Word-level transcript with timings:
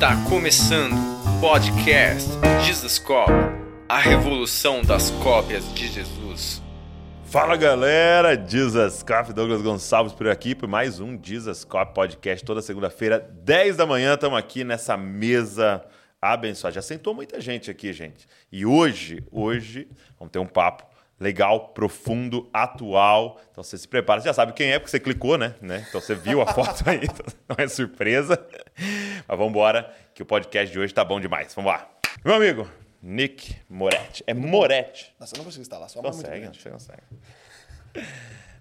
Está 0.00 0.16
começando 0.30 0.94
o 0.94 1.40
podcast 1.42 2.30
Jesus 2.64 2.98
Cop, 2.98 3.30
a 3.86 3.98
revolução 3.98 4.80
das 4.80 5.10
cópias 5.10 5.74
de 5.74 5.88
Jesus. 5.88 6.62
Fala 7.26 7.54
galera, 7.54 8.34
Jesus 8.34 9.02
Cop, 9.02 9.30
Douglas 9.34 9.60
Gonçalves 9.60 10.14
por 10.14 10.26
aqui 10.26 10.54
por 10.54 10.66
mais 10.66 11.00
um 11.00 11.22
Jesus 11.22 11.64
Cop 11.64 11.92
podcast 11.92 12.42
toda 12.46 12.62
segunda-feira, 12.62 13.20
10 13.44 13.76
da 13.76 13.84
manhã, 13.84 14.14
estamos 14.14 14.38
aqui 14.38 14.64
nessa 14.64 14.96
mesa 14.96 15.84
abençoada. 16.18 16.76
Já 16.76 16.80
sentou 16.80 17.12
muita 17.12 17.38
gente 17.38 17.70
aqui, 17.70 17.92
gente. 17.92 18.26
E 18.50 18.64
hoje, 18.64 19.22
hoje, 19.30 19.86
vamos 20.18 20.32
ter 20.32 20.38
um 20.38 20.46
papo 20.46 20.89
legal, 21.20 21.68
profundo, 21.68 22.48
atual. 22.52 23.38
Então 23.52 23.62
você 23.62 23.76
se 23.76 23.86
prepara, 23.86 24.20
você 24.20 24.28
já 24.28 24.32
sabe 24.34 24.54
quem 24.54 24.72
é, 24.72 24.78
porque 24.78 24.90
você 24.90 24.98
clicou, 24.98 25.36
né? 25.36 25.54
né? 25.60 25.84
Então 25.88 26.00
você 26.00 26.14
viu 26.14 26.40
a 26.40 26.46
foto 26.52 26.88
aí, 26.88 27.00
então 27.02 27.26
não 27.46 27.56
é 27.58 27.68
surpresa. 27.68 28.42
Mas 29.28 29.38
vamos 29.38 29.50
embora, 29.50 29.94
que 30.14 30.22
o 30.22 30.26
podcast 30.26 30.72
de 30.72 30.78
hoje 30.78 30.94
tá 30.94 31.04
bom 31.04 31.20
demais. 31.20 31.54
Vamos 31.54 31.70
lá. 31.70 31.88
Meu 32.24 32.34
amigo, 32.34 32.68
Nick 33.02 33.54
Moretti. 33.68 34.24
É 34.26 34.32
Moretti. 34.32 35.14
Nossa, 35.20 35.34
eu 35.34 35.38
não 35.38 35.44
consigo 35.44 35.60
instalar, 35.62 35.90
só 35.90 36.00
muito 36.00 36.14
Consegue, 36.16 36.40
grande. 36.40 36.60
você 36.60 36.70
consegue. 36.70 37.02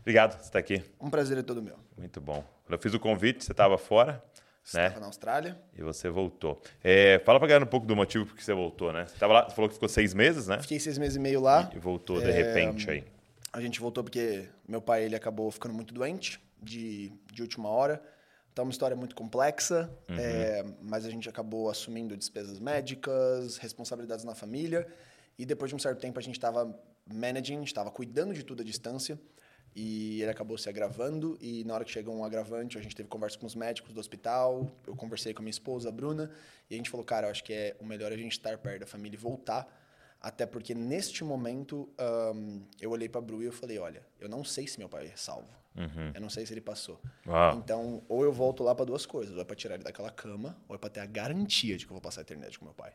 Obrigado 0.02 0.38
por 0.38 0.44
estar 0.44 0.59
aqui. 0.59 0.84
Um 1.00 1.09
prazer 1.09 1.38
é 1.38 1.41
todo 1.41 1.62
meu. 1.62 1.78
Muito 1.98 2.20
bom. 2.20 2.44
Quando 2.66 2.73
eu 2.73 2.80
fiz 2.80 2.94
o 2.94 3.00
convite, 3.00 3.44
você 3.44 3.52
estava 3.52 3.78
fora, 3.78 4.23
né? 4.73 4.84
Estava 4.88 4.99
na 4.99 5.05
Austrália, 5.08 5.59
E 5.77 5.81
você 5.81 6.09
voltou. 6.09 6.62
É, 6.84 7.20
fala 7.26 7.40
pra 7.40 7.48
galera 7.48 7.66
um 7.66 7.67
pouco 7.67 7.86
do 7.88 7.95
motivo 7.95 8.26
por 8.26 8.36
que 8.36 8.44
você 8.44 8.54
voltou, 8.54 8.91
né? 8.94 9.05
Você, 9.08 9.16
tava 9.17 9.34
lá, 9.34 9.50
você 9.50 9.55
falou 9.55 9.67
que 9.70 9.73
ficou 9.76 9.90
seis 9.90 10.13
meses, 10.13 10.48
né? 10.48 10.59
fiquei 10.62 10.80
seis 10.80 10.98
meses 10.98 11.16
e 11.16 11.20
meio 11.20 11.41
lá. 11.41 11.70
E 11.76 11.80
voltou 11.80 12.22
de 12.22 12.30
É, 12.30 12.31
repente 12.31 12.90
aí. 12.90 13.03
A 13.52 13.59
gente 13.62 13.80
voltou 13.80 14.03
porque 14.03 14.48
meu 14.67 14.81
pai 14.81 15.03
ele 15.05 15.16
acabou 15.16 15.50
ficando 15.50 15.73
muito 15.73 15.94
doente 15.94 16.40
de, 16.62 17.12
de 17.34 17.41
última 17.41 17.67
hora. 17.70 18.02
Então, 18.52 18.64
é 18.64 18.66
uma 18.66 18.72
história 18.72 18.95
muito 18.95 19.16
complexa, 19.16 19.90
Uhum. 20.09 20.16
é, 20.20 20.64
mas 20.81 21.05
a 21.05 21.09
gente 21.09 21.28
acabou 21.30 21.70
assumindo 21.70 22.16
despesas 22.17 22.59
médicas, 22.59 23.58
responsabilidades 23.58 24.26
na 24.26 24.36
família. 24.36 24.88
E 25.38 25.45
depois 25.45 25.70
de 25.70 25.76
um 25.76 25.80
certo 25.80 26.00
tempo, 26.00 26.20
a 26.20 26.22
gente 26.22 26.36
estava 26.36 26.78
managing, 27.11 27.64
estava 27.64 27.89
cuidando 27.89 28.33
de 28.33 28.44
tudo 28.44 28.61
à 28.61 28.66
distância. 28.66 29.17
E 29.75 30.22
ele 30.22 30.31
acabou 30.31 30.58
se 30.58 30.67
agravando. 30.67 31.38
E 31.39 31.64
na 31.64 31.75
hora 31.75 31.86
que 31.86 31.92
chegou 31.92 32.16
um 32.16 32.23
agravante, 32.23 32.78
a 32.78 32.81
gente 32.81 32.95
teve 32.95 33.08
conversa 33.08 33.38
com 33.38 33.45
os 33.45 33.56
médicos 33.56 33.94
do 33.94 34.00
hospital. 34.00 34.70
Eu 34.86 34.95
conversei 34.95 35.34
com 35.34 35.42
a 35.42 35.44
minha 35.44 35.52
esposa, 35.52 35.89
a 35.89 35.92
Bruna. 35.92 36.31
E 36.70 36.73
a 36.73 36.78
gente 36.78 36.89
falou, 36.89 37.06
cara, 37.06 37.28
eu 37.28 37.31
acho 37.31 37.44
que 37.44 37.53
é 37.53 37.76
o 37.80 37.86
melhor 37.86 38.11
a 38.11 38.17
gente 38.17 38.34
estar 38.34 38.58
perto 38.58 38.81
da 38.81 38.88
família 38.88 39.16
e 39.16 39.20
voltar. 39.20 39.76
Até 40.22 40.45
porque 40.45 40.76
neste 40.76 41.23
momento 41.23 41.88
ahn, 41.98 42.61
eu 42.81 42.92
olhei 42.92 43.08
pra 43.08 43.22
Bru 43.22 43.42
e 43.42 43.45
eu 43.45 43.53
falei, 43.53 43.80
olha, 43.80 44.06
eu 44.20 44.28
não 44.28 44.44
sei 44.44 44.67
se 44.67 44.78
meu 44.78 44.89
pai 44.89 45.08
é 45.08 45.16
salvo. 45.16 45.58
Eu 46.14 46.20
não 46.20 46.30
sei 46.30 46.45
se 46.45 46.54
ele 46.54 46.59
passou. 46.59 47.00
Uau. 47.26 47.58
Então, 47.58 48.04
ou 48.09 48.26
eu 48.26 48.33
volto 48.33 48.61
lá 48.64 48.76
pra 48.76 48.83
duas 48.83 49.06
coisas, 49.06 49.33
ou 49.33 49.42
é 49.42 49.45
pra 49.45 49.56
tirar 49.56 49.76
ele 49.76 49.83
daquela 49.83 50.11
cama, 50.11 50.58
ou 50.67 50.76
é 50.76 50.78
pra 50.78 50.89
ter 50.89 51.00
a 51.00 51.06
garantia 51.06 51.78
de 51.78 51.86
que 51.86 51.92
eu 51.92 51.95
vou 51.95 52.02
passar 52.02 52.20
a 52.20 52.23
eternidade 52.23 52.59
com 52.59 52.66
meu 52.66 52.73
pai. 52.73 52.92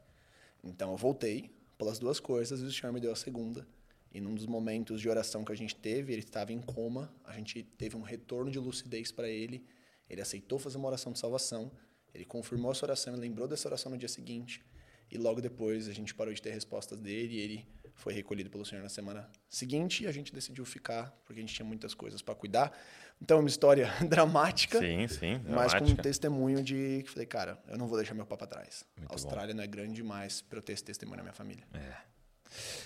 Então 0.62 0.90
eu 0.90 0.96
voltei 0.98 1.50
pelas 1.78 1.98
duas 1.98 2.20
coisas 2.20 2.60
e 2.60 2.64
o 2.64 2.72
Senhor 2.72 2.92
me 2.92 3.00
deu 3.00 3.10
a 3.10 3.16
segunda. 3.16 3.66
E 4.14 4.20
num 4.20 4.32
dos 4.32 4.46
momentos 4.46 5.00
de 5.00 5.08
oração 5.08 5.44
que 5.44 5.50
a 5.50 5.56
gente 5.56 5.74
teve, 5.74 6.12
ele 6.12 6.22
estava 6.22 6.52
em 6.52 6.60
coma, 6.60 7.12
a 7.24 7.32
gente 7.34 7.64
teve 7.64 7.96
um 7.96 8.00
retorno 8.00 8.48
de 8.48 8.60
lucidez 8.60 9.10
para 9.10 9.28
ele. 9.28 9.66
Ele 10.08 10.22
aceitou 10.22 10.56
fazer 10.56 10.76
uma 10.78 10.86
oração 10.86 11.12
de 11.12 11.18
salvação, 11.18 11.72
ele 12.14 12.24
confirmou 12.24 12.70
essa 12.70 12.86
oração, 12.86 13.12
ele 13.12 13.22
lembrou 13.22 13.48
dessa 13.48 13.66
oração 13.66 13.90
no 13.90 13.98
dia 13.98 14.08
seguinte. 14.08 14.64
E 15.10 15.18
logo 15.18 15.40
depois 15.40 15.88
a 15.88 15.92
gente 15.92 16.14
parou 16.14 16.32
de 16.32 16.40
ter 16.40 16.50
respostas 16.50 17.00
dele 17.00 17.34
e 17.34 17.40
ele 17.40 17.66
foi 17.94 18.12
recolhido 18.12 18.50
pelo 18.50 18.64
Senhor 18.64 18.82
na 18.82 18.88
semana 18.88 19.28
seguinte 19.48 20.04
e 20.04 20.06
a 20.06 20.12
gente 20.12 20.32
decidiu 20.32 20.64
ficar 20.64 21.10
porque 21.24 21.40
a 21.40 21.42
gente 21.44 21.54
tinha 21.54 21.66
muitas 21.66 21.92
coisas 21.92 22.22
para 22.22 22.34
cuidar. 22.36 22.72
Então 23.20 23.38
é 23.38 23.40
uma 23.40 23.48
história 23.48 23.88
dramática, 24.08 24.78
Sim, 24.78 25.08
sim. 25.08 25.40
mas 25.48 25.72
com 25.72 25.78
um 25.78 25.86
dramática. 25.86 26.02
testemunho 26.02 26.62
de 26.62 27.02
que 27.04 27.10
falei, 27.10 27.26
cara, 27.26 27.62
eu 27.68 27.76
não 27.76 27.86
vou 27.88 27.96
deixar 27.96 28.14
meu 28.14 28.26
pai 28.26 28.38
para 28.38 28.46
trás. 28.46 28.84
Muito 28.96 29.10
a 29.10 29.14
Austrália 29.14 29.54
não 29.54 29.62
é 29.62 29.66
grande 29.66 29.94
demais 29.94 30.40
para 30.40 30.58
eu 30.58 30.62
ter 30.62 30.72
esse 30.72 30.84
testemunho 30.84 31.16
na 31.16 31.22
minha 31.24 31.34
família. 31.34 31.66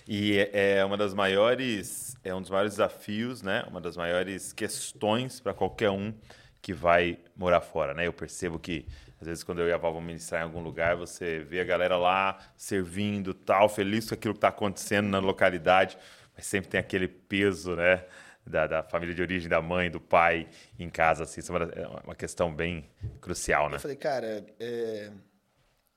E 0.06 0.38
é 0.38 0.78
é 0.78 0.84
uma 0.84 0.96
das 0.96 1.12
maiores, 1.14 2.16
é 2.24 2.34
um 2.34 2.40
dos 2.40 2.50
maiores 2.50 2.72
desafios, 2.72 3.42
né? 3.42 3.64
Uma 3.68 3.80
das 3.80 3.96
maiores 3.96 4.52
questões 4.52 5.40
para 5.40 5.52
qualquer 5.52 5.90
um 5.90 6.14
que 6.60 6.72
vai 6.72 7.18
morar 7.36 7.60
fora, 7.60 7.94
né? 7.94 8.06
Eu 8.06 8.12
percebo 8.12 8.58
que 8.58 8.86
às 9.20 9.26
vezes 9.26 9.44
quando 9.44 9.60
eu 9.60 9.68
e 9.68 9.72
a 9.72 9.76
Val 9.76 9.92
vamos 9.92 10.06
ministrar 10.06 10.42
em 10.42 10.44
algum 10.44 10.60
lugar, 10.60 10.96
você 10.96 11.40
vê 11.40 11.60
a 11.60 11.64
galera 11.64 11.96
lá 11.96 12.38
servindo, 12.56 13.34
tal, 13.34 13.68
feliz 13.68 14.08
com 14.08 14.14
aquilo 14.14 14.34
que 14.34 14.38
está 14.38 14.48
acontecendo 14.48 15.08
na 15.08 15.18
localidade, 15.18 15.98
mas 16.36 16.46
sempre 16.46 16.70
tem 16.70 16.80
aquele 16.80 17.08
peso, 17.08 17.74
né? 17.74 18.04
Da, 18.46 18.66
da 18.66 18.82
família 18.82 19.14
de 19.14 19.20
origem, 19.20 19.46
da 19.46 19.60
mãe, 19.60 19.90
do 19.90 20.00
pai 20.00 20.48
em 20.78 20.88
casa, 20.88 21.24
assim, 21.24 21.40
isso 21.40 21.54
é 21.54 21.86
uma, 21.86 22.12
é 22.12 22.14
questão 22.14 22.54
bem 22.54 22.88
crucial, 23.20 23.68
né? 23.68 23.76
Eu 23.76 23.80
falei, 23.80 23.96
cara, 23.96 24.46
é, 24.58 25.10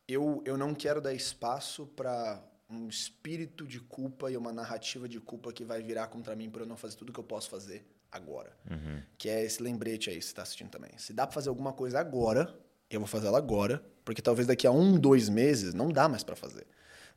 eu, 0.05 0.43
eu 0.45 0.57
não 0.57 0.75
quero 0.75 0.99
dar 0.99 1.13
espaço 1.13 1.87
para 1.95 2.43
um 2.71 2.87
espírito 2.87 3.67
de 3.67 3.79
culpa 3.79 4.31
e 4.31 4.37
uma 4.37 4.51
narrativa 4.51 5.07
de 5.07 5.19
culpa 5.19 5.51
que 5.51 5.63
vai 5.65 5.81
virar 5.81 6.07
contra 6.07 6.35
mim 6.35 6.49
por 6.49 6.61
eu 6.61 6.65
não 6.67 6.77
fazer 6.77 6.95
tudo 6.95 7.11
que 7.11 7.19
eu 7.19 7.23
posso 7.23 7.49
fazer 7.49 7.85
agora. 8.11 8.55
Que 9.17 9.29
é 9.29 9.43
esse 9.43 9.61
lembrete 9.61 10.09
aí, 10.09 10.17
que 10.17 10.21
você 10.23 10.29
está 10.29 10.41
assistindo 10.41 10.69
também. 10.69 10.91
Se 10.97 11.13
dá 11.13 11.27
para 11.27 11.33
fazer 11.33 11.49
alguma 11.49 11.73
coisa 11.73 11.99
agora, 11.99 12.53
eu 12.89 12.99
vou 12.99 13.07
fazer 13.07 13.27
ela 13.27 13.37
agora, 13.37 13.83
porque 14.03 14.21
talvez 14.21 14.47
daqui 14.47 14.65
a 14.65 14.71
um, 14.71 14.97
dois 14.97 15.29
meses 15.29 15.73
não 15.73 15.89
dá 15.89 16.07
mais 16.07 16.23
para 16.23 16.35
fazer. 16.35 16.65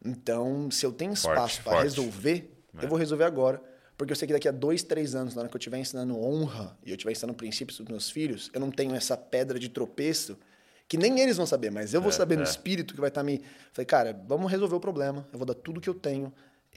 Então, 0.05 0.71
se 0.71 0.85
eu 0.85 0.93
tenho 0.93 1.13
espaço 1.13 1.63
para 1.63 1.83
resolver, 1.83 2.53
eu 2.81 2.89
vou 2.89 2.99
resolver 2.99 3.25
agora. 3.25 3.63
Porque 3.97 4.13
eu 4.13 4.17
sei 4.17 4.27
que 4.27 4.33
daqui 4.33 4.49
a 4.49 4.53
dois, 4.53 4.83
três 4.83 5.15
anos, 5.15 5.35
na 5.35 5.43
hora 5.43 5.49
que 5.49 5.57
eu 5.57 5.59
estiver 5.59 5.79
ensinando 5.79 6.19
honra 6.19 6.77
e 6.85 6.91
eu 6.91 6.97
estiver 6.97 7.13
ensinando 7.13 7.37
princípios 7.37 7.79
para 7.79 7.93
meus 7.93 8.11
filhos, 8.11 8.51
eu 8.53 8.61
não 8.61 8.71
tenho 8.71 8.93
essa 8.95 9.17
pedra 9.17 9.57
de 9.59 9.69
tropeço 9.69 10.37
que 10.89 10.97
nem 10.97 11.19
eles 11.21 11.37
vão 11.37 11.47
saber, 11.47 11.71
mas 11.71 11.95
eu 11.95 12.01
vou 12.01 12.13
saber 12.13 12.37
no 12.37 12.43
é. 12.43 12.45
espírito 12.45 12.95
que 12.95 13.01
vai 13.01 13.09
estar 13.09 13.23
me. 13.23 13.41
Falei, 13.73 13.87
cara, 13.87 14.23
vamos 14.27 14.51
resolver 14.51 14.75
o 14.75 14.81
problema. 14.81 15.27
Eu 15.33 15.39
vou 15.39 15.47
dar 15.47 15.55
tudo 15.55 15.81
que 15.81 15.89
eu 15.89 15.95
tenho. 15.95 16.33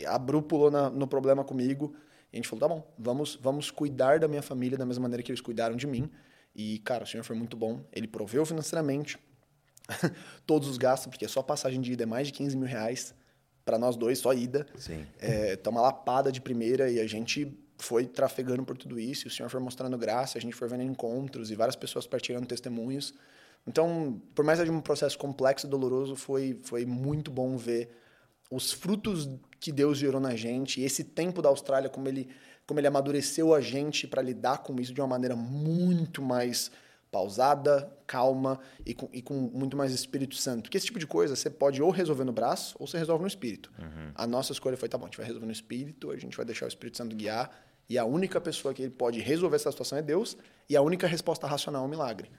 A 0.06 0.18
Bru 0.18 0.42
pulou 0.42 0.72
na- 0.72 0.90
no 0.90 1.08
problema 1.08 1.44
comigo. 1.44 1.94
E 2.32 2.36
a 2.36 2.38
gente 2.38 2.48
falou, 2.48 2.68
tá 2.68 2.68
bom, 2.76 2.94
vamos, 2.98 3.36
vamos 3.42 3.72
cuidar 3.72 4.20
da 4.20 4.28
minha 4.28 4.42
família 4.42 4.78
da 4.78 4.86
mesma 4.86 5.04
maneira 5.04 5.24
que 5.24 5.32
eles 5.32 5.42
cuidaram 5.42 5.76
de 5.76 5.88
mim. 5.88 6.10
E, 6.56 6.80
cara, 6.80 7.04
o 7.04 7.08
senhor 7.08 7.24
foi 7.24 7.36
muito 7.36 7.56
bom. 7.58 7.86
Ele 7.92 8.08
proveu 8.08 8.46
financeiramente 8.46 9.18
todos 10.46 10.68
os 10.68 10.78
gastos, 10.78 11.08
porque 11.08 11.28
só 11.28 11.42
passagem 11.42 11.80
de 11.82 11.94
ida 11.94 12.04
é 12.04 12.06
mais 12.06 12.28
de 12.28 12.34
15 12.34 12.56
mil 12.58 12.68
reais 12.68 13.14
para 13.64 13.78
nós 13.78 13.96
dois, 13.96 14.20
só 14.20 14.34
ida. 14.34 14.66
Sim. 14.78 15.06
É, 15.20 15.56
tá 15.58 15.70
uma 15.70 15.82
lapada 15.82 16.32
de 16.32 16.40
primeira 16.42 16.90
e 16.90 17.00
a 17.00 17.08
gente 17.08 17.58
foi 17.78 18.06
trafegando 18.06 18.64
por 18.64 18.78
tudo 18.78 19.00
isso. 19.00 19.28
E 19.28 19.30
o 19.30 19.32
senhor 19.32 19.50
foi 19.50 19.60
mostrando 19.60 19.98
graça, 19.98 20.38
a 20.38 20.42
gente 20.42 20.56
foi 20.56 20.68
vendo 20.68 20.84
encontros 20.84 21.52
e 21.52 21.56
várias 21.56 21.76
pessoas 21.76 22.08
partilhando 22.08 22.48
testemunhos. 22.48 23.14
Então, 23.68 24.22
por 24.34 24.46
mais 24.46 24.58
que 24.58 24.66
seja 24.66 24.78
um 24.78 24.82
processo 24.82 25.18
complexo 25.18 25.68
e 25.68 25.70
doloroso, 25.70 26.16
foi, 26.16 26.60
foi 26.64 26.86
muito 26.86 27.30
bom 27.30 27.58
ver 27.58 27.90
os 28.50 28.72
frutos 28.72 29.30
que 29.60 29.72
Deus 29.72 29.98
gerou 29.98 30.22
na 30.22 30.36
gente 30.36 30.82
esse 30.82 31.04
tempo 31.04 31.42
da 31.42 31.50
Austrália, 31.50 31.90
como 31.90 32.08
ele, 32.08 32.30
como 32.66 32.80
ele 32.80 32.88
amadureceu 32.88 33.54
a 33.54 33.60
gente 33.60 34.08
para 34.08 34.22
lidar 34.22 34.60
com 34.60 34.80
isso 34.80 34.94
de 34.94 35.02
uma 35.02 35.08
maneira 35.08 35.36
muito 35.36 36.22
mais 36.22 36.72
pausada, 37.12 37.92
calma 38.06 38.60
e 38.86 38.94
com, 38.94 39.10
e 39.12 39.22
com 39.22 39.34
muito 39.34 39.76
mais 39.76 39.92
Espírito 39.92 40.36
Santo. 40.36 40.64
Porque 40.64 40.78
esse 40.78 40.86
tipo 40.86 41.00
de 41.00 41.08
coisa 41.08 41.36
você 41.36 41.50
pode 41.50 41.82
ou 41.82 41.90
resolver 41.90 42.24
no 42.24 42.32
braço 42.32 42.76
ou 42.80 42.88
você 42.88 42.98
resolve 42.98 43.22
no 43.22 43.28
Espírito. 43.28 43.72
A 44.16 44.26
nossa 44.26 44.54
escolha 44.54 44.78
foi, 44.78 44.88
tá 44.88 44.98
bom, 44.98 45.06
a 45.06 45.08
gente 45.08 45.18
vai 45.18 45.26
resolver 45.26 45.46
no 45.46 45.52
Espírito, 45.52 46.12
a 46.12 46.18
gente 46.18 46.38
vai 46.38 46.46
deixar 46.46 46.66
o 46.66 46.68
Espírito 46.70 46.98
Santo 46.98 47.16
guiar 47.16 47.67
e 47.90 47.98
a 47.98 48.06
única 48.06 48.42
pessoa 48.42 48.74
que 48.74 48.90
pode 48.90 49.20
resolver 49.20 49.56
essa 49.56 49.72
situação 49.72 49.98
é 49.98 50.02
Deus 50.02 50.38
e 50.70 50.76
a 50.76 50.82
única 50.82 51.08
resposta 51.08 51.48
racional 51.48 51.84
é 51.84 51.86
um 51.86 51.90
milagre. 51.90 52.30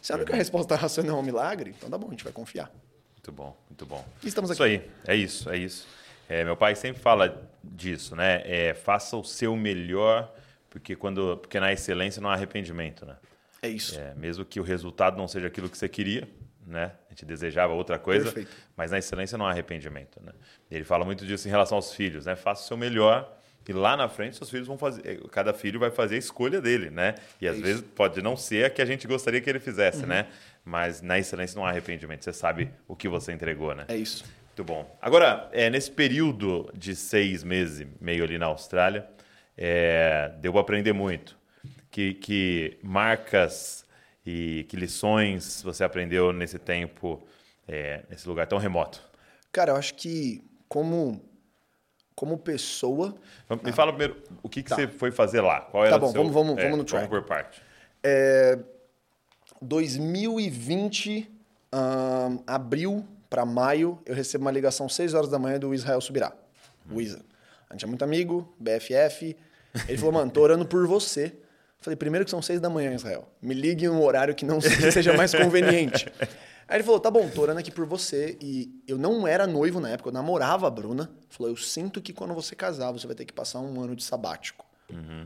Se 0.00 0.12
a 0.12 0.16
única 0.16 0.34
resposta 0.36 0.76
racional 0.76 1.16
é 1.16 1.20
um 1.20 1.24
milagre, 1.24 1.74
então 1.76 1.90
tá 1.90 1.98
bom, 1.98 2.08
a 2.08 2.10
gente 2.10 2.24
vai 2.24 2.32
confiar. 2.32 2.70
Muito 3.14 3.32
bom, 3.32 3.56
muito 3.68 3.86
bom. 3.86 4.04
E 4.22 4.28
estamos 4.28 4.50
Isso 4.50 4.62
aqui. 4.62 4.72
aí, 4.72 4.90
é 5.06 5.16
isso, 5.16 5.50
é 5.50 5.56
isso. 5.56 5.86
É, 6.28 6.44
meu 6.44 6.56
pai 6.56 6.74
sempre 6.74 7.02
fala 7.02 7.48
disso, 7.62 8.16
né? 8.16 8.42
É, 8.44 8.74
faça 8.74 9.16
o 9.16 9.24
seu 9.24 9.54
melhor, 9.56 10.32
porque 10.70 10.96
quando, 10.96 11.36
porque 11.36 11.60
na 11.60 11.72
excelência 11.72 12.22
não 12.22 12.30
há 12.30 12.34
arrependimento, 12.34 13.04
né? 13.04 13.16
É 13.60 13.68
isso. 13.68 13.98
É, 13.98 14.14
mesmo 14.14 14.44
que 14.44 14.58
o 14.58 14.62
resultado 14.62 15.16
não 15.16 15.28
seja 15.28 15.46
aquilo 15.48 15.68
que 15.68 15.76
você 15.76 15.88
queria, 15.88 16.28
né? 16.66 16.92
A 17.06 17.10
gente 17.10 17.24
desejava 17.24 17.72
outra 17.74 17.98
coisa, 17.98 18.24
Perfeito. 18.24 18.50
mas 18.76 18.90
na 18.90 18.98
excelência 18.98 19.36
não 19.36 19.46
há 19.46 19.50
arrependimento, 19.50 20.20
né? 20.22 20.32
Ele 20.70 20.84
fala 20.84 21.04
muito 21.04 21.26
disso 21.26 21.46
em 21.46 21.50
relação 21.50 21.76
aos 21.76 21.92
filhos, 21.92 22.26
né? 22.26 22.34
Faça 22.34 22.64
o 22.64 22.66
seu 22.66 22.76
melhor 22.76 23.36
e 23.68 23.72
lá 23.72 23.96
na 23.96 24.08
frente 24.08 24.36
seus 24.36 24.50
filhos 24.50 24.66
vão 24.66 24.76
fazer, 24.76 25.02
eh, 25.06 25.20
cada 25.30 25.52
filho 25.52 25.78
vai 25.78 25.90
fazer 25.90 26.16
a 26.16 26.18
escolha 26.18 26.60
dele, 26.60 26.90
né? 26.90 27.14
E 27.40 27.46
às 27.46 27.56
isso. 27.56 27.64
vezes 27.64 27.82
pode 27.94 28.20
não 28.20 28.36
ser 28.36 28.64
a 28.66 28.70
que 28.70 28.82
a 28.82 28.84
gente 28.84 29.06
gostaria 29.06 29.40
que 29.40 29.48
ele 29.48 29.60
fizesse, 29.60 30.04
né? 30.06 30.26
Mas 30.64 31.00
na 31.00 31.18
excelência 31.18 31.56
não 31.56 31.64
há 31.64 31.70
arrependimento, 31.70 32.24
você 32.24 32.32
sabe 32.32 32.70
o 32.88 32.96
que 32.96 33.08
você 33.08 33.32
entregou, 33.32 33.74
né? 33.74 33.84
É 33.88 33.96
isso. 33.96 34.24
Muito 34.46 34.64
bom. 34.64 34.98
Agora, 35.00 35.48
é, 35.52 35.70
nesse 35.70 35.90
período 35.90 36.70
de 36.74 36.94
seis 36.94 37.42
meses 37.42 37.86
meio 38.00 38.22
ali 38.22 38.36
na 38.36 38.46
Austrália, 38.46 39.08
é, 39.56 40.32
deu 40.40 40.52
para 40.52 40.60
aprender 40.60 40.92
muito. 40.92 41.38
Que, 41.90 42.14
que 42.14 42.78
marcas 42.82 43.86
e 44.24 44.64
que 44.68 44.76
lições 44.76 45.62
você 45.62 45.84
aprendeu 45.84 46.32
nesse 46.32 46.58
tempo, 46.58 47.26
é, 47.66 48.02
nesse 48.08 48.26
lugar 48.28 48.46
tão 48.46 48.58
remoto? 48.58 49.02
Cara, 49.50 49.72
eu 49.72 49.76
acho 49.76 49.94
que 49.94 50.42
como 50.68 51.22
como 52.22 52.38
pessoa, 52.38 53.16
Me 53.64 53.72
fala 53.72 53.90
primeiro 53.92 54.22
o 54.44 54.48
que, 54.48 54.62
que 54.62 54.68
Tá. 54.68 54.76
você 54.76 54.86
foi 54.86 55.10
fazer 55.10 55.40
lá. 55.40 55.62
Qual 55.62 55.84
era 55.84 55.90
Tá 55.90 55.96
o 55.96 56.00
bom, 56.06 56.12
seu- 56.12 56.22
vamos- 56.22 56.32
vamos- 56.32 56.58
é, 56.58 56.62
vamos 56.62 56.78
no 56.78 56.84
track. 56.84 57.08
Vamos 57.08 57.20
por 57.24 57.28
parte. 57.28 57.60
é, 58.00 58.56
2020 59.60 61.28
Ahn, 61.72 62.38
abril 62.46 63.04
para 63.30 63.44
maio, 63.46 63.98
eu 64.06 64.14
recebo 64.14 64.44
uma 64.44 64.50
ligação 64.52 64.88
6 64.88 65.14
horas 65.14 65.28
da 65.30 65.38
manhã 65.38 65.58
do 65.58 65.74
Israel 65.74 66.00
Subirá. 66.00 66.32
O 66.88 67.00
Isa. 67.00 67.20
A 67.68 67.72
gente 67.72 67.84
é 67.84 67.88
muito 67.88 68.04
amigo, 68.04 68.54
BFF. 68.60 69.34
Ele 69.88 69.96
falou, 69.98 70.12
mano, 70.12 70.30
tô 70.30 70.42
orando 70.42 70.66
por 70.66 70.86
você. 70.86 71.32
Falei, 71.80 71.96
primeiro 71.96 72.24
que 72.26 72.30
são 72.30 72.42
6 72.42 72.60
da 72.60 72.68
manhã, 72.70 72.94
Israel. 72.94 73.26
Me 73.40 73.54
ligue 73.54 73.86
em 73.86 73.88
um 73.88 74.00
horário 74.02 74.32
que 74.34 74.44
não 74.44 74.60
seja 74.92 75.14
mais 75.16 75.34
conveniente. 75.34 76.06
Aí 76.72 76.76
ele 76.78 76.84
falou, 76.84 76.98
tá 76.98 77.10
bom, 77.10 77.28
tô 77.28 77.42
orando 77.42 77.60
aqui 77.60 77.70
por 77.70 77.84
você. 77.84 78.38
E 78.40 78.82
eu 78.88 78.96
não 78.96 79.28
era 79.28 79.46
noivo 79.46 79.78
na 79.78 79.90
época, 79.90 80.08
eu 80.08 80.12
namorava 80.14 80.66
a 80.66 80.70
Bruna. 80.70 81.10
Falou, 81.28 81.52
eu 81.52 81.56
sinto 81.56 82.00
que 82.00 82.14
quando 82.14 82.32
você 82.32 82.56
casar, 82.56 82.90
você 82.92 83.06
vai 83.06 83.14
ter 83.14 83.26
que 83.26 83.32
passar 83.32 83.60
um 83.60 83.78
ano 83.82 83.94
de 83.94 84.02
sabático. 84.02 84.64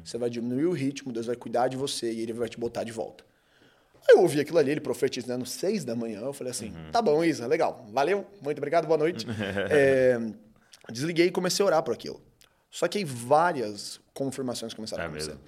Você 0.05 0.19
vai 0.19 0.29
diminuir 0.29 0.67
o 0.67 0.73
ritmo, 0.73 1.13
Deus 1.13 1.27
vai 1.27 1.37
cuidar 1.37 1.69
de 1.69 1.77
você 1.77 2.13
e 2.13 2.21
ele 2.21 2.33
vai 2.33 2.49
te 2.49 2.59
botar 2.59 2.83
de 2.83 2.91
volta. 2.91 3.25
Aí 4.09 4.17
eu 4.17 4.23
ouvi 4.23 4.41
aquilo 4.41 4.59
ali, 4.59 4.73
ele 4.73 4.81
profetizando 4.81 5.47
seis 5.47 5.85
da 5.85 5.95
manhã. 5.95 6.21
Eu 6.21 6.33
falei 6.33 6.51
assim: 6.51 6.73
tá 6.91 7.01
bom, 7.01 7.23
Isa, 7.25 7.47
legal. 7.47 7.87
Valeu, 7.93 8.27
muito 8.43 8.59
obrigado, 8.59 8.87
boa 8.87 8.99
noite. 8.99 9.25
É, 9.71 10.19
desliguei 10.91 11.27
e 11.27 11.31
comecei 11.31 11.63
a 11.63 11.67
orar 11.67 11.83
por 11.85 11.95
aquilo. 11.95 12.21
Só 12.73 12.89
que 12.89 12.99
aí 12.99 13.05
várias 13.05 14.01
confirmações 14.13 14.75
começaram 14.75 15.05
É 15.05 15.07
a 15.07 15.09
acontecer. 15.09 15.31
mesmo? 15.31 15.45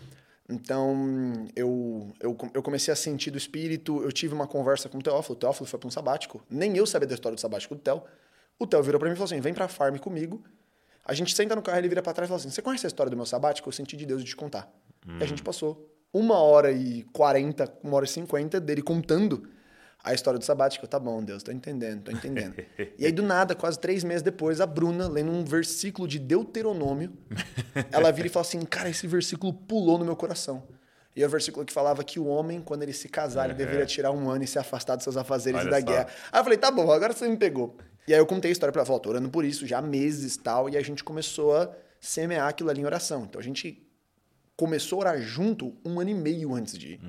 Então, 0.49 1.47
eu, 1.55 2.11
eu, 2.21 2.37
eu 2.55 2.63
comecei 2.63 2.93
a 2.93 2.97
sentir 2.97 3.31
do 3.31 3.37
espírito. 3.37 4.03
Eu 4.03 4.11
tive 4.11 4.33
uma 4.35 4.47
conversa 4.47 4.89
com 4.89 4.99
o 4.99 5.03
Teófilo. 5.03 5.35
O 5.35 5.39
Teófilo 5.39 5.67
foi 5.67 5.79
para 5.79 5.87
um 5.87 5.91
sabático. 5.91 6.43
Nem 6.49 6.77
eu 6.77 6.87
sabia 6.87 7.07
da 7.07 7.15
história 7.15 7.37
do 7.37 7.41
sabático 7.41 7.75
do 7.75 7.81
Theo. 7.81 8.03
O 8.59 8.67
Theo 8.67 8.83
virou 8.83 8.99
para 8.99 9.09
mim 9.09 9.13
e 9.13 9.17
falou 9.17 9.27
assim: 9.27 9.41
vem 9.41 9.53
pra 9.53 9.69
farm 9.69 9.97
comigo. 9.99 10.43
A 11.05 11.13
gente 11.15 11.35
senta 11.35 11.55
no 11.55 11.63
carro, 11.63 11.79
ele 11.79 11.89
vira 11.89 12.03
para 12.03 12.15
trás 12.15 12.29
e 12.29 12.31
fala 12.31 12.41
assim: 12.41 12.51
Você 12.51 12.63
conhece 12.63 12.87
a 12.87 12.89
história 12.89 13.11
do 13.11 13.17
meu 13.17 13.27
sabático? 13.27 13.69
Eu 13.69 13.73
senti 13.73 13.97
de 13.97 14.07
Deus 14.07 14.23
de 14.23 14.31
te 14.31 14.37
contar. 14.37 14.73
E 15.21 15.23
a 15.23 15.27
gente 15.27 15.43
passou 15.43 15.87
uma 16.13 16.39
hora 16.39 16.73
e 16.73 17.03
quarenta, 17.13 17.71
uma 17.83 17.97
hora 17.97 18.07
e 18.07 18.09
cinquenta 18.09 18.59
dele 18.59 18.83
contando 18.83 19.47
a 20.03 20.15
história 20.15 20.39
do 20.39 20.45
sabático. 20.45 20.87
Tá 20.87 20.99
bom, 20.99 21.23
Deus, 21.23 21.43
tô 21.43 21.51
entendendo, 21.53 22.03
tô 22.05 22.11
entendendo. 22.11 22.55
e 22.99 23.05
aí, 23.05 23.13
do 23.13 23.23
nada, 23.23 23.55
quase 23.55 23.79
três 23.79 24.05
meses 24.05 24.23
depois, 24.23 24.61
a 24.61 24.67
Bruna, 24.67 25.09
lendo 25.09 25.31
um 25.31 25.45
versículo 25.45 26.07
de 26.07 26.19
Deuteronômio, 26.19 27.13
ela 27.91 28.11
vira 28.11 28.29
e 28.29 28.31
fala 28.31 28.47
assim: 28.47 28.61
Cara, 28.63 28.89
esse 28.89 29.07
versículo 29.07 29.53
pulou 29.53 29.99
no 29.99 30.05
meu 30.05 30.17
coração. 30.17 30.63
E 31.17 31.23
é 31.23 31.27
o 31.27 31.31
versículo 31.31 31.67
que 31.67 31.73
falava 31.73 32.05
que 32.05 32.21
o 32.21 32.27
homem, 32.27 32.61
quando 32.61 32.85
ele 32.85 32.93
se 32.93 33.09
casar, 33.09 33.47
ele 33.47 33.55
deveria 33.55 33.85
tirar 33.85 34.13
um 34.13 34.31
ano 34.31 34.45
e 34.45 34.47
se 34.47 34.57
afastar 34.57 34.95
dos 34.95 35.03
seus 35.03 35.17
afazeres 35.17 35.61
Olha 35.61 35.67
e 35.67 35.71
da 35.71 35.81
só. 35.81 35.87
guerra. 35.87 36.09
Aí 36.31 36.39
eu 36.41 36.45
falei, 36.45 36.59
tá 36.59 36.71
bom, 36.71 36.93
agora 36.93 37.13
você 37.13 37.27
me 37.29 37.37
pegou. 37.37 37.77
E 38.07 38.15
aí 38.15 38.21
eu 38.21 38.27
contei 38.27 38.51
a 38.51 38.53
história 38.53 38.73
pra 38.73 38.83
ela, 38.83 39.01
tô 39.01 39.09
orando 39.11 39.29
por 39.29 39.45
isso 39.45 39.67
já 39.67 39.79
há 39.79 39.83
meses 39.83 40.37
e 40.37 40.39
tal, 40.39 40.69
e 40.69 40.77
a 40.77 40.81
gente 40.81 41.03
começou 41.03 41.57
a 41.57 41.71
semear 42.01 42.47
aquilo 42.47 42.71
ali 42.71 42.83
em 42.83 42.85
oração. 42.85 43.25
Então 43.25 43.41
a 43.41 43.43
gente 43.43 43.85
começou 44.57 44.99
a 44.99 45.01
orar 45.01 45.21
junto 45.21 45.77
um 45.85 45.99
ano 45.99 46.11
e 46.11 46.15
meio 46.15 46.55
antes 46.55 46.79
de 46.79 46.93
ir. 46.95 47.01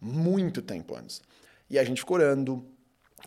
Muito 0.00 0.62
tempo 0.62 0.96
antes. 0.96 1.20
E 1.70 1.78
a 1.78 1.84
gente 1.84 2.00
ficou 2.00 2.16
orando, 2.16 2.64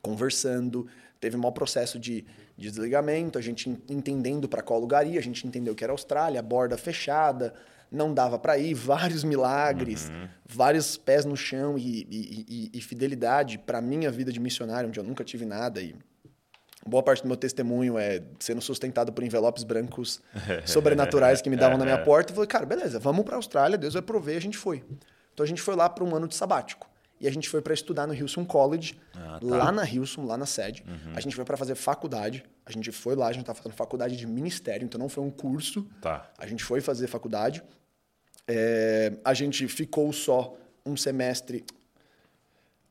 conversando, 0.01 0.87
teve 1.19 1.37
um 1.37 1.39
mau 1.39 1.51
processo 1.51 1.97
de, 1.99 2.25
de 2.57 2.69
desligamento, 2.69 3.37
a 3.39 3.41
gente 3.41 3.69
en- 3.69 3.81
entendendo 3.89 4.47
para 4.49 4.61
qual 4.61 4.79
lugar 4.79 5.07
ir, 5.07 5.17
a 5.17 5.21
gente 5.21 5.47
entendeu 5.47 5.73
que 5.73 5.83
era 5.83 5.93
Austrália, 5.93 6.41
borda 6.41 6.77
fechada, 6.77 7.53
não 7.91 8.13
dava 8.13 8.37
para 8.39 8.57
ir, 8.57 8.73
vários 8.73 9.23
milagres, 9.23 10.11
vários 10.45 10.97
pés 10.97 11.25
no 11.25 11.37
chão 11.37 11.77
e, 11.77 12.05
e- 12.09 12.45
e- 12.73 12.77
e 12.77 12.81
fidelidade 12.81 13.57
para 13.57 13.79
minha 13.79 14.11
vida 14.11 14.31
de 14.31 14.39
missionário, 14.39 14.89
onde 14.89 14.99
eu 14.99 15.03
nunca 15.03 15.23
tive 15.23 15.45
nada 15.45 15.79
e 15.81 15.95
boa 16.85 17.01
parte 17.01 17.21
do 17.21 17.27
meu 17.29 17.37
testemunho 17.37 17.97
é 17.97 18.21
sendo 18.39 18.59
sustentado 18.61 19.13
por 19.13 19.23
envelopes 19.23 19.63
brancos 19.63 20.19
sobrenaturais 20.67 21.41
que 21.41 21.49
me 21.49 21.55
davam 21.55 21.77
na 21.77 21.85
minha 21.85 21.97
porta. 22.03 22.31
Eu 22.31 22.35
falei, 22.35 22.47
cara, 22.47 22.65
beleza, 22.65 22.99
vamos 22.99 23.23
para 23.23 23.35
a 23.35 23.37
Austrália, 23.37 23.77
Deus 23.77 23.93
vai 23.93 24.01
prover, 24.03 24.35
a 24.35 24.41
gente 24.41 24.57
foi. 24.57 24.83
Então 25.33 25.43
a 25.45 25.47
gente 25.47 25.61
foi 25.61 25.75
lá 25.75 25.87
para 25.89 26.03
um 26.03 26.13
ano 26.15 26.27
de 26.27 26.35
sabático. 26.35 26.89
E 27.23 27.27
a 27.27 27.31
gente 27.31 27.47
foi 27.47 27.61
para 27.61 27.73
estudar 27.73 28.05
no 28.05 28.13
Hilson 28.13 28.43
College, 28.43 28.99
Ah, 29.15 29.39
tá. 29.39 29.45
lá 29.47 29.71
na 29.71 29.85
Hilson, 29.89 30.25
lá 30.25 30.35
na 30.37 30.45
sede. 30.45 30.83
Uhum. 30.85 31.13
A 31.15 31.21
gente 31.21 31.33
foi 31.33 31.45
para 31.45 31.55
fazer 31.55 31.73
faculdade. 31.73 32.43
A 32.65 32.71
gente 32.71 32.91
foi 32.91 33.15
lá, 33.15 33.27
a 33.27 33.31
gente 33.31 33.43
estava 33.43 33.57
fazendo 33.57 33.73
faculdade 33.77 34.17
de 34.17 34.27
ministério, 34.27 34.83
então 34.83 34.99
não 34.99 35.07
foi 35.07 35.23
um 35.23 35.31
curso. 35.31 35.87
Tá. 36.01 36.29
A 36.37 36.45
gente 36.45 36.65
foi 36.65 36.81
fazer 36.81 37.07
faculdade. 37.07 37.63
É, 38.45 39.13
a 39.23 39.33
gente 39.33 39.65
ficou 39.69 40.11
só 40.11 40.53
um 40.85 40.97
semestre. 40.97 41.63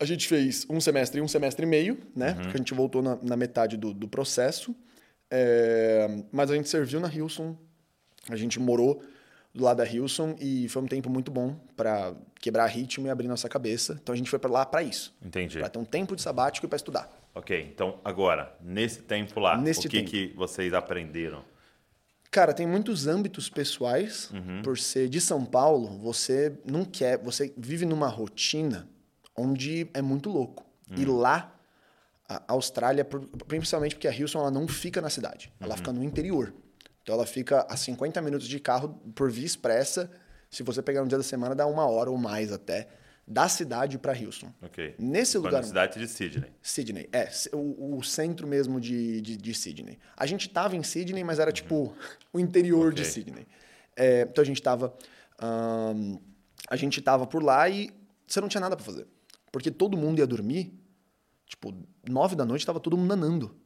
A 0.00 0.06
gente 0.06 0.26
fez 0.26 0.66
um 0.70 0.80
semestre 0.80 1.18
e 1.20 1.22
um 1.22 1.28
semestre 1.28 1.66
e 1.66 1.68
meio, 1.68 1.98
né? 2.16 2.32
Porque 2.32 2.56
a 2.56 2.58
gente 2.58 2.72
voltou 2.72 3.02
na, 3.02 3.18
na 3.22 3.36
metade 3.36 3.76
do, 3.76 3.92
do 3.92 4.08
processo. 4.08 4.74
É, 5.30 6.08
mas 6.32 6.50
a 6.50 6.54
gente 6.54 6.70
serviu 6.70 7.00
na 7.00 7.08
Hilson. 7.12 7.54
A 8.30 8.36
gente 8.36 8.58
morou 8.58 9.02
do 9.54 9.64
lado 9.64 9.76
da 9.78 9.86
Hilson 9.86 10.34
e 10.40 10.68
foi 10.68 10.82
um 10.82 10.86
tempo 10.86 11.10
muito 11.10 11.30
bom 11.30 11.54
para 11.76 12.14
quebrar 12.40 12.66
ritmo 12.66 13.06
e 13.06 13.10
abrir 13.10 13.28
nossa 13.28 13.48
cabeça. 13.48 13.98
Então 14.02 14.12
a 14.12 14.16
gente 14.16 14.30
foi 14.30 14.38
para 14.38 14.50
lá 14.50 14.64
para 14.64 14.82
isso. 14.82 15.14
Entendi. 15.24 15.58
Para 15.58 15.68
ter 15.68 15.78
um 15.78 15.84
tempo 15.84 16.16
de 16.16 16.22
sabático 16.22 16.66
e 16.66 16.68
para 16.68 16.76
estudar. 16.76 17.10
Ok, 17.34 17.70
então 17.74 17.98
agora, 18.04 18.54
nesse 18.60 19.02
tempo 19.02 19.40
lá, 19.40 19.56
Neste 19.56 19.86
o 19.86 19.90
que, 19.90 19.98
tempo. 19.98 20.10
que 20.10 20.32
vocês 20.36 20.72
aprenderam? 20.74 21.42
Cara, 22.30 22.54
tem 22.54 22.66
muitos 22.66 23.06
âmbitos 23.06 23.50
pessoais. 23.50 24.30
Por 24.64 24.78
ser 24.78 25.08
de 25.08 25.20
São 25.20 25.44
Paulo, 25.44 25.98
você 25.98 26.58
não 26.64 26.82
quer. 26.82 27.18
Você 27.18 27.52
vive 27.58 27.84
numa 27.84 28.08
rotina 28.08 28.88
onde 29.36 29.86
é 29.92 30.00
muito 30.00 30.30
louco. 30.30 30.64
E 30.96 31.04
lá, 31.04 31.54
a 32.28 32.42
Austrália, 32.48 33.04
principalmente 33.46 33.94
porque 33.94 34.08
a 34.08 34.10
Houston 34.10 34.40
ela 34.40 34.50
não 34.50 34.66
fica 34.66 35.00
na 35.00 35.10
cidade, 35.10 35.52
ela 35.60 35.76
fica 35.76 35.92
no 35.92 36.02
interior. 36.02 36.54
Então 37.02 37.14
ela 37.14 37.26
fica 37.26 37.66
a 37.68 37.76
50 37.76 38.20
minutos 38.22 38.46
de 38.46 38.58
carro 38.60 39.00
por 39.14 39.30
via 39.30 39.44
expressa. 39.46 40.10
Se 40.50 40.62
você 40.62 40.82
pegar 40.82 41.02
um 41.02 41.06
dia 41.06 41.18
da 41.18 41.24
semana, 41.24 41.54
dá 41.54 41.66
uma 41.66 41.86
hora 41.86 42.10
ou 42.10 42.18
mais 42.18 42.52
até, 42.52 42.88
da 43.26 43.48
cidade 43.48 43.98
para 43.98 44.12
Houston. 44.12 44.52
Ok. 44.62 44.94
Nesse 44.98 45.32
Foi 45.32 45.42
lugar. 45.42 45.60
na 45.62 45.66
cidade 45.66 45.98
de 45.98 46.06
Sydney. 46.08 46.52
Sydney, 46.60 47.08
é, 47.12 47.30
o, 47.52 47.96
o 47.98 48.02
centro 48.02 48.46
mesmo 48.46 48.80
de, 48.80 49.20
de, 49.20 49.36
de 49.36 49.54
Sydney. 49.54 49.98
A 50.16 50.26
gente 50.26 50.48
tava 50.48 50.76
em 50.76 50.82
Sydney, 50.82 51.24
mas 51.24 51.38
era 51.38 51.50
tipo 51.52 51.94
o 52.32 52.38
interior 52.38 52.92
de 52.92 53.02
Ok. 53.02 53.12
Sydney. 53.12 53.46
É, 53.96 54.22
então 54.22 54.42
a 54.42 54.44
gente 54.46 54.60
tava. 54.62 54.94
a 56.68 56.76
gente 56.76 57.00
tava 57.00 57.26
por 57.26 57.42
lá 57.42 57.68
e 57.68 57.90
você 58.26 58.40
não 58.40 58.48
tinha 58.48 58.60
nada 58.60 58.76
pra 58.76 58.84
fazer. 58.84 59.06
Porque 59.50 59.70
todo 59.70 59.96
mundo 59.96 60.18
ia 60.18 60.26
dormir, 60.26 60.72
tipo, 61.46 61.74
nove 62.08 62.34
da 62.34 62.44
noite 62.44 62.64
tava 62.64 62.80
todo 62.80 62.96
mundo 62.96 63.08
nanando. 63.08 63.56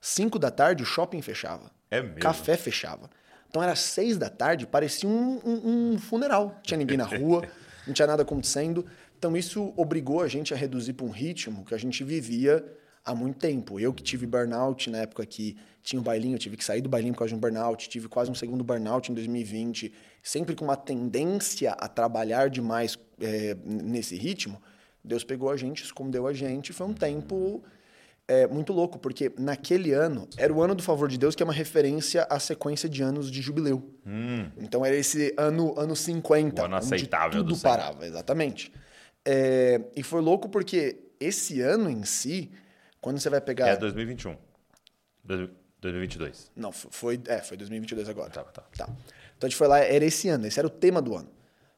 Cinco 0.00 0.38
da 0.38 0.50
tarde 0.50 0.82
o 0.82 0.86
shopping 0.86 1.20
fechava. 1.20 1.70
É 1.90 2.02
mesmo? 2.02 2.18
Café 2.20 2.56
fechava. 2.56 3.10
Então 3.48 3.62
era 3.62 3.74
seis 3.76 4.18
da 4.18 4.28
tarde, 4.28 4.66
parecia 4.66 5.08
um, 5.08 5.40
um- 5.44 5.92
um 5.94 5.98
funeral. 5.98 6.46
Não 6.56 6.62
tinha 6.62 6.78
ninguém 6.78 6.96
na 6.96 7.04
rua, 7.04 7.42
não 7.86 7.94
tinha 7.94 8.06
nada 8.06 8.22
acontecendo. 8.22 8.84
Então 9.18 9.36
isso 9.36 9.72
obrigou 9.76 10.20
a 10.20 10.28
gente 10.28 10.52
a 10.52 10.56
reduzir 10.56 10.92
para 10.92 11.06
um 11.06 11.10
ritmo 11.10 11.64
que 11.64 11.74
a 11.74 11.78
gente 11.78 12.02
vivia 12.04 12.64
há 13.04 13.14
muito 13.14 13.38
tempo. 13.38 13.78
Eu 13.80 13.94
que 13.94 14.02
tive 14.02 14.26
burnout 14.26 14.90
na 14.90 14.98
época 14.98 15.24
que 15.24 15.56
tinha 15.82 16.00
o 16.00 16.02
bailinho, 16.02 16.34
eu 16.34 16.38
tive 16.38 16.56
que 16.56 16.64
sair 16.64 16.80
do 16.82 16.88
bailinho 16.88 17.14
por 17.14 17.20
causa 17.20 17.30
de 17.30 17.36
um 17.36 17.40
burnout, 17.40 17.88
tive 17.88 18.08
quase 18.08 18.30
um 18.30 18.34
segundo 18.34 18.64
burnout 18.64 19.10
em 19.10 19.14
2020, 19.14 19.92
sempre 20.22 20.54
com 20.56 20.64
uma 20.64 20.76
tendência 20.76 21.70
a 21.72 21.86
trabalhar 21.88 22.50
demais 22.50 22.98
é, 23.20 23.56
nesse 23.64 24.16
ritmo. 24.16 24.60
Deus 25.04 25.22
pegou 25.22 25.48
a 25.50 25.56
gente, 25.56 25.84
escondeu 25.84 26.26
a 26.26 26.32
gente, 26.32 26.72
foi 26.72 26.86
um 26.88 26.92
tempo 26.92 27.62
é 28.28 28.46
muito 28.46 28.72
louco, 28.72 28.98
porque 28.98 29.32
naquele 29.38 29.92
ano 29.92 30.28
era 30.36 30.52
o 30.52 30.60
ano 30.62 30.74
do 30.74 30.82
favor 30.82 31.08
de 31.08 31.16
Deus, 31.18 31.34
que 31.34 31.42
é 31.42 31.44
uma 31.44 31.52
referência 31.52 32.26
à 32.28 32.38
sequência 32.40 32.88
de 32.88 33.02
anos 33.02 33.30
de 33.30 33.40
jubileu. 33.40 33.94
Então 34.58 34.84
era 34.84 34.96
esse 34.96 35.32
ano, 35.36 35.78
ano 35.78 35.94
50. 35.94 36.62
O 36.62 36.64
ano 36.64 36.76
aceitável 36.76 37.42
do 37.42 37.48
Tudo 37.50 37.56
Senhor. 37.58 37.76
parava, 37.76 38.06
exatamente. 38.06 38.72
É, 39.24 39.80
e 39.94 40.02
foi 40.02 40.20
louco 40.20 40.48
porque 40.48 40.98
esse 41.20 41.60
ano 41.60 41.88
em 41.90 42.04
si, 42.04 42.50
quando 43.00 43.18
você 43.18 43.30
vai 43.30 43.40
pegar. 43.40 43.68
É 43.68 43.76
2021. 43.76 44.36
Dois- 45.24 45.50
2022. 45.80 46.50
Não, 46.56 46.72
foi, 46.72 47.20
é, 47.26 47.38
foi 47.38 47.56
2022 47.56 48.08
agora. 48.08 48.30
Tá, 48.30 48.42
tá. 48.44 48.62
Tá. 48.76 48.88
Então 49.36 49.46
a 49.46 49.48
gente 49.48 49.56
foi 49.56 49.68
lá, 49.68 49.78
era 49.78 50.04
esse 50.04 50.28
ano, 50.28 50.46
esse 50.46 50.58
era 50.58 50.66
o 50.66 50.70
tema 50.70 51.00
do 51.02 51.14
ano. 51.14 51.28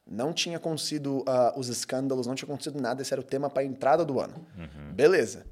Não 0.07 0.33
tinha 0.33 0.57
acontecido 0.57 1.23
ah, 1.27 1.53
os 1.57 1.69
escândalos, 1.69 2.27
não 2.27 2.35
tinha 2.35 2.47
acontecido 2.47 2.81
nada, 2.81 3.03
esse 3.03 3.13
era 3.13 3.21
o 3.21 3.25
tema 3.25 3.51
para 3.51 3.63
a 3.63 3.67
entrada 3.67 4.05
do 4.05 4.19
ano. 4.21 4.47
Beleza. 4.95 5.45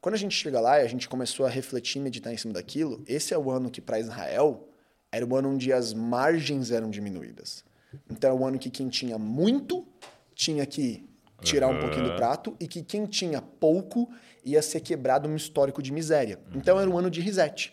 Quando 0.00 0.14
a 0.14 0.18
gente 0.18 0.34
chega 0.34 0.60
lá 0.60 0.80
e 0.80 0.84
a 0.84 0.88
gente 0.88 1.08
começou 1.08 1.44
a 1.44 1.48
refletir 1.48 1.98
e 1.98 2.02
meditar 2.02 2.32
em 2.32 2.36
cima 2.36 2.54
daquilo, 2.54 3.02
esse 3.06 3.34
é 3.34 3.38
o 3.38 3.50
ano 3.50 3.70
que 3.70 3.80
para 3.80 3.98
Israel 4.00 4.66
era 5.12 5.26
o 5.26 5.36
ano 5.36 5.50
onde 5.50 5.72
as 5.72 5.92
margens 5.92 6.70
eram 6.70 6.88
diminuídas. 6.90 7.64
Então 8.08 8.30
é 8.30 8.34
o 8.34 8.44
ano 8.44 8.58
que 8.58 8.70
quem 8.70 8.88
tinha 8.88 9.18
muito 9.18 9.86
tinha 10.34 10.64
que 10.64 11.06
tirar 11.42 11.68
um 11.68 11.80
pouquinho 11.80 12.04
do 12.04 12.16
prato 12.16 12.56
e 12.60 12.66
que 12.68 12.82
quem 12.82 13.06
tinha 13.06 13.42
pouco 13.42 14.08
ia 14.44 14.62
ser 14.62 14.80
quebrado 14.80 15.28
num 15.28 15.36
histórico 15.36 15.82
de 15.82 15.92
miséria. 15.92 16.38
Então 16.54 16.78
era 16.80 16.88
um 16.88 16.96
ano 16.96 17.10
de 17.10 17.20
reset. 17.20 17.72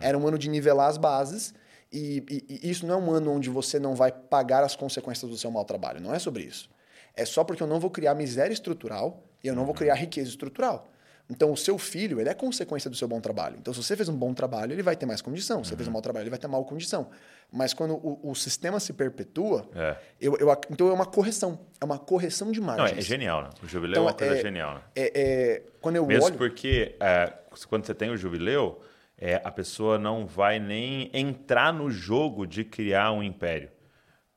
Era 0.00 0.16
um 0.18 0.26
ano 0.28 0.38
de 0.38 0.48
nivelar 0.48 0.88
as 0.88 0.96
bases 0.98 1.54
e, 1.92 2.22
e- 2.30 2.60
e 2.64 2.70
isso 2.70 2.86
não 2.86 2.94
é 2.94 2.98
um 2.98 3.10
ano 3.10 3.32
onde 3.32 3.48
você 3.50 3.80
não 3.80 3.94
vai 3.96 4.12
pagar 4.12 4.62
as 4.62 4.76
consequências 4.76 5.28
do 5.30 5.36
seu 5.36 5.50
mau 5.50 5.64
trabalho. 5.64 6.00
Não 6.00 6.14
é 6.14 6.18
sobre 6.20 6.44
isso. 6.44 6.68
É 7.16 7.24
só 7.24 7.42
porque 7.42 7.62
eu 7.62 7.66
não 7.66 7.80
vou 7.80 7.90
criar 7.90 8.14
miséria 8.14 8.52
estrutural 8.52 9.24
e 9.42 9.48
eu 9.48 9.54
não 9.56 9.64
vou 9.64 9.74
criar 9.74 9.94
riqueza 9.94 10.28
estrutural. 10.28 10.86
Então, 11.30 11.50
o 11.50 11.56
seu 11.56 11.78
filho, 11.78 12.20
ele 12.20 12.28
é 12.28 12.34
consequência 12.34 12.90
do 12.90 12.96
seu 12.96 13.08
bom 13.08 13.18
trabalho. 13.18 13.56
Então, 13.58 13.72
se 13.72 13.82
você 13.82 13.96
fez 13.96 14.08
um 14.10 14.16
bom 14.16 14.34
trabalho, 14.34 14.72
ele 14.72 14.82
vai 14.82 14.94
ter 14.94 15.06
mais 15.06 15.22
condição. 15.22 15.64
Se 15.64 15.70
você 15.70 15.76
fez 15.76 15.88
um 15.88 15.90
mau 15.92 16.02
trabalho, 16.02 16.24
ele 16.24 16.30
vai 16.30 16.38
ter 16.38 16.46
mal 16.46 16.62
condição. 16.66 17.08
Mas 17.50 17.72
quando 17.72 17.94
o, 17.94 18.30
o 18.30 18.34
sistema 18.34 18.78
se 18.78 18.92
perpetua, 18.92 19.66
É. 19.74 19.96
eu, 20.20 20.36
eu 20.36 20.52
então 20.70 20.88
é 20.88 20.92
uma 20.92 21.06
correção. 21.06 21.58
É 21.80 21.84
uma 21.84 21.98
correção 21.98 22.52
de 22.52 22.60
Não, 22.60 22.66
margens. 22.66 22.98
é 22.98 23.00
genial, 23.00 23.42
né? 23.42 23.50
O 23.62 23.66
jubileu 23.66 23.92
é 23.92 23.96
Então, 24.00 24.04
uma 24.04 24.12
coisa 24.12 24.34
é- 24.36 24.42
genial, 24.42 24.74
né? 24.74 24.80
É, 24.94 25.12
é, 25.22 25.62
quando 25.80 25.96
eu 25.96 26.06
Mesmo 26.06 26.26
olho... 26.26 26.36
porque 26.36 26.94
é, 27.00 27.32
quando 27.70 27.86
você 27.86 27.94
tem 27.94 28.10
o 28.10 28.16
jubileu, 28.18 28.82
é, 29.16 29.40
a 29.42 29.50
pessoa 29.50 29.98
não 29.98 30.26
vai 30.26 30.58
nem 30.58 31.10
entrar 31.14 31.72
no 31.72 31.90
jogo 31.90 32.46
de 32.46 32.64
criar 32.64 33.12
um 33.12 33.22
império. 33.22 33.70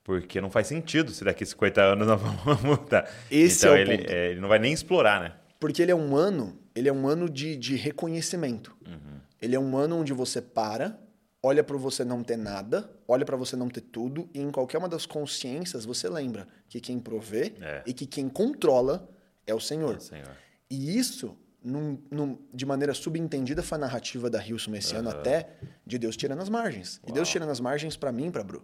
Porque 0.05 0.39
não 0.39 0.49
faz 0.49 0.67
sentido 0.67 1.11
se 1.11 1.25
daqui 1.25 1.43
a 1.43 1.47
50 1.47 1.81
anos 1.81 2.07
nós 2.07 2.21
vamos 2.45 2.61
mudar. 2.63 3.09
Esse 3.29 3.65
então 3.65 3.75
é 3.75 3.79
o 3.79 3.81
ele, 3.81 3.97
ponto. 3.97 4.09
é, 4.09 4.29
ele 4.31 4.39
não 4.39 4.47
vai 4.47 4.59
nem 4.59 4.71
explorar, 4.71 5.19
né? 5.19 5.33
Porque 5.59 5.81
ele 5.81 5.91
é 5.91 5.95
um 5.95 6.15
ano, 6.15 6.57
ele 6.77 6.87
é 6.89 6.93
um 6.93 7.07
ano 7.07 7.29
de, 7.29 7.55
de 7.55 7.75
reconhecimento. 7.75 8.75
Uhum. 8.85 9.19
Ele 9.41 9.55
é 9.55 9.59
um 9.59 9.75
ano 9.77 9.97
onde 9.97 10.13
você 10.13 10.41
para, 10.41 10.99
olha 11.41 11.63
para 11.63 11.77
você 11.77 12.03
não 12.03 12.23
ter 12.23 12.37
nada, 12.37 12.89
olha 13.07 13.25
para 13.25 13.35
você 13.37 13.55
não 13.55 13.69
ter 13.69 13.81
tudo, 13.81 14.29
e 14.33 14.39
em 14.41 14.51
qualquer 14.51 14.77
uma 14.77 14.89
das 14.89 15.05
consciências 15.05 15.85
você 15.85 16.07
lembra 16.09 16.47
que 16.69 16.79
quem 16.79 16.99
provê 16.99 17.53
É. 17.61 17.83
e 17.85 17.93
que 17.93 18.05
quem 18.05 18.27
controla 18.29 19.09
é 19.45 19.53
o 19.53 19.59
Senhor. 19.59 19.99
Senhor. 20.01 20.29
E 20.69 20.97
isso, 20.97 21.37
num- 21.63 21.97
num- 22.11 22.37
de 22.53 22.65
maneira 22.65 22.93
subentendida, 22.93 23.63
foi 23.63 23.77
a 23.77 23.81
narrativa 23.81 24.29
da 24.29 24.45
Hilson 24.45 24.75
esse 24.75 24.95
ano 24.95 25.09
até, 25.09 25.55
de 25.85 25.97
Deus 25.97 26.17
tirando 26.17 26.41
as 26.41 26.49
margens. 26.49 26.99
E 27.07 27.11
Deus 27.11 27.29
tirando 27.29 27.49
as 27.49 27.59
margens 27.59 27.95
para 27.95 28.11
mim 28.11 28.27
e 28.27 28.31
para 28.31 28.43
Bru. 28.43 28.63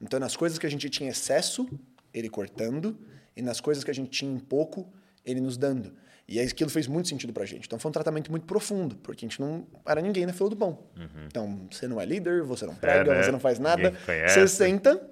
Então, 0.00 0.18
nas 0.18 0.36
coisas 0.36 0.58
que 0.58 0.66
a 0.66 0.70
gente 0.70 0.90
tinha 0.90 1.10
excesso, 1.10 1.68
ele 2.12 2.28
cortando, 2.28 2.98
e 3.36 3.42
nas 3.42 3.60
coisas 3.60 3.84
que 3.84 3.90
a 3.90 3.94
gente 3.94 4.10
tinha 4.10 4.32
em 4.32 4.38
pouco, 4.38 4.92
ele 5.24 5.40
nos 5.40 5.56
dando. 5.56 5.92
E 6.26 6.40
aquilo 6.40 6.70
fez 6.70 6.86
muito 6.86 7.08
sentido 7.08 7.32
pra 7.32 7.44
gente. 7.44 7.66
Então 7.66 7.78
foi 7.78 7.88
um 7.90 7.92
tratamento 7.92 8.30
muito 8.30 8.46
profundo, 8.46 8.96
porque 8.96 9.24
a 9.24 9.28
gente 9.28 9.40
não 9.40 9.66
era 9.86 10.00
ninguém 10.00 10.24
na 10.24 10.32
fila 10.32 10.48
do 10.48 10.56
pão. 10.56 10.78
Então, 11.26 11.66
você 11.70 11.86
não 11.86 12.00
é 12.00 12.06
líder, 12.06 12.42
você 12.42 12.64
não 12.64 12.74
prega, 12.74 13.12
né? 13.14 13.22
você 13.22 13.30
não 13.32 13.40
faz 13.40 13.58
nada. 13.58 13.92
Você 14.28 14.48
senta 14.48 15.06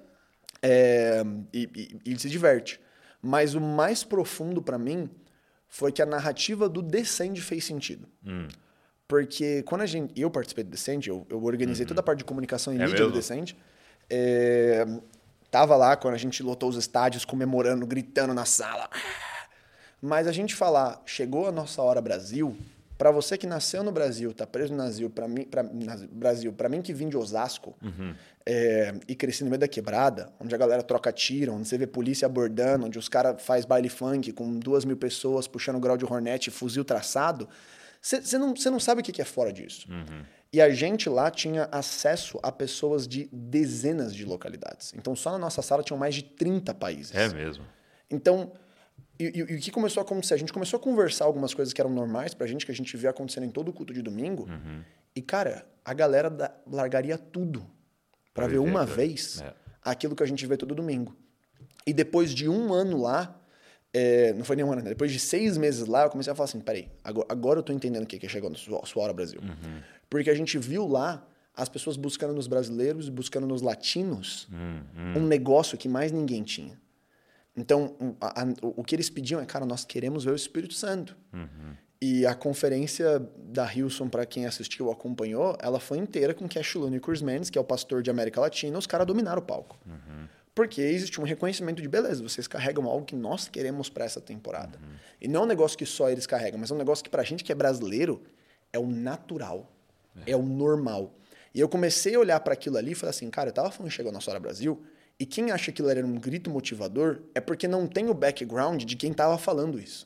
é, 0.61 1.23
e, 1.53 1.69
e- 2.05 2.11
e 2.13 2.19
se 2.19 2.29
diverte. 2.29 2.79
Mas 3.21 3.53
o 3.53 3.61
mais 3.61 4.03
profundo 4.03 4.61
pra 4.61 4.77
mim 4.79 5.09
foi 5.69 5.91
que 5.91 6.01
a 6.01 6.05
narrativa 6.05 6.67
do 6.67 6.81
Descende 6.81 7.41
fez 7.41 7.63
sentido. 7.63 8.07
Hum. 8.25 8.47
Porque 9.07 9.61
quando 9.63 9.81
a 9.81 9.85
gente. 9.85 10.19
Eu 10.19 10.31
participei 10.31 10.63
do 10.63 10.71
Descende, 10.71 11.09
eu, 11.09 11.27
eu 11.29 11.43
organizei 11.43 11.85
toda 11.85 11.99
a 11.99 12.03
parte 12.03 12.19
de 12.19 12.25
comunicação 12.25 12.73
e 12.73 12.77
Uhum. 12.77 12.83
É 12.83 12.85
mídia 12.87 12.99
do 13.05 13.11
mesmo? 13.11 13.19
Descende. 13.21 13.55
É, 14.09 14.85
tava 15.51 15.75
lá 15.75 15.95
quando 15.95 16.15
a 16.15 16.17
gente 16.17 16.41
lotou 16.41 16.69
os 16.69 16.75
estádios, 16.75 17.23
comemorando, 17.23 17.85
gritando 17.85 18.33
na 18.33 18.45
sala. 18.45 18.89
Mas 20.05 20.27
a 20.27 20.33
gente 20.33 20.53
falar, 20.53 21.01
chegou 21.05 21.47
a 21.47 21.51
nossa 21.51 21.81
hora 21.81 22.01
Brasil, 22.01 22.57
pra 22.97 23.09
você 23.09 23.37
que 23.37 23.47
nasceu 23.47 23.81
no 23.85 23.89
Brasil, 23.89 24.33
tá 24.33 24.45
preso 24.45 24.73
no 24.73 24.79
Brasil, 24.79 25.09
para 25.09 25.29
mim, 25.29 25.45
pra, 25.45 25.63
Brasil, 26.11 26.51
para 26.51 26.67
mim 26.67 26.81
que 26.81 26.93
vim 26.93 27.07
de 27.07 27.15
Osasco 27.15 27.73
é, 28.45 28.93
e 29.07 29.15
cresci 29.15 29.45
no 29.45 29.49
meio 29.49 29.61
da 29.61 29.67
quebrada, 29.67 30.29
onde 30.41 30.53
a 30.53 30.57
galera 30.57 30.83
troca 30.83 31.09
tiro, 31.13 31.53
onde 31.53 31.69
você 31.69 31.77
vê 31.77 31.87
polícia 31.87 32.25
abordando, 32.25 32.85
onde 32.85 32.99
os 32.99 33.07
caras 33.07 33.41
faz 33.41 33.63
baile 33.63 33.87
funk 33.87 34.33
com 34.33 34.59
duas 34.59 34.83
mil 34.83 34.97
pessoas 34.97 35.47
puxando 35.47 35.79
grau 35.79 35.95
de 35.95 36.03
hornet, 36.03 36.51
fuzil 36.51 36.83
traçado, 36.83 37.47
você 38.01 38.37
não, 38.37 38.53
cê 38.57 38.69
não 38.69 38.81
sabe 38.81 38.99
o 38.99 39.03
que 39.05 39.13
que 39.13 39.21
é 39.21 39.25
fora 39.25 39.53
disso. 39.53 39.87
E 40.51 40.61
a 40.61 40.69
gente 40.69 41.07
lá 41.07 41.31
tinha 41.31 41.69
acesso 41.71 42.37
a 42.43 42.51
pessoas 42.51 43.07
de 43.07 43.29
dezenas 43.31 44.13
de 44.13 44.25
localidades. 44.25 44.93
Então 44.97 45.15
só 45.15 45.31
na 45.31 45.37
nossa 45.37 45.61
sala 45.61 45.81
tinham 45.81 45.97
mais 45.97 46.13
de 46.13 46.23
30 46.23 46.73
países. 46.73 47.15
É 47.15 47.29
mesmo. 47.29 47.63
Então, 48.11 48.51
e, 49.19 49.25
e- 49.25 49.37
e 49.53 49.55
o 49.55 49.59
que 49.59 49.71
começou 49.71 50.01
a 50.01 50.03
acontecer? 50.03 50.33
A 50.33 50.37
gente 50.37 50.51
começou 50.53 50.77
a 50.77 50.81
conversar 50.81 51.25
algumas 51.25 51.53
coisas 51.53 51.73
que 51.73 51.79
eram 51.81 51.91
normais 51.91 52.33
pra 52.33 52.47
gente, 52.47 52.65
que 52.65 52.71
a 52.71 52.75
gente 52.75 52.95
via 52.97 53.09
acontecendo 53.11 53.45
em 53.45 53.49
todo 53.51 53.69
o 53.69 53.73
culto 53.73 53.93
de 53.93 54.01
domingo. 54.01 54.47
E, 55.15 55.21
cara, 55.21 55.65
a 55.85 55.93
galera 55.93 56.29
da- 56.29 56.51
largaria 56.65 57.17
tudo 57.17 57.61
pra 58.33 58.45
Pra 58.45 58.47
ver 58.47 58.57
uma 58.59 58.85
vez 58.85 59.41
é. 59.41 59.53
aquilo 59.83 60.15
que 60.15 60.23
a 60.23 60.25
gente 60.25 60.45
vê 60.47 60.57
todo 60.57 60.73
domingo. 60.73 61.15
E 61.85 61.93
depois 61.93 62.33
de 62.33 62.49
um 62.49 62.73
ano 62.73 63.01
lá, 63.01 63.39
é, 63.93 64.33
não 64.33 64.43
foi 64.43 64.55
nem 64.55 64.65
um 64.65 64.71
ano, 64.71 64.81
né? 64.81 64.89
depois 64.89 65.11
de 65.11 65.19
seis 65.19 65.55
meses 65.57 65.85
lá, 65.85 66.03
eu 66.03 66.09
comecei 66.09 66.33
a 66.33 66.35
falar 66.35 66.45
assim: 66.45 66.59
peraí, 66.59 66.89
agora, 67.03 67.27
agora 67.29 67.59
eu 67.59 67.63
tô 67.63 67.71
entendendo 67.71 68.03
o 68.03 68.07
que 68.07 68.25
é 68.25 68.29
chegou 68.29 68.49
na 68.49 68.55
sua, 68.57 68.83
sua 68.85 69.03
hora 69.03 69.13
Brasil. 69.13 69.39
Uhum. 69.41 69.81
Porque 70.09 70.29
a 70.31 70.35
gente 70.35 70.57
viu 70.57 70.87
lá 70.87 71.27
as 71.55 71.69
pessoas 71.69 71.95
buscando 71.95 72.33
nos 72.33 72.47
brasileiros 72.47 73.07
e 73.07 73.11
buscando 73.11 73.45
nos 73.45 73.61
latinos 73.61 74.47
Uhum. 74.51 75.21
um 75.21 75.27
negócio 75.27 75.77
que 75.77 75.87
mais 75.87 76.11
ninguém 76.11 76.41
tinha. 76.41 76.81
Então, 77.55 77.95
o- 77.99 78.15
a- 78.19 78.41
a- 78.41 78.53
o 78.61 78.83
que 78.83 78.95
eles 78.95 79.09
pediam 79.09 79.39
é, 79.39 79.45
cara, 79.45 79.65
nós 79.65 79.85
queremos 79.85 80.23
ver 80.23 80.31
o 80.31 80.35
Espírito 80.35 80.73
Santo. 80.73 81.15
E 82.01 82.25
a 82.25 82.35
conferência 82.35 83.19
da 83.37 83.71
Hilson, 83.73 84.09
para 84.09 84.25
quem 84.25 84.45
assistiu 84.45 84.87
ou 84.87 84.91
acompanhou, 84.91 85.55
ela 85.61 85.79
foi 85.79 85.97
inteira 85.99 86.33
com 86.33 86.47
Cash 86.49 86.75
Lune 86.75 86.97
e 86.97 86.99
Chris 86.99 87.21
Mendes, 87.21 87.49
que 87.49 87.57
é 87.57 87.61
o 87.61 87.63
pastor 87.63 88.01
de 88.03 88.09
América 88.09 88.41
Latina, 88.41 88.77
os 88.77 88.85
caras 88.87 89.07
dominaram 89.07 89.41
o 89.41 89.45
palco. 89.45 89.77
Porque 90.53 90.81
existe 90.81 91.19
um 91.21 91.23
reconhecimento 91.23 91.81
de 91.81 91.87
beleza, 91.87 92.21
vocês 92.21 92.47
carregam 92.47 92.85
algo 92.87 93.05
que 93.05 93.15
nós 93.15 93.47
queremos 93.47 93.89
para 93.89 94.03
essa 94.05 94.19
temporada. 94.19 94.77
E 95.21 95.27
não 95.27 95.41
é 95.41 95.43
um 95.45 95.47
negócio 95.47 95.77
que 95.77 95.85
só 95.85 96.09
eles 96.09 96.27
carregam, 96.27 96.59
mas 96.59 96.69
é 96.69 96.73
um 96.73 96.77
negócio 96.77 97.03
que 97.03 97.09
pra 97.09 97.23
gente 97.23 97.43
que 97.43 97.51
é 97.51 97.55
brasileiro 97.55 98.21
é 98.71 98.77
o 98.77 98.85
natural, 98.85 99.71
é, 100.27 100.35
o 100.35 100.43
normal. 100.43 101.13
E 101.55 101.59
eu 101.59 101.69
comecei 101.69 102.15
a 102.15 102.19
olhar 102.19 102.39
para 102.41 102.53
aquilo 102.53 102.77
ali 102.77 102.91
e 102.91 102.95
falei 102.95 103.11
assim, 103.11 103.29
cara, 103.29 103.49
eu 103.49 103.53
tava 103.53 103.71
falando 103.71 103.89
que 103.89 103.95
chegou 103.95 104.09
a 104.09 104.13
nossa 104.13 104.29
hora 104.29 104.39
Brasil, 104.39 104.83
e 105.23 105.25
quem 105.25 105.51
acha 105.51 105.63
que 105.63 105.69
aquilo 105.71 105.87
era 105.87 106.05
um 106.05 106.15
grito 106.15 106.49
motivador 106.49 107.21
é 107.33 107.39
porque 107.39 107.65
não 107.65 107.87
tem 107.87 108.09
o 108.09 108.13
background 108.13 108.83
de 108.83 108.97
quem 108.97 109.13
tava 109.13 109.37
falando 109.37 109.79
isso. 109.79 110.05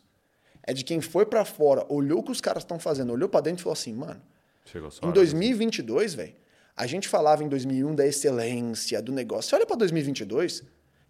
É 0.61 0.71
de 0.71 0.83
quem 0.83 1.01
foi 1.01 1.25
para 1.25 1.43
fora, 1.43 1.83
olhou 1.89 2.19
o 2.19 2.23
que 2.23 2.31
os 2.31 2.39
caras 2.39 2.61
estão 2.61 2.77
fazendo, 2.77 3.11
olhou 3.11 3.27
para 3.27 3.41
dentro 3.41 3.61
e 3.61 3.63
falou 3.63 3.73
assim, 3.73 3.95
mano, 3.95 4.21
Chegou 4.63 4.91
só. 4.91 5.09
em 5.09 5.11
2022, 5.11 6.13
velho, 6.13 6.35
a 6.75 6.85
gente 6.85 7.07
falava 7.07 7.43
em 7.43 7.49
2001 7.49 7.95
da 7.95 8.05
excelência, 8.05 9.01
do 9.01 9.11
negócio. 9.11 9.49
Você 9.49 9.55
olha 9.55 9.65
para 9.65 9.77
2022, 9.77 10.61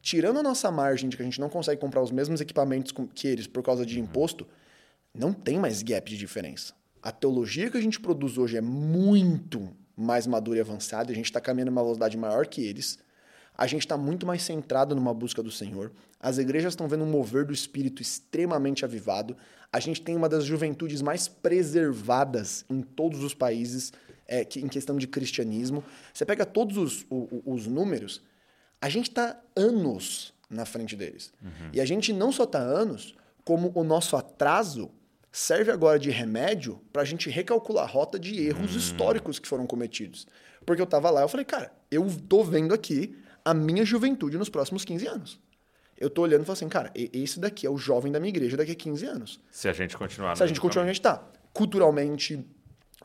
tirando 0.01 0.39
a 0.39 0.43
nossa 0.43 0.71
margem 0.71 1.09
de 1.09 1.17
que 1.17 1.21
a 1.21 1.25
gente 1.25 1.41
não 1.41 1.49
consegue 1.49 1.81
comprar 1.81 2.01
os 2.01 2.09
mesmos 2.09 2.39
equipamentos 2.39 2.93
que 3.13 3.27
eles 3.27 3.45
por 3.45 3.61
causa 3.61 3.85
de 3.85 3.99
imposto, 3.99 4.47
não 5.13 5.33
tem 5.33 5.59
mais 5.59 5.83
gap 5.83 6.09
de 6.09 6.17
diferença. 6.17 6.73
A 7.03 7.11
teologia 7.11 7.69
que 7.69 7.75
a 7.75 7.81
gente 7.81 7.99
produz 7.99 8.37
hoje 8.37 8.55
é 8.55 8.61
muito 8.61 9.69
mais 9.97 10.25
madura 10.25 10.59
e 10.59 10.61
avançada, 10.61 11.11
e 11.11 11.13
a 11.13 11.15
gente 11.15 11.25
está 11.25 11.41
caminhando 11.41 11.71
numa 11.71 11.83
velocidade 11.83 12.15
maior 12.15 12.47
que 12.47 12.61
eles. 12.63 13.05
A 13.57 13.65
gente 13.65 13.81
está 13.81 13.97
muito 13.97 14.25
mais 14.25 14.43
centrado 14.43 14.93
numa 14.95 15.13
busca 15.13 15.41
do 15.41 15.49
Senhor. 15.51 15.91
As 16.19 16.37
igrejas 16.37 16.73
estão 16.73 16.87
vendo 16.87 17.03
um 17.03 17.09
mover 17.09 17.43
do 17.45 17.53
espírito 17.53 18.01
extremamente 18.01 18.85
avivado. 18.85 19.35
A 19.73 19.79
gente 19.79 20.01
tem 20.01 20.15
uma 20.15 20.29
das 20.29 20.45
juventudes 20.45 21.01
mais 21.01 21.27
preservadas 21.27 22.65
em 22.69 22.81
todos 22.81 23.23
os 23.23 23.33
países 23.33 23.91
é, 24.27 24.43
que, 24.43 24.59
em 24.59 24.67
questão 24.67 24.97
de 24.97 25.07
cristianismo. 25.07 25.83
Você 26.13 26.25
pega 26.25 26.45
todos 26.45 26.77
os, 26.77 27.05
o- 27.09 27.41
o- 27.45 27.53
os 27.53 27.65
números, 27.67 28.21
a 28.81 28.89
gente 28.89 29.09
está 29.09 29.39
anos 29.55 30.33
na 30.49 30.65
frente 30.65 30.95
deles. 30.95 31.31
E 31.73 31.81
a 31.81 31.85
gente 31.85 32.11
não 32.13 32.31
só 32.31 32.43
está 32.43 32.59
anos, 32.59 33.15
como 33.43 33.71
o 33.73 33.83
nosso 33.83 34.15
atraso 34.15 34.89
serve 35.31 35.71
agora 35.71 35.97
de 35.99 36.09
remédio 36.09 36.79
para 36.91 37.01
a 37.01 37.05
gente 37.05 37.29
recalcular 37.29 37.83
a 37.85 37.87
rota 37.87 38.19
de 38.19 38.39
erros 38.41 38.75
históricos 38.75 39.39
que 39.39 39.47
foram 39.47 39.65
cometidos. 39.67 40.27
Porque 40.65 40.81
eu 40.81 40.85
tava 40.85 41.09
lá, 41.09 41.21
eu 41.21 41.29
falei, 41.29 41.45
cara, 41.45 41.71
eu 41.91 42.05
tô 42.27 42.43
vendo 42.43 42.73
aqui 42.73 43.15
a 43.49 43.53
minha 43.53 43.85
juventude 43.85 44.37
nos 44.37 44.49
próximos 44.49 44.83
15 44.85 45.07
anos. 45.07 45.39
Eu 45.97 46.09
tô 46.09 46.21
olhando 46.21 46.41
e 46.43 46.45
falo 46.45 46.53
assim, 46.53 46.69
cara, 46.69 46.91
esse 46.95 47.39
daqui 47.39 47.65
é 47.65 47.69
o 47.69 47.77
jovem 47.77 48.11
da 48.11 48.19
minha 48.19 48.29
igreja 48.29 48.55
daqui 48.57 48.71
a 48.71 48.75
15 48.75 49.05
anos. 49.05 49.39
Se 49.51 49.67
a 49.67 49.73
gente 49.73 49.97
continuar. 49.97 50.35
Se 50.37 50.43
a 50.43 50.47
gente 50.47 50.59
continuar 50.61 50.83
a 50.83 50.87
gente 50.87 51.01
tá. 51.01 51.23
Culturalmente, 51.53 52.45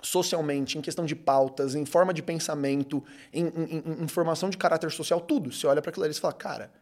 socialmente, 0.03 0.77
em 0.79 0.81
questão 0.81 1.07
de 1.07 1.15
pautas, 1.15 1.75
em 1.75 1.85
forma 1.87 2.13
de 2.13 2.23
pensamento, 2.23 3.03
em, 3.33 3.47
em- 3.47 3.83
em- 4.01 4.05
em 4.05 4.09
formação 4.09 4.51
de 4.51 4.59
caráter 4.59 4.91
social, 4.91 5.21
tudo. 5.21 5.53
Você 5.53 5.67
olha 5.67 5.81
para 5.81 5.91
aquilo 5.91 6.05
ali 6.05 6.15
e 6.15 6.19
fala, 6.19 6.35
cara, 6.35 6.73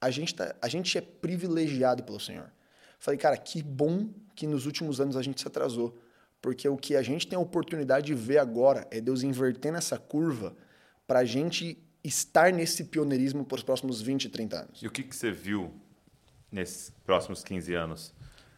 a 0.00 0.10
gente, 0.10 0.34
tá, 0.34 0.54
a 0.60 0.68
gente 0.68 0.98
é 0.98 1.00
privilegiado 1.00 2.02
pelo 2.02 2.20
Senhor. 2.20 2.50
Falei, 2.98 3.18
cara, 3.18 3.36
que 3.36 3.62
bom 3.62 4.08
que 4.34 4.46
nos 4.46 4.66
últimos 4.66 5.00
anos 5.00 5.16
a 5.16 5.22
gente 5.22 5.40
se 5.40 5.46
atrasou. 5.46 5.96
Porque 6.42 6.68
o 6.68 6.76
que 6.76 6.94
a 6.96 7.02
gente 7.02 7.26
tem 7.26 7.36
a 7.36 7.40
oportunidade 7.40 8.06
de 8.06 8.14
ver 8.14 8.38
agora 8.38 8.86
é 8.90 9.00
Deus 9.00 9.22
invertendo 9.22 9.78
essa 9.78 9.98
curva 9.98 10.54
pra 11.06 11.24
gente 11.24 11.78
estar 12.06 12.52
nesse 12.52 12.84
pioneirismo 12.84 13.44
por 13.44 13.58
os 13.58 13.64
próximos 13.64 14.00
20, 14.00 14.28
30 14.28 14.56
anos. 14.56 14.82
E 14.82 14.86
o 14.86 14.90
que, 14.90 15.02
que 15.02 15.14
você 15.14 15.30
viu 15.30 15.72
nesses 16.50 16.90
próximos 17.04 17.42
15 17.42 17.74
anos 17.74 18.14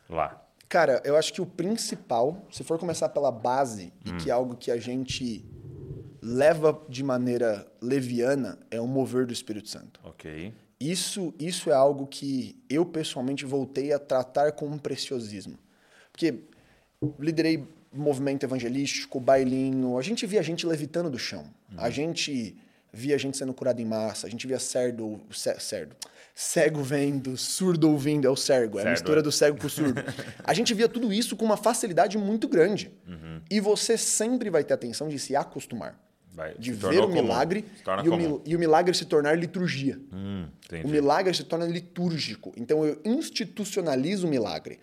lá? 0.08 0.44
Cara, 0.68 1.00
eu 1.04 1.16
acho 1.16 1.32
que 1.32 1.40
o 1.40 1.46
principal, 1.46 2.46
se 2.50 2.62
for 2.62 2.78
começar 2.78 3.08
pela 3.08 3.32
base, 3.32 3.92
e 4.04 4.12
que 4.22 4.30
é 4.30 4.32
algo 4.32 4.54
que 4.54 4.70
a 4.70 4.76
gente 4.76 5.44
leva 6.20 6.78
de 6.88 7.02
maneira 7.02 7.66
leviana, 7.80 8.58
é 8.70 8.78
o 8.78 8.86
mover 8.86 9.24
do 9.24 9.32
Espírito 9.32 9.68
Santo. 9.68 9.98
Ok. 10.04 10.52
Isso, 10.78 11.34
isso 11.38 11.70
é 11.70 11.74
algo 11.74 12.06
que 12.06 12.62
eu 12.68 12.84
pessoalmente 12.84 13.44
voltei 13.46 13.92
a 13.92 13.98
tratar 13.98 14.52
com 14.52 14.66
um 14.66 14.78
preciosismo. 14.78 15.58
Porque 16.12 16.42
liderei 17.18 17.66
movimento 17.92 18.44
evangelístico, 18.44 19.18
bailinho, 19.18 19.98
a 19.98 20.02
gente 20.02 20.26
via 20.26 20.42
gente 20.42 20.66
levitando 20.66 21.10
do 21.10 21.18
chão. 21.18 21.46
A 21.76 21.90
gente 21.90 22.56
via 22.92 23.18
gente 23.18 23.36
sendo 23.36 23.52
curada 23.54 23.80
em 23.80 23.84
massa, 23.84 24.26
a 24.26 24.30
gente 24.30 24.46
via 24.46 24.58
cerdo, 24.58 25.20
ce- 25.30 25.58
cerdo, 25.60 25.94
cego 26.34 26.82
vendo, 26.82 27.36
surdo 27.36 27.90
ouvindo, 27.90 28.26
é 28.26 28.30
o 28.30 28.36
cergo, 28.36 28.78
é 28.78 28.86
a 28.86 28.90
mistura 28.90 29.20
é. 29.20 29.22
do 29.22 29.30
cego 29.32 29.58
com 29.58 29.66
o 29.66 29.70
surdo. 29.70 30.00
a 30.42 30.54
gente 30.54 30.72
via 30.74 30.88
tudo 30.88 31.12
isso 31.12 31.36
com 31.36 31.44
uma 31.44 31.56
facilidade 31.56 32.16
muito 32.16 32.48
grande. 32.48 32.90
Uhum. 33.06 33.40
E 33.50 33.60
você 33.60 33.96
sempre 33.98 34.48
vai 34.50 34.64
ter 34.64 34.74
atenção 34.74 35.08
de 35.08 35.18
se 35.18 35.34
acostumar, 35.36 35.98
Vai, 36.32 36.54
de 36.56 36.72
ver 36.72 37.00
o 37.00 37.08
milagre 37.08 37.64
e 38.04 38.08
o, 38.08 38.16
mil- 38.16 38.42
e 38.46 38.54
o 38.54 38.58
milagre 38.58 38.94
se 38.94 39.04
tornar 39.04 39.34
liturgia. 39.36 39.98
Hum. 40.12 40.46
O 40.84 40.88
milagre 40.88 41.34
se 41.34 41.42
torna 41.44 41.66
litúrgico. 41.66 42.52
Então 42.56 42.86
eu 42.86 43.00
institucionalizo 43.04 44.26
o 44.26 44.30
milagre. 44.30 44.78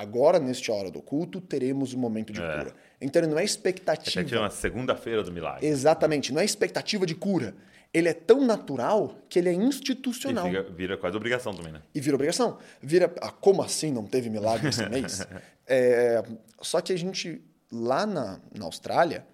Agora, 0.00 0.38
neste 0.38 0.70
hora 0.70 0.90
do 0.90 1.02
culto, 1.02 1.40
teremos 1.40 1.92
um 1.92 1.98
momento 1.98 2.32
de 2.32 2.40
É. 2.40 2.58
cura. 2.58 2.74
Então 3.00 3.20
ele 3.20 3.28
não 3.30 3.36
é 3.38 3.42
Até 3.42 3.50
expectativa. 3.50 4.24
tinha 4.24 4.40
uma 4.40 4.50
segunda-feira 4.50 5.22
do 5.22 5.30
milagre. 5.30 5.66
Exatamente, 5.66 6.32
não 6.32 6.40
é 6.40 6.44
expectativa 6.44 7.04
de 7.04 7.14
cura. 7.14 7.54
Ele 7.92 8.08
é 8.08 8.14
tão 8.14 8.40
natural 8.46 9.16
que 9.28 9.38
ele 9.38 9.48
é 9.48 9.52
E 9.52 9.56
institucional. 9.56 10.46
fica- 10.46 10.62
vira 10.62 10.96
quase 10.96 11.16
obrigação 11.16 11.52
também, 11.52 11.72
né? 11.72 11.82
E 11.94 12.00
vira 12.00 12.14
obrigação. 12.14 12.56
Vira. 12.80 13.12
Ah, 13.20 13.30
como 13.30 13.62
assim 13.62 13.90
não 13.92 14.06
teve 14.06 14.30
milagre 14.30 14.68
esse 14.68 14.86
mês? 14.88 15.26
É, 15.66 16.22
só 16.62 16.80
que 16.80 16.92
a 16.92 16.96
gente, 16.96 17.42
lá 17.70 18.06
na, 18.06 18.40
na 18.56 18.64
Austrália, 18.64 19.26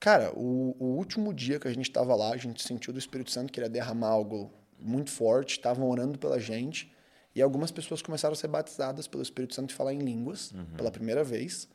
cara, 0.00 0.32
o, 0.34 0.74
o 0.80 0.84
último 0.96 1.32
dia 1.32 1.60
que 1.60 1.68
a 1.68 1.72
gente 1.72 1.88
estava 1.90 2.16
lá, 2.16 2.32
a 2.32 2.36
gente 2.36 2.62
sentiu 2.62 2.92
do 2.92 2.98
Espírito 2.98 3.30
Santo 3.30 3.52
que 3.52 3.60
ia 3.60 3.68
derramar 3.68 4.08
algo 4.08 4.50
muito 4.80 5.10
forte, 5.10 5.52
estavam 5.52 5.88
orando 5.88 6.18
pela 6.18 6.40
gente, 6.40 6.90
e 7.34 7.42
algumas 7.42 7.70
pessoas 7.70 8.02
começaram 8.02 8.32
a 8.32 8.36
ser 8.36 8.48
batizadas 8.48 9.06
pelo 9.06 9.22
Espírito 9.22 9.54
Santo 9.54 9.70
e 9.70 9.74
falar 9.74 9.92
em 9.92 9.98
línguas 9.98 10.52
pela 10.76 10.90
primeira 10.90 11.22
vez 11.22 11.68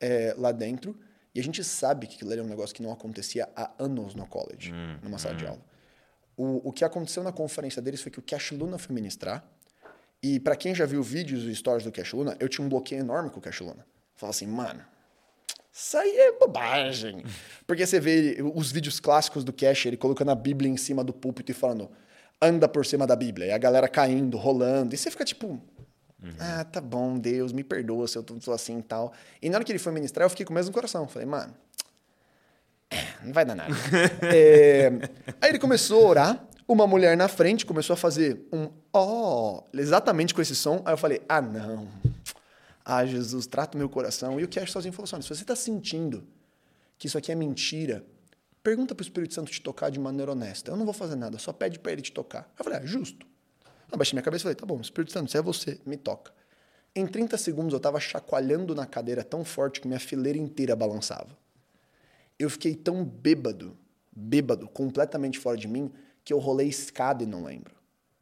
é, 0.00 0.34
lá 0.36 0.52
dentro. 0.52 0.98
E 1.34 1.40
a 1.40 1.42
gente 1.42 1.62
sabe 1.64 2.06
que 2.06 2.16
aquilo 2.16 2.30
ali 2.30 2.40
é 2.40 2.44
um 2.44 2.48
negócio 2.48 2.74
que 2.74 2.82
não 2.82 2.92
acontecia 2.92 3.48
há 3.56 3.70
anos 3.78 4.14
no 4.14 4.26
college, 4.26 4.72
numa 5.02 5.18
sala 5.18 5.34
de 5.34 5.46
aula. 5.46 5.60
O, 6.36 6.68
o 6.68 6.72
que 6.72 6.84
aconteceu 6.84 7.22
na 7.22 7.32
conferência 7.32 7.80
deles 7.80 8.00
foi 8.00 8.10
que 8.10 8.18
o 8.18 8.22
Cash 8.22 8.52
Luna 8.52 8.78
foi 8.78 8.94
ministrar. 8.94 9.44
E 10.22 10.40
pra 10.40 10.56
quem 10.56 10.74
já 10.74 10.86
viu 10.86 11.02
vídeos 11.02 11.44
e 11.44 11.54
stories 11.54 11.84
do 11.84 11.92
Cash 11.92 12.12
Luna, 12.12 12.36
eu 12.40 12.48
tinha 12.48 12.64
um 12.64 12.68
bloqueio 12.68 13.00
enorme 13.00 13.30
com 13.30 13.38
o 13.38 13.42
Cash 13.42 13.60
Luna. 13.60 13.86
Fala 14.16 14.30
assim, 14.30 14.46
mano, 14.46 14.82
isso 15.72 15.96
aí 15.96 16.16
é 16.16 16.32
bobagem. 16.38 17.24
Porque 17.66 17.84
você 17.84 18.00
vê 18.00 18.38
os 18.54 18.70
vídeos 18.72 19.00
clássicos 19.00 19.44
do 19.44 19.52
Cash, 19.52 19.86
ele 19.86 19.96
colocando 19.96 20.30
a 20.30 20.34
Bíblia 20.34 20.70
em 20.70 20.76
cima 20.76 21.04
do 21.04 21.12
púlpito 21.12 21.50
e 21.50 21.54
falando, 21.54 21.90
anda 22.40 22.68
por 22.68 22.84
cima 22.84 23.06
da 23.06 23.16
Bíblia. 23.16 23.46
E 23.48 23.50
a 23.50 23.58
galera 23.58 23.88
caindo, 23.88 24.36
rolando. 24.36 24.94
E 24.94 24.98
você 24.98 25.10
fica 25.10 25.24
tipo, 25.24 25.60
ah, 26.38 26.64
tá 26.64 26.80
bom, 26.80 27.18
Deus, 27.18 27.52
me 27.52 27.62
perdoa 27.64 28.08
se 28.08 28.16
eu 28.16 28.22
tô, 28.22 28.34
tô 28.34 28.52
assim 28.52 28.78
e 28.78 28.82
tal. 28.82 29.12
E 29.42 29.48
na 29.50 29.56
hora 29.56 29.64
que 29.64 29.72
ele 29.72 29.78
foi 29.78 29.92
ministrar, 29.92 30.24
eu 30.24 30.30
fiquei 30.30 30.44
com 30.46 30.52
o 30.52 30.54
mesmo 30.54 30.72
coração. 30.72 31.06
Falei, 31.08 31.26
mano, 31.26 31.54
não 33.22 33.32
vai 33.32 33.44
dar 33.44 33.54
nada. 33.54 33.74
É, 34.22 34.90
Aí 35.40 35.50
ele 35.50 35.58
começou 35.58 36.06
a 36.06 36.08
orar, 36.08 36.48
uma 36.66 36.86
mulher 36.86 37.16
na 37.16 37.28
frente 37.28 37.66
começou 37.66 37.94
a 37.94 37.96
fazer 37.96 38.46
um 38.52 38.68
ó, 38.92 39.62
exatamente 39.72 40.32
com 40.34 40.40
esse 40.40 40.54
som. 40.54 40.82
Aí 40.84 40.92
eu 40.92 40.98
falei, 40.98 41.20
ah, 41.28 41.42
não. 41.42 41.88
Ah, 42.84 43.04
Jesus, 43.04 43.46
trata 43.46 43.76
o 43.76 43.78
meu 43.78 43.88
coração. 43.88 44.38
E 44.38 44.44
o 44.44 44.48
Cash 44.48 44.70
sozinho 44.70 44.92
falou 44.92 45.04
assim: 45.10 45.22
se 45.22 45.28
você 45.28 45.42
está 45.42 45.56
sentindo 45.56 46.26
que 46.98 47.06
isso 47.06 47.16
aqui 47.16 47.32
é 47.32 47.34
mentira, 47.34 48.04
pergunta 48.64 48.94
para 48.94 49.02
o 49.02 49.06
Espírito 49.06 49.34
Santo 49.34 49.52
te 49.52 49.60
tocar 49.60 49.90
de 49.90 50.00
maneira 50.00 50.32
honesta. 50.32 50.70
Eu 50.70 50.76
não 50.76 50.86
vou 50.86 50.94
fazer 50.94 51.14
nada, 51.14 51.38
só 51.38 51.52
pede 51.52 51.78
para 51.78 51.92
ele 51.92 52.00
te 52.02 52.10
tocar. 52.10 52.50
Eu 52.58 52.64
falei, 52.64 52.80
ah, 52.80 52.86
justo. 52.86 53.26
Eu 53.92 53.98
baixei 53.98 54.16
minha 54.16 54.22
cabeça 54.22 54.42
e 54.42 54.44
falei, 54.44 54.56
tá 54.56 54.66
bom, 54.66 54.80
Espírito 54.80 55.12
Santo, 55.12 55.30
se 55.30 55.36
é 55.36 55.42
você, 55.42 55.78
me 55.84 55.98
toca. 55.98 56.32
Em 56.96 57.06
30 57.06 57.36
segundos 57.36 57.72
eu 57.72 57.76
estava 57.76 58.00
chacoalhando 58.00 58.74
na 58.74 58.86
cadeira 58.86 59.22
tão 59.22 59.44
forte 59.44 59.80
que 59.80 59.86
minha 59.86 60.00
fileira 60.00 60.38
inteira 60.38 60.74
balançava. 60.74 61.36
Eu 62.38 62.48
fiquei 62.48 62.74
tão 62.74 63.04
bêbado, 63.04 63.76
bêbado, 64.10 64.66
completamente 64.68 65.38
fora 65.38 65.58
de 65.58 65.68
mim, 65.68 65.92
que 66.24 66.32
eu 66.32 66.38
rolei 66.38 66.68
escada 66.68 67.22
e 67.22 67.26
não 67.26 67.44
lembro. 67.44 67.74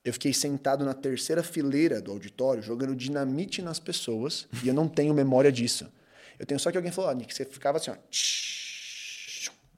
Eu 0.04 0.12
fiquei 0.12 0.34
sentado 0.34 0.84
na 0.84 0.92
terceira 0.92 1.44
fileira 1.44 2.00
do 2.00 2.10
auditório, 2.10 2.60
jogando 2.60 2.96
dinamite 2.96 3.62
nas 3.62 3.78
pessoas, 3.78 4.48
e 4.64 4.68
eu 4.68 4.74
não 4.74 4.88
tenho 4.88 5.14
memória 5.14 5.52
disso. 5.52 5.90
Eu 6.36 6.44
tenho 6.44 6.58
só 6.58 6.72
que 6.72 6.76
alguém 6.76 6.90
falou, 6.90 7.10
ah, 7.10 7.14
Nick, 7.14 7.32
você 7.32 7.44
ficava 7.44 7.78
assim, 7.78 7.92
ó. 7.92 7.94
tsh. 8.10 8.71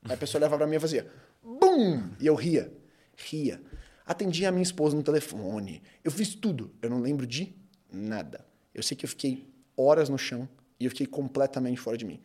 Aí 0.04 0.12
a 0.12 0.16
pessoa 0.16 0.40
olhava 0.40 0.56
pra 0.56 0.66
mim 0.66 0.76
e 0.76 0.80
fazia, 0.80 1.10
BUM! 1.42 2.10
E 2.20 2.26
eu 2.26 2.34
ria, 2.34 2.72
ria. 3.16 3.60
Atendi 4.06 4.44
a 4.44 4.52
minha 4.52 4.62
esposa 4.62 4.94
no 4.94 5.02
telefone. 5.02 5.82
Eu 6.02 6.10
fiz 6.10 6.34
tudo. 6.34 6.70
Eu 6.82 6.90
não 6.90 7.00
lembro 7.00 7.26
de 7.26 7.54
nada. 7.90 8.44
Eu 8.74 8.82
sei 8.82 8.96
que 8.96 9.04
eu 9.04 9.08
fiquei 9.08 9.48
horas 9.76 10.08
no 10.08 10.18
chão 10.18 10.48
e 10.78 10.84
eu 10.84 10.90
fiquei 10.90 11.06
completamente 11.06 11.80
fora 11.80 11.96
de 11.96 12.04
mim. 12.04 12.20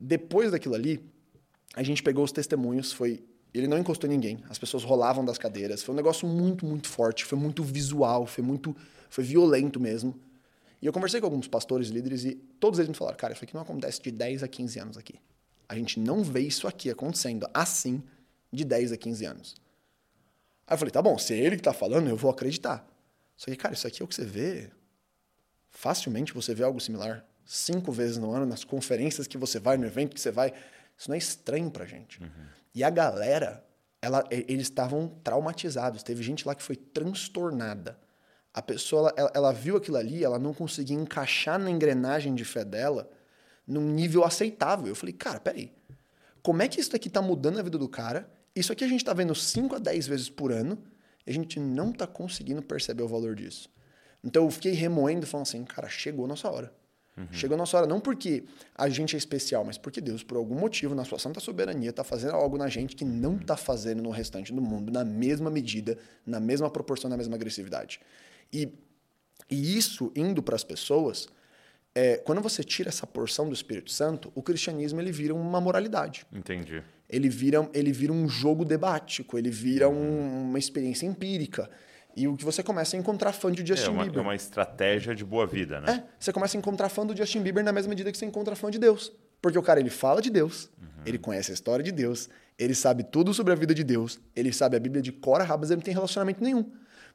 Depois 0.00 0.50
daquilo 0.50 0.74
ali, 0.74 1.00
a 1.74 1.82
gente 1.82 2.02
pegou 2.02 2.24
os 2.24 2.32
testemunhos, 2.32 2.92
foi. 2.92 3.24
Ele 3.54 3.68
não 3.68 3.78
encostou 3.78 4.08
em 4.08 4.12
ninguém, 4.14 4.42
as 4.48 4.58
pessoas 4.58 4.82
rolavam 4.82 5.24
das 5.24 5.36
cadeiras. 5.36 5.82
Foi 5.82 5.92
um 5.92 5.96
negócio 5.96 6.26
muito, 6.26 6.64
muito 6.64 6.88
forte, 6.88 7.24
foi 7.24 7.38
muito 7.38 7.62
visual, 7.62 8.26
foi 8.26 8.42
muito. 8.42 8.74
Foi 9.08 9.22
violento 9.22 9.78
mesmo. 9.78 10.18
E 10.80 10.86
eu 10.86 10.92
conversei 10.92 11.20
com 11.20 11.26
alguns 11.26 11.46
pastores 11.46 11.88
líderes 11.88 12.24
e 12.24 12.34
todos 12.58 12.80
eles 12.80 12.88
me 12.88 12.94
falaram: 12.94 13.16
cara, 13.16 13.32
isso 13.32 13.44
aqui 13.44 13.54
não 13.54 13.62
acontece 13.62 14.02
de 14.02 14.10
10 14.10 14.42
a 14.42 14.48
15 14.48 14.78
anos 14.80 14.96
aqui. 14.96 15.14
A 15.72 15.74
gente 15.74 15.98
não 15.98 16.22
vê 16.22 16.40
isso 16.40 16.68
aqui 16.68 16.90
acontecendo 16.90 17.48
assim 17.54 18.02
de 18.52 18.64
10 18.64 18.92
a 18.92 18.96
15 18.96 19.24
anos. 19.24 19.54
Aí 20.66 20.74
eu 20.74 20.78
falei: 20.78 20.92
tá 20.92 21.00
bom, 21.00 21.16
se 21.18 21.32
é 21.32 21.38
ele 21.38 21.56
que 21.56 21.62
tá 21.62 21.72
falando, 21.72 22.08
eu 22.08 22.16
vou 22.16 22.30
acreditar. 22.30 22.86
Só 23.36 23.46
que, 23.50 23.56
cara, 23.56 23.72
isso 23.74 23.86
aqui 23.86 24.02
é 24.02 24.04
o 24.04 24.08
que 24.08 24.14
você 24.14 24.24
vê. 24.24 24.70
Facilmente 25.70 26.32
você 26.34 26.54
vê 26.54 26.62
algo 26.64 26.80
similar 26.80 27.24
cinco 27.44 27.90
vezes 27.90 28.18
no 28.18 28.30
ano, 28.32 28.46
nas 28.46 28.62
conferências 28.64 29.26
que 29.26 29.36
você 29.36 29.58
vai, 29.58 29.76
no 29.76 29.84
evento 29.86 30.14
que 30.14 30.20
você 30.20 30.30
vai. 30.30 30.52
Isso 30.96 31.08
não 31.08 31.14
é 31.14 31.18
estranho 31.18 31.70
pra 31.70 31.84
gente. 31.84 32.20
E 32.74 32.84
a 32.84 32.90
galera, 32.90 33.64
ela, 34.00 34.24
eles 34.30 34.68
estavam 34.68 35.08
traumatizados. 35.24 36.02
Teve 36.02 36.22
gente 36.22 36.46
lá 36.46 36.54
que 36.54 36.62
foi 36.62 36.76
transtornada. 36.76 37.98
A 38.54 38.60
pessoa, 38.62 39.12
ela- 39.16 39.32
ela 39.34 39.52
viu 39.52 39.76
aquilo 39.76 39.96
ali, 39.96 40.22
ela 40.22 40.38
não 40.38 40.52
conseguia 40.54 40.96
encaixar 40.96 41.58
na 41.58 41.70
engrenagem 41.70 42.34
de 42.34 42.44
fé 42.44 42.64
dela 42.64 43.10
num 43.66 43.88
nível 43.90 44.24
aceitável. 44.24 44.86
Eu 44.86 44.94
falei, 44.94 45.12
cara, 45.12 45.40
peraí. 45.40 45.72
Como 46.42 46.62
é 46.62 46.68
que 46.68 46.80
isso 46.80 46.90
daqui 46.90 47.08
tá 47.08 47.22
mudando 47.22 47.58
a 47.58 47.62
vida 47.62 47.78
do 47.78 47.88
cara? 47.88 48.28
Isso 48.54 48.72
aqui 48.72 48.84
a 48.84 48.88
gente 48.88 49.04
tá 49.04 49.12
vendo 49.12 49.34
5 49.34 49.76
a 49.76 49.78
10 49.78 50.06
vezes 50.06 50.28
por 50.28 50.52
ano 50.52 50.78
e 51.26 51.30
a 51.30 51.34
gente 51.34 51.60
não 51.60 51.92
tá 51.92 52.06
conseguindo 52.06 52.62
perceber 52.62 53.02
o 53.02 53.08
valor 53.08 53.34
disso. 53.34 53.70
Então 54.24 54.44
eu 54.44 54.50
fiquei 54.50 54.72
remoendo, 54.72 55.26
falando 55.26 55.46
assim, 55.46 55.64
cara, 55.64 55.88
chegou 55.88 56.24
a 56.24 56.28
nossa 56.28 56.50
hora. 56.50 56.72
Chegou 57.30 57.54
a 57.56 57.58
nossa 57.58 57.76
hora, 57.76 57.86
não 57.86 58.00
porque 58.00 58.44
a 58.74 58.88
gente 58.88 59.14
é 59.14 59.18
especial, 59.18 59.64
mas 59.64 59.76
porque 59.76 60.00
Deus, 60.00 60.22
por 60.22 60.38
algum 60.38 60.54
motivo, 60.54 60.94
na 60.94 61.04
sua 61.04 61.18
santa 61.18 61.40
soberania, 61.40 61.90
está 61.90 62.02
fazendo 62.02 62.34
algo 62.34 62.56
na 62.56 62.68
gente 62.68 62.96
que 62.96 63.04
não 63.04 63.36
está 63.36 63.54
fazendo 63.54 64.02
no 64.02 64.10
restante 64.10 64.50
do 64.50 64.62
mundo, 64.62 64.90
na 64.90 65.04
mesma 65.04 65.50
medida, 65.50 65.98
na 66.24 66.40
mesma 66.40 66.70
proporção, 66.70 67.10
na 67.10 67.16
mesma 67.16 67.34
agressividade. 67.34 68.00
E, 68.50 68.72
e 69.50 69.76
isso 69.76 70.10
indo 70.16 70.42
para 70.42 70.56
as 70.56 70.64
pessoas, 70.64 71.28
é, 71.94 72.16
quando 72.16 72.40
você 72.40 72.62
tira 72.64 72.88
essa 72.88 73.06
porção 73.06 73.46
do 73.48 73.54
Espírito 73.54 73.90
Santo, 73.90 74.32
o 74.34 74.42
cristianismo 74.42 75.00
ele 75.00 75.12
vira 75.12 75.34
uma 75.34 75.60
moralidade 75.60 76.26
Entendi. 76.32 76.82
ele 77.08 77.28
vira, 77.28 77.68
ele 77.74 77.92
vira 77.92 78.12
um 78.12 78.28
jogo 78.28 78.64
debático, 78.64 79.36
ele 79.38 79.50
vira 79.50 79.88
Uhum. 79.88 79.96
um- 79.96 80.48
uma 80.50 80.58
experiência 80.58 81.04
empírica. 81.06 81.68
E 82.14 82.28
o 82.28 82.36
que 82.36 82.44
você 82.44 82.62
começa 82.62 82.94
a 82.94 82.98
encontrar 82.98 83.32
fã 83.32 83.50
de 83.50 83.64
Justin 83.66 83.86
É 83.86 83.90
uma, 83.90 84.02
é 84.02 84.04
Bieber. 84.04 84.22
uma 84.22 84.34
estratégia 84.34 85.14
de 85.14 85.24
boa 85.24 85.46
vida, 85.46 85.80
né? 85.80 86.04
É, 86.06 86.12
você 86.20 86.30
começa 86.32 86.56
a 86.56 86.58
encontrar 86.58 86.88
fã 86.90 87.06
do 87.06 87.16
Justin 87.16 87.40
Bieber 87.40 87.64
na 87.64 87.72
mesma 87.72 87.88
medida 87.90 88.12
que 88.12 88.18
você 88.18 88.26
encontra 88.26 88.54
fã 88.54 88.70
de 88.70 88.78
Deus. 88.78 89.10
Porque 89.40 89.58
o 89.58 89.62
cara, 89.62 89.80
ele 89.80 89.88
fala 89.90 90.20
de 90.20 90.28
Deus, 90.30 90.70
Uhum. 90.80 91.02
ele 91.06 91.18
conhece 91.18 91.50
a 91.50 91.54
história 91.54 91.82
de 91.82 91.90
Deus, 91.90 92.28
ele 92.58 92.74
sabe 92.74 93.02
tudo 93.02 93.32
sobre 93.32 93.52
a 93.52 93.56
vida 93.56 93.74
de 93.74 93.82
Deus, 93.82 94.20
ele 94.36 94.52
sabe 94.52 94.76
a 94.76 94.80
Bíblia 94.80 95.00
de 95.02 95.10
cor 95.10 95.40
a 95.40 95.44
rabo, 95.44 95.62
mas 95.62 95.70
ele 95.70 95.78
não 95.78 95.82
tem 95.84 95.94
relacionamento 95.94 96.42
nenhum. 96.44 96.70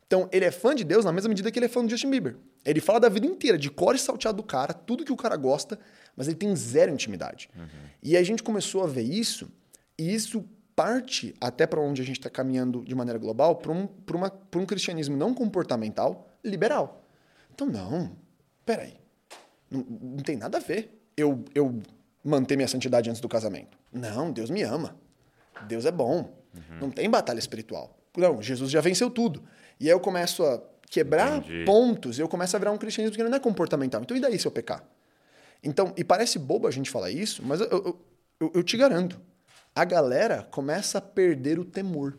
Então, 0.07 0.29
ele 0.31 0.45
é 0.45 0.51
fã 0.51 0.73
de 0.73 0.83
Deus 0.85 1.03
na 1.03 1.11
mesma 1.11 1.27
medida 1.29 1.51
que 1.51 1.59
ele 1.59 1.65
é 1.65 1.69
fã 1.69 1.83
do 1.83 1.89
Justin 1.89 2.09
Bieber. 2.09 2.37
Ele 2.65 2.79
fala 2.79 2.99
da 2.99 3.09
vida 3.09 3.25
inteira, 3.27 3.57
de 3.57 3.69
cor 3.69 3.93
e 3.93 3.99
salteado 3.99 4.37
do 4.37 4.43
cara, 4.43 4.73
tudo 4.73 5.03
que 5.03 5.11
o 5.11 5.17
cara 5.17 5.35
gosta, 5.35 5.77
mas 6.15 6.27
ele 6.27 6.37
tem 6.37 6.55
zero 6.55 6.91
intimidade. 6.91 7.49
E 8.01 8.15
a 8.15 8.23
gente 8.23 8.41
começou 8.41 8.83
a 8.83 8.87
ver 8.87 9.01
isso, 9.03 9.49
e 9.97 10.13
isso 10.13 10.45
parte 10.75 11.33
até 11.41 11.65
para 11.67 11.81
onde 11.81 12.01
a 12.01 12.05
gente 12.05 12.19
está 12.19 12.29
caminhando 12.29 12.83
de 12.85 12.95
maneira 12.95 13.19
global, 13.19 13.55
para 13.57 13.71
um, 13.71 13.89
uma- 14.13 14.31
um 14.55 14.65
cristianismo 14.65 15.17
não 15.17 15.33
comportamental, 15.33 16.29
liberal. 16.43 17.03
Então, 17.53 17.67
não, 17.67 18.15
peraí. 18.65 18.93
Não, 19.69 19.85
não 19.89 20.17
tem 20.23 20.37
nada 20.37 20.57
a 20.57 20.61
ver 20.61 20.97
eu, 21.17 21.43
eu 21.53 21.81
manter 22.23 22.55
minha 22.55 22.67
santidade 22.67 23.09
antes 23.09 23.19
do 23.19 23.27
casamento. 23.27 23.77
Não, 23.91 24.31
Deus 24.31 24.49
me 24.49 24.61
ama. 24.63 24.95
Deus 25.67 25.85
é 25.85 25.91
bom. 25.91 26.31
Não 26.79 26.89
tem 26.91 27.09
batalha 27.09 27.39
espiritual. 27.39 27.97
Não, 28.15 28.41
Jesus 28.41 28.71
já 28.71 28.79
venceu 28.81 29.09
tudo. 29.09 29.43
E 29.79 29.85
aí 29.85 29.91
eu 29.91 29.99
começo 29.99 30.43
a 30.43 30.61
quebrar 30.89 31.37
Entendi. 31.39 31.65
pontos 31.65 32.17
e 32.17 32.21
eu 32.21 32.27
começo 32.27 32.55
a 32.55 32.59
virar 32.59 32.71
um 32.71 32.77
cristianismo 32.77 33.15
que 33.15 33.23
não 33.23 33.35
é 33.35 33.39
comportamental. 33.39 34.01
Então, 34.01 34.15
e 34.15 34.19
daí 34.19 34.37
se 34.39 34.47
eu 34.47 34.51
pecar? 34.51 34.83
Então, 35.63 35.93
e 35.97 36.03
parece 36.03 36.39
bobo 36.39 36.67
a 36.67 36.71
gente 36.71 36.89
falar 36.89 37.09
isso, 37.11 37.41
mas 37.45 37.59
eu, 37.59 37.67
eu, 37.67 37.99
eu- 38.39 38.51
eu 38.55 38.63
te 38.63 38.77
garanto, 38.77 39.19
a 39.75 39.83
galera 39.83 40.47
começa 40.51 40.97
a 40.99 41.01
perder 41.01 41.59
o 41.59 41.65
temor. 41.65 42.17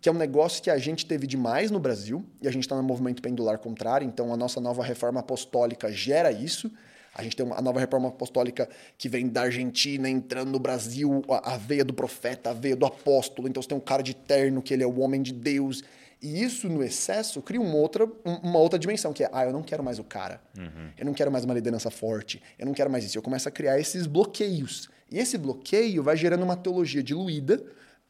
Que 0.00 0.08
é 0.08 0.12
um 0.12 0.16
negócio 0.16 0.62
que 0.62 0.70
a 0.70 0.78
gente 0.78 1.04
teve 1.04 1.26
demais 1.26 1.70
no 1.70 1.78
Brasil, 1.78 2.24
e 2.40 2.48
a 2.48 2.50
gente 2.50 2.62
está 2.64 2.74
no 2.74 2.82
movimento 2.82 3.20
pendular 3.20 3.58
contrário, 3.58 4.06
então 4.06 4.32
a 4.32 4.36
nossa 4.36 4.60
nova 4.60 4.82
reforma 4.82 5.20
apostólica 5.20 5.92
gera 5.92 6.32
isso. 6.32 6.72
A 7.14 7.22
gente 7.22 7.36
tem 7.36 7.44
uma, 7.44 7.58
a 7.58 7.60
nova 7.60 7.78
reforma 7.78 8.08
apostólica 8.08 8.66
que 8.96 9.08
vem 9.10 9.28
da 9.28 9.42
Argentina, 9.42 10.08
entrando 10.08 10.50
no 10.50 10.58
Brasil, 10.58 11.22
a, 11.28 11.52
a 11.52 11.56
veia 11.58 11.84
do 11.84 11.92
profeta, 11.92 12.48
a 12.50 12.52
veia 12.54 12.74
do 12.74 12.86
apóstolo. 12.86 13.46
Então 13.46 13.62
você 13.62 13.68
tem 13.68 13.76
um 13.76 13.80
cara 13.82 14.02
de 14.02 14.14
terno, 14.14 14.62
que 14.62 14.72
ele 14.72 14.82
é 14.82 14.86
o 14.86 14.98
homem 15.00 15.20
de 15.20 15.32
Deus. 15.34 15.84
E 16.22 16.40
isso, 16.42 16.68
no 16.68 16.84
excesso, 16.84 17.42
cria 17.42 17.60
uma 17.60 17.74
outra, 17.74 18.08
uma 18.24 18.58
outra 18.60 18.78
dimensão, 18.78 19.12
que 19.12 19.24
é, 19.24 19.30
ah, 19.32 19.44
eu 19.44 19.52
não 19.52 19.62
quero 19.62 19.82
mais 19.82 19.98
o 19.98 20.04
cara. 20.04 20.40
Uhum. 20.56 20.90
Eu 20.96 21.04
não 21.04 21.12
quero 21.12 21.32
mais 21.32 21.44
uma 21.44 21.52
liderança 21.52 21.90
forte. 21.90 22.40
Eu 22.56 22.64
não 22.64 22.72
quero 22.72 22.88
mais 22.88 23.04
isso. 23.04 23.18
Eu 23.18 23.22
começo 23.22 23.48
a 23.48 23.50
criar 23.50 23.80
esses 23.80 24.06
bloqueios. 24.06 24.88
E 25.10 25.18
esse 25.18 25.36
bloqueio 25.36 26.00
vai 26.00 26.16
gerando 26.16 26.44
uma 26.44 26.56
teologia 26.56 27.02
diluída, 27.02 27.62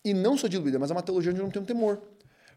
e 0.05 0.13
não 0.13 0.37
só 0.37 0.47
diluída, 0.47 0.79
mas 0.79 0.91
é 0.91 0.93
uma 0.93 1.03
teologia 1.03 1.31
onde 1.31 1.41
eu 1.41 1.45
não 1.45 1.51
tenho 1.51 1.65
temor. 1.65 2.03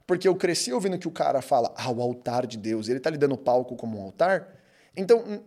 Porque 0.06 0.28
eu 0.28 0.36
cresci 0.36 0.74
ouvindo 0.74 1.00
que 1.00 1.08
o 1.08 1.12
cara 1.12 1.42
fala, 1.42 1.74
ah, 1.78 1.90
o 1.90 2.02
altar 2.02 2.46
de 2.46 2.58
Deus, 2.58 2.90
ele 2.90 3.00
tá 3.00 3.10
lhe 3.10 3.18
dando 3.18 3.38
palco 3.38 3.76
como 3.76 3.98
um 3.98 4.04
altar. 4.04 4.48
Então, 4.96 5.42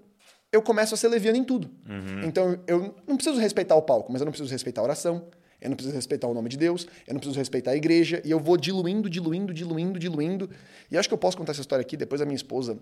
eu 0.51 0.63
começo 0.63 0.95
a 0.95 0.97
ser 0.97 1.09
leviano 1.09 1.37
em 1.37 1.45
tudo. 1.45 1.71
Uhum. 1.89 2.25
Então, 2.25 2.59
eu 2.67 2.95
não 3.07 3.17
preciso 3.17 3.39
respeitar 3.39 3.77
o 3.77 3.83
palco, 3.83 4.11
mas 4.11 4.21
eu 4.21 4.25
não 4.25 4.33
preciso 4.33 4.51
respeitar 4.51 4.81
a 4.81 4.85
oração, 4.85 5.27
eu 5.61 5.69
não 5.69 5.77
preciso 5.77 5.95
respeitar 5.95 6.29
o 6.29 6.35
nome 6.35 6.49
de 6.49 6.57
Deus, 6.57 6.87
eu 7.07 7.15
não 7.15 7.21
preciso 7.21 7.39
respeitar 7.39 7.73
a 7.73 7.77
igreja, 7.77 8.23
e 8.25 8.31
eu 8.31 8.39
vou 8.39 8.57
diluindo, 8.57 9.11
diluindo, 9.11 9.53
diluindo, 9.53 9.99
diluindo. 9.99 10.51
E 10.91 10.97
acho 10.97 11.09
que 11.09 11.15
eu 11.15 11.19
posso 11.19 11.37
contar 11.37 11.53
essa 11.53 11.61
história 11.61 11.83
aqui, 11.83 11.97
depois 11.97 12.21
a 12.21 12.25
minha 12.25 12.37
esposa, 12.37 12.79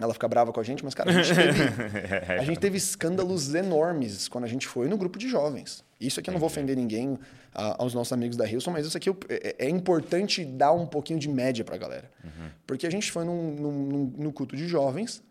ela 0.00 0.12
fica 0.12 0.28
brava 0.28 0.52
com 0.52 0.60
a 0.60 0.62
gente, 0.62 0.84
mas, 0.84 0.94
cara, 0.94 1.10
a 1.10 1.22
gente 1.22 1.34
teve, 1.34 1.62
a 2.38 2.44
gente 2.44 2.60
teve 2.60 2.76
escândalos 2.76 3.54
enormes 3.54 4.28
quando 4.28 4.44
a 4.44 4.48
gente 4.48 4.66
foi 4.66 4.88
no 4.88 4.96
grupo 4.96 5.18
de 5.18 5.28
jovens. 5.28 5.84
Isso 6.00 6.20
aqui 6.20 6.30
eu 6.30 6.32
não 6.32 6.40
vou 6.40 6.46
ofender 6.46 6.76
ninguém 6.76 7.18
aos 7.52 7.94
nossos 7.94 8.12
amigos 8.12 8.36
da 8.36 8.46
Hilson, 8.46 8.70
mas 8.70 8.86
isso 8.86 8.96
aqui 8.96 9.10
é, 9.28 9.56
é, 9.58 9.68
importante 9.68 10.44
dar 10.44 10.72
um 10.72 10.86
pouquinho 10.86 11.18
de 11.18 11.28
média 11.28 11.64
pra 11.64 11.76
galera. 11.76 12.10
Uhum. 12.22 12.50
Porque 12.66 12.86
a 12.86 12.90
gente 12.90 13.10
foi 13.10 13.24
num, 13.24 13.54
num, 13.54 14.12
num 14.16 14.30
culto 14.30 14.56
de 14.56 14.68
jovens, 14.68 15.22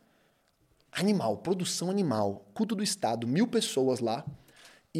animal, 0.92 1.38
produção 1.38 1.90
animal, 1.90 2.46
culto 2.54 2.76
do 2.76 2.84
Estado, 2.84 3.26
mil 3.26 3.48
pessoas 3.48 4.02
lá 4.02 4.26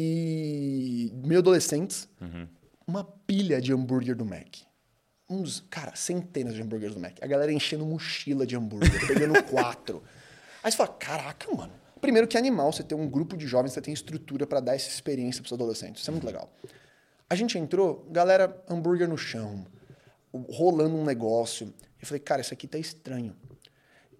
e 0.00 1.10
mil 1.24 1.40
adolescentes, 1.40 2.08
uhum. 2.20 2.46
uma 2.86 3.02
pilha 3.02 3.60
de 3.60 3.72
hambúrguer 3.72 4.14
do 4.14 4.24
Mac. 4.24 4.58
Uns, 5.28 5.64
cara, 5.68 5.96
centenas 5.96 6.54
de 6.54 6.62
hambúrgueres 6.62 6.94
do 6.94 7.00
Mac. 7.00 7.18
A 7.20 7.26
galera 7.26 7.52
enchendo 7.52 7.84
mochila 7.84 8.46
de 8.46 8.54
hambúrguer, 8.54 9.06
pegando 9.08 9.42
quatro. 9.50 10.00
Aí 10.62 10.70
você 10.70 10.76
fala, 10.76 10.90
caraca, 10.90 11.52
mano. 11.52 11.72
Primeiro 12.00 12.28
que 12.28 12.38
animal, 12.38 12.72
você 12.72 12.84
tem 12.84 12.96
um 12.96 13.08
grupo 13.08 13.36
de 13.36 13.48
jovens, 13.48 13.72
você 13.72 13.80
tem 13.80 13.92
estrutura 13.92 14.46
para 14.46 14.60
dar 14.60 14.76
essa 14.76 14.88
experiência 14.88 15.42
para 15.42 15.48
os 15.48 15.52
adolescentes. 15.52 16.02
Isso 16.02 16.10
é 16.10 16.12
muito 16.12 16.26
legal. 16.26 16.48
A 17.28 17.34
gente 17.34 17.58
entrou, 17.58 18.06
galera, 18.08 18.62
hambúrguer 18.70 19.08
no 19.08 19.18
chão, 19.18 19.66
rolando 20.48 20.94
um 20.94 21.04
negócio. 21.04 21.74
Eu 22.00 22.06
falei, 22.06 22.20
cara, 22.20 22.40
isso 22.40 22.54
aqui 22.54 22.68
tá 22.68 22.78
estranho. 22.78 23.34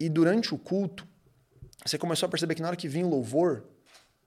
E 0.01 0.09
durante 0.09 0.53
o 0.53 0.59
culto, 0.59 1.07
você 1.87 1.97
começou 1.97 2.27
a 2.27 2.31
perceber 2.31 2.57
que 2.57 2.63
na 2.63 2.69
hora 2.69 2.77
que 2.77 2.89
vinha 2.89 3.07
o 3.07 3.09
louvor, 3.09 3.65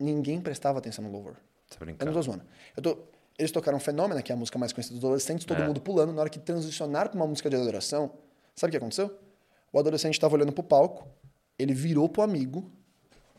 ninguém 0.01 0.41
prestava 0.41 0.79
atenção 0.79 1.03
no 1.03 1.11
louvor. 1.11 1.35
Tá 1.69 1.77
brincando. 1.79 2.03
Eu 2.03 2.05
não 2.07 2.13
tô 2.13 2.21
zoando. 2.21 2.43
Eu 2.75 2.83
tô, 2.83 2.97
eles 3.37 3.51
tocaram 3.51 3.79
Fenômena, 3.79 4.21
que 4.21 4.31
é 4.31 4.35
a 4.35 4.37
música 4.37 4.59
mais 4.59 4.73
conhecida 4.73 4.95
dos 4.95 5.03
adolescentes, 5.03 5.45
todo 5.45 5.61
é. 5.61 5.65
mundo 5.65 5.81
pulando. 5.81 6.13
Na 6.13 6.21
hora 6.21 6.29
que 6.29 6.39
transicionaram 6.39 7.09
para 7.09 7.17
uma 7.17 7.27
música 7.27 7.49
de 7.49 7.55
adoração, 7.55 8.11
sabe 8.55 8.69
o 8.69 8.71
que 8.71 8.77
aconteceu? 8.77 9.17
O 9.71 9.79
adolescente 9.79 10.13
estava 10.13 10.35
olhando 10.35 10.51
pro 10.51 10.63
palco, 10.63 11.07
ele 11.57 11.73
virou 11.73 12.09
pro 12.09 12.21
amigo, 12.21 12.69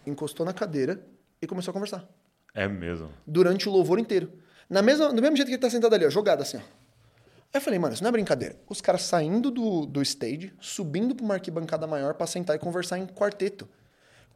encostou 0.07 0.45
na 0.47 0.53
cadeira 0.53 1.05
e 1.41 1.47
começou 1.47 1.71
a 1.71 1.75
conversar. 1.75 2.09
É 2.55 2.67
mesmo? 2.67 3.11
Durante 3.27 3.69
o 3.69 3.73
louvor 3.73 3.99
inteiro. 3.99 4.33
Na 4.69 4.83
mesma, 4.83 5.13
do 5.13 5.21
mesmo 5.21 5.37
jeito 5.37 5.49
que 5.49 5.55
ele 5.55 5.63
tá 5.63 5.69
sentado 5.69 5.95
ali, 5.95 6.07
ó, 6.07 6.11
jogado 6.11 6.43
assim, 6.43 6.57
ó. 6.57 6.61
Aí 6.61 7.59
eu 7.59 7.61
falei, 7.61 7.79
mano, 7.79 7.93
isso 7.93 8.03
não 8.03 8.09
é 8.09 8.13
brincadeira. 8.13 8.57
Os 8.67 8.81
caras 8.81 9.03
saindo 9.03 9.51
do, 9.51 9.85
do 9.85 10.01
stage, 10.01 10.55
subindo 10.59 11.15
pra 11.15 11.23
uma 11.23 11.35
arquibancada 11.35 11.87
maior 11.87 12.15
para 12.15 12.27
sentar 12.27 12.57
e 12.57 12.59
conversar 12.59 12.99
em 12.99 13.07
quarteto 13.07 13.69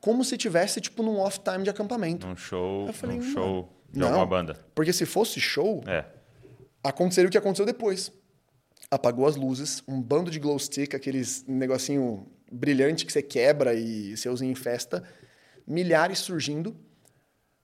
como 0.01 0.25
se 0.25 0.37
tivesse, 0.37 0.81
tipo, 0.81 1.03
num 1.03 1.19
off-time 1.19 1.65
de 1.65 1.71
acampamento. 1.71 2.27
Um 2.27 2.37
show, 2.37 2.93
falei, 2.93 3.19
um 3.19 3.23
show 3.23 3.69
de 3.91 3.99
não, 3.99 4.09
alguma 4.09 4.27
banda. 4.27 4.55
Porque 4.75 4.93
se 4.93 5.07
fosse 5.07 5.41
show, 5.41 5.83
é. 5.87 6.05
aconteceria 6.83 7.29
o 7.29 7.31
que 7.31 7.39
aconteceu 7.39 7.67
depois. 7.67 8.13
Apagou 8.91 9.27
as 9.27 9.37
luzes, 9.37 9.83
um 9.89 10.01
bando 10.01 10.31
de 10.31 10.39
glow 10.39 10.59
stick, 10.59 10.95
aqueles 10.95 11.45
negocinho 11.47 12.27
brilhante 12.51 13.05
que 13.05 13.13
você 13.13 13.23
quebra 13.23 13.75
e 13.75 14.17
você 14.17 14.29
usa 14.29 14.45
em 14.45 14.55
festa, 14.55 15.03
milhares 15.67 16.19
surgindo. 16.21 16.77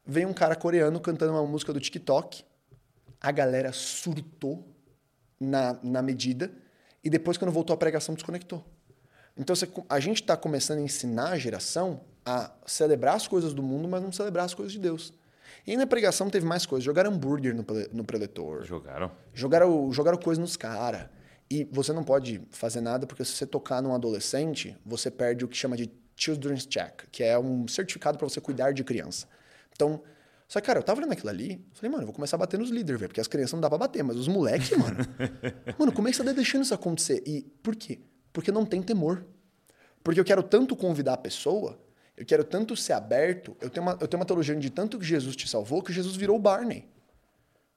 Veio 0.05 0.29
um 0.29 0.33
cara 0.33 0.57
coreano 0.57 0.99
cantando 1.01 1.33
uma 1.33 1.47
música 1.47 1.73
do 1.73 1.79
TikTok. 1.79 2.45
A 3.21 3.31
galera 3.31 3.73
surtou 3.73 4.67
na, 5.39 5.79
na 5.83 6.03
medida. 6.03 6.51
E 7.05 7.11
depois, 7.11 7.37
quando 7.37 7.53
voltou 7.53 7.75
a 7.75 7.77
pregação, 7.77 8.15
desconectou. 8.15 8.65
Então, 9.37 9.55
a 9.89 10.01
gente 10.01 10.23
está 10.23 10.37
começando 10.37 10.79
a 10.79 10.83
ensinar 10.83 11.31
a 11.31 11.39
geração 11.39 12.01
a 12.25 12.53
celebrar 12.67 13.17
as 13.17 13.27
coisas 13.27 13.53
do 13.53 13.63
mundo, 13.63 13.89
mas 13.89 14.03
não 14.03 14.13
celebrar 14.13 14.45
as 14.45 14.55
coisas 14.55 14.73
de 14.73 14.79
Deus. 14.79 15.13
E 15.67 15.77
na 15.77 15.87
pregação 15.87 16.29
teve 16.29 16.47
mais 16.47 16.67
coisas. 16.67 16.85
Jogaram 16.85 17.13
hambúrguer 17.13 17.55
no, 17.55 17.65
no 17.93 18.05
preletor. 18.05 18.65
Jogaram? 18.65 19.11
Jogaram, 19.33 19.93
jogaram 19.93 20.19
coisa 20.19 20.41
nos 20.41 20.57
caras. 20.57 21.07
E 21.51 21.69
você 21.71 21.93
não 21.93 22.03
pode 22.03 22.41
fazer 22.51 22.81
nada, 22.81 23.07
porque 23.07 23.25
se 23.25 23.33
você 23.33 23.47
tocar 23.47 23.83
num 23.83 23.95
adolescente, 23.95 24.77
você 24.85 25.11
perde 25.11 25.45
o 25.45 25.49
que 25.49 25.57
chama 25.57 25.77
de 25.77 25.91
Children's 26.17 26.67
Check, 26.67 27.09
que 27.11 27.23
é 27.23 27.39
um 27.39 27.69
certificado 27.69 28.17
para 28.17 28.29
você 28.29 28.41
cuidar 28.41 28.73
de 28.73 28.83
criança. 28.83 29.27
Então, 29.75 30.03
só 30.49 30.61
que, 30.61 30.67
cara, 30.67 30.79
eu 30.79 30.83
tava 30.83 31.01
olhando 31.01 31.13
aquilo 31.13 31.31
ali, 31.31 31.65
falei, 31.75 31.91
mano, 31.91 32.03
eu 32.03 32.07
vou 32.07 32.15
começar 32.15 32.37
a 32.37 32.39
bater 32.39 32.59
nos 32.59 32.71
líderes, 32.71 33.01
velho, 33.01 33.09
porque 33.09 33.21
as 33.21 33.29
crianças 33.29 33.53
não 33.53 33.61
dá 33.61 33.69
pra 33.69 33.79
bater, 33.79 34.03
mas 34.03 34.17
os 34.17 34.29
moleques, 34.29 34.71
mano. 34.77 34.97
mano, 35.79 35.93
como 35.93 36.09
é 36.09 36.11
que 36.11 36.17
você 36.17 36.25
tá 36.25 36.33
deixando 36.33 36.63
isso 36.63 36.75
acontecer? 36.75 37.23
E 37.27 37.43
por 37.63 37.77
quê? 37.77 38.01
Porque 38.33 38.51
não 38.53 38.65
tem 38.65 38.83
temor. 38.83 39.25
Porque 40.03 40.19
eu 40.19 40.25
quero 40.25 40.43
tanto 40.43 40.75
convidar 40.75 41.15
a 41.15 41.19
pessoa 41.19 41.79
eu 42.17 42.27
quero 42.27 42.45
tanto 42.45 42.77
ser 42.77 42.93
aberto. 42.93 43.57
Eu 43.61 43.71
tenho 43.71 43.87
uma, 43.87 43.93
eu 44.01 44.07
tenho 44.07 44.21
uma 44.21 44.27
teologia 44.27 44.55
de 44.55 44.71
tanto 44.71 44.99
que 44.99 45.05
Jesus 45.05 45.35
te 45.35 45.49
salvou 45.49 45.83
que 45.83 45.93
Jesus 45.93 46.17
virou 46.17 46.37
o 46.37 46.41
Barney. 46.41 46.87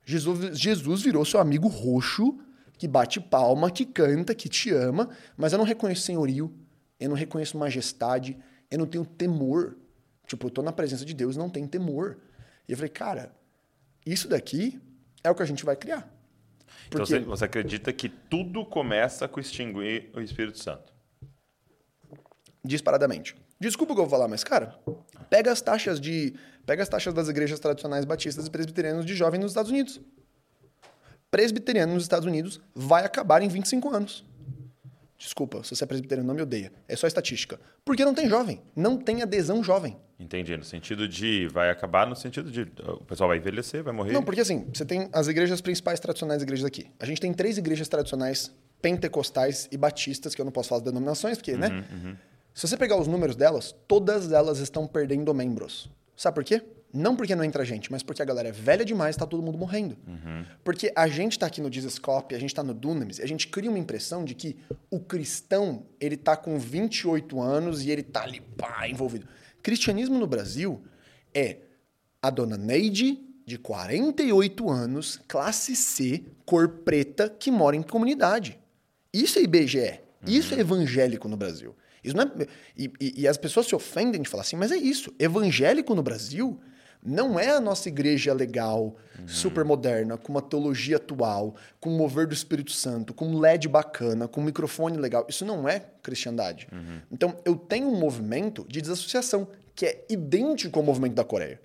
Jesus, 0.03 0.57
Jesus 0.57 1.01
virou 1.01 1.25
seu 1.25 1.39
amigo 1.39 1.67
roxo, 1.67 2.37
que 2.77 2.87
bate 2.87 3.19
palma, 3.19 3.71
que 3.71 3.85
canta, 3.85 4.35
que 4.35 4.47
te 4.47 4.71
ama, 4.71 5.09
mas 5.35 5.53
eu 5.53 5.57
não 5.57 5.65
reconheço 5.65 6.03
senhorio, 6.03 6.53
eu 6.99 7.09
não 7.09 7.15
reconheço 7.15 7.57
majestade, 7.57 8.37
eu 8.69 8.77
não 8.77 8.85
tenho 8.85 9.05
temor. 9.05 9.77
Tipo, 10.27 10.47
eu 10.47 10.51
tô 10.51 10.61
na 10.61 10.71
presença 10.71 11.05
de 11.05 11.13
Deus 11.13 11.37
não 11.37 11.49
tenho 11.49 11.67
temor. 11.67 12.17
E 12.67 12.71
eu 12.71 12.77
falei, 12.77 12.89
cara, 12.89 13.33
isso 14.05 14.27
daqui 14.27 14.79
é 15.23 15.31
o 15.31 15.35
que 15.35 15.41
a 15.41 15.45
gente 15.45 15.65
vai 15.65 15.75
criar. 15.75 16.11
Então 16.87 16.99
Porque... 16.99 17.15
Então 17.15 17.29
você 17.29 17.45
acredita 17.45 17.91
que 17.93 18.09
tudo 18.09 18.65
começa 18.65 19.27
com 19.27 19.39
extinguir 19.39 20.09
o 20.13 20.19
Espírito 20.19 20.59
Santo? 20.59 20.93
Disparadamente. 22.63 23.35
Desculpa 23.59 23.93
o 23.93 23.95
que 23.95 24.01
eu 24.01 24.05
vou 24.05 24.11
falar, 24.11 24.27
mas, 24.27 24.43
cara, 24.43 24.75
pega 25.29 25.51
as 25.51 25.61
taxas 25.61 25.99
de. 25.99 26.33
Pega 26.65 26.81
as 26.83 26.89
taxas 26.89 27.13
das 27.13 27.29
igrejas 27.29 27.59
tradicionais 27.59 28.05
batistas 28.05 28.47
e 28.47 28.49
presbiterianas 28.49 29.05
de 29.05 29.15
jovem 29.15 29.39
nos 29.39 29.51
Estados 29.51 29.71
Unidos. 29.71 30.01
Presbiteriano 31.29 31.93
nos 31.93 32.03
Estados 32.03 32.25
Unidos 32.25 32.59
vai 32.73 33.05
acabar 33.05 33.41
em 33.41 33.47
25 33.47 33.89
anos. 33.89 34.25
Desculpa, 35.17 35.63
se 35.63 35.75
você 35.75 35.83
é 35.83 35.87
presbiteriano, 35.87 36.27
não 36.27 36.35
me 36.35 36.41
odeia. 36.41 36.71
É 36.87 36.95
só 36.95 37.07
estatística. 37.07 37.59
Porque 37.83 38.03
não 38.03 38.13
tem 38.13 38.27
jovem. 38.27 38.61
Não 38.75 38.97
tem 38.97 39.21
adesão 39.21 39.63
jovem. 39.63 39.97
Entendi. 40.19 40.55
No 40.55 40.63
sentido 40.63 41.07
de. 41.07 41.47
Vai 41.47 41.69
acabar 41.69 42.05
no 42.05 42.15
sentido 42.15 42.51
de. 42.51 42.61
O 42.83 43.03
pessoal 43.05 43.29
vai 43.29 43.37
envelhecer, 43.37 43.83
vai 43.83 43.93
morrer. 43.93 44.11
Não, 44.11 44.23
porque 44.23 44.41
assim, 44.41 44.67
você 44.73 44.85
tem 44.85 45.09
as 45.13 45.27
igrejas 45.27 45.61
principais 45.61 45.99
tradicionais 45.99 46.41
igrejas 46.41 46.65
aqui. 46.65 46.87
A 46.99 47.05
gente 47.05 47.21
tem 47.21 47.33
três 47.33 47.57
igrejas 47.57 47.87
tradicionais 47.87 48.53
pentecostais 48.81 49.67
e 49.71 49.77
batistas, 49.77 50.35
que 50.35 50.41
eu 50.41 50.45
não 50.45 50.51
posso 50.51 50.69
falar 50.69 50.79
as 50.79 50.85
denominações, 50.85 51.37
porque, 51.37 51.57
né? 51.57 51.67
uhum, 51.67 51.75
né? 51.75 51.85
Uhum. 51.91 52.15
Se 52.55 52.65
você 52.65 52.77
pegar 52.77 52.95
os 52.95 53.05
números 53.05 53.35
delas, 53.35 53.75
todas 53.85 54.31
elas 54.31 54.59
estão 54.59 54.87
perdendo 54.87 55.33
membros. 55.33 55.91
Sabe 56.15 56.35
por 56.35 56.43
quê? 56.45 56.63
Não 56.93 57.13
porque 57.13 57.35
não 57.35 57.43
entra 57.43 57.65
gente, 57.65 57.91
mas 57.91 58.01
porque 58.01 58.21
a 58.21 58.25
galera 58.25 58.47
é 58.47 58.51
velha 58.53 58.85
demais 58.85 59.17
e 59.17 59.19
tá 59.19 59.25
todo 59.25 59.43
mundo 59.43 59.57
morrendo. 59.57 59.97
Uhum. 60.07 60.45
Porque 60.63 60.89
a 60.95 61.05
gente 61.09 61.37
tá 61.37 61.47
aqui 61.47 61.59
no 61.59 61.69
Dizescope, 61.69 62.33
a 62.33 62.39
gente 62.39 62.55
tá 62.55 62.63
no 62.63 62.73
Dunamis, 62.73 63.19
e 63.19 63.23
a 63.23 63.27
gente 63.27 63.49
cria 63.49 63.69
uma 63.69 63.77
impressão 63.77 64.23
de 64.23 64.33
que 64.33 64.55
o 64.89 65.01
cristão, 65.01 65.85
ele 65.99 66.15
tá 66.15 66.37
com 66.37 66.57
28 66.57 67.41
anos 67.41 67.83
e 67.83 67.91
ele 67.91 68.03
tá 68.03 68.23
ali, 68.23 68.39
pá, 68.39 68.87
envolvido. 68.87 69.27
Cristianismo 69.61 70.17
no 70.17 70.25
Brasil 70.25 70.81
é 71.33 71.57
a 72.21 72.29
dona 72.29 72.55
Neide, 72.55 73.19
de 73.45 73.57
48 73.57 74.69
anos, 74.69 75.19
classe 75.27 75.75
C, 75.75 76.23
cor 76.45 76.69
preta, 76.69 77.27
que 77.27 77.51
mora 77.51 77.75
em 77.75 77.83
comunidade. 77.83 78.57
Isso 79.11 79.39
é 79.39 79.41
IBGE. 79.41 79.79
Uhum. 79.79 79.99
Isso 80.25 80.55
é 80.55 80.59
evangélico 80.61 81.27
no 81.27 81.35
Brasil. 81.35 81.75
Isso 82.05 82.15
não 82.15 82.23
é, 82.23 82.47
e, 82.77 82.91
e, 82.99 83.21
e 83.21 83.27
as 83.27 83.37
pessoas 83.37 83.67
se 83.67 83.75
ofendem 83.75 84.21
de 84.21 84.29
falar 84.29 84.41
assim, 84.41 84.55
mas 84.55 84.71
é 84.71 84.77
isso. 84.77 85.13
Evangélico 85.19 85.93
no 85.95 86.03
Brasil 86.03 86.59
não 87.05 87.39
é 87.39 87.51
a 87.51 87.61
nossa 87.61 87.87
igreja 87.87 88.33
legal, 88.33 88.95
uhum. 89.19 89.27
super 89.27 89.63
moderna, 89.63 90.17
com 90.17 90.31
uma 90.31 90.41
teologia 90.41 90.97
atual, 90.97 91.55
com 91.79 91.91
um 91.91 91.97
mover 91.97 92.25
do 92.25 92.33
Espírito 92.33 92.71
Santo, 92.71 93.13
com 93.13 93.27
um 93.27 93.37
LED 93.39 93.67
bacana, 93.67 94.27
com 94.27 94.41
um 94.41 94.43
microfone 94.43 94.97
legal. 94.97 95.25
Isso 95.29 95.45
não 95.45 95.69
é 95.69 95.85
cristandade. 96.01 96.67
Uhum. 96.71 97.01
Então, 97.11 97.37
eu 97.45 97.55
tenho 97.55 97.87
um 97.87 97.99
movimento 97.99 98.65
de 98.67 98.81
desassociação 98.81 99.47
que 99.75 99.85
é 99.85 100.05
idêntico 100.09 100.79
ao 100.79 100.85
movimento 100.85 101.13
da 101.13 101.23
Coreia, 101.23 101.61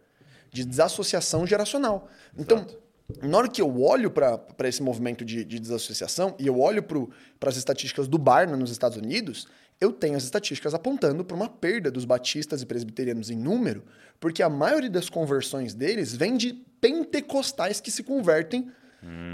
de 0.53 0.65
desassociação 0.65 1.47
geracional. 1.47 2.09
Então, 2.37 2.59
Exato. 2.59 2.79
na 3.23 3.39
hora 3.39 3.49
que 3.49 3.63
eu 3.63 3.83
olho 3.83 4.11
para 4.11 4.69
esse 4.69 4.83
movimento 4.83 5.25
de, 5.25 5.43
de 5.45 5.59
desassociação 5.59 6.35
e 6.39 6.47
eu 6.47 6.61
olho 6.61 6.83
para 6.83 7.49
as 7.49 7.57
estatísticas 7.57 8.07
do 8.09 8.19
Barna 8.19 8.57
nos 8.57 8.71
Estados 8.71 8.99
Unidos, 8.99 9.47
eu 9.81 9.93
tenho 9.93 10.17
as 10.17 10.25
estatísticas 10.25 10.75
apontando 10.75 11.25
para 11.25 11.37
uma 11.37 11.49
perda 11.49 11.91
dos 11.91 12.05
batistas 12.05 12.61
e 12.61 12.67
presbiterianos 12.67 13.31
em 13.31 13.37
número, 13.37 13.83
porque 14.19 14.43
a 14.43 14.49
maioria 14.49 14.91
das 14.91 15.09
conversões 15.09 15.73
deles 15.73 16.15
vem 16.15 16.37
de 16.37 16.53
pentecostais 16.81 17.81
que 17.81 17.91
se 17.91 18.03
convertem 18.03 18.71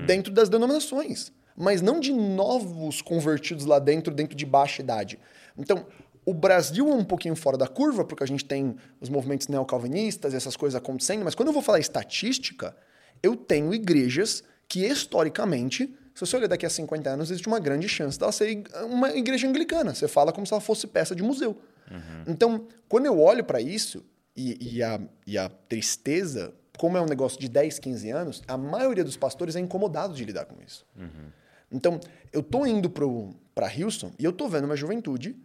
dentro 0.06 0.32
das 0.32 0.48
denominações, 0.48 1.32
mas 1.56 1.82
não 1.82 1.98
de 1.98 2.12
novos 2.12 3.02
convertidos 3.02 3.64
lá 3.64 3.80
dentro, 3.80 4.14
dentro 4.14 4.36
de 4.36 4.46
baixa 4.46 4.80
idade. 4.80 5.18
Então, 5.58 5.86
o 6.24 6.32
Brasil 6.32 6.88
é 6.88 6.94
um 6.94 7.04
pouquinho 7.04 7.34
fora 7.34 7.56
da 7.56 7.66
curva, 7.66 8.04
porque 8.04 8.22
a 8.22 8.26
gente 8.26 8.44
tem 8.44 8.76
os 9.00 9.08
movimentos 9.08 9.48
neocalvinistas 9.48 10.32
e 10.32 10.36
essas 10.36 10.56
coisas 10.56 10.76
acontecendo, 10.76 11.24
mas 11.24 11.34
quando 11.34 11.48
eu 11.48 11.52
vou 11.52 11.62
falar 11.62 11.80
estatística, 11.80 12.76
eu 13.22 13.34
tenho 13.36 13.74
igrejas 13.74 14.44
que 14.68 14.84
historicamente 14.84 15.94
se 16.16 16.20
você 16.20 16.34
olhar 16.34 16.48
daqui 16.48 16.64
a 16.64 16.70
50 16.70 17.10
anos, 17.10 17.30
existe 17.30 17.46
uma 17.46 17.60
grande 17.60 17.86
chance 17.86 18.18
dela 18.18 18.32
ser 18.32 18.64
uma 18.86 19.10
igreja 19.10 19.46
anglicana. 19.46 19.94
Você 19.94 20.08
fala 20.08 20.32
como 20.32 20.46
se 20.46 20.52
ela 20.54 20.62
fosse 20.62 20.86
peça 20.86 21.14
de 21.14 21.22
museu. 21.22 21.60
Uhum. 21.90 22.24
Então, 22.26 22.66
quando 22.88 23.04
eu 23.04 23.20
olho 23.20 23.44
para 23.44 23.60
isso, 23.60 24.02
e, 24.34 24.76
e, 24.76 24.82
a, 24.82 24.98
e 25.26 25.36
a 25.36 25.50
tristeza, 25.50 26.54
como 26.78 26.96
é 26.96 27.02
um 27.02 27.04
negócio 27.04 27.38
de 27.38 27.50
10, 27.50 27.78
15 27.78 28.10
anos, 28.10 28.42
a 28.48 28.56
maioria 28.56 29.04
dos 29.04 29.14
pastores 29.14 29.56
é 29.56 29.60
incomodado 29.60 30.14
de 30.14 30.24
lidar 30.24 30.46
com 30.46 30.56
isso. 30.66 30.86
Uhum. 30.96 31.30
Então, 31.70 32.00
eu 32.32 32.42
tô 32.42 32.64
indo 32.64 32.88
para 32.88 33.70
Houston 33.78 34.10
e 34.18 34.24
eu 34.24 34.32
tô 34.32 34.48
vendo 34.48 34.64
uma 34.64 34.76
juventude 34.76 35.36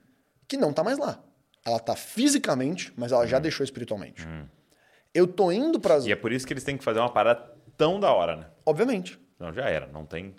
que 0.48 0.56
não 0.56 0.72
tá 0.72 0.86
mais 0.86 0.98
lá. 0.98 1.22
Ela 1.66 1.80
tá 1.80 1.98
fisicamente, 1.98 2.94
mas 2.96 3.12
ela 3.12 3.24
uhum. 3.24 3.28
já 3.28 3.40
deixou 3.40 3.66
espiritualmente. 3.66 4.26
Uhum. 4.26 4.46
Eu 5.14 5.28
tô 5.28 5.52
indo 5.52 5.82
para 5.82 6.00
E 6.00 6.14
é 6.14 6.16
por 6.16 6.32
isso 6.32 6.48
que 6.48 6.54
eles 6.54 6.64
têm 6.64 6.78
que 6.78 6.84
fazer 6.86 7.00
uma 7.00 7.12
parada 7.12 7.52
tão 7.76 8.00
da 8.00 8.14
hora, 8.14 8.38
né? 8.38 8.46
Obviamente. 8.66 9.20
Não, 9.38 9.52
já 9.52 9.66
era. 9.70 9.88
Não 9.88 10.06
tem 10.06 10.34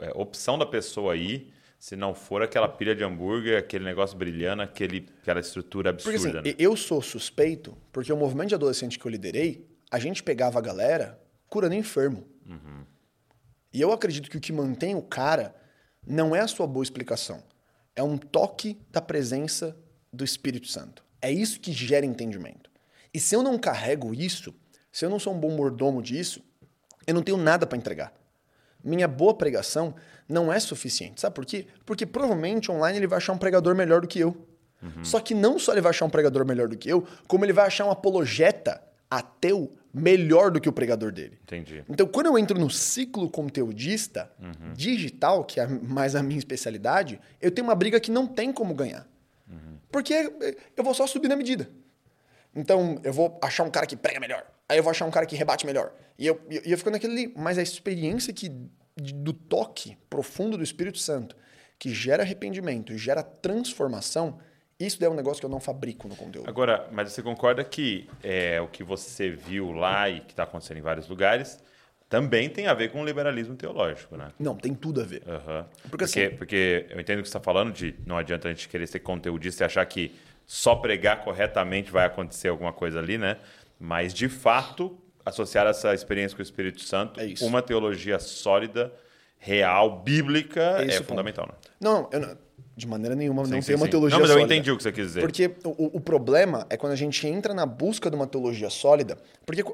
é, 0.00 0.10
opção 0.14 0.58
da 0.58 0.66
pessoa 0.66 1.14
aí, 1.14 1.50
se 1.78 1.96
não 1.96 2.14
for 2.14 2.42
aquela 2.42 2.68
pilha 2.68 2.94
de 2.94 3.04
hambúrguer, 3.04 3.58
aquele 3.58 3.84
negócio 3.84 4.16
brilhando, 4.16 4.62
aquele, 4.62 5.06
aquela 5.20 5.40
estrutura 5.40 5.90
absurda. 5.90 6.18
Porque, 6.18 6.38
assim, 6.38 6.48
né? 6.48 6.54
Eu 6.58 6.76
sou 6.76 7.02
suspeito, 7.02 7.76
porque 7.92 8.12
o 8.12 8.16
movimento 8.16 8.48
de 8.48 8.54
adolescente 8.54 8.98
que 8.98 9.06
eu 9.06 9.10
liderei, 9.10 9.66
a 9.90 9.98
gente 9.98 10.22
pegava 10.22 10.58
a 10.58 10.62
galera 10.62 11.20
curando 11.48 11.74
enfermo. 11.74 12.26
Uhum. 12.46 12.84
E 13.72 13.80
eu 13.80 13.92
acredito 13.92 14.30
que 14.30 14.36
o 14.36 14.40
que 14.40 14.52
mantém 14.52 14.94
o 14.94 15.02
cara 15.02 15.54
não 16.06 16.34
é 16.34 16.40
a 16.40 16.48
sua 16.48 16.66
boa 16.66 16.82
explicação. 16.82 17.42
É 17.94 18.02
um 18.02 18.16
toque 18.16 18.78
da 18.90 19.00
presença 19.00 19.76
do 20.12 20.24
Espírito 20.24 20.66
Santo. 20.66 21.04
É 21.20 21.30
isso 21.30 21.60
que 21.60 21.72
gera 21.72 22.06
entendimento. 22.06 22.70
E 23.12 23.20
se 23.20 23.34
eu 23.34 23.42
não 23.42 23.58
carrego 23.58 24.14
isso, 24.14 24.54
se 24.92 25.04
eu 25.04 25.10
não 25.10 25.18
sou 25.18 25.34
um 25.34 25.38
bom 25.38 25.50
mordomo 25.50 26.02
disso, 26.02 26.42
eu 27.06 27.14
não 27.14 27.22
tenho 27.22 27.38
nada 27.38 27.66
para 27.66 27.78
entregar 27.78 28.12
minha 28.86 29.08
boa 29.08 29.34
pregação 29.34 29.94
não 30.28 30.52
é 30.52 30.58
suficiente. 30.58 31.20
Sabe 31.20 31.34
por 31.34 31.44
quê? 31.44 31.66
Porque 31.84 32.06
provavelmente 32.06 32.70
online 32.70 32.98
ele 32.98 33.06
vai 33.06 33.18
achar 33.18 33.32
um 33.32 33.38
pregador 33.38 33.74
melhor 33.74 34.00
do 34.00 34.08
que 34.08 34.18
eu. 34.18 34.36
Uhum. 34.82 35.04
Só 35.04 35.20
que 35.20 35.34
não 35.34 35.58
só 35.58 35.72
ele 35.72 35.80
vai 35.80 35.90
achar 35.90 36.04
um 36.04 36.10
pregador 36.10 36.44
melhor 36.46 36.68
do 36.68 36.76
que 36.76 36.88
eu, 36.88 37.06
como 37.26 37.44
ele 37.44 37.52
vai 37.52 37.66
achar 37.66 37.84
um 37.84 37.90
apologeta 37.90 38.82
ateu 39.10 39.72
melhor 39.92 40.50
do 40.50 40.60
que 40.60 40.68
o 40.68 40.72
pregador 40.72 41.10
dele. 41.10 41.38
Entendi. 41.42 41.82
Então, 41.88 42.06
quando 42.06 42.26
eu 42.26 42.38
entro 42.38 42.58
no 42.58 42.68
ciclo 42.68 43.30
conteudista 43.30 44.30
uhum. 44.38 44.74
digital, 44.74 45.42
que 45.44 45.58
é 45.58 45.66
mais 45.66 46.14
a 46.14 46.22
minha 46.22 46.38
especialidade, 46.38 47.18
eu 47.40 47.50
tenho 47.50 47.66
uma 47.66 47.74
briga 47.74 47.98
que 47.98 48.10
não 48.10 48.26
tem 48.26 48.52
como 48.52 48.74
ganhar. 48.74 49.08
Uhum. 49.48 49.78
Porque 49.90 50.32
eu 50.76 50.84
vou 50.84 50.92
só 50.92 51.06
subir 51.06 51.28
na 51.28 51.36
medida. 51.36 51.68
Então, 52.54 53.00
eu 53.04 53.12
vou 53.12 53.38
achar 53.42 53.64
um 53.64 53.70
cara 53.70 53.86
que 53.86 53.96
prega 53.96 54.20
melhor. 54.20 54.44
Aí 54.68 54.78
eu 54.78 54.82
vou 54.82 54.90
achar 54.90 55.06
um 55.06 55.10
cara 55.10 55.24
que 55.24 55.36
rebate 55.36 55.64
melhor. 55.64 55.92
E 56.18 56.26
eu, 56.26 56.40
eu, 56.50 56.62
eu 56.64 56.78
fico 56.78 56.90
naquele. 56.90 57.32
Mas 57.36 57.56
a 57.56 57.62
experiência 57.62 58.32
que, 58.32 58.50
do 58.96 59.32
toque 59.32 59.96
profundo 60.08 60.56
do 60.56 60.64
Espírito 60.64 60.98
Santo, 60.98 61.36
que 61.78 61.92
gera 61.92 62.22
arrependimento 62.22 62.92
e 62.92 62.98
gera 62.98 63.22
transformação, 63.22 64.38
isso 64.78 65.02
é 65.04 65.08
um 65.08 65.14
negócio 65.14 65.40
que 65.40 65.46
eu 65.46 65.50
não 65.50 65.60
fabrico 65.60 66.08
no 66.08 66.16
conteúdo. 66.16 66.48
Agora, 66.48 66.88
mas 66.92 67.12
você 67.12 67.22
concorda 67.22 67.64
que 67.64 68.08
é, 68.22 68.60
o 68.60 68.68
que 68.68 68.82
você 68.82 69.30
viu 69.30 69.72
lá 69.72 70.08
e 70.08 70.20
que 70.20 70.32
está 70.32 70.44
acontecendo 70.44 70.78
em 70.78 70.82
vários 70.82 71.08
lugares 71.08 71.58
também 72.08 72.48
tem 72.48 72.68
a 72.68 72.74
ver 72.74 72.90
com 72.92 73.02
o 73.02 73.04
liberalismo 73.04 73.56
teológico, 73.56 74.16
né? 74.16 74.30
Não, 74.38 74.54
tem 74.54 74.74
tudo 74.74 75.00
a 75.00 75.04
ver. 75.04 75.22
Uhum. 75.26 75.64
Porque, 75.64 75.88
porque, 75.88 76.04
assim, 76.04 76.30
porque 76.36 76.86
eu 76.88 77.00
entendo 77.00 77.18
o 77.18 77.22
que 77.22 77.28
você 77.28 77.36
está 77.36 77.40
falando 77.40 77.72
de 77.72 77.96
não 78.06 78.16
adianta 78.16 78.48
a 78.48 78.52
gente 78.52 78.68
querer 78.68 78.86
ser 78.86 79.00
conteudista 79.00 79.64
e 79.64 79.66
achar 79.66 79.84
que 79.86 80.14
só 80.46 80.76
pregar 80.76 81.24
corretamente 81.24 81.90
vai 81.90 82.06
acontecer 82.06 82.48
alguma 82.48 82.72
coisa 82.72 83.00
ali, 83.00 83.18
né? 83.18 83.38
Mas, 83.78 84.14
de 84.14 84.28
fato, 84.28 84.96
associar 85.26 85.66
essa 85.66 85.92
experiência 85.92 86.36
com 86.36 86.40
o 86.40 86.44
Espírito 86.44 86.80
Santo, 86.82 87.20
é 87.20 87.34
uma 87.44 87.60
teologia 87.60 88.16
sólida, 88.20 88.92
real, 89.36 90.00
bíblica, 90.02 90.76
é, 90.78 90.86
é 90.86 91.02
fundamental. 91.02 91.46
Né? 91.48 91.54
Não, 91.80 92.08
não, 92.12 92.38
de 92.76 92.86
maneira 92.86 93.16
nenhuma 93.16 93.44
sim, 93.44 93.50
não 93.50 93.60
sim, 93.60 93.66
tem 93.66 93.76
uma 93.76 93.88
teologia 93.88 94.16
sólida. 94.16 94.34
Não, 94.34 94.40
mas 94.40 94.50
eu 94.50 94.56
entendi 94.56 94.70
o 94.70 94.76
que 94.76 94.82
você 94.84 94.92
quis 94.92 95.08
dizer. 95.08 95.20
Porque 95.20 95.50
o, 95.64 95.96
o 95.96 96.00
problema 96.00 96.64
é 96.70 96.76
quando 96.76 96.92
a 96.92 96.96
gente 96.96 97.26
entra 97.26 97.52
na 97.52 97.66
busca 97.66 98.08
de 98.08 98.14
uma 98.14 98.26
teologia 98.26 98.70
sólida, 98.70 99.18
porque 99.44 99.64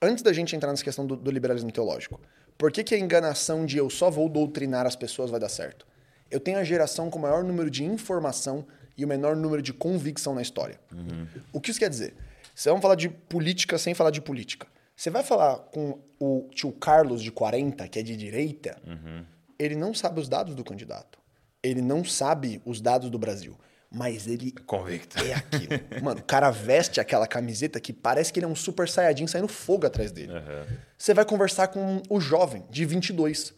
antes 0.00 0.22
da 0.22 0.32
gente 0.32 0.56
entrar 0.56 0.70
nessa 0.70 0.82
questão 0.82 1.06
do, 1.06 1.14
do 1.14 1.30
liberalismo 1.30 1.70
teológico, 1.70 2.18
por 2.56 2.72
que, 2.72 2.82
que 2.82 2.94
a 2.94 2.98
enganação 2.98 3.66
de 3.66 3.76
eu 3.76 3.90
só 3.90 4.10
vou 4.10 4.30
doutrinar 4.30 4.86
as 4.86 4.96
pessoas 4.96 5.30
vai 5.30 5.38
dar 5.38 5.50
certo? 5.50 5.86
Eu 6.30 6.40
tenho 6.40 6.58
a 6.58 6.64
geração 6.64 7.10
com 7.10 7.18
o 7.18 7.22
maior 7.22 7.44
número 7.44 7.70
de 7.70 7.84
informação 7.84 8.66
e 8.96 9.04
o 9.04 9.08
menor 9.08 9.36
número 9.36 9.60
de 9.60 9.74
convicção 9.74 10.34
na 10.34 10.40
história. 10.40 10.80
Uhum. 10.90 11.26
O 11.52 11.60
que 11.60 11.70
isso 11.70 11.78
quer 11.78 11.90
dizer? 11.90 12.14
Você 12.54 12.70
vamos 12.70 12.80
falar 12.80 12.94
de 12.94 13.10
política 13.10 13.76
sem 13.76 13.92
falar 13.92 14.10
de 14.10 14.22
política. 14.22 14.66
Você 14.96 15.10
vai 15.10 15.22
falar 15.22 15.58
com 15.58 15.98
o 16.18 16.48
tio 16.54 16.72
Carlos 16.72 17.22
de 17.22 17.30
40, 17.30 17.86
que 17.88 17.98
é 17.98 18.02
de 18.02 18.16
direita, 18.16 18.80
uhum. 18.86 19.24
ele 19.58 19.76
não 19.76 19.92
sabe 19.92 20.20
os 20.20 20.28
dados 20.28 20.54
do 20.54 20.64
candidato. 20.64 21.18
Ele 21.62 21.82
não 21.82 22.02
sabe 22.02 22.62
os 22.64 22.80
dados 22.80 23.10
do 23.10 23.18
Brasil. 23.18 23.58
Mas 23.90 24.26
ele 24.26 24.52
Convicto. 24.66 25.18
é 25.22 25.34
aquilo. 25.34 26.02
Mano, 26.02 26.20
o 26.20 26.24
cara 26.24 26.50
veste 26.50 27.00
aquela 27.00 27.26
camiseta 27.26 27.78
que 27.78 27.92
parece 27.92 28.32
que 28.32 28.38
ele 28.38 28.46
é 28.46 28.48
um 28.48 28.54
super 28.54 28.88
saiyajin 28.88 29.26
saindo 29.26 29.48
fogo 29.48 29.86
atrás 29.86 30.10
dele. 30.10 30.32
Uhum. 30.32 30.76
Você 30.96 31.14
vai 31.14 31.24
conversar 31.24 31.68
com 31.68 32.02
o 32.08 32.18
jovem 32.18 32.64
de 32.70 32.84
22. 32.84 33.54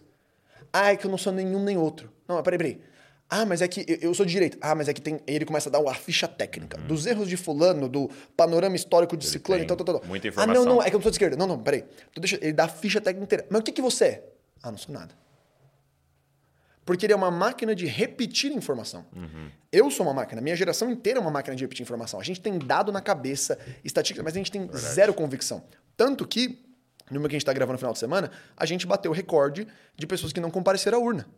Ah, 0.73 0.93
é 0.93 0.97
que 0.97 1.07
eu 1.07 1.11
não 1.11 1.19
sou 1.19 1.33
nenhum 1.33 1.63
nem 1.63 1.77
outro. 1.77 2.13
Não, 2.27 2.43
peraí, 2.43 2.59
peraí. 2.59 2.81
Ah, 3.31 3.45
mas 3.45 3.61
é 3.61 3.69
que 3.69 3.85
eu 4.01 4.15
sou 4.15 4.25
de 4.25 4.33
direita. 4.33 4.57
Ah, 4.61 4.75
mas 4.75 4.89
é 4.89 4.95
que 4.95 5.03
tem. 5.03 5.21
Ele 5.27 5.45
começa 5.45 5.69
a 5.69 5.73
dar 5.73 5.87
a 5.87 5.95
ficha 5.95 6.27
técnica. 6.27 6.81
Uhum. 6.81 6.87
Dos 6.87 7.05
erros 7.05 7.29
de 7.29 7.37
fulano, 7.37 7.87
do 7.89 8.11
panorama 8.35 8.75
histórico 8.75 9.17
de 9.17 9.27
ele 9.27 9.33
ciclano 9.33 9.67
tal, 9.67 9.77
tal, 9.77 9.85
tal. 9.85 10.09
Muita 10.09 10.29
informação. 10.29 10.63
Ah, 10.63 10.65
não, 10.65 10.77
não, 10.77 10.83
é 10.83 10.89
que 10.89 10.97
eu 10.97 10.99
não 10.99 11.03
sou 11.03 11.11
de 11.11 11.17
esquerda. 11.17 11.37
Não, 11.37 11.47
não, 11.47 11.59
peraí. 11.59 11.85
Então 12.11 12.23
deixa, 12.23 12.39
ele 12.41 12.55
dá 12.55 12.65
a 12.65 12.69
ficha 12.69 13.01
técnica 13.01 13.25
inteira. 13.25 13.47
Mas 13.51 13.61
o 13.61 13.65
que, 13.65 13.73
que 13.73 13.83
você 13.83 14.05
é? 14.05 14.33
Ah, 14.63 14.71
não 14.71 14.79
sou 14.79 14.95
nada. 14.95 15.15
Porque 16.87 17.05
ele 17.05 17.13
é 17.13 17.17
uma 17.17 17.31
máquina 17.31 17.75
de 17.75 17.85
repetir 17.85 18.51
informação. 18.51 19.05
Uhum. 19.15 19.51
Eu 19.71 19.91
sou 19.91 20.07
uma 20.07 20.15
máquina, 20.15 20.41
minha 20.41 20.57
geração 20.57 20.91
inteira 20.91 21.19
é 21.19 21.21
uma 21.21 21.31
máquina 21.31 21.55
de 21.55 21.63
repetir 21.63 21.83
informação. 21.83 22.19
A 22.19 22.25
gente 22.25 22.41
tem 22.41 22.59
dado 22.59 22.91
na 22.91 23.03
cabeça, 23.03 23.59
estatística, 23.85 24.23
mas 24.23 24.33
a 24.33 24.39
gente 24.39 24.51
tem 24.51 24.63
Verdade. 24.63 24.95
zero 24.95 25.13
convicção. 25.13 25.63
Tanto 25.99 26.27
que, 26.27 26.65
no 27.11 27.21
que 27.21 27.27
a 27.27 27.31
gente 27.33 27.43
está 27.43 27.53
gravando 27.53 27.75
no 27.75 27.79
final 27.79 27.93
de 27.93 27.99
semana, 27.99 28.31
a 28.57 28.65
gente 28.65 28.87
bateu 28.87 29.11
o 29.11 29.15
recorde 29.15 29.69
de 29.99 30.07
pessoas 30.07 30.33
que 30.33 30.41
não 30.41 30.51
compareceram 30.51 30.97
à 30.97 31.01
urna. 31.03 31.29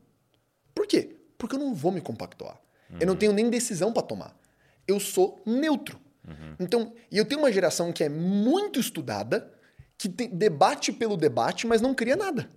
Por 0.72 0.86
quê? 0.86 1.16
Porque 1.40 1.56
eu 1.56 1.58
não 1.58 1.74
vou 1.74 1.90
me 1.90 2.02
compactuar. 2.02 2.60
Uhum. 2.90 2.98
Eu 3.00 3.06
não 3.06 3.16
tenho 3.16 3.32
nem 3.32 3.48
decisão 3.48 3.92
para 3.92 4.02
tomar. 4.02 4.36
Eu 4.86 5.00
sou 5.00 5.40
neutro. 5.46 5.98
Uhum. 6.28 6.54
Então, 6.60 6.92
e 7.10 7.16
eu 7.16 7.24
tenho 7.24 7.40
uma 7.40 7.50
geração 7.50 7.92
que 7.92 8.04
é 8.04 8.10
muito 8.10 8.78
estudada, 8.78 9.50
que 9.96 10.06
tem, 10.06 10.28
debate 10.28 10.92
pelo 10.92 11.16
debate, 11.16 11.66
mas 11.66 11.80
não 11.80 11.94
cria 11.94 12.14
nada. 12.14 12.50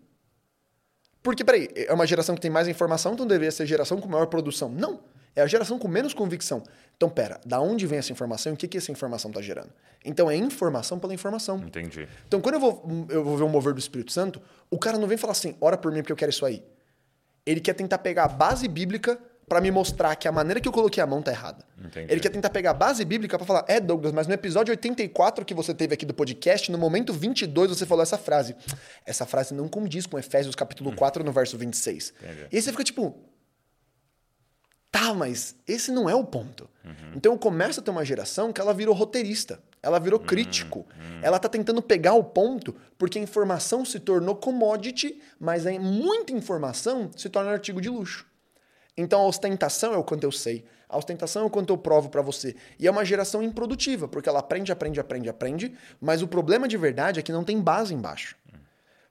Porque, 1.24 1.46
peraí, 1.46 1.70
é 1.74 1.94
uma 1.94 2.06
geração 2.06 2.36
que 2.36 2.42
tem 2.42 2.52
mais 2.52 2.68
informação, 2.68 3.14
então 3.14 3.26
deveria 3.26 3.52
ser 3.52 3.66
geração 3.66 4.02
com 4.02 4.10
maior 4.10 4.28
produção. 4.28 4.68
Não. 4.68 5.00
É 5.34 5.42
a 5.42 5.48
geração 5.48 5.80
com 5.80 5.88
menos 5.88 6.14
convicção. 6.14 6.62
Então, 6.98 7.10
pera, 7.10 7.40
da 7.46 7.60
onde 7.62 7.88
vem 7.88 7.98
essa 7.98 8.12
informação 8.12 8.52
e 8.52 8.56
o 8.56 8.58
que, 8.58 8.68
que 8.68 8.78
essa 8.78 8.92
informação 8.92 9.32
está 9.32 9.42
gerando? 9.42 9.72
Então, 10.04 10.30
é 10.30 10.36
informação 10.36 11.00
pela 11.00 11.14
informação. 11.14 11.58
Entendi. 11.60 12.08
Então, 12.28 12.42
quando 12.42 12.56
eu 12.56 12.60
vou, 12.60 13.08
eu 13.10 13.24
vou 13.24 13.38
ver 13.38 13.44
um 13.44 13.50
mover 13.50 13.74
do 13.74 13.80
Espírito 13.80 14.12
Santo, 14.12 14.42
o 14.70 14.78
cara 14.78 14.98
não 14.98 15.08
vem 15.08 15.18
falar 15.18 15.32
assim, 15.32 15.56
ora 15.62 15.78
por 15.78 15.92
mim 15.92 16.00
porque 16.00 16.12
eu 16.12 16.18
quero 16.18 16.30
isso 16.30 16.46
aí. 16.46 16.62
Ele 17.46 17.60
quer 17.60 17.74
tentar 17.74 17.98
pegar 17.98 18.26
a 18.26 18.28
base 18.28 18.68
bíblica 18.68 19.20
para 19.48 19.60
me 19.60 19.70
mostrar 19.70 20.16
que 20.16 20.28
a 20.28 20.32
maneira 20.32 20.60
que 20.60 20.68
eu 20.68 20.72
coloquei 20.72 21.04
a 21.04 21.06
mão 21.06 21.22
tá 21.22 21.32
errada. 21.32 21.66
Entendi. 21.78 22.12
Ele 22.12 22.20
quer 22.20 22.30
tentar 22.30 22.50
pegar 22.50 22.72
a 22.72 22.74
base 22.74 23.04
bíblica 23.04 23.38
para 23.38 23.46
falar, 23.46 23.66
é 23.68 23.80
Douglas, 23.80 24.14
mas 24.14 24.26
no 24.26 24.34
episódio 24.34 24.72
84 24.72 25.44
que 25.44 25.54
você 25.54 25.74
teve 25.74 25.94
aqui 25.94 26.06
do 26.06 26.14
podcast, 26.14 26.72
no 26.72 26.78
momento 26.78 27.14
22 27.14 27.70
você 27.70 27.86
falou 27.86 28.02
essa 28.02 28.18
frase. 28.18 28.56
Essa 29.06 29.26
frase 29.26 29.54
não 29.54 29.68
condiz 29.68 30.06
com 30.06 30.18
Efésios 30.18 30.56
capítulo 30.56 30.92
hum. 30.92 30.96
4 30.96 31.24
no 31.24 31.32
verso 31.32 31.58
26. 31.58 32.14
Entendi. 32.22 32.48
E 32.52 32.56
aí 32.56 32.62
você 32.62 32.72
fica 32.72 32.84
tipo, 32.84 33.16
tá, 34.90 35.14
mas 35.14 35.56
esse 35.68 35.92
não 35.92 36.10
é 36.10 36.16
o 36.16 36.24
ponto. 36.24 36.70
Uhum. 36.86 37.14
Então 37.16 37.38
começa 37.38 37.82
a 37.82 37.84
ter 37.84 37.92
uma 37.92 38.06
geração 38.06 38.54
que 38.54 38.62
ela 38.62 38.74
virou 38.74 38.96
roteirista. 38.96 39.62
Ela 39.84 40.00
virou 40.00 40.20
hum, 40.20 40.24
crítico. 40.26 40.88
Hum. 40.98 41.20
Ela 41.22 41.36
está 41.36 41.50
tentando 41.50 41.82
pegar 41.82 42.14
o 42.14 42.24
ponto 42.24 42.74
porque 42.98 43.20
a 43.20 43.22
informação 43.22 43.84
se 43.84 44.00
tornou 44.00 44.36
commodity, 44.36 45.22
mas 45.38 45.66
muita 45.78 46.32
informação 46.32 47.12
se 47.16 47.30
torna 47.30 47.52
artigo 47.52 47.82
de 47.82 47.90
luxo. 47.90 48.26
Então 48.98 49.22
a 49.22 49.28
ostentação 49.28 49.94
é 49.94 49.98
o 49.98 50.04
quanto 50.04 50.24
eu 50.24 50.32
sei. 50.32 50.64
A 50.88 50.98
ostentação 50.98 51.44
é 51.44 51.46
o 51.46 51.50
quanto 51.50 51.74
eu 51.74 51.78
provo 51.78 52.10
para 52.10 52.22
você. 52.22 52.56
E 52.80 52.88
é 52.88 52.92
uma 52.92 53.04
geração 53.04 53.44
improdutiva, 53.44 54.08
porque 54.08 54.30
ela 54.30 54.40
aprende, 54.40 54.72
aprende, 54.72 55.00
aprende, 55.00 55.28
aprende, 55.28 55.76
mas 56.00 56.22
o 56.22 56.28
problema 56.28 56.68
de 56.68 56.78
verdade 56.78 57.20
é 57.20 57.24
que 57.24 57.32
não 57.32 57.44
tem 57.44 57.60
base 57.60 57.94
embaixo. 57.94 58.36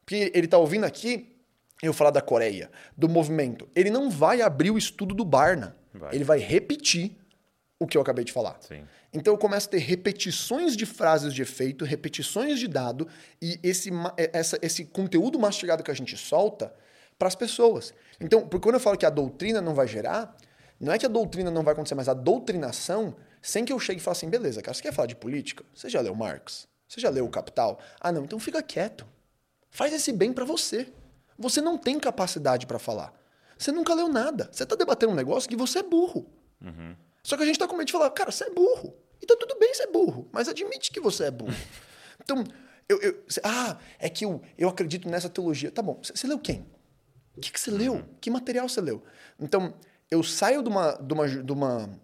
Porque 0.04 0.30
ele 0.34 0.46
está 0.46 0.58
ouvindo 0.58 0.84
aqui 0.84 1.36
eu 1.82 1.92
falar 1.92 2.10
da 2.10 2.20
Coreia, 2.20 2.70
do 2.96 3.08
movimento. 3.08 3.68
Ele 3.74 3.90
não 3.90 4.08
vai 4.08 4.40
abrir 4.40 4.70
o 4.70 4.78
estudo 4.78 5.14
do 5.14 5.24
Barna. 5.24 5.76
Vai. 5.92 6.14
Ele 6.14 6.24
vai 6.24 6.38
repetir 6.38 7.18
o 7.82 7.86
que 7.86 7.96
eu 7.96 8.02
acabei 8.02 8.24
de 8.24 8.32
falar. 8.32 8.56
Sim. 8.60 8.84
Então 9.12 9.34
eu 9.34 9.38
começo 9.38 9.68
a 9.68 9.70
ter 9.70 9.78
repetições 9.78 10.76
de 10.76 10.86
frases 10.86 11.34
de 11.34 11.42
efeito, 11.42 11.84
repetições 11.84 12.58
de 12.58 12.66
dado 12.68 13.06
e 13.40 13.58
esse, 13.62 13.90
é- 14.16 14.30
essa- 14.32 14.58
esse 14.62 14.84
conteúdo 14.84 15.38
mastigado 15.38 15.82
que 15.82 15.90
a 15.90 15.94
gente 15.94 16.16
solta 16.16 16.72
para 17.18 17.28
as 17.28 17.34
pessoas. 17.34 17.92
Então, 18.20 18.42
porque 18.48 18.64
quando 18.64 18.74
eu 18.76 18.80
falo 18.80 18.96
que 18.96 19.06
a 19.06 19.10
doutrina 19.10 19.60
não 19.60 19.74
vai 19.74 19.86
gerar, 19.86 20.36
não 20.80 20.92
é 20.92 20.98
que 20.98 21.06
a 21.06 21.08
doutrina 21.08 21.50
não 21.50 21.62
vai 21.62 21.72
acontecer, 21.72 21.94
mas 21.94 22.08
a 22.08 22.14
doutrinação, 22.14 23.14
sem 23.40 23.64
que 23.64 23.72
eu 23.72 23.78
chegue 23.78 24.00
e 24.00 24.02
fale 24.02 24.16
assim, 24.16 24.28
beleza, 24.30 24.60
cara, 24.62 24.74
você 24.74 24.82
quer 24.82 24.92
falar 24.92 25.06
de 25.06 25.14
política? 25.16 25.64
Você 25.74 25.88
já 25.88 26.00
leu 26.00 26.14
Marx? 26.14 26.66
Você 26.88 27.00
já 27.00 27.08
leu 27.10 27.24
o 27.24 27.30
Capital? 27.30 27.78
Ah, 28.00 28.10
não, 28.12 28.24
então 28.24 28.38
fica 28.38 28.62
quieto. 28.62 29.06
Faz 29.70 29.92
esse 29.92 30.12
bem 30.12 30.32
para 30.32 30.44
você. 30.44 30.86
Você 31.38 31.60
não 31.60 31.78
tem 31.78 31.98
capacidade 31.98 32.66
para 32.66 32.78
falar. 32.78 33.12
Você 33.56 33.70
nunca 33.72 33.94
leu 33.94 34.08
nada. 34.08 34.48
Você 34.52 34.66
tá 34.66 34.74
debatendo 34.76 35.12
um 35.12 35.16
negócio 35.16 35.48
que 35.48 35.56
você 35.56 35.78
é 35.78 35.82
burro. 35.82 36.26
Só 37.22 37.36
que 37.36 37.42
a 37.42 37.46
gente 37.46 37.58
tá 37.58 37.66
com 37.68 37.76
medo 37.76 37.86
de 37.86 37.92
falar, 37.92 38.10
cara, 38.10 38.30
você 38.30 38.44
é 38.44 38.50
burro. 38.50 38.94
E 39.20 39.26
tá 39.26 39.36
tudo 39.38 39.56
bem 39.58 39.72
ser 39.74 39.86
burro, 39.88 40.28
mas 40.32 40.48
admite 40.48 40.90
que 40.90 41.00
você 41.00 41.24
é 41.24 41.30
burro. 41.30 41.52
Então, 42.24 42.44
eu, 42.88 43.00
eu- 43.00 43.24
cê- 43.28 43.40
ah, 43.42 43.76
é 43.98 44.08
que 44.08 44.24
eu, 44.24 44.40
eu 44.56 44.68
acredito 44.68 45.08
nessa 45.08 45.28
teologia. 45.28 45.72
Tá 45.72 45.82
bom, 45.82 46.00
você 46.02 46.24
leu 46.26 46.38
quem? 46.38 46.64
O 47.36 47.40
que, 47.40 47.58
você 47.58 47.68
leu? 47.70 48.04
Que 48.20 48.30
material 48.30 48.68
você 48.68 48.80
leu? 48.80 49.02
Então, 49.40 49.74
eu 50.08 50.22
saio 50.22 50.62
de 50.62 50.68
uma, 50.68 50.92
de, 50.92 51.12
uma, 51.14 51.28
de, 51.28 51.52
uma, 51.52 52.00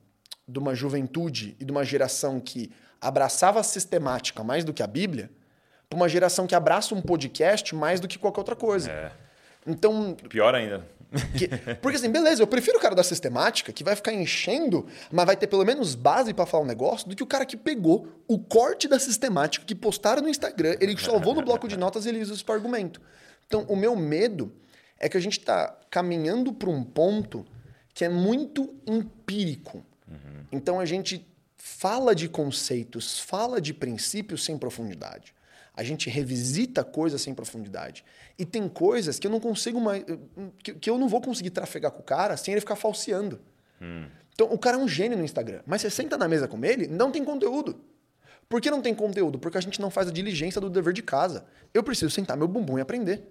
de 0.49 0.59
uma 0.59 0.75
juventude 0.75 1.57
e 1.61 1.65
de 1.65 1.71
uma 1.71 1.85
geração 1.85 2.41
que 2.41 2.73
abraçava 3.01 3.61
a 3.61 3.63
sistemática 3.63 4.43
mais 4.43 4.65
do 4.65 4.73
que 4.75 4.83
a 4.83 4.89
Bíblia, 4.89 5.31
para 5.89 5.97
uma 5.97 6.09
geração 6.09 6.49
que 6.49 6.55
abraça 6.55 6.95
um 6.97 7.01
podcast 7.03 7.75
mais 7.77 8.01
do 8.01 8.09
que 8.09 8.19
qualquer 8.19 8.41
outra 8.41 8.57
coisa. 8.57 8.91
É. 8.91 9.13
Então, 9.69 10.17
Pior 10.29 10.55
ainda. 10.55 10.85
que- 11.37 11.49
porque 11.81 11.97
assim, 11.97 12.11
beleza, 12.11 12.43
eu 12.43 12.47
prefiro 12.47 12.79
o 12.79 12.81
cara 12.81 12.95
da 12.95 13.03
sistemática, 13.03 13.73
que 13.73 13.85
vai 13.85 13.95
ficar 13.95 14.13
enchendo, 14.13 14.87
mas 15.13 15.27
vai 15.27 15.37
ter 15.37 15.47
pelo 15.47 15.65
menos 15.65 15.95
base 15.95 16.33
pra 16.35 16.47
falar 16.47 16.65
um 16.65 16.67
negócio, 16.67 17.09
do 17.09 17.15
que 17.15 17.23
o 17.23 17.27
cara 17.27 17.45
que 17.47 17.57
pegou 17.57 18.09
o 18.27 18.39
corte 18.39 18.89
da 18.89 18.99
sistemática, 18.99 19.65
que 19.65 19.75
postaram 19.75 20.23
no 20.23 20.29
Instagram, 20.29 20.77
ele 20.81 20.97
salvou 20.99 21.35
no 21.35 21.43
bloco 21.43 21.69
de 21.69 21.77
notas 21.77 22.05
e 22.07 22.09
ele 22.09 22.21
usa 22.23 22.35
isso 22.35 22.45
para 22.45 22.55
argumento. 22.55 23.01
Então, 23.47 23.65
o 23.69 23.77
meu 23.77 23.95
medo 23.95 24.53
é 24.99 25.09
que 25.09 25.17
a 25.17 25.21
gente 25.21 25.41
tá 25.41 25.79
caminhando 25.91 26.53
para 26.53 26.69
um 26.69 26.83
ponto 26.83 27.47
que 27.95 28.05
é 28.05 28.09
muito 28.09 28.75
empírico. 28.87 29.85
Então, 30.53 30.81
a 30.81 30.85
gente 30.87 31.27
fala 31.57 32.15
de 32.15 32.29
conceitos, 32.29 33.19
fala 33.19 33.61
de 33.61 33.75
princípios 33.75 34.45
sem 34.45 34.57
profundidade. 34.57 35.35
A 35.79 35.85
gente 35.85 36.11
revisita 36.11 36.83
coisas 36.83 37.23
sem 37.23 37.33
profundidade. 37.33 38.05
E 38.37 38.45
tem 38.45 38.69
coisas 38.69 39.17
que 39.17 39.29
eu 39.29 39.31
não 39.31 39.39
consigo 39.39 39.81
mais. 39.81 40.05
que, 40.61 40.75
que 40.75 40.91
eu 40.91 40.99
não 40.99 41.09
vou 41.09 41.21
conseguir 41.21 41.51
trafegar 41.51 41.93
com 41.93 42.01
o 42.01 42.03
cara 42.03 42.37
sem 42.37 42.53
ele 42.53 42.61
ficar 42.61 42.75
falseando. 42.75 43.41
Então, 44.35 44.53
o 44.53 44.59
cara 44.59 44.77
é 44.77 44.81
um 44.81 44.89
gênio 44.89 45.17
no 45.17 45.23
Instagram. 45.23 45.61
Mas 45.65 45.83
você 45.83 45.89
senta 45.89 46.19
na 46.19 46.27
mesa 46.27 46.49
com 46.49 46.65
ele, 46.65 46.89
não 46.89 47.13
tem 47.13 47.25
conteúdo. 47.25 47.81
Por 48.49 48.61
que 48.61 48.69
não 48.73 48.83
tem 48.83 48.93
conteúdo? 48.93 49.39
Porque 49.39 49.57
a 49.57 49.61
gente 49.61 49.81
não 49.81 49.89
faz 49.89 50.09
a 50.09 50.11
diligência 50.11 50.61
do 50.61 50.69
dever 50.69 50.93
de 50.93 51.03
casa. 51.03 51.47
Eu 51.73 51.85
preciso 51.85 52.11
sentar 52.11 52.37
meu 52.37 52.49
bumbum 52.49 52.77
e 52.77 52.81
aprender. 52.81 53.23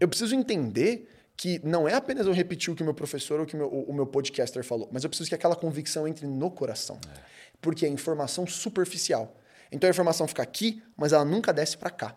Eu 0.00 0.08
preciso 0.08 0.34
entender 0.34 1.08
que 1.36 1.60
não 1.64 1.86
é 1.86 1.94
apenas 1.94 2.26
eu 2.26 2.32
repetir 2.32 2.72
o 2.72 2.74
que 2.74 2.82
o 2.82 2.84
meu 2.84 2.94
professor 2.94 3.38
ou 3.38 3.44
o 3.44 3.46
que 3.46 3.54
meu, 3.54 3.68
o 3.68 3.92
meu 3.92 4.08
podcaster 4.08 4.64
falou, 4.64 4.88
mas 4.90 5.04
eu 5.04 5.10
preciso 5.10 5.28
que 5.28 5.36
aquela 5.36 5.54
convicção 5.54 6.08
entre 6.08 6.26
no 6.26 6.50
coração. 6.50 6.98
Porque 7.60 7.86
é 7.86 7.88
informação 7.88 8.44
superficial. 8.44 9.36
Então 9.70 9.88
a 9.88 9.90
informação 9.90 10.26
fica 10.26 10.42
aqui, 10.42 10.82
mas 10.96 11.12
ela 11.12 11.24
nunca 11.24 11.52
desce 11.52 11.76
para 11.76 11.90
cá. 11.90 12.16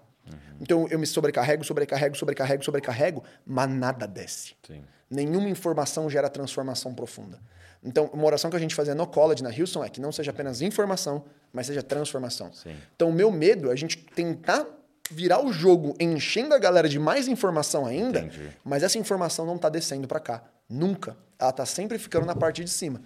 Então 0.61 0.87
eu 0.89 0.99
me 0.99 1.07
sobrecarrego, 1.07 1.63
sobrecarrego, 1.63 2.15
sobrecarrego, 2.15 2.63
sobrecarrego, 2.63 3.23
mas 3.45 3.69
nada 3.69 4.07
desce. 4.07 4.55
Sim. 4.65 4.83
Nenhuma 5.09 5.49
informação 5.49 6.09
gera 6.09 6.29
transformação 6.29 6.93
profunda. 6.93 7.39
Então, 7.83 8.09
uma 8.13 8.25
oração 8.25 8.49
que 8.49 8.57
a 8.57 8.59
gente 8.59 8.75
fazia 8.75 8.93
no 8.93 9.07
college, 9.07 9.41
na 9.41 9.49
Houston, 9.49 9.83
é 9.83 9.89
que 9.89 10.01
não 10.01 10.11
seja 10.11 10.31
apenas 10.31 10.61
informação, 10.61 11.23
mas 11.51 11.67
seja 11.67 11.81
transformação. 11.81 12.51
Sim. 12.53 12.75
Então, 12.95 13.09
o 13.09 13.13
meu 13.13 13.31
medo 13.31 13.69
é 13.69 13.73
a 13.73 13.75
gente 13.75 13.97
tentar 13.97 14.67
virar 15.09 15.43
o 15.43 15.51
jogo 15.51 15.95
enchendo 15.99 16.53
a 16.53 16.59
galera 16.59 16.87
de 16.87 16.99
mais 16.99 17.27
informação 17.27 17.85
ainda, 17.85 18.19
Entendi. 18.19 18.49
mas 18.63 18.83
essa 18.83 18.97
informação 18.97 19.45
não 19.45 19.55
está 19.55 19.69
descendo 19.69 20.07
para 20.07 20.19
cá. 20.19 20.43
Nunca. 20.69 21.17
Ela 21.39 21.49
está 21.49 21.65
sempre 21.65 21.97
ficando 21.97 22.25
na 22.25 22.35
parte 22.35 22.63
de 22.63 22.69
cima. 22.69 23.01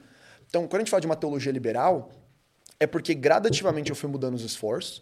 Então, 0.50 0.68
quando 0.68 0.78
a 0.78 0.80
gente 0.80 0.90
fala 0.90 1.02
de 1.02 1.08
uma 1.08 1.16
teologia 1.16 1.52
liberal, 1.52 2.10
é 2.84 2.88
porque 2.88 3.14
gradativamente 3.14 3.90
eu 3.90 3.96
fui 3.96 4.10
mudando 4.10 4.36
os 4.36 4.44
esforços 4.44 5.02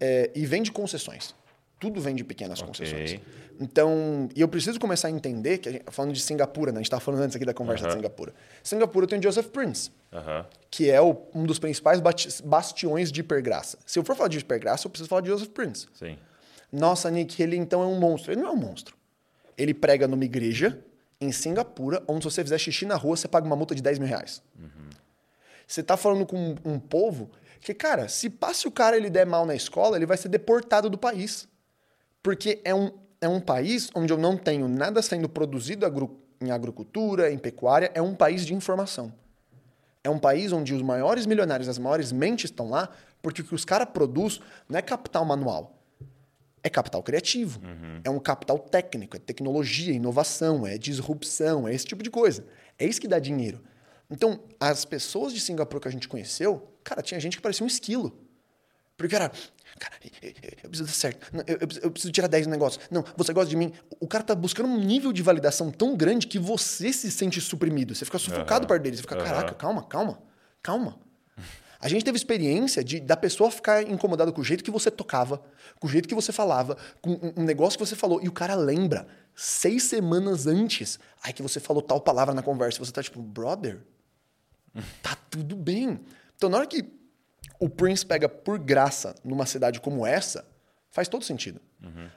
é, 0.00 0.30
e 0.34 0.46
vem 0.46 0.62
de 0.62 0.70
concessões. 0.72 1.34
Tudo 1.78 2.00
vem 2.00 2.14
de 2.14 2.24
pequenas 2.24 2.60
Ok. 2.60 2.68
concessões. 2.68 3.20
Então, 3.60 4.28
e 4.34 4.40
eu 4.40 4.48
preciso 4.48 4.78
começar 4.78 5.08
a 5.08 5.10
entender 5.10 5.58
que, 5.58 5.68
a 5.68 5.72
gente, 5.72 5.84
falando 5.90 6.12
de 6.12 6.20
Singapura, 6.20 6.72
né? 6.72 6.76
a 6.76 6.80
gente 6.80 6.86
estava 6.86 7.00
falando 7.00 7.20
antes 7.22 7.36
aqui 7.36 7.44
da 7.44 7.54
conversa 7.54 7.84
de 7.84 7.88
Aham. 7.88 7.96
Singapura. 7.96 8.34
Singapura 8.62 9.06
tem 9.06 9.18
o 9.18 9.22
Joseph 9.22 9.46
Prince, 9.48 9.90
Aham. 10.12 10.46
que 10.70 10.90
é 10.90 11.00
o- 11.00 11.16
um 11.34 11.44
dos 11.44 11.58
principais 11.58 12.00
bastiões 12.44 13.10
de 13.10 13.20
hipergraça. 13.20 13.78
Se 13.86 13.98
eu 13.98 14.04
for 14.04 14.14
falar 14.16 14.28
de 14.28 14.38
hipergraça, 14.38 14.86
eu 14.86 14.90
preciso 14.90 15.08
falar 15.08 15.22
de 15.22 15.28
Joseph 15.28 15.48
Prince. 15.48 15.86
Sim. 15.94 16.18
Nossa, 16.72 17.10
Nick, 17.10 17.42
ele 17.42 17.56
então 17.56 17.82
é 17.82 17.86
um 17.86 17.98
monstro. 17.98 18.32
Ele 18.32 18.40
não 18.42 18.48
é 18.48 18.52
um 18.52 18.56
monstro. 18.56 18.94
Ele 19.56 19.72
prega 19.72 20.06
numa 20.06 20.24
igreja 20.24 20.78
em 21.20 21.32
Singapura, 21.32 22.02
onde 22.06 22.24
se 22.24 22.30
você 22.30 22.42
fizer 22.42 22.58
xixi 22.58 22.84
na 22.84 22.94
rua, 22.96 23.16
você 23.16 23.26
paga 23.28 23.46
uma 23.46 23.56
multa 23.56 23.74
de 23.74 23.82
10 23.82 23.98
mil 23.98 24.08
reais. 24.08 24.42
Você 25.66 25.82
tá 25.82 25.96
falando 25.96 26.24
com 26.24 26.36
um, 26.36 26.56
um 26.64 26.78
povo 26.78 27.30
que, 27.60 27.74
cara, 27.74 28.08
se 28.08 28.30
passe 28.30 28.68
o 28.68 28.70
cara 28.70 28.96
ele 28.96 29.10
der 29.10 29.26
mal 29.26 29.44
na 29.44 29.54
escola, 29.54 29.96
ele 29.96 30.06
vai 30.06 30.16
ser 30.16 30.28
deportado 30.28 30.88
do 30.88 30.96
país. 30.96 31.48
Porque 32.22 32.60
é 32.64 32.74
um, 32.74 32.92
é 33.20 33.28
um 33.28 33.40
país 33.40 33.90
onde 33.94 34.12
eu 34.12 34.18
não 34.18 34.36
tenho 34.36 34.68
nada 34.68 35.02
sendo 35.02 35.28
produzido 35.28 35.84
em 36.40 36.50
agricultura, 36.50 37.30
em 37.30 37.38
pecuária, 37.38 37.90
é 37.94 38.00
um 38.00 38.14
país 38.14 38.46
de 38.46 38.54
informação. 38.54 39.12
É 40.04 40.10
um 40.10 40.18
país 40.18 40.52
onde 40.52 40.72
os 40.72 40.82
maiores 40.82 41.26
milionários, 41.26 41.68
as 41.68 41.78
maiores 41.78 42.12
mentes 42.12 42.50
estão 42.50 42.70
lá, 42.70 42.88
porque 43.20 43.42
o 43.42 43.44
que 43.44 43.54
os 43.54 43.64
caras 43.64 43.88
produzem 43.92 44.40
não 44.68 44.78
é 44.78 44.82
capital 44.82 45.24
manual. 45.24 45.76
É 46.62 46.68
capital 46.68 47.02
criativo. 47.02 47.60
É 48.04 48.10
um 48.10 48.20
capital 48.20 48.58
técnico, 48.58 49.16
é 49.16 49.18
tecnologia, 49.18 49.92
inovação, 49.92 50.64
é 50.64 50.78
disrupção, 50.78 51.66
é 51.66 51.74
esse 51.74 51.84
tipo 51.84 52.04
de 52.04 52.10
coisa. 52.10 52.44
É 52.78 52.84
isso 52.86 53.00
que 53.00 53.08
dá 53.08 53.18
dinheiro. 53.18 53.60
Então, 54.10 54.40
as 54.60 54.84
pessoas 54.84 55.32
de 55.32 55.40
Singapura 55.40 55.80
que 55.80 55.88
a 55.88 55.90
gente 55.90 56.08
conheceu, 56.08 56.68
cara, 56.84 57.02
tinha 57.02 57.18
gente 57.18 57.36
que 57.36 57.42
parecia 57.42 57.64
um 57.64 57.66
esquilo. 57.66 58.16
Porque 58.96 59.14
era, 59.14 59.30
cara, 59.78 59.94
eu- 60.62 60.70
preciso 60.70 60.84
dar 60.86 60.92
certo. 60.94 61.30
Eu, 61.46 61.56
eu 61.60 61.66
preciso- 61.66 61.86
eu 61.86 61.90
preciso 61.90 62.12
tirar 62.12 62.28
10 62.28 62.46
no 62.46 62.50
negócio. 62.52 62.80
Não, 62.90 63.04
você 63.16 63.32
gosta 63.32 63.50
de 63.50 63.56
mim. 63.56 63.72
O 64.00 64.06
cara 64.06 64.24
tá 64.24 64.34
buscando 64.34 64.68
um 64.68 64.78
nível 64.78 65.12
de 65.12 65.22
validação 65.22 65.70
tão 65.70 65.96
grande 65.96 66.26
que 66.26 66.38
você 66.38 66.92
se 66.92 67.10
sente 67.10 67.40
suprimido. 67.40 67.94
Você 67.94 68.04
fica 68.04 68.18
sufocado 68.18 68.60
Aham. 68.64 68.68
perto 68.68 68.82
dele. 68.82 68.96
Você 68.96 69.02
fica, 69.02 69.16
caraca, 69.16 69.54
calma, 69.54 69.82
calma, 69.84 70.22
calma. 70.62 70.98
A 71.78 71.88
gente 71.88 72.04
teve 72.06 72.16
experiência 72.16 72.82
de 72.82 72.98
da 73.00 73.16
pessoa 73.18 73.50
ficar 73.50 73.82
incomodada 73.82 74.32
com 74.32 74.40
o 74.40 74.44
jeito 74.44 74.64
que 74.64 74.70
você 74.70 74.90
tocava, 74.90 75.42
com 75.78 75.86
o 75.86 75.90
jeito 75.90 76.08
que 76.08 76.14
você 76.14 76.32
falava, 76.32 76.76
com 77.02 77.12
um- 77.36 77.44
negócio 77.44 77.78
que 77.78 77.84
você 77.84 77.94
falou. 77.94 78.22
E 78.22 78.28
o 78.28 78.32
cara 78.32 78.54
lembra, 78.54 79.06
seis 79.34 79.82
semanas 79.82 80.46
antes, 80.46 80.98
ai 81.22 81.34
que 81.34 81.42
você 81.42 81.60
falou 81.60 81.82
tal 81.82 82.00
palavra 82.00 82.34
na 82.34 82.42
conversa. 82.42 82.78
Você 82.78 82.90
tá 82.90 83.02
tipo, 83.02 83.20
brother, 83.20 83.78
tá 85.02 85.16
tudo 85.30 85.56
bem. 85.56 86.00
Então, 86.36 86.48
na 86.48 86.58
hora 86.58 86.66
que 86.66 86.84
o 87.58 87.68
Prince 87.68 88.04
pega 88.04 88.28
por 88.28 88.58
graça 88.58 89.14
numa 89.24 89.46
cidade 89.46 89.80
como 89.80 90.06
essa, 90.06 90.46
faz 90.90 91.08
todo 91.08 91.24
sentido. 91.24 91.60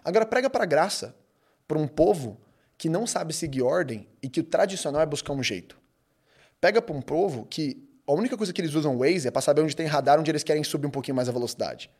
Agora, 0.03 0.25
prega 0.25 0.49
para 0.49 0.65
graça 0.65 1.15
para 1.67 1.77
um 1.77 1.87
povo 1.87 2.39
que 2.77 2.89
não 2.89 3.05
sabe 3.05 3.33
seguir 3.33 3.61
ordem 3.61 4.07
e 4.21 4.29
que 4.29 4.39
o 4.39 4.43
tradicional 4.43 5.01
é 5.01 5.05
buscar 5.05 5.33
um 5.33 5.43
jeito. 5.43 5.77
Pega 6.61 6.81
para 6.81 6.95
um 6.95 7.01
povo 7.01 7.45
que 7.45 7.85
a 8.07 8.13
única 8.13 8.35
coisa 8.35 8.51
que 8.51 8.59
eles 8.59 8.73
usam 8.73 8.97
Waze 8.97 9.27
é 9.27 9.31
para 9.31 9.41
saber 9.41 9.61
onde 9.61 9.75
tem 9.75 9.85
radar, 9.85 10.19
onde 10.19 10.31
eles 10.31 10.43
querem 10.43 10.63
subir 10.63 10.87
um 10.87 10.89
pouquinho 10.89 11.15
mais 11.15 11.29
a 11.29 11.31
velocidade. 11.31 11.91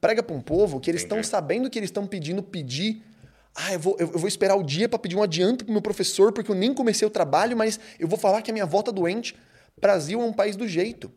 Prega 0.00 0.22
para 0.22 0.36
um 0.36 0.40
povo 0.40 0.78
que 0.78 0.88
eles 0.90 1.02
estão 1.02 1.22
sabendo 1.24 1.68
que 1.68 1.78
eles 1.78 1.88
estão 1.88 2.06
pedindo 2.06 2.42
pedir. 2.42 3.02
Ah, 3.54 3.72
eu 3.72 3.80
vou, 3.80 3.96
eu, 3.98 4.12
eu 4.12 4.18
vou 4.18 4.28
esperar 4.28 4.54
o 4.54 4.62
dia 4.62 4.88
para 4.88 4.98
pedir 4.98 5.16
um 5.16 5.22
adianto 5.22 5.64
pro 5.64 5.72
meu 5.72 5.82
professor, 5.82 6.32
porque 6.32 6.50
eu 6.50 6.54
nem 6.54 6.72
comecei 6.72 7.06
o 7.06 7.10
trabalho, 7.10 7.56
mas 7.56 7.80
eu 7.98 8.06
vou 8.06 8.16
falar 8.18 8.42
que 8.42 8.50
a 8.50 8.54
minha 8.54 8.64
avó 8.64 8.80
tá 8.80 8.92
doente. 8.92 9.34
Brasil 9.78 10.20
é 10.20 10.24
um 10.24 10.32
país 10.32 10.56
do 10.56 10.66
jeito. 10.68 11.10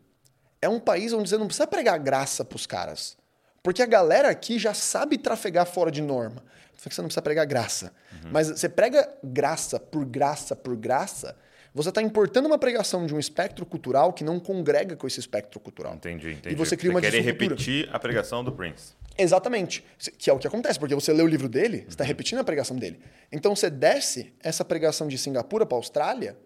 É 0.60 0.68
um 0.68 0.80
país 0.80 1.12
onde 1.12 1.28
você 1.28 1.36
não 1.36 1.46
precisa 1.46 1.66
pregar 1.66 1.98
graça 1.98 2.44
pros 2.44 2.66
caras. 2.66 3.16
Porque 3.62 3.82
a 3.82 3.86
galera 3.86 4.28
aqui 4.28 4.58
já 4.58 4.74
sabe 4.74 5.16
trafegar 5.18 5.66
fora 5.66 5.90
de 5.90 6.02
norma. 6.02 6.42
Só 6.76 6.88
que 6.88 6.94
você 6.94 7.00
não 7.00 7.08
precisa 7.08 7.22
pregar 7.22 7.46
graça. 7.46 7.92
Mas 8.30 8.48
você 8.48 8.68
prega 8.68 9.08
graça 9.22 9.78
por 9.78 10.04
graça 10.04 10.54
por 10.56 10.76
graça, 10.76 11.36
você 11.74 11.88
está 11.88 12.00
importando 12.02 12.46
uma 12.46 12.58
pregação 12.58 13.04
de 13.06 13.14
um 13.14 13.18
espectro 13.18 13.64
cultural 13.66 14.12
que 14.12 14.22
não 14.22 14.38
congrega 14.38 14.94
com 14.96 15.06
esse 15.06 15.18
espectro 15.18 15.58
cultural. 15.60 15.94
Entendi, 15.94 16.32
entendi. 16.32 16.54
E 16.54 16.56
você 16.58 16.76
cria 16.76 16.90
uma 16.90 17.00
querer 17.00 17.18
disruptura. 17.22 17.50
repetir 17.50 17.88
a 17.92 17.98
pregação 17.98 18.44
do 18.44 18.52
Prince. 18.52 18.92
Exatamente. 19.18 19.84
Que 20.18 20.30
é 20.30 20.32
o 20.32 20.38
que 20.38 20.46
acontece, 20.46 20.78
porque 20.78 20.94
você 20.94 21.12
lê 21.12 21.22
o 21.22 21.26
livro 21.26 21.48
dele, 21.48 21.78
você 21.78 21.82
Uhum. 21.84 21.88
está 21.88 22.04
repetindo 22.04 22.38
a 22.40 22.44
pregação 22.44 22.76
dele. 22.76 23.00
Então 23.32 23.54
você 23.56 23.70
desce 23.70 24.32
essa 24.40 24.64
pregação 24.64 25.08
de 25.08 25.16
Singapura 25.18 25.64
para 25.66 25.76
Austrália, 25.76 26.36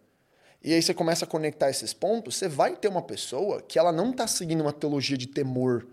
e 0.62 0.72
aí 0.74 0.82
você 0.82 0.92
começa 0.92 1.24
a 1.24 1.28
conectar 1.28 1.70
esses 1.70 1.92
pontos, 1.92 2.36
você 2.36 2.48
vai 2.48 2.74
ter 2.76 2.88
uma 2.88 3.02
pessoa 3.02 3.62
que 3.62 3.78
ela 3.78 3.92
não 3.92 4.10
está 4.10 4.26
seguindo 4.26 4.60
uma 4.60 4.72
teologia 4.72 5.16
de 5.16 5.26
temor, 5.26 5.86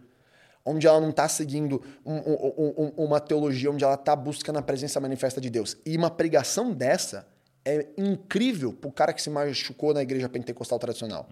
onde 0.65 0.87
ela 0.87 0.99
não 0.99 1.11
está 1.11 1.27
seguindo 1.29 1.81
um- 2.05 2.13
um- 2.15 2.53
um- 2.57 2.73
um- 2.97 3.05
uma 3.05 3.19
teologia 3.19 3.69
onde 3.71 3.83
ela 3.83 3.93
está 3.93 4.15
buscando 4.15 4.57
a 4.57 4.61
presença 4.61 4.99
manifesta 4.99 5.39
de 5.39 5.49
Deus. 5.49 5.77
E 5.85 5.95
uma 5.95 6.09
pregação 6.09 6.73
dessa 6.73 7.27
é 7.67 7.87
incrível 7.97 8.71
pro 8.73 8.91
cara 8.91 9.11
que 9.11 9.19
se 9.21 9.29
machucou 9.29 9.91
na 9.93 10.01
igreja 10.01 10.29
pentecostal 10.29 10.77
tradicional. 10.77 11.27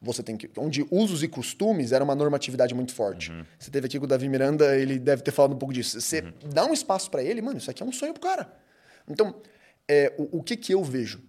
Você 0.00 0.22
tem 0.22 0.34
que. 0.36 0.50
Onde 0.56 0.86
usos 0.90 1.22
e 1.22 1.28
costumes 1.28 1.92
era 1.92 2.02
uma 2.02 2.14
normatividade 2.14 2.74
muito 2.74 2.94
forte. 2.94 3.30
Você 3.58 3.70
teve 3.70 3.86
aqui 3.86 3.98
com 3.98 4.04
o 4.06 4.08
Davi 4.08 4.28
Miranda, 4.30 4.76
ele 4.76 4.98
deve 4.98 5.22
ter 5.22 5.30
falado 5.30 5.54
um 5.54 5.58
pouco 5.58 5.72
disso. 5.74 6.00
Você 6.00 6.22
dá 6.54 6.64
um 6.64 6.72
espaço 6.72 7.10
para 7.10 7.22
ele, 7.22 7.42
mano, 7.42 7.58
isso 7.58 7.70
aqui 7.70 7.82
é 7.82 7.86
um 7.86 7.92
sonho 7.92 8.12
pro 8.14 8.22
cara. 8.22 8.50
Então, 9.06 9.34
é, 9.86 10.12
o, 10.18 10.38
o 10.38 10.42
que, 10.42 10.56
que 10.56 10.72
eu 10.72 10.82
vejo? 10.82 11.20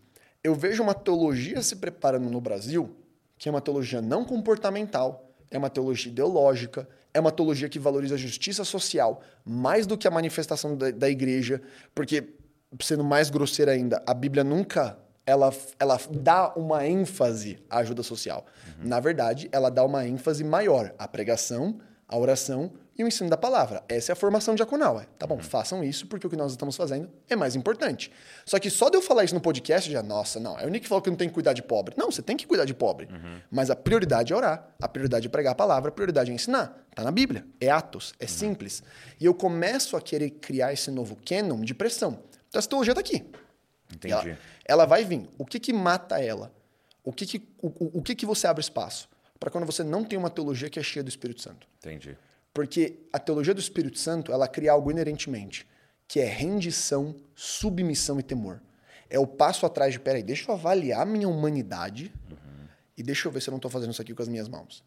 Eu 0.44 0.56
vejo 0.56 0.82
uma 0.82 0.94
teologia 0.94 1.62
se 1.62 1.76
preparando 1.76 2.30
no 2.30 2.40
Brasil, 2.40 2.96
que 3.38 3.50
é 3.50 3.52
uma 3.52 3.62
teologia 3.62 4.02
não 4.02 4.24
comportamental, 4.24 5.30
é 5.52 5.58
uma 5.58 5.70
teologia 5.70 6.12
ideológica, 6.12 6.88
é 7.14 7.20
uma 7.20 7.32
teologia 7.32 7.68
que 7.68 7.80
valoriza 7.80 8.16
a 8.16 8.18
justiça 8.18 8.64
social 8.64 9.22
mais 9.44 9.86
do 9.86 9.98
que 9.98 10.08
a 10.08 10.12
manifestação 10.12 10.78
da, 10.78 10.92
da 10.92 11.10
igreja, 11.10 11.62
porque, 11.94 12.36
sendo 12.82 13.04
mais 13.04 13.30
grosseira 13.30 13.72
ainda, 13.72 14.02
a 14.06 14.14
Bíblia 14.14 14.44
nunca 14.44 14.98
ela, 15.26 15.54
ela 15.80 16.00
dá 16.10 16.54
uma 16.56 16.88
ênfase 16.88 17.60
à 17.70 17.80
ajuda 17.80 18.02
social. 18.02 18.46
Na 18.82 19.00
verdade, 19.00 19.50
ela 19.52 19.70
dá 19.70 19.84
uma 19.84 20.08
ênfase 20.08 20.44
maior 20.44 20.94
à 20.98 21.08
pregação, 21.08 21.80
à 22.08 22.18
oração 22.18 22.72
e 23.00 23.04
o 23.04 23.08
ensino 23.08 23.30
da 23.30 23.38
palavra. 23.38 23.82
Essa 23.88 24.12
é 24.12 24.14
a 24.14 24.16
formação 24.16 24.54
diaconal. 24.54 25.00
É, 25.00 25.06
tá 25.18 25.26
bom, 25.26 25.39
façam 25.39 25.82
isso 25.84 26.06
porque 26.06 26.28
o 26.28 26.30
que 26.30 26.36
nós 26.36 26.52
estamos 26.52 26.76
fazendo 26.76 27.10
é 27.30 27.36
mais 27.36 27.56
importante. 27.56 28.12
Só 28.45 28.60
que 28.60 28.70
só 28.70 28.89
de 28.89 28.97
eu 28.97 29.02
falar 29.02 29.24
isso 29.24 29.34
no 29.34 29.39
podcast, 29.41 29.89
já, 29.89 30.04
nossa, 30.04 30.39
não, 30.39 30.60
é 30.60 30.66
o 30.66 30.70
Nick 30.70 30.82
que 30.84 30.89
falou 30.89 31.02
que 31.02 31.10
não 31.10 31.16
tem 31.18 31.30
que 31.30 31.34
cuidar 31.34 31.54
de 31.54 31.64
pobre. 31.64 31.95
Não, 31.97 32.12
você 32.12 32.22
tem 32.22 32.36
que 32.38 32.45
cuidar 32.45 32.66
de 32.66 32.74
pobre. 32.74 33.08
Mas 33.50 33.70
a 33.72 33.76
prioridade 33.76 34.34
é 34.34 34.36
orar, 34.36 34.68
a 34.82 34.88
prioridade 34.88 35.26
é 35.26 35.30
pregar 35.30 35.54
a 35.54 35.56
palavra, 35.56 35.89
a 35.89 35.91
prioridade 35.91 36.30
é 36.30 36.34
ensinar. 36.34 36.86
Tá 36.93 37.02
na 37.04 37.12
Bíblia. 37.12 37.45
É 37.62 37.70
Atos, 37.72 38.14
é 38.20 38.28
simples. 38.28 38.84
E 39.20 39.26
eu 39.26 39.34
começo 39.34 39.95
a 39.95 40.02
querer 40.02 40.32
criar 40.32 40.74
esse 40.74 40.91
novo 40.91 41.18
canon 41.26 41.62
de 41.62 41.74
pressão. 41.74 42.20
Então 42.50 42.60
essa 42.60 42.68
teologia 42.68 42.93
tá 42.93 43.00
aqui. 43.00 43.26
Entendi. 43.93 44.14
Ela, 44.14 44.38
ela 44.66 44.86
vai 44.86 45.06
vir. 45.06 45.28
O 45.38 45.45
que 45.45 45.60
que 45.60 45.72
mata 45.74 46.20
ela? 46.22 46.52
O 47.04 47.14
que 47.14 47.26
que, 47.26 47.47
o, 47.62 47.68
o- 47.68 47.91
o 48.00 48.02
que 48.04 48.14
que 48.14 48.26
você 48.26 48.45
abre 48.45 48.62
espaço? 48.62 49.08
Para 49.39 49.50
quando 49.50 49.66
você 49.66 49.84
não 49.84 50.04
tem 50.04 50.20
uma 50.20 50.30
teologia 50.30 50.70
que 50.70 50.78
é 50.78 50.84
cheia 50.84 51.02
do 51.02 51.08
Espírito 51.10 51.41
Santo. 51.41 51.66
Entendi. 51.80 52.18
Porque 52.54 53.08
a 53.14 53.20
teologia 53.20 53.54
do 53.54 53.60
Espírito 53.60 54.00
Santo, 54.00 54.32
ela 54.32 54.47
cria 54.47 54.72
algo 54.72 54.91
inerentemente, 54.91 55.68
que 56.08 56.20
é 56.20 56.26
rendição, 56.26 57.16
submissão 57.36 58.20
e 58.20 58.24
temor. 58.24 58.62
É 59.10 59.20
o 59.20 59.28
passo 59.28 59.66
atrás 59.66 59.93
de, 59.93 60.00
peraí, 60.00 60.24
deixa 60.24 60.50
eu 60.50 60.56
avaliar 60.56 61.06
minha 61.06 61.28
humanidade 61.28 62.14
e 62.97 63.04
deixa 63.04 63.28
eu 63.28 63.32
ver 63.32 63.41
se 63.41 63.50
eu 63.50 63.52
não 63.52 63.58
estou 63.58 63.72
fazendo 63.72 63.91
isso 63.91 64.02
aqui 64.02 64.14
com 64.14 64.22
as 64.22 64.28
minhas 64.28 64.47
mãos. 64.47 64.84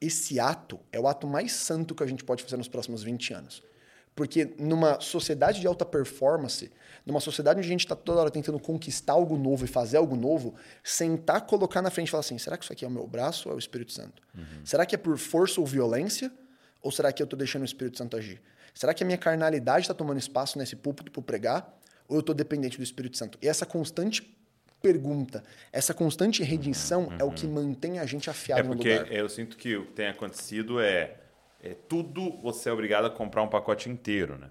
Esse 0.00 0.40
ato 0.40 0.80
é 0.90 0.98
o 0.98 1.06
ato 1.06 1.26
mais 1.26 1.52
santo 1.52 1.94
que 1.94 2.02
a 2.02 2.06
gente 2.06 2.24
pode 2.24 2.42
fazer 2.42 2.56
nos 2.56 2.68
próximos 2.68 3.02
20 3.02 3.34
anos. 3.34 3.62
Porque 4.14 4.54
numa 4.58 5.00
sociedade 5.00 5.60
de 5.60 5.66
alta 5.66 5.86
performance, 5.86 6.70
numa 7.06 7.20
sociedade 7.20 7.58
onde 7.58 7.68
a 7.68 7.70
gente 7.70 7.80
está 7.80 7.96
toda 7.96 8.20
hora 8.20 8.30
tentando 8.30 8.58
conquistar 8.58 9.14
algo 9.14 9.38
novo 9.38 9.64
e 9.64 9.68
fazer 9.68 9.96
algo 9.96 10.16
novo, 10.16 10.54
sentar, 10.84 11.46
colocar 11.46 11.80
na 11.80 11.90
frente 11.90 12.08
e 12.08 12.10
falar 12.10 12.20
assim: 12.20 12.36
será 12.36 12.58
que 12.58 12.64
isso 12.64 12.72
aqui 12.72 12.84
é 12.84 12.88
o 12.88 12.90
meu 12.90 13.06
braço 13.06 13.48
ou 13.48 13.54
é 13.54 13.56
o 13.56 13.58
Espírito 13.58 13.92
Santo? 13.92 14.20
Será 14.64 14.84
que 14.84 14.94
é 14.94 14.98
por 14.98 15.16
força 15.16 15.60
ou 15.60 15.66
violência? 15.66 16.30
Ou 16.82 16.90
será 16.90 17.12
que 17.12 17.22
eu 17.22 17.24
estou 17.24 17.38
deixando 17.38 17.62
o 17.62 17.64
Espírito 17.64 17.96
Santo 17.96 18.16
agir? 18.16 18.40
Será 18.74 18.92
que 18.92 19.02
a 19.02 19.06
minha 19.06 19.18
carnalidade 19.18 19.84
está 19.84 19.94
tomando 19.94 20.18
espaço 20.18 20.58
nesse 20.58 20.74
púlpito 20.74 21.10
para 21.10 21.22
pregar? 21.22 21.78
Ou 22.08 22.16
eu 22.16 22.20
estou 22.20 22.34
dependente 22.34 22.76
do 22.76 22.82
Espírito 22.82 23.16
Santo? 23.16 23.38
E 23.40 23.48
essa 23.48 23.64
constante 23.64 24.36
pergunta, 24.82 25.44
essa 25.72 25.94
constante 25.94 26.42
redenção 26.42 27.12
é 27.18 27.22
o 27.22 27.30
que 27.30 27.46
mantém 27.46 28.00
a 28.00 28.04
gente 28.04 28.28
afiado 28.28 28.60
É 28.60 28.64
no 28.64 28.70
porque 28.70 28.98
lugar. 28.98 29.12
eu 29.12 29.28
sinto 29.28 29.56
que 29.56 29.76
o 29.76 29.86
que 29.86 29.92
tem 29.92 30.08
acontecido 30.08 30.80
é, 30.80 31.16
é 31.62 31.74
tudo 31.88 32.36
você 32.42 32.68
é 32.68 32.72
obrigado 32.72 33.04
a 33.04 33.10
comprar 33.10 33.42
um 33.42 33.48
pacote 33.48 33.88
inteiro, 33.88 34.36
né? 34.36 34.50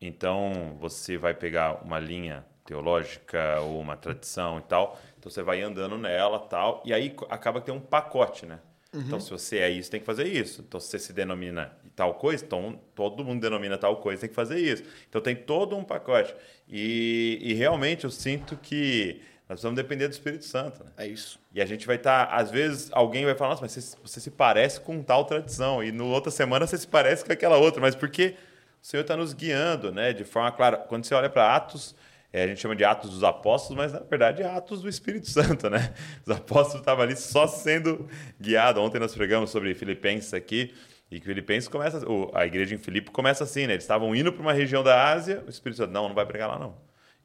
Então 0.00 0.76
você 0.80 1.18
vai 1.18 1.34
pegar 1.34 1.84
uma 1.84 1.98
linha 1.98 2.44
teológica 2.64 3.60
ou 3.60 3.78
uma 3.80 3.96
tradição 3.96 4.58
e 4.58 4.62
tal, 4.62 4.98
então 5.18 5.30
você 5.30 5.42
vai 5.42 5.62
andando 5.62 5.96
nela 5.96 6.38
tal, 6.40 6.82
e 6.84 6.92
aí 6.92 7.14
acaba 7.28 7.60
que 7.60 7.66
tem 7.66 7.74
um 7.74 7.80
pacote, 7.80 8.46
né? 8.46 8.58
Então, 8.94 9.20
se 9.20 9.30
você 9.30 9.58
é 9.58 9.70
isso, 9.70 9.90
tem 9.90 10.00
que 10.00 10.06
fazer 10.06 10.26
isso. 10.26 10.64
Então, 10.66 10.80
se 10.80 10.88
você 10.88 10.98
se 10.98 11.12
denomina 11.12 11.72
tal 11.94 12.14
coisa, 12.14 12.44
então 12.44 12.80
todo 12.94 13.24
mundo 13.24 13.40
denomina 13.40 13.76
tal 13.76 13.96
coisa, 13.96 14.20
tem 14.20 14.28
que 14.30 14.34
fazer 14.34 14.58
isso. 14.58 14.82
Então, 15.08 15.20
tem 15.20 15.36
todo 15.36 15.76
um 15.76 15.84
pacote. 15.84 16.34
E, 16.68 17.38
e 17.40 17.54
realmente 17.54 18.04
eu 18.04 18.10
sinto 18.10 18.56
que 18.56 19.20
nós 19.48 19.60
precisamos 19.60 19.76
depender 19.76 20.08
do 20.08 20.12
Espírito 20.12 20.44
Santo, 20.44 20.82
né? 20.82 20.90
É 20.96 21.06
isso. 21.06 21.38
E 21.54 21.62
a 21.62 21.66
gente 21.66 21.86
vai 21.86 21.96
estar, 21.96 22.24
às 22.24 22.50
vezes, 22.50 22.88
alguém 22.92 23.24
vai 23.24 23.34
falar, 23.34 23.50
nossa, 23.50 23.62
mas 23.62 23.72
você, 23.72 23.96
você 24.02 24.20
se 24.20 24.30
parece 24.30 24.80
com 24.80 25.02
tal 25.02 25.24
tradição. 25.24 25.84
E 25.84 25.92
no 25.92 26.06
outra 26.06 26.32
semana 26.32 26.66
você 26.66 26.76
se 26.76 26.88
parece 26.88 27.24
com 27.24 27.32
aquela 27.32 27.56
outra. 27.56 27.80
Mas 27.80 27.94
porque 27.94 28.34
o 28.82 28.86
Senhor 28.86 29.02
está 29.02 29.16
nos 29.16 29.32
guiando, 29.32 29.92
né? 29.92 30.12
De 30.12 30.24
forma 30.24 30.50
clara. 30.50 30.76
Quando 30.78 31.04
você 31.04 31.14
olha 31.14 31.30
para 31.30 31.54
Atos, 31.54 31.94
é, 32.36 32.42
a 32.42 32.46
gente 32.46 32.60
chama 32.60 32.76
de 32.76 32.84
Atos 32.84 33.08
dos 33.08 33.24
Apóstolos, 33.24 33.78
mas 33.78 33.94
na 33.94 34.00
verdade 34.00 34.42
é 34.42 34.46
Atos 34.46 34.82
do 34.82 34.90
Espírito 34.90 35.26
Santo, 35.30 35.70
né? 35.70 35.94
Os 36.22 36.30
apóstolos 36.30 36.80
estavam 36.80 37.02
ali 37.02 37.16
só 37.16 37.46
sendo 37.46 38.06
guiados. 38.38 38.82
Ontem 38.82 38.98
nós 38.98 39.14
pregamos 39.14 39.48
sobre 39.48 39.74
Filipenses 39.74 40.34
aqui. 40.34 40.74
E 41.10 41.18
que 41.18 41.24
Filipenses 41.24 41.66
começa, 41.66 42.04
a 42.34 42.44
igreja 42.44 42.74
em 42.74 42.78
Filipe 42.78 43.10
começa 43.10 43.42
assim, 43.42 43.66
né? 43.66 43.72
Eles 43.72 43.84
estavam 43.84 44.14
indo 44.14 44.30
para 44.34 44.42
uma 44.42 44.52
região 44.52 44.82
da 44.82 45.08
Ásia, 45.10 45.42
o 45.46 45.48
Espírito 45.48 45.78
Santo, 45.78 45.92
não, 45.92 46.08
não 46.08 46.14
vai 46.14 46.26
pregar 46.26 46.46
lá 46.46 46.58
não. 46.58 46.76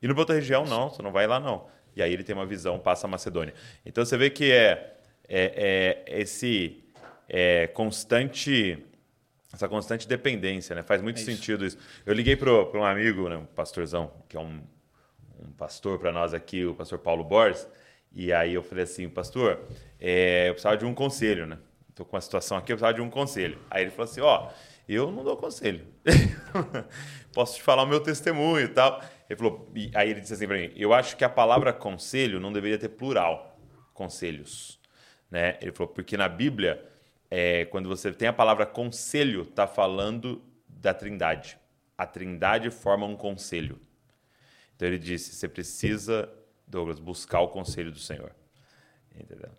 Indo 0.02 0.14
para 0.14 0.22
outra 0.22 0.36
região, 0.36 0.64
não, 0.66 0.90
você 0.90 1.02
não 1.02 1.12
vai 1.12 1.28
lá 1.28 1.42
não. 1.42 1.68
E 1.94 2.02
aí 2.02 2.14
ele 2.14 2.24
tem 2.24 2.34
uma 2.34 2.46
visão, 2.46 2.80
passa 2.80 3.06
a 3.06 3.10
Macedônia. 3.10 3.54
Então 3.86 4.06
você 4.06 4.16
vê 4.16 4.30
que 4.30 4.50
é, 4.50 4.96
é, 5.28 6.04
é 6.08 6.22
esse 6.22 6.82
é, 7.28 7.68
constante 7.68 8.82
essa 9.54 9.68
constante 9.68 10.08
dependência, 10.08 10.74
né? 10.74 10.82
Faz 10.82 11.02
muito 11.02 11.18
É 11.18 11.22
isso. 11.22 11.30
sentido 11.30 11.66
isso. 11.66 11.78
Eu 12.06 12.14
liguei 12.14 12.38
para 12.38 12.50
um 12.50 12.86
amigo, 12.86 13.28
né, 13.28 13.36
um 13.36 13.46
pastorzão, 13.46 14.10
que 14.30 14.38
é 14.38 14.40
um, 14.40 14.62
um 15.40 15.52
pastor 15.52 16.00
para 16.00 16.12
nós 16.12 16.34
aqui, 16.34 16.66
o 16.66 16.76
pastor 16.76 17.00
Paulo 17.00 17.24
Borges, 17.24 17.68
e 18.14 18.34
aí 18.34 18.54
eu 18.54 18.64
falei 18.64 18.84
assim, 18.84 19.08
pastor, 19.08 19.62
é, 20.00 20.50
eu 20.50 20.54
precisava 20.54 20.78
de 20.78 20.86
um 20.86 20.94
conselho, 20.94 21.46
né? 21.46 21.58
Estou 21.90 22.06
com 22.06 22.16
uma 22.16 22.22
situação 22.22 22.58
aqui, 22.58 22.72
eu 22.72 22.78
precisava 22.78 22.94
de 22.94 23.02
um 23.02 23.10
conselho. 23.10 23.60
Aí 23.70 23.84
ele 23.84 23.92
falou 23.92 24.10
assim, 24.10 24.22
ó, 24.22 24.50
eu 24.88 25.12
não 25.12 25.24
dou 25.24 25.38
conselho. 25.38 25.86
Posso 27.34 27.56
te 27.56 27.62
falar 27.62 27.84
o 27.84 27.88
meu 27.88 28.02
testemunho 28.02 28.66
e 28.66 28.68
tal. 28.68 29.02
Ele 29.30 29.38
falou, 29.38 29.72
e 29.76 29.92
aí 29.94 30.10
ele 30.10 30.20
disse 30.20 30.34
assim 30.34 30.48
para 30.48 30.58
mim, 30.58 30.72
eu 30.76 30.94
acho 30.94 31.16
que 31.16 31.24
a 31.24 31.30
palavra 31.30 31.72
conselho 31.72 32.40
não 32.40 32.52
deveria 32.52 32.78
ter 32.78 32.90
plural, 32.90 33.58
conselhos, 33.94 34.80
né? 35.30 35.58
Ele 35.62 35.72
falou, 35.72 35.94
porque 35.94 36.18
na 36.18 36.28
Bíblia, 36.28 36.84
é, 37.30 37.66
quando 37.66 37.88
você 37.88 38.12
tem 38.12 38.28
a 38.28 38.34
palavra 38.34 38.66
conselho, 38.66 39.44
está 39.44 39.66
falando 39.68 40.42
da 40.68 40.94
trindade. 40.94 41.58
A 41.98 42.06
trindade 42.06 42.70
forma 42.70 43.06
um 43.06 43.16
conselho. 43.16 43.80
Então 44.82 44.88
ele 44.90 44.98
disse: 44.98 45.36
você 45.36 45.48
precisa, 45.48 46.28
Douglas, 46.68 47.00
buscar 47.00 47.40
o 47.42 47.50
conselho 47.50 47.92
do 47.92 48.00
Senhor. 48.00 48.36
Entendeu? 49.16 49.52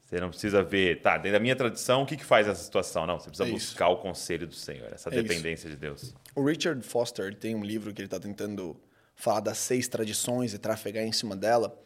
Você 0.00 0.18
não 0.18 0.30
precisa 0.30 0.62
ver, 0.62 1.02
tá, 1.02 1.18
dentro 1.18 1.32
da 1.32 1.38
minha 1.38 1.54
tradição, 1.54 2.02
o 2.02 2.06
que, 2.06 2.16
que 2.16 2.24
faz 2.24 2.48
essa 2.48 2.64
situação? 2.64 3.06
Não, 3.06 3.20
você 3.20 3.28
precisa 3.28 3.46
É 3.46 3.52
isso. 3.52 3.66
buscar 3.68 3.88
o 3.90 3.98
conselho 3.98 4.46
do 4.46 4.54
Senhor, 4.54 4.90
essa 4.90 5.10
É 5.10 5.12
isso. 5.16 5.22
dependência 5.22 5.68
de 5.68 5.76
Deus. 5.76 6.14
O 6.34 6.42
Richard 6.42 6.82
Foster 6.82 7.26
ele 7.26 7.36
tem 7.36 7.54
um 7.54 7.62
livro 7.62 7.92
que 7.92 8.00
ele 8.00 8.06
está 8.06 8.18
tentando 8.18 8.74
falar 9.14 9.40
das 9.40 9.58
seis 9.58 9.86
tradições 9.86 10.54
e 10.54 10.58
trafegar 10.58 11.04
em 11.04 11.12
cima 11.12 11.36
dela. 11.36 11.78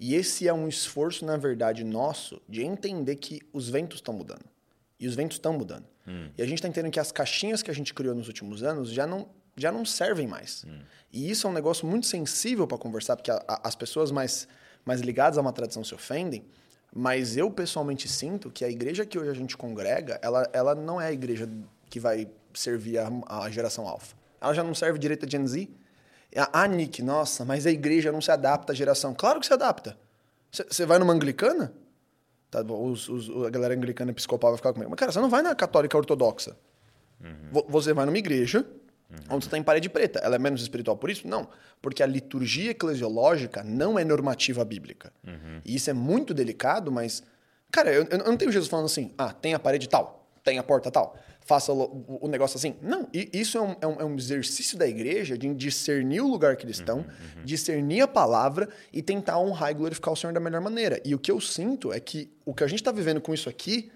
E 0.00 0.16
esse 0.16 0.48
é 0.48 0.52
um 0.52 0.66
esforço, 0.66 1.24
na 1.24 1.36
verdade, 1.36 1.84
nosso 1.84 2.42
de 2.48 2.64
entender 2.64 3.14
que 3.16 3.40
os 3.52 3.68
ventos 3.70 3.98
estão 3.98 4.12
mudando. 4.12 4.44
E 4.98 5.06
os 5.06 5.14
ventos 5.14 5.36
estão 5.36 5.52
mudando. 5.52 5.86
E 6.36 6.42
a 6.42 6.46
gente 6.46 6.56
está 6.58 6.68
entendendo 6.68 6.92
que 6.92 7.00
as 7.00 7.12
caixinhas 7.12 7.62
que 7.62 7.70
a 7.70 7.74
gente 7.74 7.94
criou 7.94 8.14
nos 8.14 8.26
últimos 8.26 8.62
anos 8.64 8.90
já 8.90 9.06
não, 9.06 9.28
já 9.56 9.70
não 9.72 9.84
servem 9.84 10.26
mais. 10.26 10.64
E 11.12 11.30
isso 11.30 11.46
é 11.46 11.50
um 11.50 11.52
negócio 11.52 11.86
muito 11.86 12.06
sensível 12.06 12.66
para 12.66 12.76
conversar, 12.78 13.16
porque 13.16 13.30
a- 13.30 13.42
a- 13.46 13.60
as 13.68 13.74
pessoas 13.74 14.10
mais, 14.10 14.48
mais 14.84 15.00
ligadas 15.00 15.38
a 15.38 15.40
uma 15.40 15.52
tradição 15.52 15.84
se 15.84 15.94
ofendem. 15.94 16.44
Mas 16.96 17.36
eu 17.36 17.50
pessoalmente 17.50 18.08
sinto 18.08 18.50
que 18.50 18.64
a 18.64 18.68
igreja 18.68 19.04
que 19.04 19.18
hoje 19.18 19.30
a 19.30 19.34
gente 19.34 19.56
congrega, 19.56 20.18
ela, 20.22 20.48
ela 20.52 20.74
não 20.74 21.00
é 21.00 21.06
a 21.08 21.12
igreja 21.12 21.48
que 21.90 21.98
vai 22.00 22.28
servir 22.52 22.98
a, 22.98 23.08
a 23.28 23.50
geração 23.50 23.86
alfa. 23.88 24.14
Ela 24.40 24.52
já 24.54 24.62
não 24.62 24.74
serve 24.74 24.98
direito 24.98 25.26
a 25.26 25.28
Gen 25.28 25.46
Z. 25.46 25.68
Ah, 26.52 26.66
Nick, 26.66 27.00
nossa, 27.02 27.44
mas 27.44 27.66
a 27.66 27.70
igreja 27.70 28.10
não 28.12 28.20
se 28.20 28.30
adapta 28.30 28.72
à 28.72 28.74
geração. 28.76 29.14
Claro 29.14 29.38
que 29.40 29.46
se 29.46 29.52
adapta. 29.52 29.96
Você 30.50 30.84
vai 30.86 30.98
numa 30.98 31.12
anglicana? 31.12 31.72
Tá, 32.50 32.60
os, 32.62 33.08
os- 33.08 33.44
a 33.46 33.50
galera 33.50 33.74
anglicana 33.74 34.10
episcopal 34.12 34.50
vai 34.50 34.56
ficar 34.58 34.72
comigo. 34.72 34.90
Mas, 34.90 34.98
cara, 34.98 35.10
você 35.12 35.20
não 35.20 35.28
vai 35.30 35.42
na 35.42 35.54
católica 35.54 35.96
ortodoxa. 35.96 36.56
Vo- 37.52 37.66
Você 37.68 37.92
vai 37.92 38.04
numa 38.06 38.18
igreja 38.18 38.64
onde 39.30 39.44
você 39.44 39.48
está 39.48 39.58
em 39.58 39.62
parede 39.62 39.88
preta. 39.88 40.18
Ela 40.20 40.36
é 40.36 40.38
menos 40.38 40.60
espiritual 40.62 40.96
por 40.96 41.10
isso? 41.10 41.26
Não. 41.28 41.48
Porque 41.80 42.02
a 42.02 42.06
liturgia 42.06 42.70
eclesiológica 42.70 43.62
não 43.62 43.98
é 43.98 44.04
normativa 44.04 44.64
bíblica. 44.64 45.12
E 45.64 45.74
isso 45.76 45.90
é 45.90 45.92
muito 45.92 46.32
delicado, 46.34 46.90
mas... 46.92 47.22
Cara, 47.70 47.92
eu, 47.92 48.04
eu 48.10 48.18
não 48.18 48.36
tenho 48.36 48.52
Jesus 48.52 48.68
falando 48.70 48.86
assim, 48.86 49.12
ah, 49.18 49.32
tem 49.32 49.52
a 49.54 49.58
parede 49.58 49.88
tal, 49.88 50.28
tem 50.44 50.58
a 50.58 50.62
porta 50.62 50.92
tal, 50.92 51.18
faça 51.40 51.72
o, 51.72 52.20
o- 52.22 52.28
negócio 52.28 52.56
assim. 52.56 52.76
Não, 52.80 53.08
e 53.12 53.28
isso 53.32 53.58
é 53.58 53.60
um, 53.60 53.76
é 53.80 53.86
um- 53.88 54.00
é 54.00 54.04
um 54.04 54.14
exercício 54.16 54.78
da 54.78 54.86
igreja 54.86 55.36
de 55.36 55.52
discernir 55.54 56.20
o 56.20 56.28
lugar 56.28 56.54
que 56.56 56.64
eles 56.64 56.76
estão, 56.78 57.04
discernir 57.44 58.00
a 58.02 58.06
palavra 58.06 58.68
e 58.92 59.02
tentar 59.02 59.38
honrar 59.40 59.72
e 59.72 59.74
glorificar 59.74 60.12
o 60.12 60.16
Senhor 60.16 60.32
da 60.32 60.38
melhor 60.38 60.60
maneira. 60.60 61.00
E 61.04 61.16
o 61.16 61.18
que 61.18 61.32
eu 61.32 61.40
sinto 61.40 61.92
é 61.92 61.98
que 61.98 62.30
o 62.44 62.54
que 62.54 62.62
a 62.62 62.66
gente 62.68 62.78
está 62.80 62.92
vivendo 62.92 63.20
com 63.20 63.34
isso 63.34 63.48
aqui, 63.48 63.90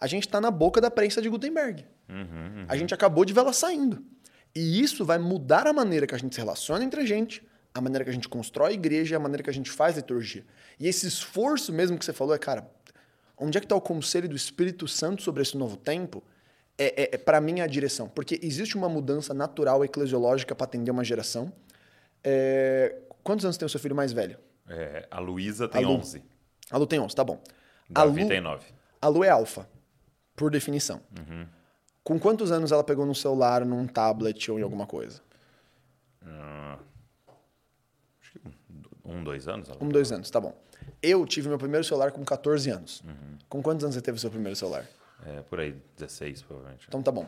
a 0.00 0.06
gente 0.06 0.26
está 0.28 0.40
na 0.40 0.50
boca 0.52 0.80
da 0.80 0.90
prensa 0.90 1.20
de 1.20 1.28
Gutenberg. 1.28 1.84
A 2.68 2.76
gente 2.76 2.94
acabou 2.94 3.24
de 3.24 3.32
ver 3.32 3.40
ela 3.40 3.52
saindo. 3.52 4.04
E 4.54 4.80
isso 4.80 5.04
vai 5.04 5.18
mudar 5.18 5.66
a 5.66 5.72
maneira 5.72 6.06
que 6.06 6.14
a 6.14 6.18
gente 6.18 6.34
se 6.34 6.40
relaciona 6.40 6.84
entre 6.84 7.00
a 7.00 7.06
gente, 7.06 7.42
a 7.74 7.80
maneira 7.80 8.04
que 8.04 8.10
a 8.10 8.12
gente 8.12 8.28
constrói 8.28 8.70
a 8.70 8.74
igreja, 8.74 9.16
a 9.16 9.18
maneira 9.18 9.42
que 9.42 9.50
a 9.50 9.52
gente 9.52 9.70
faz 9.70 9.96
liturgia. 9.96 10.44
E 10.78 10.86
esse 10.86 11.06
esforço 11.06 11.72
mesmo 11.72 11.98
que 11.98 12.04
você 12.04 12.12
falou 12.12 12.34
é, 12.34 12.38
cara, 12.38 12.70
onde 13.36 13.58
é 13.58 13.60
que 13.60 13.64
está 13.64 13.74
o 13.74 13.80
conselho 13.80 14.28
do 14.28 14.36
Espírito 14.36 14.86
Santo 14.86 15.22
sobre 15.22 15.42
esse 15.42 15.56
novo 15.56 15.76
tempo? 15.76 16.22
É, 16.78 17.02
é, 17.02 17.14
é 17.14 17.18
para 17.18 17.40
mim 17.40 17.60
a 17.60 17.66
direção. 17.66 18.08
Porque 18.08 18.38
existe 18.42 18.76
uma 18.76 18.88
mudança 18.88 19.34
natural 19.34 19.84
eclesiológica 19.84 20.54
para 20.54 20.64
atender 20.64 20.90
uma 20.90 21.04
geração. 21.04 21.52
É... 22.22 22.96
Quantos 23.22 23.44
anos 23.44 23.56
tem 23.56 23.66
o 23.66 23.68
seu 23.68 23.80
filho 23.80 23.94
mais 23.94 24.12
velho? 24.12 24.38
É, 24.68 25.06
a 25.10 25.18
Luísa 25.18 25.68
tem 25.68 25.82
a 25.82 25.88
Lu. 25.88 25.94
11. 25.94 26.22
A 26.70 26.78
Lu 26.78 26.86
tem 26.86 26.98
11, 27.00 27.14
tá 27.14 27.24
bom. 27.24 27.42
Davi 27.88 28.20
a 28.20 28.24
Lu, 28.24 28.28
tem 28.28 28.40
9. 28.40 28.66
A 29.00 29.08
Lu 29.08 29.24
é 29.24 29.28
alfa, 29.28 29.68
por 30.34 30.50
definição. 30.50 31.00
Uhum. 31.18 31.46
Com 32.04 32.18
quantos 32.18 32.52
anos 32.52 32.70
ela 32.70 32.84
pegou 32.84 33.06
no 33.06 33.14
celular, 33.14 33.64
num 33.64 33.86
tablet 33.86 34.50
ou 34.50 34.58
em 34.58 34.62
alguma 34.62 34.86
coisa? 34.86 35.22
Ah, 36.22 36.78
acho 38.20 38.32
que 38.32 38.40
um, 39.04 39.24
dois 39.24 39.48
anos. 39.48 39.68
ela 39.70 39.78
Um, 39.80 39.88
dois 39.88 40.12
anos, 40.12 40.30
tá 40.30 40.38
bom. 40.38 40.54
Eu 41.02 41.24
tive 41.26 41.48
meu 41.48 41.58
primeiro 41.58 41.84
celular 41.84 42.12
com 42.12 42.22
14 42.22 42.70
anos. 42.70 43.00
Uhum. 43.00 43.38
Com 43.48 43.62
quantos 43.62 43.84
anos 43.84 43.94
você 43.94 44.02
teve 44.02 44.18
o 44.18 44.20
seu 44.20 44.30
primeiro 44.30 44.54
celular? 44.54 44.86
É, 45.26 45.40
por 45.42 45.58
aí, 45.60 45.74
16, 45.96 46.42
provavelmente. 46.42 46.84
Então 46.86 47.02
tá 47.02 47.10
bom. 47.10 47.26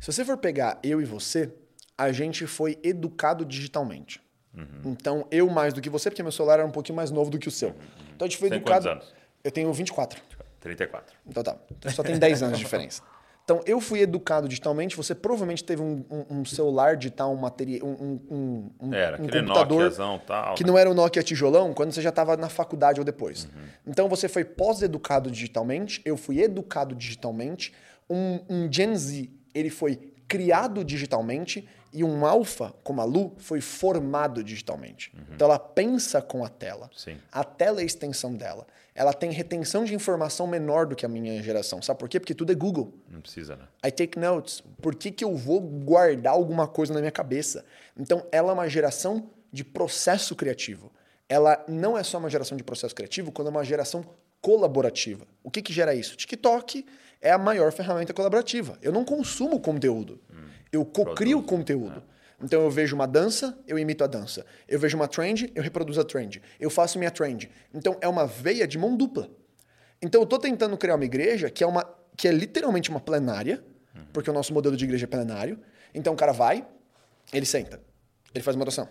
Se 0.00 0.12
você 0.12 0.24
for 0.24 0.36
pegar 0.36 0.78
eu 0.82 1.00
e 1.00 1.04
você, 1.04 1.52
a 1.96 2.10
gente 2.10 2.46
foi 2.46 2.78
educado 2.82 3.44
digitalmente. 3.44 4.20
Uhum. 4.52 4.80
Então, 4.86 5.26
eu 5.30 5.48
mais 5.48 5.72
do 5.72 5.80
que 5.80 5.88
você, 5.90 6.10
porque 6.10 6.22
meu 6.22 6.32
celular 6.32 6.54
era 6.58 6.66
um 6.66 6.70
pouquinho 6.72 6.96
mais 6.96 7.10
novo 7.10 7.30
do 7.30 7.38
que 7.38 7.46
o 7.46 7.50
seu. 7.50 7.74
Então 8.14 8.26
a 8.26 8.28
gente 8.28 8.38
foi 8.38 8.48
Uhum. 8.48 8.50
Tem 8.50 8.58
educado. 8.58 8.84
quantos 8.84 9.04
anos? 9.04 9.14
Eu 9.44 9.52
tenho 9.52 9.72
24. 9.72 10.20
34. 10.60 11.14
Então 11.26 11.42
tá. 11.44 11.56
Então 11.70 11.92
só 11.92 12.02
tem 12.02 12.18
10 12.18 12.42
anos 12.42 12.58
de 12.58 12.64
diferença. 12.64 13.02
Então, 13.46 13.60
eu 13.64 13.80
fui 13.80 14.00
educado 14.00 14.48
digitalmente, 14.48 14.96
você 14.96 15.14
provavelmente 15.14 15.62
teve 15.62 15.80
um, 15.80 16.04
um- 16.10 16.38
um 16.40 16.44
celular 16.44 16.96
digital, 16.96 17.32
um 17.32 17.36
material, 17.36 17.86
um, 17.86 18.20
um, 18.28 18.70
um, 18.88 18.92
Era, 18.92 19.22
um 19.22 19.28
computador 19.28 19.82
Nokiazão 19.84 20.20
tal. 20.26 20.56
que 20.56 20.64
né? 20.64 20.68
não 20.72 20.76
era 20.76 20.90
o 20.90 20.94
Nokia 20.94 21.22
tijolão 21.22 21.72
quando 21.72 21.92
você 21.92 22.02
já 22.02 22.08
estava 22.08 22.36
na 22.36 22.48
faculdade 22.48 22.98
ou 22.98 23.04
depois. 23.04 23.46
Então 23.86 24.08
você 24.08 24.28
foi 24.28 24.44
pós-educado 24.44 25.30
digitalmente, 25.30 26.02
eu 26.04 26.16
fui 26.16 26.40
educado 26.42 26.92
digitalmente, 26.92 27.72
um, 28.10 28.40
um 28.48 28.68
Gen 28.72 28.96
Z 28.96 29.30
ele 29.54 29.70
foi 29.70 30.12
criado 30.26 30.84
digitalmente 30.84 31.68
e 31.92 32.02
um 32.02 32.26
alfa, 32.26 32.74
como 32.82 33.00
a 33.00 33.04
Lu, 33.04 33.32
foi 33.38 33.60
formado 33.60 34.42
digitalmente. 34.42 35.12
Então 35.32 35.46
ela 35.46 35.58
pensa 35.60 36.20
com 36.20 36.44
a 36.44 36.48
tela. 36.48 36.90
Sim. 36.96 37.16
A 37.30 37.44
tela 37.44 37.78
é 37.78 37.82
a 37.84 37.86
extensão 37.86 38.34
dela. 38.34 38.66
Ela 38.96 39.12
tem 39.12 39.30
retenção 39.30 39.84
de 39.84 39.94
informação 39.94 40.46
menor 40.46 40.86
do 40.86 40.96
que 40.96 41.04
a 41.04 41.08
minha 41.08 41.42
geração. 41.42 41.82
Sabe 41.82 42.00
por 42.00 42.08
quê? 42.08 42.18
Porque 42.18 42.34
tudo 42.34 42.50
é 42.50 42.54
Google. 42.54 42.94
Não 43.10 43.20
precisa, 43.20 43.54
né? 43.54 43.68
I 43.86 43.92
take 43.92 44.18
notes. 44.18 44.62
Por 44.80 44.94
que, 44.94 45.10
que 45.10 45.22
eu 45.22 45.36
vou 45.36 45.60
guardar 45.60 46.32
alguma 46.32 46.66
coisa 46.66 46.94
na 46.94 47.00
minha 47.00 47.12
cabeça? 47.12 47.62
Então, 47.94 48.26
ela 48.32 48.50
é 48.50 48.54
uma 48.54 48.68
geração 48.70 49.30
de 49.52 49.62
processo 49.62 50.34
criativo. 50.34 50.90
Ela 51.28 51.62
não 51.68 51.98
é 51.98 52.02
só 52.02 52.16
uma 52.16 52.30
geração 52.30 52.56
de 52.56 52.64
processo 52.64 52.94
criativo, 52.94 53.30
quando 53.30 53.48
é 53.48 53.50
uma 53.50 53.64
geração 53.64 54.02
colaborativa. 54.40 55.26
O 55.44 55.50
que, 55.50 55.60
que 55.60 55.74
gera 55.74 55.94
isso? 55.94 56.16
TikTok 56.16 56.86
é 57.20 57.30
a 57.30 57.38
maior 57.38 57.72
ferramenta 57.72 58.14
colaborativa. 58.14 58.78
Eu 58.80 58.92
não 58.92 59.04
consumo 59.04 59.60
conteúdo. 59.60 60.18
eu 60.72 60.84
cocrio 60.86 61.42
conteúdo. 61.42 62.02
Então 62.42 62.62
eu 62.62 62.70
vejo 62.70 62.94
uma 62.94 63.06
dança, 63.06 63.58
eu 63.66 63.78
imito 63.78 64.04
a 64.04 64.06
dança. 64.06 64.44
Eu 64.68 64.78
vejo 64.78 64.96
uma 64.96 65.08
trend, 65.08 65.50
eu 65.54 65.62
reproduzo 65.62 66.00
a 66.00 66.04
trend. 66.04 66.42
Eu 66.60 66.68
faço 66.68 66.98
minha 66.98 67.10
trend. 67.10 67.50
Então 67.72 67.96
é 68.00 68.08
uma 68.08 68.26
veia 68.26 68.66
de 68.66 68.78
mão 68.78 68.96
dupla. 68.96 69.30
Então 70.02 70.20
eu 70.20 70.24
estou 70.24 70.38
tentando 70.38 70.76
criar 70.76 70.96
uma 70.96 71.04
igreja 71.04 71.50
que 71.50 71.64
é 71.64 71.66
uma 71.66 71.84
que 72.16 72.26
é 72.26 72.32
literalmente 72.32 72.88
uma 72.88 73.00
plenária, 73.00 73.62
porque 74.12 74.30
o 74.30 74.32
nosso 74.32 74.52
modelo 74.52 74.76
de 74.76 74.84
igreja 74.84 75.04
é 75.04 75.06
plenário. 75.06 75.58
Então 75.94 76.14
o 76.14 76.16
cara 76.16 76.32
vai, 76.32 76.66
ele 77.32 77.44
senta, 77.44 77.80
ele 78.34 78.42
faz 78.42 78.56
uma 78.56 78.64
oração, 78.64 78.88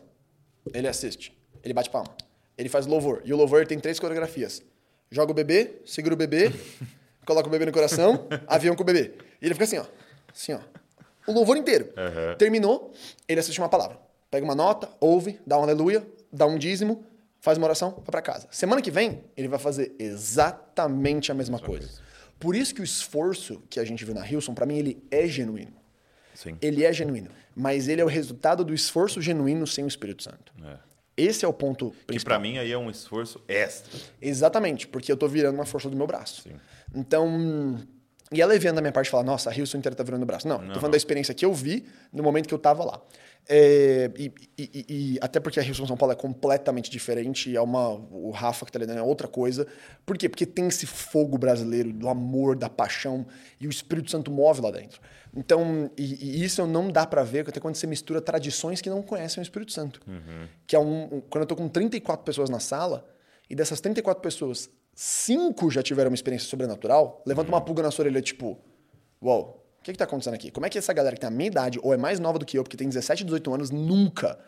ele 0.74 0.88
assiste, 0.88 1.36
ele 1.64 1.74
bate 1.74 1.90
palma, 1.90 2.16
ele 2.58 2.70
faz 2.70 2.86
louvor. 2.86 3.22
E 3.26 3.34
o 3.34 3.38
louvor 3.38 3.66
tem 3.66 3.80
três 3.80 4.00
coreografias: 4.00 4.64
joga 5.10 5.32
o 5.32 5.36
bebê, 5.36 5.82
segura 5.86 6.14
o 6.14 6.18
bebê, 6.18 6.52
coloca 7.26 7.48
o 7.48 7.52
bebê 7.52 7.66
no 7.66 7.72
coração, 7.72 8.28
avião 8.48 8.76
com 8.76 8.84
o 8.84 8.86
bebê. 8.86 9.14
E 9.42 9.46
ele 9.46 9.54
fica 9.56 9.66
assim, 9.66 9.78
ó, 9.78 9.86
assim, 10.32 10.54
ó, 10.54 10.60
o 11.28 11.32
louvor 11.32 11.58
inteiro. 11.58 11.86
Uhum. 11.98 12.36
Terminou, 12.38 12.94
ele 13.28 13.40
assiste 13.40 13.60
uma 13.60 13.70
palavra, 13.70 14.00
pega 14.30 14.44
uma 14.46 14.56
nota, 14.56 14.90
ouve, 15.00 15.40
dá 15.46 15.58
um 15.58 15.64
aleluia, 15.64 16.06
dá 16.32 16.46
um 16.46 16.58
dízimo, 16.58 17.04
faz 17.40 17.58
uma 17.58 17.66
oração, 17.68 17.92
vai 17.92 18.06
para 18.06 18.22
casa. 18.22 18.48
Semana 18.52 18.82
que 18.82 18.92
vem, 18.92 19.24
ele 19.38 19.48
vai 19.48 19.60
fazer 19.60 19.96
exatamente 20.00 21.32
a 21.32 21.36
mesma 21.36 21.60
coisa. 21.60 21.90
Por 22.40 22.56
isso 22.56 22.76
que 22.76 22.82
o 22.82 22.84
esforço 22.84 23.62
que 23.70 23.80
a 23.80 23.86
gente 23.86 24.04
viu 24.04 24.14
na 24.14 24.28
Hilson, 24.30 24.54
para 24.54 24.66
mim, 24.66 24.78
ele 24.78 25.04
é 25.10 25.28
genuíno. 25.28 25.74
Sim. 26.34 26.58
Ele 26.62 26.84
é 26.84 26.92
genuíno. 26.92 27.30
Mas 27.56 27.88
ele 27.88 28.02
é 28.02 28.04
o 28.04 28.08
resultado 28.10 28.66
do 28.66 28.74
esforço 28.74 29.22
genuíno 29.22 29.66
sem 29.66 29.86
o 29.86 29.88
Espírito 29.88 30.24
Santo. 30.24 30.52
É. 30.64 30.78
Esse 31.16 31.46
é 31.46 31.48
o 31.48 31.54
ponto 31.54 31.92
Que 31.92 32.06
principal. 32.08 32.34
pra 32.34 32.40
mim 32.40 32.58
aí 32.58 32.70
é 32.70 32.78
um 32.78 32.90
esforço 32.90 33.42
extra. 33.48 33.98
Exatamente, 34.22 34.86
porque 34.86 35.10
eu 35.10 35.16
tô 35.16 35.30
virando 35.30 35.56
uma 35.56 35.66
força 35.66 35.90
do 35.90 35.96
meu 35.96 36.06
braço. 36.06 36.42
Sim. 36.42 36.56
Então. 36.94 37.80
E 38.36 38.42
é 38.42 38.46
leviano 38.46 38.76
da 38.76 38.82
minha 38.82 38.92
parte 38.92 39.10
falar, 39.10 39.24
nossa, 39.24 39.50
a 39.50 39.56
Hilson 39.56 39.78
inteira 39.78 39.96
tá 39.96 40.04
virando 40.04 40.24
o 40.24 40.26
braço. 40.26 40.48
Não, 40.48 40.58
tô 40.74 40.80
falando 40.80 40.92
da 40.92 40.98
experiência 40.98 41.34
que 41.34 41.46
eu 41.46 41.54
vi 41.54 41.86
no 42.12 42.22
momento 42.22 42.48
que 42.48 42.54
eu 42.54 42.60
tava 42.60 42.84
lá. 42.84 43.02
É, 43.48 44.10
e, 44.18 44.32
e- 44.58 44.86
e- 44.90 45.18
até 45.22 45.40
porque 45.40 45.60
a 45.60 45.64
Hilson 45.64 45.86
São 45.86 45.96
Paulo 45.96 46.14
é 46.14 46.16
completamente 46.16 46.90
diferente, 46.90 47.56
é 47.56 47.62
uma. 47.62 47.90
O 47.90 48.32
Rafa 48.32 48.66
que 48.66 48.72
tá 48.72 48.80
lidando 48.80 49.00
é 49.00 49.04
outra 49.04 49.28
coisa. 49.28 49.68
Por 50.06 50.18
quê? 50.18 50.28
Porque 50.28 50.46
tem 50.48 50.68
esse 50.68 50.86
fogo 50.88 51.38
brasileiro 51.38 51.94
do 51.94 52.10
amor, 52.10 52.56
da 52.56 52.70
paixão, 52.70 53.26
e 53.62 53.68
o 53.68 53.70
Espírito 53.70 54.10
Santo 54.10 54.32
move 54.32 54.62
lá 54.62 54.72
dentro. 54.72 55.00
Então, 55.36 55.92
e, 55.98 56.40
e 56.40 56.44
isso 56.44 56.66
não 56.66 56.90
dá 56.90 57.06
pra 57.06 57.22
ver 57.24 57.48
até 57.48 57.60
quando 57.60 57.76
você 57.76 57.86
mistura 57.86 58.20
tradições 58.20 58.82
que 58.82 58.90
não 58.90 59.04
conhecem 59.04 59.42
o 59.42 59.44
Espírito 59.44 59.72
Santo. 59.72 60.02
Que 60.66 60.76
é 60.76 60.80
um, 60.80 61.16
um- 61.18 61.22
Quando 61.30 61.44
eu 61.44 61.48
tô 61.48 61.56
com 61.56 61.68
34 61.70 62.24
pessoas 62.26 62.50
na 62.50 62.60
sala, 62.60 63.06
e 63.48 63.54
dessas 63.56 63.80
34 63.80 64.24
pessoas, 64.24 64.70
cinco 64.96 65.70
já 65.70 65.84
tiveram 65.84 66.10
uma 66.10 66.16
experiência 66.16 66.48
sobrenatural, 66.48 67.22
levanta 67.26 67.50
uma 67.50 67.60
pulga 67.62 67.84
na 67.84 67.92
sua 67.92 68.04
orelha, 68.04 68.22
tipo, 68.22 68.58
uau, 69.22 69.62
o 69.80 69.84
que, 69.84 69.92
que 69.92 69.98
tá 69.98 70.06
acontecendo 70.06 70.34
aqui? 70.34 70.50
Como 70.50 70.66
é 70.66 70.70
que 70.70 70.78
essa 70.78 70.94
galera 70.94 71.16
que 71.16 71.20
tem 71.22 71.28
a 71.28 71.32
minha 71.32 71.48
idade, 71.48 71.80
ou 71.84 71.94
é 71.94 71.98
mais 71.98 72.20
nova 72.20 72.40
do 72.40 72.46
que 72.46 72.58
eu, 72.58 72.64
porque 72.64 72.78
tem 72.78 72.88
17, 72.88 73.24
18 73.24 73.54
anos, 73.54 73.70
nunca 73.70 74.40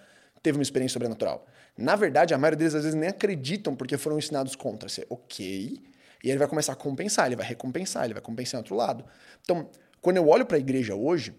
teve 0.42 0.58
uma 0.58 0.64
experiência 0.64 0.94
sobrenatural? 0.94 1.46
Na 1.78 1.96
verdade, 1.96 2.34
a 2.34 2.38
maioria 2.40 2.58
deles 2.58 2.74
às 2.74 2.84
vezes 2.84 2.98
nem 3.00 3.10
acreditam 3.10 3.76
porque 3.76 3.98
foram 3.98 4.18
ensinados 4.18 4.56
contra. 4.56 4.90
Você, 4.90 5.06
ok. 5.10 5.80
E 6.24 6.30
ele 6.30 6.40
vai 6.40 6.48
começar 6.48 6.74
a 6.74 6.76
compensar, 6.76 7.28
ele 7.28 7.36
vai 7.36 7.46
recompensar, 7.46 8.06
ele 8.06 8.16
vai 8.16 8.24
compensar 8.24 8.58
em 8.58 8.62
outro 8.62 8.76
lado. 8.76 9.06
Então, 9.42 9.70
quando 10.02 10.18
eu 10.18 10.28
olho 10.28 10.44
para 10.46 10.58
a 10.58 10.60
igreja 10.60 10.96
hoje, 10.96 11.36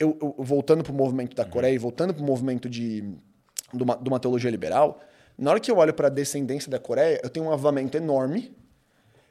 eu, 0.00 0.16
eu- 0.22 0.34
voltando 0.38 0.82
para 0.82 0.92
o 0.92 0.94
movimento 0.96 1.36
da 1.36 1.44
Coreia, 1.44 1.74
e 1.74 1.78
voltando 1.78 2.14
para 2.14 2.22
o 2.22 2.26
movimento 2.26 2.70
de, 2.70 3.02
de, 3.74 3.82
uma, 3.82 3.96
de 3.96 4.08
uma 4.08 4.18
teologia 4.18 4.50
liberal, 4.50 4.98
na 5.36 5.50
hora 5.50 5.60
que 5.60 5.70
eu 5.70 5.76
olho 5.76 5.94
para 5.94 6.08
a 6.08 6.10
descendência 6.10 6.70
da 6.70 6.78
Coreia, 6.78 7.20
eu 7.22 7.30
tenho 7.30 7.46
um 7.46 7.52
avamento 7.52 7.96
enorme 7.96 8.54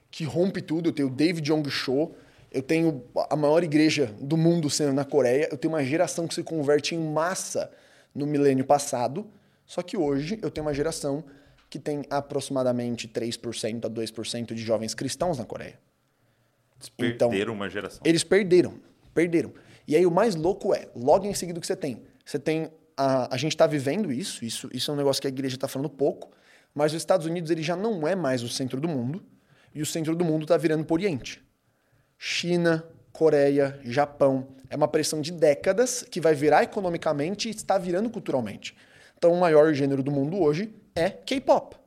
que 0.10 0.24
rompe 0.24 0.62
tudo. 0.62 0.90
Eu 0.90 0.94
tenho 0.94 1.08
o 1.08 1.12
David 1.12 1.42
Jong 1.48 1.70
Cho, 1.70 2.12
eu 2.52 2.62
tenho 2.62 3.04
a 3.30 3.36
maior 3.36 3.64
igreja 3.64 4.14
do 4.20 4.36
mundo 4.36 4.70
sendo 4.70 4.94
na 4.94 5.06
Coreia, 5.06 5.48
eu 5.52 5.58
tenho 5.58 5.74
uma 5.74 5.84
geração 5.84 6.28
que 6.28 6.36
se 6.36 6.44
converte 6.44 6.96
em 6.96 7.00
massa 7.00 7.72
no 8.14 8.26
milênio 8.26 8.66
passado, 8.66 9.26
só 9.66 9.82
que 9.82 9.96
hoje 9.96 10.38
eu 10.42 10.52
tenho 10.52 10.68
uma 10.68 10.74
geração 10.74 11.24
que 11.70 11.80
tem 11.80 12.04
aproximadamente 12.10 13.08
3% 13.08 13.86
a 13.86 13.90
2% 13.90 14.54
de 14.54 14.62
jovens 14.62 14.94
cristãos 14.94 15.38
na 15.38 15.46
Coreia. 15.46 15.80
Eles 16.78 17.14
Então, 17.14 17.30
perderam 17.30 17.54
uma 17.54 17.70
geração. 17.70 18.02
Eles 18.04 18.24
perderam, 18.26 18.74
perderam. 19.14 19.54
E 19.88 19.96
aí 19.96 20.06
o 20.06 20.12
mais 20.12 20.36
louco 20.36 20.74
é, 20.74 20.90
logo 20.94 21.26
em 21.26 21.34
seguida 21.34 21.58
o 21.58 21.62
que 21.62 21.68
você 21.68 21.76
tem? 21.76 22.04
Você 22.26 22.38
tem 22.38 22.70
a, 22.98 23.34
a 23.34 23.38
gente 23.38 23.54
está 23.54 23.68
vivendo 23.68 24.12
isso, 24.12 24.44
isso, 24.44 24.70
isso 24.74 24.92
é 24.92 24.94
um 24.94 24.98
negócio 24.98 25.22
que 25.22 25.28
a 25.28 25.30
igreja 25.30 25.56
está 25.56 25.68
falando 25.68 25.90
pouco, 25.90 26.32
mas 26.74 26.92
os 26.94 26.98
Estados 26.98 27.26
Unidos 27.26 27.52
ele 27.52 27.62
já 27.62 27.76
não 27.76 28.08
é 28.08 28.16
mais 28.16 28.44
o 28.44 28.50
centro 28.50 28.80
do 28.80 28.88
mundo 28.88 29.24
e 29.74 29.82
o 29.82 29.86
centro 29.86 30.16
do 30.16 30.24
mundo 30.24 30.44
está 30.44 30.58
virando 30.58 30.84
para 30.84 30.94
o 30.94 30.98
Oriente. 30.98 31.42
China, 32.18 32.86
Coreia, 33.12 33.80
Japão, 33.84 34.48
é 34.70 34.76
uma 34.76 34.88
pressão 34.88 35.22
de 35.22 35.32
décadas 35.32 36.04
que 36.04 36.22
vai 36.22 36.34
virar 36.34 36.64
economicamente 36.64 37.48
e 37.48 37.52
está 37.52 37.78
virando 37.78 38.10
culturalmente. 38.10 38.76
Então 39.18 39.34
o 39.34 39.40
maior 39.40 39.74
gênero 39.74 40.02
do 40.02 40.12
mundo 40.12 40.40
hoje 40.40 40.74
é 40.96 41.10
K-pop 41.10 41.82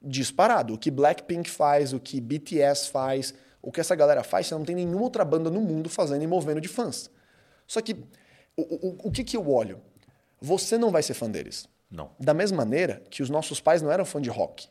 disparado. 0.00 0.74
O 0.74 0.78
que 0.78 0.90
Blackpink 0.90 1.50
faz, 1.50 1.92
o 1.92 2.00
que 2.00 2.20
BTS 2.20 2.90
faz, 2.90 3.34
o 3.60 3.70
que 3.70 3.80
essa 3.80 3.94
galera 3.94 4.22
faz, 4.22 4.46
você 4.46 4.54
não 4.54 4.64
tem 4.64 4.76
nenhuma 4.76 5.02
outra 5.02 5.24
banda 5.24 5.50
no 5.50 5.60
mundo 5.60 5.88
fazendo 5.88 6.22
e 6.22 6.26
movendo 6.26 6.60
de 6.60 6.68
fãs. 6.68 7.10
Só 7.66 7.80
que, 7.80 7.94
o, 8.56 8.62
o, 8.62 9.08
o 9.08 9.10
que, 9.10 9.22
que 9.22 9.36
eu 9.36 9.48
olho? 9.50 9.80
Você 10.40 10.78
não 10.78 10.90
vai 10.90 11.02
ser 11.02 11.14
fã 11.14 11.30
deles. 11.30 11.68
Não. 11.90 12.10
Da 12.18 12.32
mesma 12.32 12.58
maneira 12.58 13.02
que 13.10 13.22
os 13.22 13.28
nossos 13.30 13.60
pais 13.60 13.82
não 13.82 13.90
eram 13.90 14.04
fã 14.04 14.20
de 14.20 14.30
rock. 14.30 14.68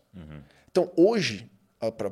Então, 0.72 0.92
hoje, 0.96 1.50
ah, 1.82 1.92
pra- 1.92 2.12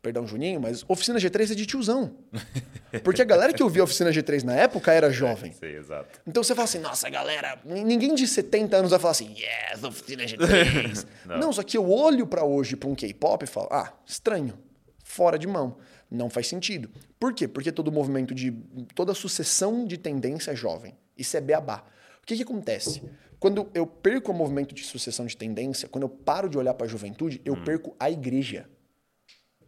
perdão, 0.00 0.26
Juninho, 0.26 0.60
mas 0.60 0.84
Oficina 0.88 1.18
G3 1.20 1.52
é 1.52 1.54
de 1.54 1.64
tiozão. 1.64 2.16
Porque 3.04 3.22
a 3.22 3.24
galera 3.24 3.52
que 3.52 3.62
ouvia 3.62 3.84
Oficina 3.84 4.10
G3 4.10 4.42
na 4.42 4.54
época 4.56 4.92
era 4.92 5.10
jovem. 5.10 5.52
Sei, 5.52 5.76
exato. 5.76 6.20
Então 6.26 6.42
você 6.42 6.54
fala 6.54 6.64
assim, 6.64 6.78
nossa, 6.80 7.08
galera, 7.08 7.60
ninguém 7.64 8.14
de 8.14 8.26
70 8.26 8.76
anos 8.76 8.90
vai 8.90 8.98
falar 8.98 9.12
assim, 9.12 9.34
yes, 9.34 9.82
oficina 9.84 10.24
G3. 10.24 11.06
não. 11.38 11.52
só 11.52 11.62
que 11.62 11.76
eu 11.78 11.88
olho 11.88 12.26
pra 12.26 12.44
hoje 12.44 12.74
pra 12.76 12.88
um 12.88 12.94
K-pop 12.94 13.44
e 13.44 13.46
falo, 13.46 13.68
ah, 13.70 13.92
estranho, 14.04 14.58
fora 15.04 15.38
de 15.38 15.46
mão, 15.46 15.76
não 16.10 16.28
faz 16.28 16.48
sentido. 16.48 16.90
Por 17.20 17.32
quê? 17.32 17.46
Porque 17.46 17.70
todo 17.70 17.92
movimento 17.92 18.34
de, 18.34 18.50
toda 18.94 19.14
sucessão 19.14 19.86
de 19.86 19.96
tendência 19.96 20.50
é 20.50 20.56
jovem. 20.56 20.96
Isso 21.16 21.36
é 21.36 21.40
beabá. 21.40 21.84
O 22.22 22.26
que, 22.26 22.36
que 22.36 22.42
acontece? 22.42 23.02
Quando 23.38 23.68
eu 23.74 23.86
perco 23.86 24.30
o 24.30 24.34
movimento 24.34 24.74
de 24.74 24.84
sucessão 24.84 25.26
de 25.26 25.36
tendência, 25.36 25.88
quando 25.88 26.04
eu 26.04 26.08
paro 26.08 26.48
de 26.48 26.56
olhar 26.56 26.74
para 26.74 26.86
a 26.86 26.88
juventude, 26.88 27.40
eu 27.44 27.56
perco 27.64 27.96
a 27.98 28.08
igreja. 28.10 28.70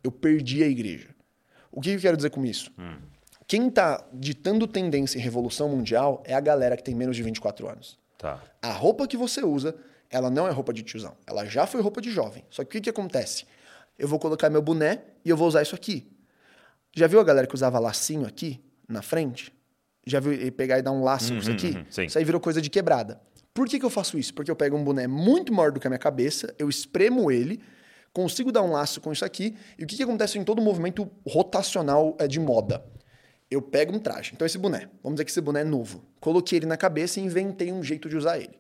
Eu 0.02 0.12
perdi 0.12 0.62
a 0.62 0.68
igreja. 0.68 1.14
O 1.72 1.80
que 1.80 1.90
eu 1.90 2.00
quero 2.00 2.16
dizer 2.16 2.30
com 2.30 2.44
isso? 2.44 2.70
Quem 3.48 3.66
está 3.68 4.06
ditando 4.12 4.66
tendência 4.68 5.18
em 5.18 5.20
revolução 5.20 5.68
mundial 5.68 6.22
é 6.24 6.34
a 6.34 6.40
galera 6.40 6.76
que 6.76 6.84
tem 6.84 6.94
menos 6.94 7.16
de 7.16 7.22
24 7.24 7.68
anos. 7.68 7.98
Tá. 8.16 8.40
A 8.62 8.70
roupa 8.70 9.08
que 9.08 9.16
você 9.16 9.44
usa, 9.44 9.74
ela 10.08 10.30
não 10.30 10.46
é 10.46 10.50
roupa 10.52 10.72
de 10.72 10.82
tiozão. 10.82 11.16
Ela 11.26 11.44
já 11.44 11.66
foi 11.66 11.80
roupa 11.80 12.00
de 12.00 12.10
jovem. 12.10 12.44
Só 12.50 12.62
que 12.62 12.68
o 12.68 12.70
que, 12.70 12.80
que 12.82 12.90
acontece? 12.90 13.44
Eu 13.98 14.06
vou 14.06 14.18
colocar 14.18 14.48
meu 14.48 14.62
boné 14.62 15.02
e 15.24 15.30
eu 15.30 15.36
vou 15.36 15.48
usar 15.48 15.62
isso 15.62 15.74
aqui. 15.74 16.10
Já 16.94 17.08
viu 17.08 17.18
a 17.18 17.24
galera 17.24 17.46
que 17.46 17.54
usava 17.54 17.78
lacinho 17.80 18.24
aqui 18.24 18.64
na 18.88 19.02
frente? 19.02 19.52
Já 20.06 20.20
viu 20.20 20.32
ele 20.32 20.50
pegar 20.50 20.78
e 20.78 20.82
dar 20.82 20.92
um 20.92 21.02
laço 21.02 21.32
com 21.32 21.38
isso 21.38 21.50
aqui? 21.50 21.74
uhum. 21.76 22.04
Isso 22.04 22.18
aí 22.18 22.24
virou 22.24 22.40
coisa 22.40 22.60
de 22.60 22.68
quebrada. 22.68 23.20
Por 23.54 23.68
que, 23.68 23.78
que 23.78 23.84
eu 23.84 23.90
faço 23.90 24.18
isso? 24.18 24.34
Porque 24.34 24.50
eu 24.50 24.56
pego 24.56 24.76
um 24.76 24.82
boné 24.82 25.06
muito 25.06 25.52
maior 25.52 25.70
do 25.70 25.78
que 25.78 25.86
a 25.86 25.90
minha 25.90 25.98
cabeça, 25.98 26.52
eu 26.58 26.68
espremo 26.68 27.30
ele, 27.30 27.60
consigo 28.12 28.50
dar 28.50 28.62
um 28.62 28.72
laço 28.72 29.00
com 29.00 29.12
isso 29.12 29.24
aqui, 29.24 29.56
e 29.78 29.84
o 29.84 29.86
que, 29.86 29.96
que 29.96 30.02
acontece 30.02 30.38
em 30.38 30.44
todo 30.44 30.60
movimento 30.60 31.08
rotacional 31.26 32.16
é, 32.18 32.26
de 32.26 32.40
moda? 32.40 32.84
Eu 33.48 33.62
pego 33.62 33.94
um 33.94 34.00
traje. 34.00 34.32
Então, 34.34 34.44
esse 34.44 34.58
boné, 34.58 34.88
vamos 35.02 35.16
dizer 35.16 35.24
que 35.24 35.30
esse 35.30 35.40
boné 35.40 35.60
é 35.60 35.64
novo. 35.64 36.04
Coloquei 36.20 36.58
ele 36.58 36.66
na 36.66 36.76
cabeça 36.76 37.20
e 37.20 37.22
inventei 37.22 37.70
um 37.70 37.82
jeito 37.82 38.08
de 38.08 38.16
usar 38.16 38.38
ele. 38.38 38.58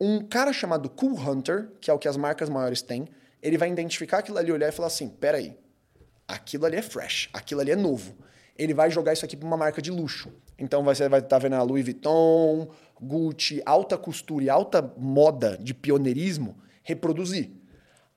Um 0.00 0.20
cara 0.26 0.52
chamado 0.52 0.88
Cool 0.88 1.18
Hunter, 1.18 1.70
que 1.80 1.90
é 1.90 1.94
o 1.94 1.98
que 1.98 2.08
as 2.08 2.16
marcas 2.16 2.48
maiores 2.48 2.80
têm, 2.80 3.08
ele 3.42 3.58
vai 3.58 3.70
identificar 3.70 4.18
aquilo 4.18 4.38
ali, 4.38 4.50
olhar 4.50 4.68
e 4.68 4.72
falar 4.72 4.88
assim: 4.88 5.08
peraí, 5.08 5.56
aquilo 6.26 6.64
ali 6.66 6.76
é 6.76 6.82
fresh, 6.82 7.28
aquilo 7.32 7.60
ali 7.60 7.70
é 7.70 7.76
novo. 7.76 8.16
Ele 8.56 8.72
vai 8.72 8.90
jogar 8.90 9.12
isso 9.12 9.24
aqui 9.24 9.36
para 9.36 9.46
uma 9.46 9.56
marca 9.56 9.82
de 9.82 9.90
luxo. 9.90 10.32
Então 10.58 10.82
você 10.82 11.08
vai 11.08 11.20
estar 11.20 11.38
vendo 11.38 11.54
a 11.54 11.62
Louis 11.62 11.84
Vuitton, 11.84 12.68
Gucci, 13.00 13.62
alta 13.66 13.98
costura 13.98 14.44
e 14.44 14.50
alta 14.50 14.92
moda 14.96 15.58
de 15.58 15.74
pioneirismo 15.74 16.56
reproduzir. 16.82 17.50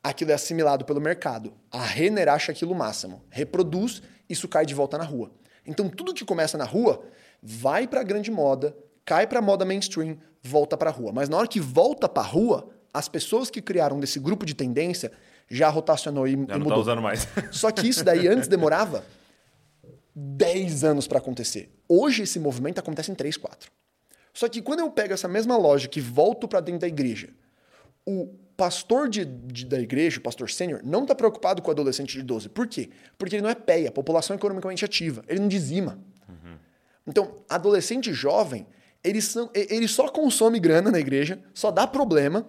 Aquilo 0.01 0.31
é 0.31 0.33
assimilado 0.33 0.85
pelo 0.85 1.01
mercado. 1.01 1.53
A 1.69 1.83
Renner 1.83 2.29
acha 2.29 2.51
aquilo 2.51 2.73
máximo. 2.73 3.23
Reproduz, 3.29 4.01
isso 4.29 4.47
cai 4.47 4.65
de 4.65 4.73
volta 4.73 4.97
na 4.97 5.03
rua. 5.03 5.31
Então 5.65 5.89
tudo 5.89 6.13
que 6.13 6.23
começa 6.23 6.57
na 6.57 6.63
rua 6.63 7.03
vai 7.43 7.87
para 7.87 7.99
a 7.99 8.03
grande 8.03 8.31
moda, 8.31 8.75
cai 9.03 9.27
para 9.27 9.39
a 9.39 9.41
moda 9.41 9.65
mainstream, 9.65 10.17
volta 10.41 10.77
para 10.77 10.89
a 10.89 10.93
rua. 10.93 11.11
Mas 11.11 11.27
na 11.27 11.37
hora 11.37 11.47
que 11.47 11.59
volta 11.59 12.07
para 12.07 12.23
a 12.23 12.25
rua, 12.25 12.69
as 12.93 13.09
pessoas 13.09 13.49
que 13.49 13.61
criaram 13.61 13.99
desse 13.99 14.19
grupo 14.19 14.45
de 14.45 14.53
tendência 14.53 15.11
já 15.49 15.67
rotacionou 15.67 16.27
e, 16.27 16.31
Já 16.31 16.37
e 16.37 16.37
não 16.37 16.47
tá 16.47 16.57
mudou. 16.59 16.79
usando 16.79 17.01
mais. 17.01 17.27
Só 17.51 17.71
que 17.71 17.87
isso 17.87 18.03
daí 18.03 18.27
antes 18.27 18.47
demorava 18.47 19.03
10 20.15 20.83
anos 20.83 21.07
para 21.07 21.17
acontecer. 21.17 21.71
Hoje 21.89 22.21
esse 22.23 22.39
movimento 22.39 22.77
acontece 22.79 23.11
em 23.11 23.15
3, 23.15 23.35
4. 23.35 23.71
Só 24.33 24.47
que 24.47 24.61
quando 24.61 24.79
eu 24.81 24.91
pego 24.91 25.13
essa 25.13 25.27
mesma 25.27 25.57
lógica 25.57 25.97
e 25.97 26.01
volto 26.01 26.47
para 26.47 26.59
dentro 26.59 26.81
da 26.81 26.87
igreja, 26.87 27.29
o 28.05 28.27
pastor 28.55 29.09
de, 29.09 29.25
de- 29.25 29.65
da 29.65 29.79
igreja, 29.79 30.19
o 30.19 30.21
pastor 30.21 30.49
sênior, 30.51 30.81
não 30.83 31.01
está 31.01 31.15
preocupado 31.15 31.61
com 31.61 31.69
o 31.69 31.71
adolescente 31.71 32.11
de 32.15 32.21
12. 32.23 32.47
Por 32.49 32.67
quê? 32.67 32.89
Porque 33.17 33.35
ele 33.35 33.41
não 33.41 33.49
é 33.49 33.55
PEA, 33.55 33.91
população 33.91 34.35
economicamente 34.35 34.85
ativa. 34.85 35.23
Ele 35.27 35.39
não 35.39 35.47
dizima. 35.47 35.97
Então, 37.07 37.39
adolescente 37.49 38.13
jovem, 38.13 38.67
eles, 39.03 39.25
são, 39.25 39.49
e- 39.55 39.67
ele 39.73 39.87
só 39.87 40.07
consome 40.09 40.59
grana 40.59 40.91
na 40.91 40.99
igreja, 40.99 41.41
só 41.55 41.71
dá 41.71 41.87
problema 41.87 42.45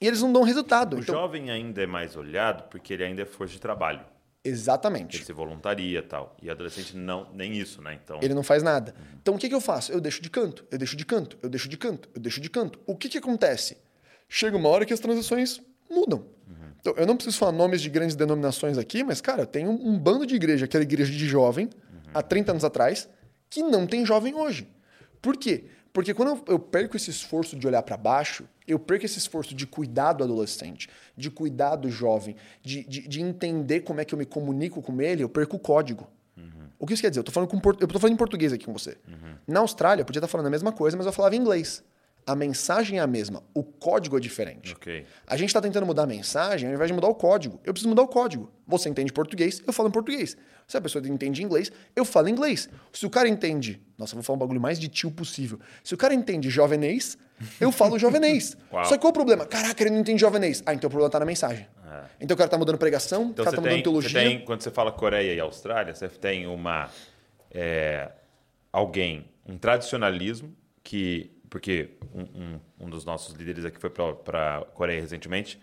e 0.00 0.06
eles 0.06 0.22
não 0.22 0.32
dão 0.32 0.42
resultado. 0.42 0.96
O 0.96 1.00
Então, 1.00 1.14
jovem 1.14 1.50
ainda 1.50 1.82
é 1.82 1.86
mais 1.86 2.16
olhado 2.16 2.68
porque 2.70 2.94
ele 2.94 3.04
ainda 3.04 3.20
é 3.22 3.26
força 3.26 3.52
de 3.52 3.60
trabalho. 3.60 4.00
Exatamente. 4.44 5.16
Ele 5.16 5.24
se 5.24 5.32
voluntaria 5.32 5.98
e 5.98 6.02
tal. 6.02 6.36
E 6.42 6.50
adolescente 6.50 6.96
não, 6.96 7.30
nem 7.32 7.56
isso, 7.56 7.82
né? 7.82 7.98
Então, 8.02 8.18
Ele 8.22 8.34
não 8.34 8.42
faz 8.42 8.62
nada. 8.62 8.94
Então 9.20 9.34
o 9.34 9.38
que, 9.38 9.48
que 9.48 9.54
eu 9.54 9.60
faço? 9.60 9.92
Eu 9.92 10.00
deixo 10.00 10.22
de 10.22 10.30
canto, 10.30 10.64
eu 10.70 10.78
deixo 10.78 10.96
de 10.96 11.04
canto, 11.04 11.38
eu 11.42 11.48
deixo 11.48 11.68
de 11.68 11.76
canto, 11.76 12.08
eu 12.14 12.20
deixo 12.20 12.40
de 12.40 12.50
canto. 12.50 12.78
O 12.86 12.96
que, 12.96 13.08
que 13.08 13.18
acontece? 13.18 13.76
Chega 14.28 14.56
uma 14.56 14.68
hora 14.68 14.86
que 14.86 14.92
as 14.92 15.00
transições 15.00 15.60
mudam. 15.90 16.24
Então, 16.80 16.94
eu 16.96 17.06
não 17.06 17.14
preciso 17.14 17.36
falar 17.36 17.52
nomes 17.52 17.82
de 17.82 17.90
grandes 17.90 18.16
denominações 18.16 18.78
aqui, 18.78 19.04
mas, 19.04 19.20
cara, 19.20 19.44
tem 19.44 19.68
um, 19.68 19.88
um 19.88 19.98
bando 19.98 20.26
de 20.26 20.34
igreja, 20.34 20.64
aquela 20.64 20.82
igreja 20.82 21.12
de 21.12 21.26
jovem, 21.26 21.68
há 22.14 22.22
30 22.22 22.52
anos 22.52 22.64
atrás, 22.64 23.08
que 23.50 23.62
não 23.62 23.86
tem 23.86 24.06
jovem 24.06 24.34
hoje. 24.34 24.66
Por 25.20 25.36
quê? 25.36 25.64
Porque 25.92 26.14
quando 26.14 26.40
eu, 26.46 26.58
perco 26.58 26.96
esse 26.96 27.10
esforço 27.10 27.56
de 27.56 27.66
olhar 27.66 27.82
para 27.82 27.96
baixo, 27.96 28.44
eu 28.66 28.78
perco 28.78 29.04
esse 29.04 29.18
esforço 29.18 29.54
de 29.54 29.66
cuidar 29.66 30.12
do 30.12 30.22
adolescente, 30.22 30.88
de 31.16 31.30
cuidar 31.30 31.74
do 31.76 31.90
jovem, 31.90 32.36
de, 32.62 32.84
de, 32.84 33.08
de 33.08 33.20
entender 33.20 33.80
como 33.80 34.00
é 34.00 34.04
que 34.04 34.14
eu 34.14 34.18
me 34.18 34.24
comunico 34.24 34.80
com 34.80 35.00
ele, 35.02 35.22
eu 35.24 35.28
perco 35.28 35.56
o 35.56 35.58
código. 35.58 36.06
O 36.78 36.86
que 36.86 36.94
isso 36.94 37.02
quer 37.02 37.10
dizer? 37.10 37.20
Eu 37.20 37.24
tô 37.24 37.32
falando, 37.32 37.48
com, 37.50 37.58
por- 37.58 37.76
eu 37.80 37.86
tô 37.88 37.98
falando 37.98 38.14
em 38.14 38.16
português 38.16 38.52
aqui 38.52 38.64
com 38.64 38.72
você. 38.72 38.96
Na 39.46 39.60
Austrália, 39.60 40.00
eu 40.02 40.06
podia 40.06 40.20
estar 40.20 40.28
falando 40.28 40.46
a 40.46 40.50
mesma 40.50 40.72
coisa, 40.72 40.96
mas 40.96 41.04
eu 41.06 41.12
falava 41.12 41.34
em 41.36 41.38
inglês. 41.38 41.84
A 42.30 42.36
mensagem 42.36 42.98
é 42.98 43.02
a 43.02 43.08
mesma, 43.08 43.42
o 43.52 43.64
código 43.64 44.16
é 44.16 44.20
diferente. 44.20 44.72
Ok. 44.72 45.04
A 45.26 45.36
gente 45.36 45.48
está 45.48 45.60
tentando 45.60 45.84
mudar 45.84 46.04
a 46.04 46.06
mensagem 46.06 46.68
ao 46.68 46.74
invés 46.76 46.86
de 46.88 46.94
mudar 46.94 47.08
o 47.08 47.14
código. 47.14 47.58
Eu 47.64 47.72
preciso 47.72 47.88
mudar 47.88 48.02
o 48.02 48.06
código. 48.06 48.52
Você 48.68 48.88
entende 48.88 49.12
português, 49.12 49.60
eu 49.66 49.72
falo 49.72 49.88
em 49.88 49.92
português. 49.92 50.36
Se 50.68 50.76
a 50.76 50.80
pessoa 50.80 51.04
entende 51.08 51.42
inglês, 51.42 51.72
eu 51.96 52.04
falo 52.04 52.28
inglês. 52.28 52.68
Se 52.92 53.04
o 53.04 53.10
cara 53.10 53.28
entende. 53.28 53.82
Nossa, 53.98 54.14
vou 54.14 54.22
falar 54.22 54.36
um 54.36 54.38
bagulho 54.38 54.60
mais 54.60 54.78
de 54.78 54.86
tio 54.86 55.10
possível. 55.10 55.58
Se 55.82 55.92
o 55.92 55.96
cara 55.96 56.14
entende 56.14 56.48
jovenês, 56.48 57.18
eu 57.60 57.72
falo 57.72 57.98
jovenês. 57.98 58.56
Uau. 58.72 58.84
Só 58.84 58.92
que 58.94 59.00
qual 59.00 59.10
o 59.10 59.12
problema? 59.14 59.44
Caraca, 59.44 59.82
ele 59.82 59.90
não 59.90 59.98
entende 59.98 60.20
jovenês. 60.20 60.62
Ah, 60.64 60.72
então 60.72 60.86
o 60.86 60.90
problema 60.90 61.10
tá 61.10 61.18
na 61.18 61.26
mensagem. 61.26 61.66
Então 62.20 62.36
o 62.36 62.38
cara 62.38 62.48
tá 62.48 62.56
mudando 62.56 62.78
pregação, 62.78 63.30
Então 63.30 63.42
o 63.42 63.44
cara 63.44 63.56
tá 63.56 63.62
tem, 63.62 63.70
mudando 63.72 63.82
teologia. 63.82 64.10
você 64.10 64.14
tem, 64.28 64.44
quando 64.44 64.60
você 64.62 64.70
fala 64.70 64.92
Coreia 64.92 65.34
e 65.34 65.40
Austrália, 65.40 65.92
você 65.92 66.08
tem 66.08 66.46
uma 66.46 66.88
é, 67.50 68.12
alguém, 68.72 69.24
um 69.44 69.58
tradicionalismo 69.58 70.54
que, 70.84 71.32
porque 71.50 71.90
um, 72.14 72.22
um- 72.22 72.60
um 72.86 72.90
dos 72.90 73.04
nossos 73.04 73.34
líderes 73.34 73.64
aqui 73.64 73.78
foi 73.78 73.90
para 73.90 74.58
a 74.58 74.64
Coreia 74.66 75.00
recentemente 75.00 75.60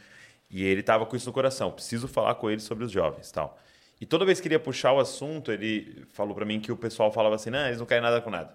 e 0.49 0.63
ele 0.63 0.81
estava 0.81 1.05
com 1.05 1.15
isso 1.15 1.25
no 1.27 1.33
coração. 1.33 1.71
Preciso 1.71 2.07
falar 2.07 2.35
com 2.35 2.49
ele 2.51 2.61
sobre 2.61 2.83
os 2.85 2.91
jovens, 2.91 3.31
tal. 3.31 3.57
E 3.99 4.05
toda 4.05 4.25
vez 4.25 4.39
que 4.39 4.47
ele 4.47 4.55
ia 4.55 4.59
puxar 4.59 4.91
o 4.93 4.99
assunto, 4.99 5.51
ele 5.51 6.05
falou 6.13 6.35
para 6.35 6.45
mim 6.45 6.59
que 6.59 6.71
o 6.71 6.77
pessoal 6.77 7.11
falava 7.11 7.35
assim, 7.35 7.49
não, 7.49 7.65
eles 7.65 7.79
não 7.79 7.85
querem 7.87 8.03
nada 8.03 8.21
com 8.21 8.29
nada. 8.29 8.53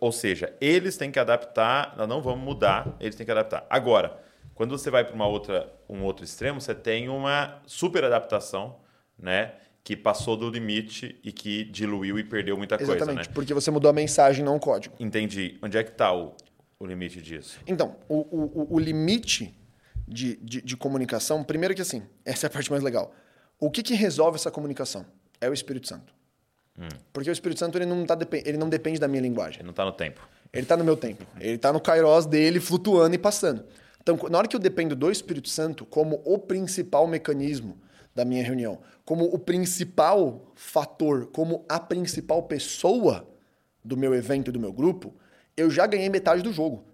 Ou 0.00 0.10
seja, 0.10 0.56
eles 0.60 0.96
têm 0.96 1.12
que 1.12 1.18
adaptar, 1.18 1.94
nós 1.96 2.08
não 2.08 2.22
vamos 2.22 2.42
mudar, 2.42 2.96
eles 2.98 3.14
têm 3.14 3.26
que 3.26 3.30
adaptar. 3.30 3.66
Agora, 3.68 4.18
quando 4.54 4.70
você 4.76 4.90
vai 4.90 5.04
para 5.04 5.14
uma 5.14 5.26
outra, 5.26 5.70
um 5.88 6.02
outro 6.02 6.24
extremo, 6.24 6.60
você 6.60 6.74
tem 6.74 7.08
uma 7.08 7.60
super 7.66 8.02
adaptação, 8.02 8.80
né? 9.18 9.52
Que 9.84 9.94
passou 9.94 10.34
do 10.34 10.48
limite 10.48 11.14
e 11.22 11.30
que 11.30 11.62
diluiu 11.64 12.18
e 12.18 12.24
perdeu 12.24 12.56
muita 12.56 12.78
coisa, 12.78 12.94
Exatamente, 12.94 13.28
né? 13.28 13.34
porque 13.34 13.52
você 13.52 13.70
mudou 13.70 13.90
a 13.90 13.92
mensagem, 13.92 14.42
não 14.42 14.56
o 14.56 14.60
código. 14.60 14.96
Entendi. 14.98 15.58
Onde 15.62 15.76
é 15.76 15.84
que 15.84 15.90
está 15.90 16.10
o, 16.12 16.34
o 16.80 16.86
limite 16.86 17.20
disso? 17.20 17.60
Então, 17.66 17.94
o, 18.08 18.16
o, 18.16 18.74
o- 18.74 18.78
limite 18.78 19.54
de, 20.08 20.36
de, 20.36 20.62
de 20.62 20.76
comunicação, 20.76 21.44
primeiro 21.44 21.74
que 21.74 21.82
assim, 21.82 22.02
essa 22.24 22.46
é 22.46 22.48
a 22.48 22.50
parte 22.50 22.70
mais 22.70 22.82
legal. 22.82 23.14
O 23.60 23.70
que, 23.70 23.82
que 23.82 23.92
resolve 23.94 24.36
essa 24.36 24.50
comunicação? 24.50 25.04
É 25.38 25.50
o 25.50 25.52
Espírito 25.52 25.86
Santo. 25.86 26.14
Porque 27.12 27.28
o 27.28 27.32
Espírito 27.32 27.58
Santo 27.58 27.78
ele 27.78 27.86
não, 27.86 28.04
tá, 28.04 28.18
ele 28.44 28.56
não 28.58 28.68
depende 28.68 28.98
da 28.98 29.06
minha 29.06 29.22
linguagem. 29.22 29.58
Ele 29.58 29.64
não 29.64 29.70
está 29.70 29.84
no 29.84 29.92
tempo. 29.92 30.26
Ele 30.52 30.66
tá 30.66 30.76
no 30.76 30.82
meu 30.84 30.96
tempo. 30.96 31.24
Ele 31.38 31.58
tá 31.58 31.72
no 31.72 31.80
kairos 31.80 32.26
dele, 32.26 32.58
flutuando 32.58 33.14
e 33.14 33.18
passando. 33.18 33.64
Então, 34.00 34.18
na 34.30 34.38
hora 34.38 34.48
que 34.48 34.56
eu 34.56 34.60
dependo 34.60 34.96
do 34.96 35.10
Espírito 35.10 35.48
Santo 35.48 35.84
como 35.84 36.20
o 36.24 36.38
principal 36.38 37.06
mecanismo 37.06 37.78
da 38.14 38.24
minha 38.24 38.44
reunião, 38.44 38.80
como 39.04 39.24
o 39.24 39.38
principal 39.38 40.52
fator, 40.54 41.26
como 41.26 41.64
a 41.68 41.80
principal 41.80 42.42
pessoa 42.44 43.28
do 43.84 43.96
meu 43.96 44.14
evento 44.14 44.48
e 44.48 44.52
do 44.52 44.60
meu 44.60 44.72
grupo, 44.72 45.14
eu 45.56 45.70
já 45.70 45.86
ganhei 45.86 46.08
metade 46.08 46.42
do 46.42 46.52
jogo. 46.52 46.84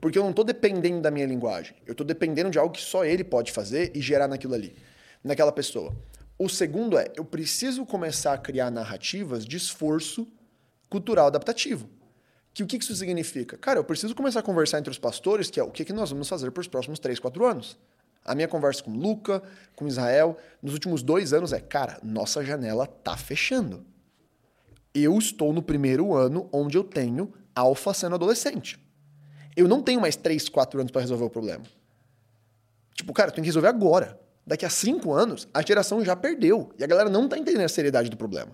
Porque 0.00 0.18
eu 0.18 0.24
não 0.24 0.32
tô 0.32 0.42
dependendo 0.42 1.02
da 1.02 1.10
minha 1.10 1.26
linguagem. 1.26 1.76
Eu 1.86 1.94
tô 1.94 2.02
dependendo 2.02 2.50
de 2.50 2.58
algo 2.58 2.72
que 2.72 2.80
só 2.80 3.04
ele 3.04 3.22
pode 3.22 3.52
fazer 3.52 3.92
e 3.94 4.00
gerar 4.00 4.26
naquilo 4.26 4.54
ali, 4.54 4.74
naquela 5.22 5.52
pessoa. 5.52 5.94
O 6.38 6.48
segundo 6.48 6.98
é, 6.98 7.12
eu 7.16 7.24
preciso 7.24 7.84
começar 7.84 8.32
a 8.32 8.38
criar 8.38 8.70
narrativas 8.70 9.44
de 9.44 9.58
esforço 9.58 10.26
cultural 10.88 11.26
adaptativo. 11.26 11.90
Que 12.54 12.62
o 12.62 12.66
que 12.66 12.78
isso 12.78 12.96
significa? 12.96 13.58
Cara, 13.58 13.78
eu 13.78 13.84
preciso 13.84 14.14
começar 14.14 14.40
a 14.40 14.42
conversar 14.42 14.78
entre 14.78 14.90
os 14.90 14.98
pastores, 14.98 15.50
que 15.50 15.60
é 15.60 15.62
o 15.62 15.70
que 15.70 15.92
nós 15.92 16.10
vamos 16.10 16.28
fazer 16.28 16.50
para 16.50 16.62
os 16.62 16.66
próximos 16.66 16.98
3, 16.98 17.18
4 17.18 17.44
anos. 17.44 17.78
A 18.24 18.34
minha 18.34 18.48
conversa 18.48 18.82
com 18.82 18.92
Luca, 18.92 19.42
com 19.74 19.86
Israel, 19.86 20.36
nos 20.62 20.72
últimos 20.72 21.02
dois 21.02 21.32
anos 21.32 21.52
é, 21.52 21.60
cara, 21.60 21.98
nossa 22.02 22.44
janela 22.44 22.86
tá 22.86 23.16
fechando. 23.16 23.84
Eu 24.94 25.16
estou 25.18 25.52
no 25.52 25.62
primeiro 25.62 26.14
ano 26.14 26.48
onde 26.52 26.76
eu 26.76 26.84
tenho 26.84 27.32
alfa 27.54 27.94
sendo 27.94 28.14
adolescente. 28.14 28.78
Eu 29.56 29.66
não 29.68 29.82
tenho 29.82 30.00
mais 30.00 30.16
3, 30.16 30.48
4 30.48 30.80
anos 30.80 30.92
para 30.92 31.00
resolver 31.00 31.24
o 31.24 31.30
problema. 31.30 31.64
Tipo, 32.94 33.12
cara, 33.12 33.30
tenho 33.30 33.42
que 33.42 33.48
resolver 33.48 33.68
agora. 33.68 34.18
Daqui 34.46 34.64
a 34.64 34.70
cinco 34.70 35.12
anos, 35.12 35.46
a 35.54 35.62
geração 35.62 36.04
já 36.04 36.16
perdeu. 36.16 36.72
E 36.78 36.84
a 36.84 36.86
galera 36.86 37.08
não 37.08 37.28
tá 37.28 37.38
entendendo 37.38 37.64
a 37.64 37.68
seriedade 37.68 38.10
do 38.10 38.16
problema. 38.16 38.50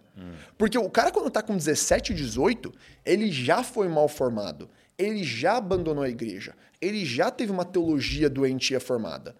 Porque 0.59 0.77
o 0.77 0.91
cara, 0.91 1.11
quando 1.11 1.31
tá 1.31 1.43
com 1.43 1.57
17, 1.57 2.13
18, 2.13 2.73
ele 3.05 3.31
já 3.31 3.63
foi 3.63 3.89
mal 3.89 4.09
formado. 4.09 4.69
Ele 4.99 5.23
já 5.25 5.57
abandonou 5.57 6.03
a 6.05 6.09
igreja. 6.09 6.55
Ele 6.81 7.05
já 7.05 7.31
teve 7.31 7.51
uma 7.53 7.65
teologia 7.65 8.29
doentia 8.29 8.81
formada. 8.81 9.35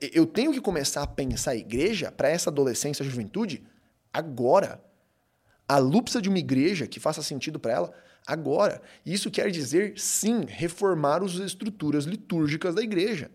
Eu 0.00 0.26
tenho 0.26 0.52
que 0.52 0.60
começar 0.60 1.02
a 1.02 1.06
pensar 1.06 1.52
a 1.52 1.56
igreja 1.56 2.10
para 2.10 2.28
essa 2.28 2.50
adolescência, 2.50 3.04
juventude, 3.04 3.62
agora. 4.12 4.82
A 5.68 5.78
Lu 5.78 6.02
precisa 6.02 6.22
de 6.22 6.28
uma 6.28 6.38
igreja 6.38 6.86
que 6.86 7.00
faça 7.00 7.22
sentido 7.22 7.58
para 7.58 7.72
ela 7.72 7.92
Agora, 8.26 8.82
isso 9.04 9.30
quer 9.30 9.52
dizer, 9.52 9.94
sim, 9.96 10.44
reformar 10.48 11.22
as 11.22 11.34
estruturas 11.34 12.04
litúrgicas 12.04 12.74
da 12.74 12.82
igreja. 12.82 13.30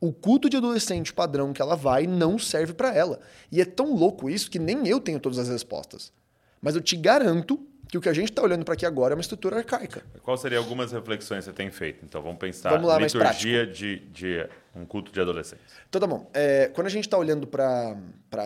O 0.00 0.12
culto 0.12 0.50
de 0.50 0.56
adolescente 0.56 1.14
padrão 1.14 1.52
que 1.52 1.62
ela 1.62 1.76
vai 1.76 2.04
não 2.04 2.36
serve 2.36 2.74
para 2.74 2.92
ela. 2.92 3.20
E 3.50 3.60
é 3.60 3.64
tão 3.64 3.94
louco 3.94 4.28
isso 4.28 4.50
que 4.50 4.58
nem 4.58 4.88
eu 4.88 4.98
tenho 4.98 5.20
todas 5.20 5.38
as 5.38 5.48
respostas. 5.48 6.12
Mas 6.60 6.74
eu 6.74 6.80
te 6.80 6.96
garanto 6.96 7.64
que 7.88 7.98
o 7.98 8.00
que 8.00 8.08
a 8.08 8.12
gente 8.12 8.30
está 8.30 8.42
olhando 8.42 8.64
para 8.64 8.74
aqui 8.74 8.86
agora 8.86 9.14
é 9.14 9.16
uma 9.16 9.20
estrutura 9.20 9.58
arcaica. 9.58 10.02
Qual 10.22 10.36
seria 10.36 10.58
algumas 10.58 10.92
reflexões 10.92 11.44
que 11.44 11.50
você 11.50 11.52
tem 11.52 11.70
feito? 11.70 12.04
Então 12.04 12.22
vamos 12.22 12.38
pensar 12.38 12.70
Vamos 12.70 12.88
lá, 12.88 12.98
liturgia 12.98 13.66
de, 13.66 14.00
de 14.10 14.48
um 14.74 14.84
culto 14.84 15.12
de 15.12 15.20
adolescentes. 15.20 15.64
Então 15.88 16.00
tá 16.00 16.06
bom. 16.06 16.30
É, 16.34 16.68
quando 16.74 16.86
a 16.86 16.90
gente 16.90 17.04
está 17.04 17.18
olhando 17.18 17.46
para 17.46 17.96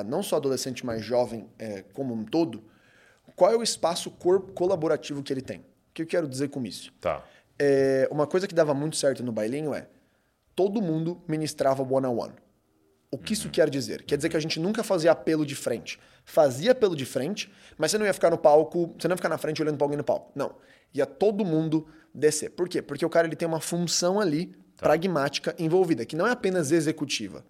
não 0.07 0.22
só 0.22 0.36
adolescente, 0.36 0.84
mas 0.84 1.05
jovem 1.05 1.49
é, 1.59 1.84
como 1.93 2.14
um 2.14 2.24
todo, 2.24 2.62
qual 3.34 3.53
é 3.53 3.57
o 3.57 3.62
espaço 3.62 4.11
corpo 4.11 4.53
colaborativo 4.53 5.22
que 5.22 5.32
ele 5.32 5.43
tem? 5.43 5.59
O 5.59 5.64
que 5.95 6.03
eu 6.03 6.07
quero 6.07 6.28
dizer 6.28 6.49
com 6.49 6.64
isso? 6.64 6.93
Tá. 7.01 7.24
É, 7.59 8.09
uma 8.11 8.26
coisa 8.26 8.47
que 8.47 8.55
dava 8.55 8.74
muito 8.74 8.97
certo 8.97 9.22
no 9.22 9.32
bailinho 9.32 9.74
é 9.74 9.86
todo 10.55 10.82
mundo 10.82 11.22
ministrava 11.28 11.82
one-on-one. 11.82 12.34
O 13.11 13.17
que 13.17 13.33
isso 13.33 13.49
quer 13.49 13.71
dizer? 13.71 14.03
Quer 14.03 14.17
dizer 14.17 14.29
que 14.29 14.37
a 14.37 14.41
gente 14.41 14.61
nunca 14.61 14.83
fazia 14.83 15.13
apelo 15.13 15.47
de 15.47 15.55
frente. 15.55 15.99
Fazia 16.25 16.73
apelo 16.73 16.95
de 16.95 17.07
frente, 17.07 17.51
mas 17.79 17.91
você 17.91 17.99
não 17.99 18.05
ia 18.05 18.13
ficar 18.13 18.31
no 18.31 18.37
palco, 18.37 18.95
você 18.99 19.09
não 19.09 19.15
ia 19.15 19.17
ficar 19.17 19.31
na 19.31 19.39
frente 19.39 19.63
olhando 19.63 19.79
para 19.79 19.85
alguém 19.85 19.97
no 19.97 20.05
palco. 20.05 20.31
Não. 20.35 20.55
Ia 20.93 21.07
todo 21.07 21.45
mundo 21.45 21.87
descer. 22.15 22.51
Por 22.51 22.69
quê? 22.69 22.83
Porque 22.83 23.05
o 23.05 23.11
cara 23.11 23.27
ele 23.27 23.37
tem 23.37 23.49
uma 23.49 23.61
função 23.61 24.21
ali 24.21 24.55
pragmática 24.77 25.55
envolvida, 25.59 26.05
que 26.05 26.17
não 26.17 26.27
é 26.27 26.31
apenas 26.31 26.71
executiva, 26.71 27.45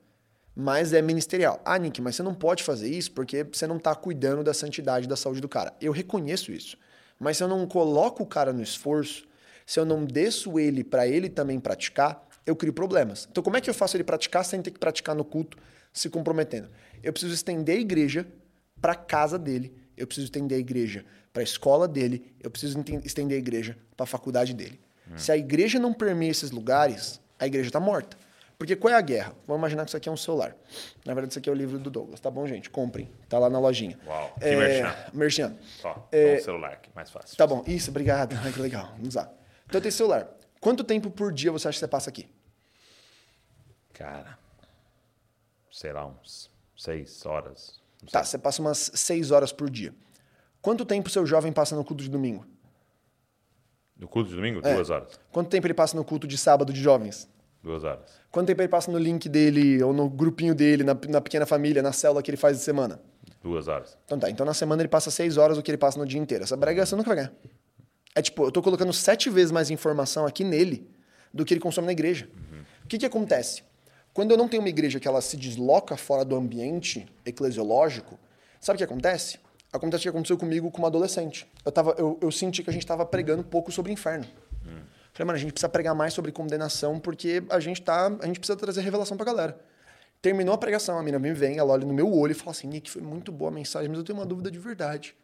mas 0.55 0.93
é 0.93 1.03
ministerial. 1.03 1.61
Ah, 1.65 1.79
Nick, 1.79 2.01
mas 2.01 2.17
você 2.17 2.23
não 2.23 2.35
pode 2.35 2.63
fazer 2.63 2.89
isso 2.89 3.13
porque 3.13 3.45
você 3.45 3.67
não 3.67 3.77
está 3.77 3.95
cuidando 3.95 4.43
da 4.43 4.55
santidade 4.55 5.07
da 5.07 5.17
saúde 5.17 5.41
do 5.41 5.49
cara. 5.49 5.75
Eu 5.81 5.93
reconheço 5.93 6.53
isso. 6.53 6.77
Mas 7.19 7.37
se 7.37 7.43
eu 7.43 7.49
não 7.49 7.67
coloco 7.67 8.23
o 8.23 8.27
cara 8.27 8.53
no 8.53 8.63
esforço, 8.63 9.27
se 9.67 9.79
eu 9.79 9.85
não 9.85 10.05
desço 10.05 10.59
ele 10.59 10.83
para 10.83 11.07
ele 11.07 11.29
também 11.29 11.61
praticar, 11.61 12.27
eu 12.49 12.57
crio 12.57 12.73
problemas. 12.73 13.29
Então, 13.31 13.43
como 13.43 13.57
é 13.57 13.61
que 13.61 13.69
eu 13.69 13.75
faço 13.75 13.97
ele 13.97 14.05
praticar 14.05 14.45
sem 14.45 14.63
ter 14.63 14.71
que 14.71 14.79
praticar 14.79 15.15
no 15.15 15.25
culto, 15.25 15.59
se 15.93 16.09
comprometendo? 16.09 16.71
Eu 17.03 17.13
preciso 17.13 17.35
estender 17.35 17.77
a 17.77 17.81
igreja 17.81 18.27
para 18.81 18.93
a 18.93 18.97
casa 18.97 19.39
dele, 19.39 19.77
eu 19.97 20.07
preciso 20.07 20.27
estender 20.27 20.57
a 20.57 20.61
igreja 20.61 21.05
para 21.33 21.43
a 21.43 21.45
escola 21.45 21.87
dele, 21.87 22.35
eu 22.41 22.51
preciso 22.51 22.83
estender 23.05 23.37
a 23.37 23.39
igreja 23.39 23.77
para 23.97 24.05
a 24.05 24.07
faculdade 24.07 24.55
dele. 24.55 24.81
Hum. 25.11 25.19
Se 25.19 25.31
a 25.31 25.37
igreja 25.37 25.79
não 25.79 25.93
permeia 25.93 26.31
esses 26.31 26.51
lugares, 26.51 27.21
a 27.39 27.47
igreja 27.47 27.69
está 27.69 27.81
morta. 27.81 28.17
Porque 28.57 28.75
qual 28.75 28.93
é 28.93 28.97
a 28.97 29.01
guerra? 29.01 29.35
Vamos 29.47 29.61
imaginar 29.61 29.85
que 29.85 29.91
isso 29.91 29.97
aqui 29.97 30.09
é 30.09 30.13
um 30.13 30.17
celular. 30.17 30.57
Na 31.05 31.15
verdade, 31.15 31.33
isso 31.33 31.39
aqui 31.39 31.49
é 31.49 31.53
o 31.53 31.55
livro 31.55 31.79
do 31.79 31.91
Douglas. 31.91 32.19
Tá 32.19 32.29
bom, 32.29 32.45
gente? 32.47 32.69
Comprem. 32.71 33.09
Tá 33.29 33.39
lá 33.39 33.49
na 33.49 33.61
lojinha. 33.61 33.97
Uau, 34.05 34.35
que 34.37 34.47
é, 34.47 34.57
merchan. 34.57 34.97
Merchan. 35.13 35.57
Só, 35.81 36.09
é, 36.11 36.35
um 36.35 36.43
celular 36.43 36.73
aqui, 36.73 36.91
mais 36.93 37.09
fácil. 37.09 37.37
Tá 37.37 37.47
bom. 37.47 37.63
Isso, 37.69 37.91
obrigado. 37.91 38.37
Ai, 38.43 38.53
que 38.53 38.61
legal. 38.61 38.95
Vamos 38.97 39.15
lá. 39.15 39.31
Então, 39.67 39.81
tem 39.81 39.93
celular. 39.93 40.29
Quanto 40.61 40.83
tempo 40.83 41.09
por 41.09 41.33
dia 41.33 41.53
você 41.53 41.69
acha 41.69 41.77
que 41.77 41.81
você 41.81 41.87
passa 41.87 42.11
aqui? 42.11 42.29
Cara, 43.93 44.39
sei 45.71 45.93
lá, 45.93 46.07
uns 46.07 46.51
seis 46.77 47.25
horas. 47.27 47.81
Tá, 48.11 48.23
você 48.23 48.39
passa 48.39 48.63
umas 48.63 48.91
seis 48.95 49.31
horas 49.31 49.53
por 49.53 49.69
dia. 49.69 49.95
Quanto 50.63 50.85
tempo 50.85 51.11
seu 51.11 51.27
jovem 51.27 51.53
passa 51.53 51.75
no 51.75 51.85
culto 51.85 52.03
de 52.03 52.11
domingo? 52.11 52.47
No 53.97 54.07
culto 54.07 54.31
de 54.31 54.37
domingo? 54.37 54.61
É. 54.65 54.75
Duas 54.75 54.91
horas. 54.91 55.19
Quanto 55.33 55.49
tempo 55.49 55.67
ele 55.67 55.75
passa 55.75 55.97
no 55.97 56.05
culto 56.05 56.27
de 56.27 56.39
sábado 56.39 56.73
de 56.73 56.81
jovens? 56.81 57.29
Duas 57.63 57.83
horas. 57.83 58.09
Quanto 58.31 58.47
tempo 58.47 58.61
ele 58.61 58.69
passa 58.69 58.91
no 58.91 58.99
link 58.99 59.29
dele, 59.29 59.83
ou 59.83 59.93
no 59.93 60.09
grupinho 60.09 60.55
dele, 60.55 60.85
na, 60.85 60.97
na 61.09 61.21
pequena 61.21 61.45
família, 61.45 61.83
na 61.83 61.93
célula 61.93 62.23
que 62.23 62.31
ele 62.31 62.37
faz 62.37 62.57
de 62.57 62.63
semana? 62.63 63.01
Duas 63.43 63.67
horas. 63.67 63.99
Então 64.05 64.19
tá, 64.19 64.31
então 64.31 64.47
na 64.47 64.55
semana 64.55 64.83
ele 64.83 64.89
passa 64.89 65.11
seis 65.11 65.37
horas 65.37 65.57
do 65.57 65.63
que 65.63 65.71
ele 65.71 65.79
passa 65.79 65.99
no 65.99 66.07
dia 66.07 66.21
inteiro. 66.21 66.45
Essa 66.45 66.57
brega 66.57 66.87
você 66.87 66.95
nunca 66.95 67.09
vai 67.09 67.17
ganhar. 67.17 67.33
É 68.15 68.23
tipo, 68.23 68.45
eu 68.45 68.53
tô 68.53 68.63
colocando 68.63 68.93
sete 68.93 69.29
vezes 69.31 69.51
mais 69.51 69.71
informação 69.71 70.27
aqui 70.27 70.45
nele 70.45 70.89
do 71.33 71.45
que 71.45 71.55
ele 71.55 71.61
consome 71.61 71.87
na 71.87 71.93
igreja. 71.93 72.29
Uhum. 72.35 72.63
O 72.85 72.89
que 72.89 72.99
que 72.99 73.07
acontece? 73.07 73.63
Quando 74.19 74.33
eu 74.33 74.37
não 74.37 74.49
tenho 74.49 74.61
uma 74.61 74.69
igreja 74.69 74.99
que 74.99 75.07
ela 75.07 75.21
se 75.21 75.37
desloca 75.37 75.97
fora 75.97 76.25
do 76.25 76.35
ambiente 76.35 77.07
eclesiológico, 77.25 78.19
sabe 78.61 78.75
o 78.75 78.79
que 78.79 78.83
acontece? 78.83 79.39
Acontece 79.73 80.01
o 80.01 80.03
que 80.03 80.09
aconteceu 80.09 80.37
comigo 80.37 80.73
como 80.73 80.89
adolescente. 80.89 81.47
Eu, 81.65 81.71
tava, 81.71 81.95
eu, 81.97 82.19
eu 82.21 82.33
senti 82.33 82.65
que 82.65 82.69
a 82.69 82.73
gente 82.73 82.83
estava 82.83 83.07
pregando 83.07 83.45
pouco 83.45 83.71
sobre 83.71 83.93
inferno. 83.93 84.27
Hum. 84.67 84.83
Falei, 85.13 85.25
mano, 85.25 85.37
a 85.37 85.39
gente 85.39 85.53
precisa 85.53 85.69
pregar 85.69 85.95
mais 85.95 86.15
sobre 86.15 86.33
condenação 86.33 86.99
porque 86.99 87.45
a 87.49 87.61
gente 87.61 87.81
tá, 87.81 88.09
a 88.09 88.27
gente 88.27 88.41
precisa 88.41 88.59
trazer 88.59 88.81
revelação 88.81 89.17
pra 89.17 89.25
galera. 89.25 89.57
Terminou 90.21 90.53
a 90.53 90.59
pregação, 90.59 90.99
a 90.99 91.01
menina 91.01 91.21
me 91.21 91.33
vem, 91.33 91.57
ela 91.57 91.73
olha 91.73 91.87
no 91.87 91.95
meu 91.95 92.13
olho 92.13 92.33
e 92.33 92.35
fala 92.35 92.51
assim: 92.51 92.67
Nick, 92.67 92.91
foi 92.91 93.01
muito 93.01 93.31
boa 93.31 93.53
a 93.53 93.55
mensagem, 93.55 93.89
mas 93.89 93.99
eu 93.99 94.05
tenho 94.05 94.19
uma 94.19 94.27
dúvida 94.27 94.51
de 94.51 94.59
verdade. 94.59 95.15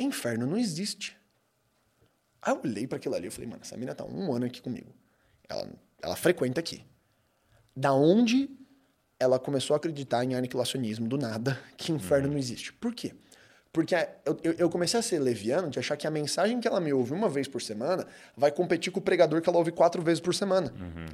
Inferno 0.00 0.46
não 0.46 0.56
existe. 0.56 1.14
Aí 2.40 2.54
eu 2.54 2.60
olhei 2.64 2.86
para 2.86 2.96
aquilo 2.96 3.16
ali 3.16 3.26
e 3.26 3.30
falei, 3.30 3.50
mano, 3.50 3.60
essa 3.60 3.74
menina 3.74 3.94
tá 3.94 4.02
um 4.02 4.32
ano 4.32 4.46
aqui 4.46 4.62
comigo. 4.62 4.94
Ela, 5.46 5.68
ela 6.00 6.16
frequenta 6.16 6.58
aqui 6.58 6.86
da 7.76 7.92
onde 7.92 8.50
ela 9.18 9.38
começou 9.38 9.74
a 9.74 9.76
acreditar 9.76 10.24
em 10.24 10.34
aniquilacionismo 10.34 11.08
do 11.08 11.16
nada, 11.16 11.58
que 11.76 11.92
inferno 11.92 12.26
uhum. 12.26 12.32
não 12.32 12.38
existe. 12.38 12.72
Por 12.72 12.94
quê? 12.94 13.12
Porque 13.72 13.94
eu, 14.24 14.54
eu, 14.56 14.70
comecei 14.70 15.00
a 15.00 15.02
ser 15.02 15.18
leviano 15.18 15.68
de 15.68 15.80
achar 15.80 15.96
que 15.96 16.06
a 16.06 16.10
mensagem 16.10 16.60
que 16.60 16.68
ela 16.68 16.80
me 16.80 16.92
ouve 16.92 17.12
uma 17.12 17.28
vez 17.28 17.48
por 17.48 17.60
semana 17.60 18.06
vai 18.36 18.52
competir 18.52 18.92
com 18.92 19.00
o 19.00 19.02
pregador 19.02 19.42
que 19.42 19.48
ela 19.48 19.58
ouve 19.58 19.72
quatro 19.72 20.00
vezes 20.00 20.20
por 20.20 20.32
semana. 20.32 20.72
Uhum. 20.78 21.06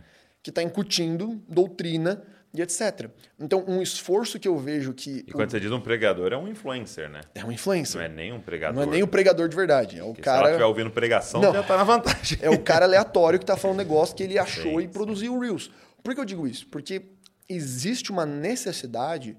Que 0.42 0.50
está 0.50 0.62
incutindo 0.62 1.42
doutrina 1.48 2.22
e 2.52 2.61
etc. 2.61 3.08
Então, 3.38 3.64
um 3.66 3.80
esforço 3.80 4.38
que 4.38 4.46
eu 4.46 4.58
vejo 4.58 4.92
que. 4.92 5.24
E 5.26 5.32
quando 5.32 5.48
o... 5.48 5.50
você 5.50 5.61
diz 5.61 5.70
um 5.70 5.80
pregador, 5.80 6.32
é 6.32 6.36
um 6.36 6.48
influencer, 6.48 7.08
né? 7.08 7.22
É 7.34 7.42
um 7.42 7.50
influencer. 7.50 7.98
Não 7.98 8.04
é 8.04 8.08
nem 8.08 8.32
um 8.32 8.40
pregador. 8.40 8.74
Não 8.74 8.82
é 8.82 8.86
nem 8.86 9.02
um 9.02 9.06
pregador 9.06 9.48
de 9.48 9.56
verdade. 9.56 9.98
É 9.98 10.02
o 10.02 10.08
Porque 10.08 10.22
cara. 10.22 10.36
Se 10.36 10.42
ela 10.42 10.50
estiver 10.50 10.66
ouvindo 10.66 10.90
pregação, 10.90 11.40
não. 11.40 11.54
já 11.54 11.62
tá 11.62 11.78
na 11.78 11.84
vantagem. 11.84 12.38
É 12.42 12.50
o 12.50 12.58
cara 12.58 12.84
aleatório 12.84 13.38
que 13.38 13.44
está 13.44 13.56
falando 13.56 13.76
um 13.76 13.78
negócio 13.78 14.14
que 14.14 14.22
ele 14.22 14.38
achou 14.38 14.80
Sim. 14.80 14.84
e 14.84 14.88
produziu 14.88 15.34
o 15.34 15.40
Reels. 15.40 15.70
Por 16.03 16.14
que 16.14 16.20
eu 16.20 16.24
digo 16.24 16.46
isso? 16.46 16.66
Porque 16.68 17.11
existe 17.48 18.11
uma 18.11 18.24
necessidade, 18.24 19.36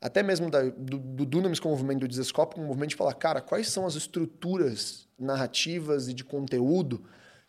até 0.00 0.22
mesmo 0.22 0.50
da, 0.50 0.62
do, 0.62 0.98
do 0.98 1.26
Dunamis 1.26 1.60
como 1.60 1.74
movimento, 1.74 2.00
do 2.00 2.08
Desescope 2.08 2.54
como 2.54 2.66
movimento, 2.66 2.90
de 2.90 2.96
falar, 2.96 3.14
cara, 3.14 3.40
quais 3.40 3.68
são 3.68 3.86
as 3.86 3.94
estruturas 3.94 5.08
narrativas 5.18 6.08
e 6.08 6.14
de 6.14 6.24
conteúdo 6.24 7.04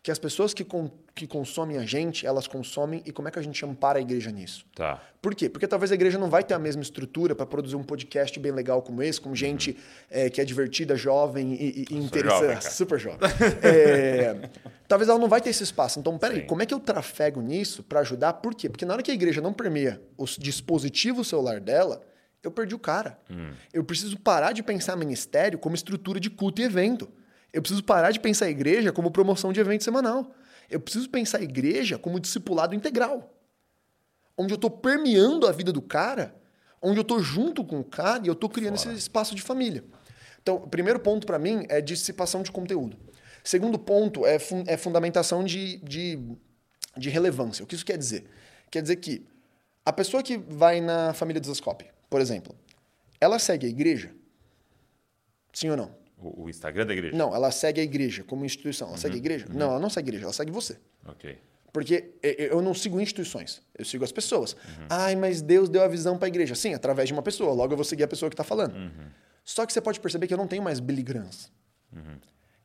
que 0.06 0.12
as 0.12 0.20
pessoas 0.20 0.54
que, 0.54 0.64
que 1.16 1.26
consomem 1.26 1.80
a 1.80 1.82
gente, 1.84 2.28
elas 2.28 2.46
consomem 2.46 3.02
e 3.08 3.12
como 3.12 3.28
é 3.28 3.32
que 3.32 3.40
a 3.40 3.42
gente 3.42 3.66
ampara 3.66 3.98
a 3.98 4.02
igreja 4.04 4.30
nisso. 4.30 4.64
Tá. 4.76 5.02
Por 5.20 5.34
quê? 5.34 5.50
Porque 5.50 5.66
talvez 5.66 5.92
a 5.92 5.96
igreja 5.96 6.20
não 6.20 6.30
vai 6.30 6.44
ter 6.44 6.54
a 6.54 6.60
mesma 6.60 6.84
estrutura 6.84 7.34
para 7.34 7.44
produzir 7.44 7.76
um 7.76 7.82
podcast 7.82 8.40
bem 8.40 8.52
legal 8.52 8.84
como 8.84 9.02
esse, 9.02 9.20
com 9.20 9.34
gente 9.34 9.72
uhum. 9.72 9.78
é, 10.12 10.30
que 10.30 10.40
é 10.40 10.46
divertida, 10.46 10.96
jovem 10.96 11.54
e, 11.56 11.86
e 11.90 11.96
interessante. 11.96 12.70
Super 12.72 13.00
jovem. 13.00 13.18
é, 13.64 14.48
talvez 14.88 15.10
ela 15.10 15.18
não 15.18 15.28
vai 15.28 15.42
ter 15.42 15.50
esse 15.50 15.64
espaço. 15.64 16.00
Então, 16.00 16.16
peraí, 16.20 16.42
Sim. 16.42 16.46
como 16.46 16.62
é 16.62 16.68
que 16.68 16.74
eu 16.76 16.80
trafego 16.80 17.42
nisso 17.42 17.82
para 17.82 18.02
ajudar? 18.02 18.34
Por 18.34 18.54
quê? 18.54 18.70
Porque 18.70 18.86
na 18.86 18.94
hora 18.94 19.02
que 19.02 19.10
a 19.10 19.16
igreja 19.16 19.42
não 19.42 19.54
permeia 19.54 20.00
o 20.16 20.26
dispositivo 20.38 21.24
celular 21.24 21.60
dela, 21.60 22.00
eu 22.44 22.52
perdi 22.52 22.76
o 22.76 22.80
cara. 22.80 23.18
Hum. 23.28 23.54
Eu 23.74 23.84
preciso 23.84 24.20
parar 24.20 24.52
de 24.52 24.62
pensar 24.62 24.96
ministério 24.96 25.58
como 25.58 25.74
estrutura 25.74 26.20
de 26.20 26.30
culto 26.30 26.62
e 26.62 26.64
evento. 26.64 27.10
Eu 27.56 27.62
preciso 27.62 27.82
parar 27.86 28.12
de 28.12 28.20
pensar 28.20 28.48
a 28.48 28.50
igreja 28.50 28.92
como 28.92 29.10
promoção 29.10 29.54
de 29.54 29.62
evento 29.62 29.82
semanal. 29.82 30.30
Eu 30.70 30.78
preciso 30.78 31.10
pensar 31.10 31.38
a 31.38 31.42
igreja 31.42 31.98
como 31.98 32.20
discipulado 32.20 32.76
integral. 32.76 33.34
Onde 34.38 34.52
eu 34.52 34.56
estou 34.56 34.70
permeando 34.70 35.48
a 35.48 35.54
vida 35.54 35.72
do 35.72 35.82
cara, 35.82 36.36
onde 36.82 36.98
eu 36.98 37.02
estou 37.02 37.22
junto 37.22 37.64
com 37.64 37.80
o 37.80 37.84
cara 37.86 38.22
e 38.26 38.28
eu 38.28 38.34
estou 38.34 38.50
criando 38.50 38.78
Fora. 38.78 38.90
esse 38.90 39.00
espaço 39.00 39.34
de 39.34 39.42
família. 39.42 39.86
Então, 40.42 40.58
o 40.58 40.68
primeiro 40.68 41.00
ponto 41.00 41.26
para 41.26 41.40
mim 41.40 41.66
é 41.70 41.80
dissipação 41.80 42.44
de 42.44 42.52
conteúdo. 42.52 42.98
Segundo 43.42 43.80
ponto 43.80 44.26
é, 44.26 44.38
fun 44.38 44.66
é 44.68 44.76
fundamentação 44.76 45.42
de, 45.42 45.78
de, 45.78 46.20
de 46.98 47.10
relevância. 47.10 47.64
O 47.64 47.68
que 47.68 47.76
isso 47.76 47.86
quer 47.86 47.98
dizer? 47.98 48.26
Quer 48.70 48.82
dizer 48.82 48.98
que 48.98 49.26
a 49.86 49.94
pessoa 49.94 50.22
que 50.22 50.36
vai 50.36 50.82
na 50.82 51.14
família 51.14 51.40
Desascope, 51.40 51.86
por 52.10 52.20
exemplo, 52.20 52.54
ela 53.22 53.40
segue 53.40 53.66
a 53.66 53.70
igreja? 53.70 54.12
Sim 55.54 55.70
ou 55.70 55.78
não? 55.78 56.05
O, 56.26 56.44
o, 56.44 56.50
Instagram 56.50 56.86
da 56.86 56.94
igreja? 56.94 57.16
Não, 57.16 57.34
ela 57.36 57.52
segue 57.52 57.80
a 57.80 57.84
igreja 57.84 58.24
como 58.24 58.46
instituição. 58.46 58.88
Ela 58.88 58.96
uhum, 58.96 59.02
segue 59.02 59.16
a 59.16 59.18
igreja? 59.18 59.46
Uhum. 59.50 59.58
Não, 59.58 59.70
ela 59.72 59.80
não 59.80 59.90
segue 59.90 60.08
a 60.08 60.10
igreja, 60.10 60.26
ela 60.26 60.34
segue 60.34 60.52
você. 60.52 60.78
Ok. 61.06 61.38
Porque 61.72 62.14
eu 62.22 62.62
não 62.62 62.74
sigo 62.74 63.02
instituições, 63.02 63.62
eu 63.78 63.84
sigo 63.84 64.04
as 64.06 64.12
pessoas. 64.12 64.54
Uhum. 64.54 64.88
Ai, 64.90 65.16
mas 65.16 65.42
Deus 65.42 65.68
deu 65.68 65.84
a 65.84 65.88
visão 65.90 66.18
para 66.18 66.28
a 66.28 66.30
igreja. 66.30 66.56
Sim, 66.56 66.74
através 66.74 67.10
de 67.10 67.14
uma 67.14 67.22
pessoa. 67.22 67.52
Logo 67.54 67.74
eu 67.74 67.78
vou 67.78 67.84
seguir 67.84 68.04
a 68.04 68.08
pessoa 68.08 68.30
que 68.30 68.34
está 68.34 68.46
falando. 68.46 68.76
Uhum. 68.76 69.10
Só 69.44 69.66
que 69.66 69.74
você 69.74 69.82
pode 69.82 70.00
perceber 70.00 70.26
que 70.26 70.34
eu 70.34 70.38
não 70.38 70.48
tenho 70.48 70.64
mais 70.64 70.80
Billy 70.80 71.04
Grahams. 71.04 71.52
Uhum. 71.92 72.18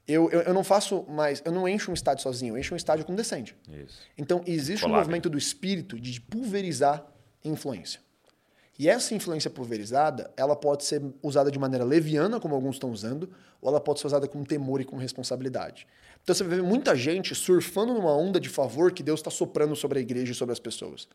Eu, 0.07 0.31
eu, 0.31 0.41
eu, 0.43 0.55
não 0.55 0.65
faço 0.65 1.05
mais, 1.09 1.43
eu 1.45 1.53
não 1.53 1.69
encho 1.69 1.91
um 1.91 1.95
estádio 1.95 2.23
sozinho, 2.23 2.55
eu 2.55 2.59
encho 2.59 2.73
um 2.73 2.77
estádio 2.77 3.05
com 3.05 3.15
descende. 3.15 3.57
Isso. 3.69 3.99
Então 4.17 4.43
existe 4.47 4.85
um 4.87 4.89
movimento 4.89 5.29
do 5.29 5.37
espírito 5.37 6.01
de 6.01 6.21
pulverizar 6.21 7.05
influência. 7.45 8.01
E 8.81 8.89
essa 8.89 9.15
influência 9.15 9.51
pulverizada, 9.51 10.31
ela 10.39 10.57
pode 10.57 10.85
ser 10.85 11.03
usada 11.23 11.51
de 11.51 11.59
maneira 11.59 11.85
leviana, 11.85 12.41
como 12.41 12.55
alguns 12.55 12.77
estão 12.77 12.91
usando, 12.91 13.29
ou 13.61 13.69
ela 13.69 13.79
pode 13.79 14.01
ser 14.01 14.07
usada 14.07 14.27
com 14.27 14.43
temor 14.43 14.81
e 14.81 14.87
com 14.87 14.97
responsabilidade. 14.97 15.87
Então 16.23 16.35
você 16.35 16.43
vê 16.43 16.63
muita 16.63 16.97
gente 16.97 17.35
surfando 17.35 17.93
numa 17.93 18.17
onda 18.17 18.41
de 18.41 18.49
favor 18.49 18.91
que 18.91 19.03
Deus 19.03 19.21
está 19.21 19.31
soprando 19.31 19.77
sobre 19.77 19.99
a 19.99 20.01
igreja 20.01 20.33
e 20.33 20.35
sobre 20.35 20.55
as 20.55 20.59
pessoas. 20.59 21.07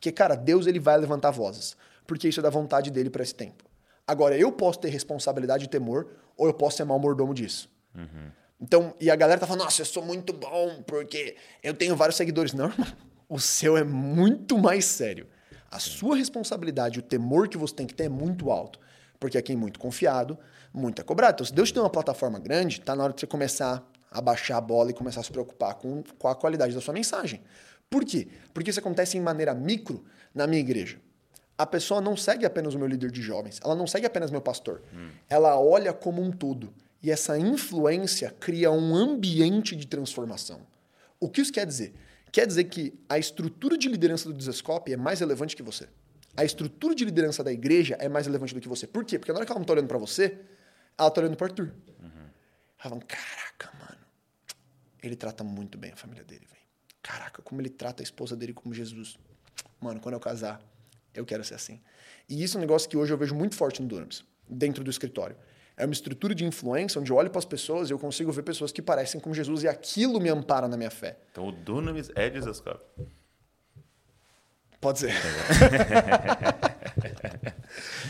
Que, 0.00 0.10
cara, 0.10 0.34
Deus 0.34 0.66
ele 0.66 0.80
vai 0.80 0.98
levantar 0.98 1.30
vozes, 1.30 1.76
porque 2.04 2.26
isso 2.26 2.40
é 2.40 2.42
da 2.42 2.50
vontade 2.50 2.90
dele 2.90 3.08
para 3.08 3.22
esse 3.22 3.36
tempo. 3.36 3.62
Agora, 4.04 4.36
eu 4.36 4.50
posso 4.50 4.80
ter 4.80 4.88
responsabilidade 4.88 5.66
e 5.66 5.68
temor, 5.68 6.08
ou 6.36 6.48
eu 6.48 6.52
posso 6.52 6.78
ser 6.78 6.84
mal 6.84 6.98
mordomo 6.98 7.32
disso. 7.32 7.70
Uhum. 7.94 8.32
Então, 8.60 8.92
e 9.00 9.08
a 9.08 9.14
galera 9.14 9.38
tá 9.38 9.46
falando, 9.46 9.62
nossa, 9.62 9.82
eu 9.82 9.86
sou 9.86 10.04
muito 10.04 10.32
bom 10.32 10.82
porque 10.84 11.36
eu 11.62 11.74
tenho 11.74 11.94
vários 11.94 12.16
seguidores. 12.16 12.52
Não, 12.52 12.70
irmão. 12.70 12.88
O 13.28 13.38
seu 13.38 13.76
é 13.76 13.84
muito 13.84 14.58
mais 14.58 14.84
sério. 14.84 15.28
A 15.70 15.78
sua 15.78 16.16
responsabilidade, 16.16 16.98
o 16.98 17.02
temor 17.02 17.48
que 17.48 17.58
você 17.58 17.74
tem 17.74 17.86
que 17.86 17.94
ter 17.94 18.04
é 18.04 18.08
muito 18.08 18.50
alto. 18.50 18.78
Porque 19.18 19.38
aqui 19.38 19.52
é 19.52 19.56
muito 19.56 19.78
confiado, 19.78 20.38
muito 20.72 21.00
é 21.00 21.04
cobrado. 21.04 21.34
Então, 21.34 21.46
se 21.46 21.52
Deus 21.52 21.70
te 21.70 21.74
deu 21.74 21.82
uma 21.82 21.90
plataforma 21.90 22.38
grande, 22.38 22.80
tá 22.80 22.94
na 22.94 23.04
hora 23.04 23.12
de 23.12 23.20
você 23.20 23.26
começar 23.26 23.82
a 24.10 24.20
baixar 24.20 24.58
a 24.58 24.60
bola 24.60 24.90
e 24.90 24.94
começar 24.94 25.20
a 25.20 25.22
se 25.24 25.30
preocupar 25.32 25.74
com, 25.74 26.02
com 26.18 26.28
a 26.28 26.34
qualidade 26.34 26.74
da 26.74 26.80
sua 26.80 26.94
mensagem. 26.94 27.42
Por 27.90 28.04
quê? 28.04 28.28
Porque 28.52 28.70
isso 28.70 28.78
acontece 28.78 29.16
em 29.16 29.20
maneira 29.20 29.54
micro 29.54 30.04
na 30.34 30.46
minha 30.46 30.60
igreja. 30.60 30.98
A 31.56 31.66
pessoa 31.66 32.00
não 32.00 32.16
segue 32.16 32.44
apenas 32.44 32.74
o 32.74 32.78
meu 32.78 32.88
líder 32.88 33.10
de 33.10 33.22
jovens, 33.22 33.60
ela 33.62 33.74
não 33.74 33.86
segue 33.86 34.06
apenas 34.06 34.30
meu 34.30 34.40
pastor. 34.40 34.82
Hum. 34.92 35.10
Ela 35.28 35.58
olha 35.58 35.92
como 35.92 36.20
um 36.22 36.30
todo. 36.30 36.72
E 37.02 37.10
essa 37.10 37.38
influência 37.38 38.34
cria 38.40 38.70
um 38.70 38.94
ambiente 38.94 39.76
de 39.76 39.86
transformação. 39.86 40.60
O 41.20 41.28
que 41.28 41.40
isso 41.40 41.52
quer 41.52 41.66
dizer? 41.66 41.94
Quer 42.34 42.48
dizer 42.48 42.64
que 42.64 42.92
a 43.08 43.16
estrutura 43.16 43.78
de 43.78 43.88
liderança 43.88 44.28
do 44.28 44.34
Desescope 44.34 44.92
é 44.92 44.96
mais 44.96 45.20
relevante 45.20 45.54
que 45.54 45.62
você. 45.62 45.88
A 46.36 46.44
estrutura 46.44 46.92
de 46.92 47.04
liderança 47.04 47.44
da 47.44 47.52
igreja 47.52 47.96
é 48.00 48.08
mais 48.08 48.26
relevante 48.26 48.52
do 48.52 48.60
que 48.60 48.66
você. 48.66 48.88
Por 48.88 49.04
quê? 49.04 49.20
Porque 49.20 49.30
na 49.30 49.38
hora 49.38 49.46
que 49.46 49.52
ela 49.52 49.60
não 49.60 49.62
está 49.62 49.72
olhando 49.72 49.86
para 49.86 49.98
você, 49.98 50.36
ela 50.98 51.06
está 51.06 51.20
olhando 51.20 51.36
para 51.36 51.46
Arthur. 51.46 51.72
Uhum. 52.02 52.10
Ela 52.10 52.90
fala, 52.90 53.00
caraca, 53.02 53.70
mano, 53.78 54.04
ele 55.00 55.14
trata 55.14 55.44
muito 55.44 55.78
bem 55.78 55.92
a 55.92 55.96
família 55.96 56.24
dele, 56.24 56.44
velho. 56.44 56.60
Caraca, 57.00 57.40
como 57.40 57.60
ele 57.60 57.70
trata 57.70 58.02
a 58.02 58.04
esposa 58.04 58.34
dele 58.34 58.52
como 58.52 58.74
Jesus. 58.74 59.16
Mano, 59.80 60.00
quando 60.00 60.14
eu 60.14 60.20
casar, 60.20 60.60
eu 61.14 61.24
quero 61.24 61.44
ser 61.44 61.54
assim. 61.54 61.80
E 62.28 62.42
isso 62.42 62.56
é 62.56 62.58
um 62.58 62.62
negócio 62.62 62.90
que 62.90 62.96
hoje 62.96 63.12
eu 63.12 63.16
vejo 63.16 63.36
muito 63.36 63.54
forte 63.54 63.80
no 63.80 63.86
Dunamis, 63.86 64.24
dentro 64.48 64.82
do 64.82 64.90
escritório. 64.90 65.36
É 65.76 65.84
uma 65.84 65.92
estrutura 65.92 66.34
de 66.34 66.44
influência 66.44 67.00
onde 67.00 67.10
eu 67.10 67.16
olho 67.16 67.30
para 67.30 67.40
as 67.40 67.44
pessoas 67.44 67.90
e 67.90 67.92
eu 67.92 67.98
consigo 67.98 68.30
ver 68.30 68.42
pessoas 68.42 68.70
que 68.70 68.80
parecem 68.80 69.20
com 69.20 69.34
Jesus 69.34 69.64
e 69.64 69.68
aquilo 69.68 70.20
me 70.20 70.28
ampara 70.28 70.68
na 70.68 70.76
minha 70.76 70.90
fé. 70.90 71.18
Então 71.32 71.48
o 71.48 71.52
Dunamis 71.52 72.10
é 72.14 72.30
Jesus 72.30 72.62
Pode 74.80 74.98
ser. 74.98 75.14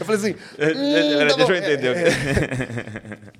eu 0.01 0.05
falei 0.05 0.21
assim. 0.21 0.35
É, 0.59 0.65
é, 0.65 1.25
hum, 1.25 1.29
tá 1.29 1.37
deixa 1.37 1.53
eu 1.53 1.57
entender. 1.57 1.97
É, 1.97 2.09
é. 2.09 2.13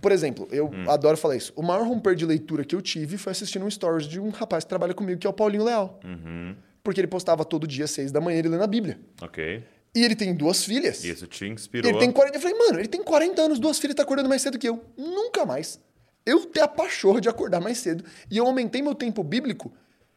Por 0.01 0.13
exemplo, 0.13 0.47
eu 0.53 0.67
hum. 0.67 0.89
adoro 0.89 1.17
falar 1.17 1.35
isso. 1.35 1.53
O 1.57 1.63
maior 1.63 1.85
romper 1.85 2.15
de 2.15 2.25
leitura 2.25 2.65
que 2.65 2.77
eu 2.77 2.81
tive 2.81 3.19
foi 3.19 3.33
assistindo 3.33 3.65
um 3.67 3.71
stories 3.71 4.07
de 4.07 4.21
um 4.21 4.31
rapaz 4.31 4.63
que 4.63 4.69
trabalha 4.69 4.95
comigo, 4.95 5.19
que 5.21 5.27
é 5.27 5.31
o 5.31 5.33
Paulinho 5.33 5.65
Leal. 5.65 5.99
Uhum. 6.05 6.55
Porque 6.85 7.01
ele 7.01 7.09
postava 7.09 7.45
todo 7.45 7.67
dia, 7.67 7.89
seis 7.89 8.13
da 8.13 8.21
manhã, 8.21 8.39
ele 8.39 8.51
lendo 8.51 8.63
a 8.63 8.69
Bíblia. 8.69 9.01
Ok. 9.21 9.65
E 9.95 10.05
ele 10.05 10.17
tem 10.17 10.35
duas 10.35 10.65
filhas. 10.65 11.05
Isso 11.05 11.27
te 11.27 11.47
inspirou. 11.47 11.91
Ele 11.91 11.99
tem 11.99 12.11
40. 12.11 12.37
Eu 12.37 12.41
falei, 12.41 12.59
mano, 12.59 12.81
ele 12.81 12.89
tem 12.89 13.03
40 13.03 13.43
anos, 13.43 13.59
duas 13.59 13.79
filhas, 13.79 13.95
tá 13.95 14.03
acordando 14.03 14.29
mais 14.29 14.43
cedo 14.43 14.59
que 14.59 14.69
eu. 14.69 14.85
Nunca 14.97 15.47
mais. 15.47 15.81
Eu 16.27 16.47
ter 16.47 16.61
a 16.61 16.69
pachorra 16.69 17.21
de 17.21 17.29
acordar 17.29 17.61
mais 17.61 17.79
cedo. 17.79 18.05
E 18.31 18.37
eu 18.37 18.47
aumentei 18.47 18.83
meu 18.83 18.95
tempo 18.95 19.23
bíblico 19.23 19.73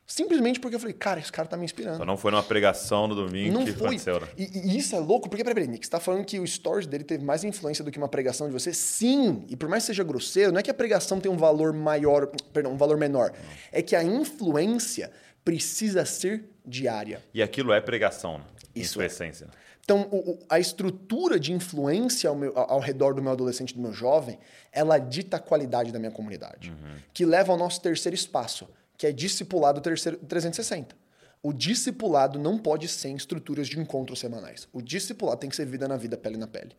Simplesmente 0.08 0.58
porque 0.58 0.74
eu 0.74 0.80
falei, 0.80 0.94
cara, 0.94 1.20
esse 1.20 1.30
cara 1.30 1.50
tá 1.50 1.58
me 1.58 1.66
inspirando. 1.66 1.96
Então 1.96 2.06
não 2.06 2.16
foi 2.16 2.32
numa 2.32 2.42
pregação 2.42 3.10
no 3.10 3.14
domingo 3.14 3.54
não 3.54 3.66
que 3.66 3.74
foi. 3.74 3.88
aconteceu, 3.88 4.22
né? 4.22 4.28
E, 4.38 4.70
e, 4.70 4.78
isso 4.78 4.96
é 4.96 5.00
louco, 5.00 5.28
porque, 5.28 5.44
peraí, 5.44 5.68
Nick, 5.68 5.86
você 5.86 5.92
tá 5.92 6.00
falando 6.00 6.24
que 6.24 6.40
o 6.40 6.48
stories 6.48 6.88
dele 6.88 7.04
teve 7.04 7.26
mais 7.26 7.44
influência 7.44 7.84
do 7.84 7.92
que 7.92 7.98
uma 7.98 8.08
pregação 8.08 8.48
de 8.48 8.54
você? 8.54 8.74
Sim! 8.74 9.44
E 9.50 9.58
por 9.58 9.68
mais 9.68 9.84
que 9.84 9.88
seja 9.88 10.06
grosseiro, 10.06 10.54
não 10.54 10.60
é 10.62 10.64
que 10.64 10.72
a 10.72 10.74
pregação 10.74 11.20
tem 11.20 11.30
um 11.30 11.36
valor 11.36 11.74
maior, 11.74 12.28
perdão, 12.54 12.72
um 12.72 12.78
valor 12.78 12.96
menor. 12.96 13.34
É 13.70 13.82
que 13.82 13.98
a 13.98 14.04
influência 14.04 15.12
precisa 15.44 16.06
ser 16.06 16.46
diária. 16.66 17.22
E 17.34 17.44
aquilo 17.44 17.74
é 17.74 17.82
pregação, 17.82 18.38
né? 18.38 18.46
Isso 18.74 18.80
em 18.80 18.84
sua 18.86 19.04
é. 19.04 19.08
essência. 19.08 19.48
Então, 19.88 20.02
o, 20.12 20.38
a 20.50 20.60
estrutura 20.60 21.40
de 21.40 21.54
influência 21.54 22.30
ao, 22.30 22.36
meu, 22.36 22.52
ao, 22.60 22.82
redor 22.82 23.14
do 23.14 23.22
meu 23.22 23.32
adolescente, 23.32 23.74
do 23.74 23.80
meu 23.80 23.94
jovem, 23.94 24.38
ela 24.70 24.98
dita 24.98 25.38
a 25.38 25.40
qualidade 25.40 25.94
da 25.94 25.98
minha 25.98 26.12
comunidade. 26.12 26.72
Uhum. 26.72 26.98
Que 27.14 27.26
leva 27.26 27.54
ao 27.54 27.58
nosso 27.58 27.82
terceiro 27.82 28.14
espaço, 28.14 28.68
que 28.98 29.08
é 29.08 29.14
discipulado 29.14 29.80
360. 29.80 30.94
O 31.42 31.54
discipulado 31.54 32.38
não 32.38 32.58
pode 32.58 32.90
ser 32.90 33.08
em 33.08 33.16
estruturas 33.16 33.70
de 33.70 33.80
encontros 33.80 34.20
semanais. 34.20 34.68
O 34.74 34.82
discipulado 34.82 35.40
tem 35.40 35.50
que 35.50 35.56
ser 35.56 35.66
vida 35.66 35.88
na 35.88 35.96
vida, 35.96 36.18
pele 36.18 36.36
na 36.36 36.48
pele. 36.48 36.76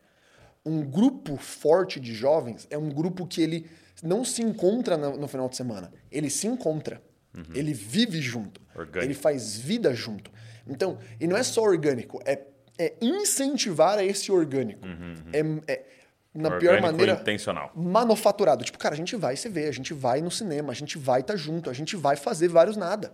Um 0.63 0.83
grupo 0.83 1.35
forte 1.35 1.99
de 1.99 2.13
jovens 2.13 2.67
é 2.69 2.77
um 2.77 2.89
grupo 2.89 3.25
que 3.25 3.41
ele 3.41 3.67
não 4.03 4.23
se 4.23 4.43
encontra 4.43 4.95
no, 4.95 5.17
no 5.17 5.27
final 5.27 5.49
de 5.49 5.55
semana. 5.55 5.91
Ele 6.11 6.29
se 6.29 6.45
encontra. 6.45 7.01
Uhum. 7.35 7.55
Ele 7.55 7.73
vive 7.73 8.21
junto. 8.21 8.61
Orgânico. 8.75 9.03
Ele 9.03 9.15
faz 9.15 9.57
vida 9.57 9.95
junto. 9.95 10.31
Então, 10.67 10.99
e 11.19 11.25
não 11.25 11.35
é 11.35 11.41
só 11.41 11.63
orgânico, 11.63 12.21
é, 12.23 12.39
é 12.79 12.95
incentivar 13.01 13.99
a 13.99 14.03
esse 14.03 14.31
orgânico. 14.31 14.87
Uhum, 14.87 15.15
uhum. 15.33 15.61
É, 15.67 15.73
é, 15.73 15.85
na 16.33 16.57
pior 16.57 16.81
maneira. 16.81 17.13
intencional. 17.13 17.71
Manufaturado. 17.75 18.63
Tipo, 18.63 18.77
cara, 18.79 18.95
a 18.95 18.97
gente 18.97 19.15
vai 19.15 19.35
se 19.35 19.49
ver, 19.49 19.67
a 19.67 19.71
gente 19.71 19.93
vai 19.93 20.21
no 20.21 20.31
cinema, 20.31 20.71
a 20.71 20.75
gente 20.75 20.97
vai 20.97 21.21
estar 21.21 21.33
tá 21.33 21.37
junto, 21.37 21.69
a 21.69 21.73
gente 21.73 21.95
vai 21.95 22.15
fazer 22.15 22.47
vários 22.47 22.77
nada. 22.77 23.11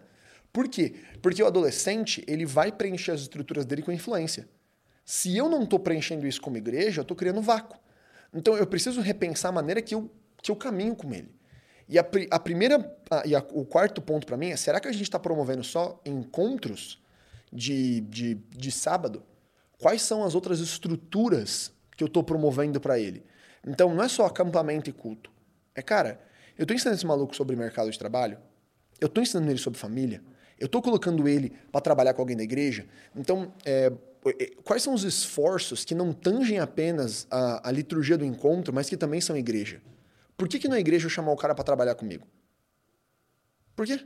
Por 0.54 0.68
quê? 0.70 0.96
Porque 1.22 1.42
o 1.42 1.48
adolescente, 1.48 2.24
ele 2.28 2.46
vai 2.46 2.72
preencher 2.72 3.12
as 3.12 3.22
estruturas 3.22 3.66
dele 3.66 3.82
com 3.82 3.92
influência. 3.92 4.48
Se 5.04 5.36
eu 5.36 5.50
não 5.50 5.64
estou 5.64 5.80
preenchendo 5.80 6.26
isso 6.26 6.42
como 6.42 6.58
igreja, 6.58 7.00
eu 7.00 7.04
estou 7.04 7.18
criando 7.18 7.42
vácuo. 7.42 7.78
Então 8.34 8.56
eu 8.56 8.68
preciso 8.68 9.02
repensar 9.02 9.50
a 9.50 9.52
maneira 9.52 9.82
que 9.82 9.96
eu, 9.96 10.10
que 10.42 10.52
eu 10.52 10.56
caminho 10.56 10.96
com 10.96 11.14
ele. 11.14 11.34
E 11.88 12.00
a, 12.00 12.06
a 12.32 12.40
primeira. 12.40 12.98
A, 13.10 13.24
e 13.26 13.36
a, 13.36 13.40
o 13.52 13.66
quarto 13.66 14.02
ponto 14.02 14.26
para 14.26 14.38
mim 14.38 14.50
é: 14.50 14.56
será 14.56 14.80
que 14.80 14.88
a 14.88 14.92
gente 14.92 15.04
está 15.04 15.20
promovendo 15.20 15.64
só 15.64 16.02
encontros 16.06 17.02
de, 17.52 18.02
de, 18.02 18.36
de 18.36 18.72
sábado? 18.72 19.24
Quais 19.80 20.02
são 20.02 20.24
as 20.24 20.36
outras 20.36 20.60
estruturas 20.60 21.72
que 21.96 22.04
eu 22.04 22.08
estou 22.08 22.24
promovendo 22.24 22.80
para 22.80 23.00
ele. 23.00 23.24
Então, 23.66 23.94
não 23.94 24.04
é 24.04 24.08
só 24.08 24.26
acampamento 24.26 24.90
e 24.90 24.94
culto. 24.94 25.32
É, 25.74 25.82
cara, 25.82 26.22
eu 26.58 26.64
estou 26.64 26.76
ensinando 26.76 26.96
esse 26.96 27.06
maluco 27.06 27.36
sobre 27.36 27.56
mercado 27.56 27.90
de 27.90 27.98
trabalho, 27.98 28.38
eu 29.00 29.08
estou 29.08 29.22
ensinando 29.22 29.50
ele 29.50 29.60
sobre 29.60 29.80
família, 29.80 30.22
eu 30.60 30.68
estou 30.68 30.82
colocando 30.82 31.28
ele 31.28 31.52
para 31.72 31.82
trabalhar 31.82 32.14
com 32.14 32.22
alguém 32.22 32.38
da 32.38 32.44
igreja. 32.44 32.86
Então, 33.16 33.54
é, 33.66 33.92
é, 34.26 34.52
quais 34.64 34.84
são 34.84 34.94
os 34.94 35.04
esforços 35.04 35.84
que 35.84 35.96
não 35.96 36.14
tangem 36.14 36.60
apenas 36.60 37.28
a, 37.30 37.68
a, 37.68 37.72
liturgia 37.72 38.18
do 38.18 38.24
encontro, 38.24 38.74
mas 38.74 38.88
que 38.88 38.96
também 38.96 39.20
são 39.20 39.36
igreja? 39.36 39.82
Por 40.38 40.48
que, 40.48 40.60
que 40.60 40.68
na 40.68 40.80
igreja 40.80 41.06
eu 41.06 41.10
chamar 41.10 41.32
o 41.32 41.38
cara 41.38 41.54
para 41.54 41.64
trabalhar 41.64 41.96
comigo? 41.96 42.26
Por 43.76 43.86
quê? 43.86 44.00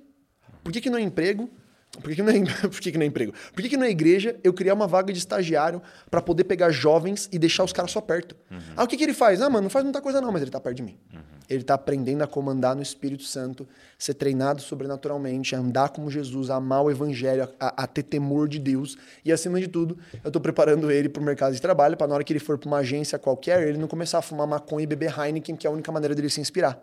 Por 0.63 0.71
que, 0.71 0.81
que 0.81 0.89
não 0.89 0.97
é 0.97 1.01
emprego? 1.01 1.49
Por 1.91 2.09
que, 2.09 2.15
que, 2.15 2.21
não, 2.21 2.31
é, 2.31 2.39
por 2.61 2.79
que, 2.79 2.91
que 2.91 2.97
não 2.97 3.03
é 3.03 3.07
emprego? 3.07 3.33
Por 3.53 3.61
que, 3.61 3.69
que 3.69 3.77
na 3.77 3.89
igreja 3.89 4.35
eu 4.43 4.53
criar 4.53 4.73
uma 4.73 4.87
vaga 4.87 5.11
de 5.11 5.19
estagiário 5.19 5.81
para 6.09 6.21
poder 6.21 6.43
pegar 6.43 6.69
jovens 6.69 7.27
e 7.31 7.39
deixar 7.39 7.63
os 7.63 7.73
caras 7.73 7.91
só 7.91 7.99
perto? 7.99 8.35
Uhum. 8.49 8.59
Ah, 8.77 8.83
o 8.83 8.87
que, 8.87 8.95
que 8.95 9.03
ele 9.03 9.13
faz? 9.13 9.41
Ah, 9.41 9.49
mano, 9.49 9.63
não 9.63 9.69
faz 9.69 9.83
muita 9.83 9.99
coisa 9.99 10.21
não, 10.21 10.31
mas 10.31 10.41
ele 10.41 10.51
tá 10.51 10.59
perto 10.59 10.77
de 10.77 10.83
mim. 10.83 10.97
Uhum. 11.13 11.19
Ele 11.49 11.63
tá 11.63 11.73
aprendendo 11.73 12.23
a 12.23 12.27
comandar 12.27 12.75
no 12.75 12.81
Espírito 12.81 13.23
Santo, 13.23 13.67
ser 13.97 14.13
treinado 14.13 14.61
sobrenaturalmente, 14.61 15.55
a 15.55 15.59
andar 15.59 15.89
como 15.89 16.09
Jesus, 16.11 16.51
a 16.51 16.55
amar 16.55 16.83
o 16.83 16.91
evangelho, 16.91 17.49
a, 17.59 17.83
a 17.83 17.87
ter 17.87 18.03
temor 18.03 18.47
de 18.47 18.59
Deus. 18.59 18.95
E 19.25 19.31
acima 19.31 19.59
de 19.59 19.67
tudo, 19.67 19.97
eu 20.23 20.29
tô 20.29 20.39
preparando 20.39 20.91
ele 20.91 21.09
pro 21.09 21.23
mercado 21.23 21.53
de 21.53 21.61
trabalho 21.61 21.97
para 21.97 22.07
na 22.07 22.13
hora 22.13 22.23
que 22.23 22.31
ele 22.31 22.39
for 22.39 22.59
para 22.59 22.67
uma 22.67 22.77
agência 22.77 23.17
qualquer, 23.17 23.67
ele 23.67 23.79
não 23.79 23.87
começar 23.87 24.19
a 24.19 24.21
fumar 24.21 24.45
maconha 24.45 24.83
e 24.83 24.87
beber 24.87 25.11
Heineken, 25.17 25.55
que 25.55 25.65
é 25.65 25.69
a 25.69 25.73
única 25.73 25.91
maneira 25.91 26.13
dele 26.13 26.29
se 26.29 26.39
inspirar. 26.39 26.79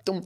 Então, 0.00 0.22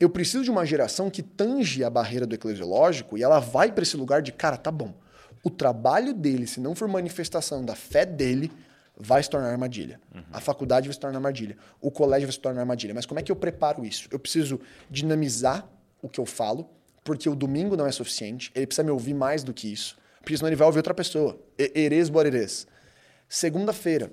eu 0.00 0.10
preciso 0.10 0.44
de 0.44 0.50
uma 0.50 0.66
geração 0.66 1.08
que 1.08 1.22
tange 1.22 1.84
a 1.84 1.90
barreira 1.90 2.26
do 2.26 2.34
eclesiológico 2.34 3.16
e 3.16 3.22
ela 3.22 3.38
vai 3.38 3.70
para 3.70 3.82
esse 3.82 3.96
lugar 3.96 4.22
de, 4.22 4.32
cara, 4.32 4.56
tá 4.56 4.70
bom. 4.70 4.94
O 5.42 5.50
trabalho 5.50 6.12
dele, 6.12 6.46
se 6.46 6.60
não 6.60 6.74
for 6.74 6.88
manifestação 6.88 7.64
da 7.64 7.74
fé 7.74 8.04
dele, 8.04 8.50
vai 8.96 9.22
se 9.22 9.28
tornar 9.30 9.50
armadilha. 9.50 10.00
Uhum. 10.14 10.22
A 10.32 10.40
faculdade 10.40 10.88
vai 10.88 10.94
se 10.94 11.00
tornar 11.00 11.18
armadilha. 11.18 11.56
O 11.80 11.90
colégio 11.90 12.26
vai 12.26 12.32
se 12.32 12.40
tornar 12.40 12.62
armadilha. 12.62 12.94
Mas 12.94 13.06
como 13.06 13.20
é 13.20 13.22
que 13.22 13.30
eu 13.30 13.36
preparo 13.36 13.84
isso? 13.84 14.08
Eu 14.10 14.18
preciso 14.18 14.60
dinamizar 14.90 15.68
o 16.00 16.08
que 16.08 16.18
eu 16.18 16.26
falo, 16.26 16.68
porque 17.02 17.28
o 17.28 17.34
domingo 17.34 17.76
não 17.76 17.86
é 17.86 17.92
suficiente. 17.92 18.50
Ele 18.54 18.66
precisa 18.66 18.84
me 18.84 18.90
ouvir 18.90 19.14
mais 19.14 19.44
do 19.44 19.52
que 19.52 19.72
isso. 19.72 19.96
Porque 20.20 20.36
senão 20.36 20.48
ele 20.48 20.56
vai 20.56 20.66
ouvir 20.66 20.78
outra 20.78 20.94
pessoa. 20.94 21.38
Eres 21.58 22.08
boreres. 22.08 22.66
Segunda-feira, 23.28 24.10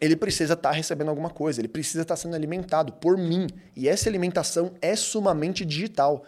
ele 0.00 0.16
precisa 0.16 0.54
estar 0.54 0.70
tá 0.70 0.74
recebendo 0.74 1.08
alguma 1.08 1.30
coisa, 1.30 1.60
ele 1.60 1.68
precisa 1.68 2.02
estar 2.02 2.14
tá 2.14 2.20
sendo 2.20 2.34
alimentado 2.34 2.92
por 2.92 3.16
mim. 3.16 3.46
E 3.74 3.88
essa 3.88 4.08
alimentação 4.08 4.74
é 4.80 4.94
sumamente 4.96 5.64
digital. 5.64 6.24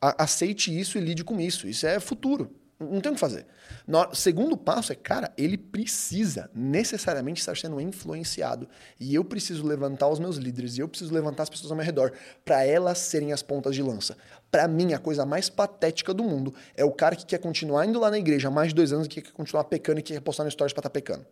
A 0.00 0.24
aceite 0.24 0.78
isso 0.78 0.98
e 0.98 1.00
lide 1.00 1.24
com 1.24 1.40
isso. 1.40 1.66
Isso 1.66 1.86
é 1.86 1.98
futuro. 2.00 2.50
Não 2.78 3.00
tem 3.00 3.12
o 3.12 3.14
que 3.14 3.20
fazer. 3.20 3.46
No, 3.86 4.12
segundo 4.14 4.56
passo 4.56 4.92
é, 4.92 4.96
cara, 4.96 5.32
ele 5.38 5.56
precisa 5.56 6.50
necessariamente 6.54 7.40
estar 7.40 7.56
sendo 7.56 7.80
influenciado. 7.80 8.68
E 8.98 9.14
eu 9.14 9.24
preciso 9.24 9.64
levantar 9.66 10.08
os 10.08 10.18
meus 10.18 10.36
líderes, 10.36 10.76
e 10.76 10.80
eu 10.80 10.88
preciso 10.88 11.14
levantar 11.14 11.44
as 11.44 11.50
pessoas 11.50 11.70
ao 11.70 11.76
meu 11.76 11.86
redor, 11.86 12.12
para 12.44 12.64
elas 12.64 12.98
serem 12.98 13.32
as 13.32 13.42
pontas 13.42 13.74
de 13.74 13.82
lança. 13.82 14.16
Para 14.50 14.66
mim, 14.66 14.92
a 14.92 14.98
coisa 14.98 15.24
mais 15.24 15.48
patética 15.48 16.12
do 16.12 16.24
mundo 16.24 16.52
é 16.76 16.84
o 16.84 16.90
cara 16.90 17.14
que 17.14 17.24
quer 17.24 17.38
continuar 17.38 17.86
indo 17.86 18.00
lá 18.00 18.10
na 18.10 18.18
igreja 18.18 18.48
há 18.48 18.50
mais 18.50 18.68
de 18.68 18.74
dois 18.74 18.92
anos 18.92 19.06
e 19.06 19.08
que 19.08 19.22
quer 19.22 19.32
continuar 19.32 19.64
pecando 19.64 20.00
e 20.00 20.02
que 20.02 20.12
quer 20.12 20.20
postar 20.20 20.44
no 20.44 20.50
stories 20.50 20.72
para 20.72 20.80
estar 20.80 20.90
tá 20.90 20.92
pecando. 20.92 21.24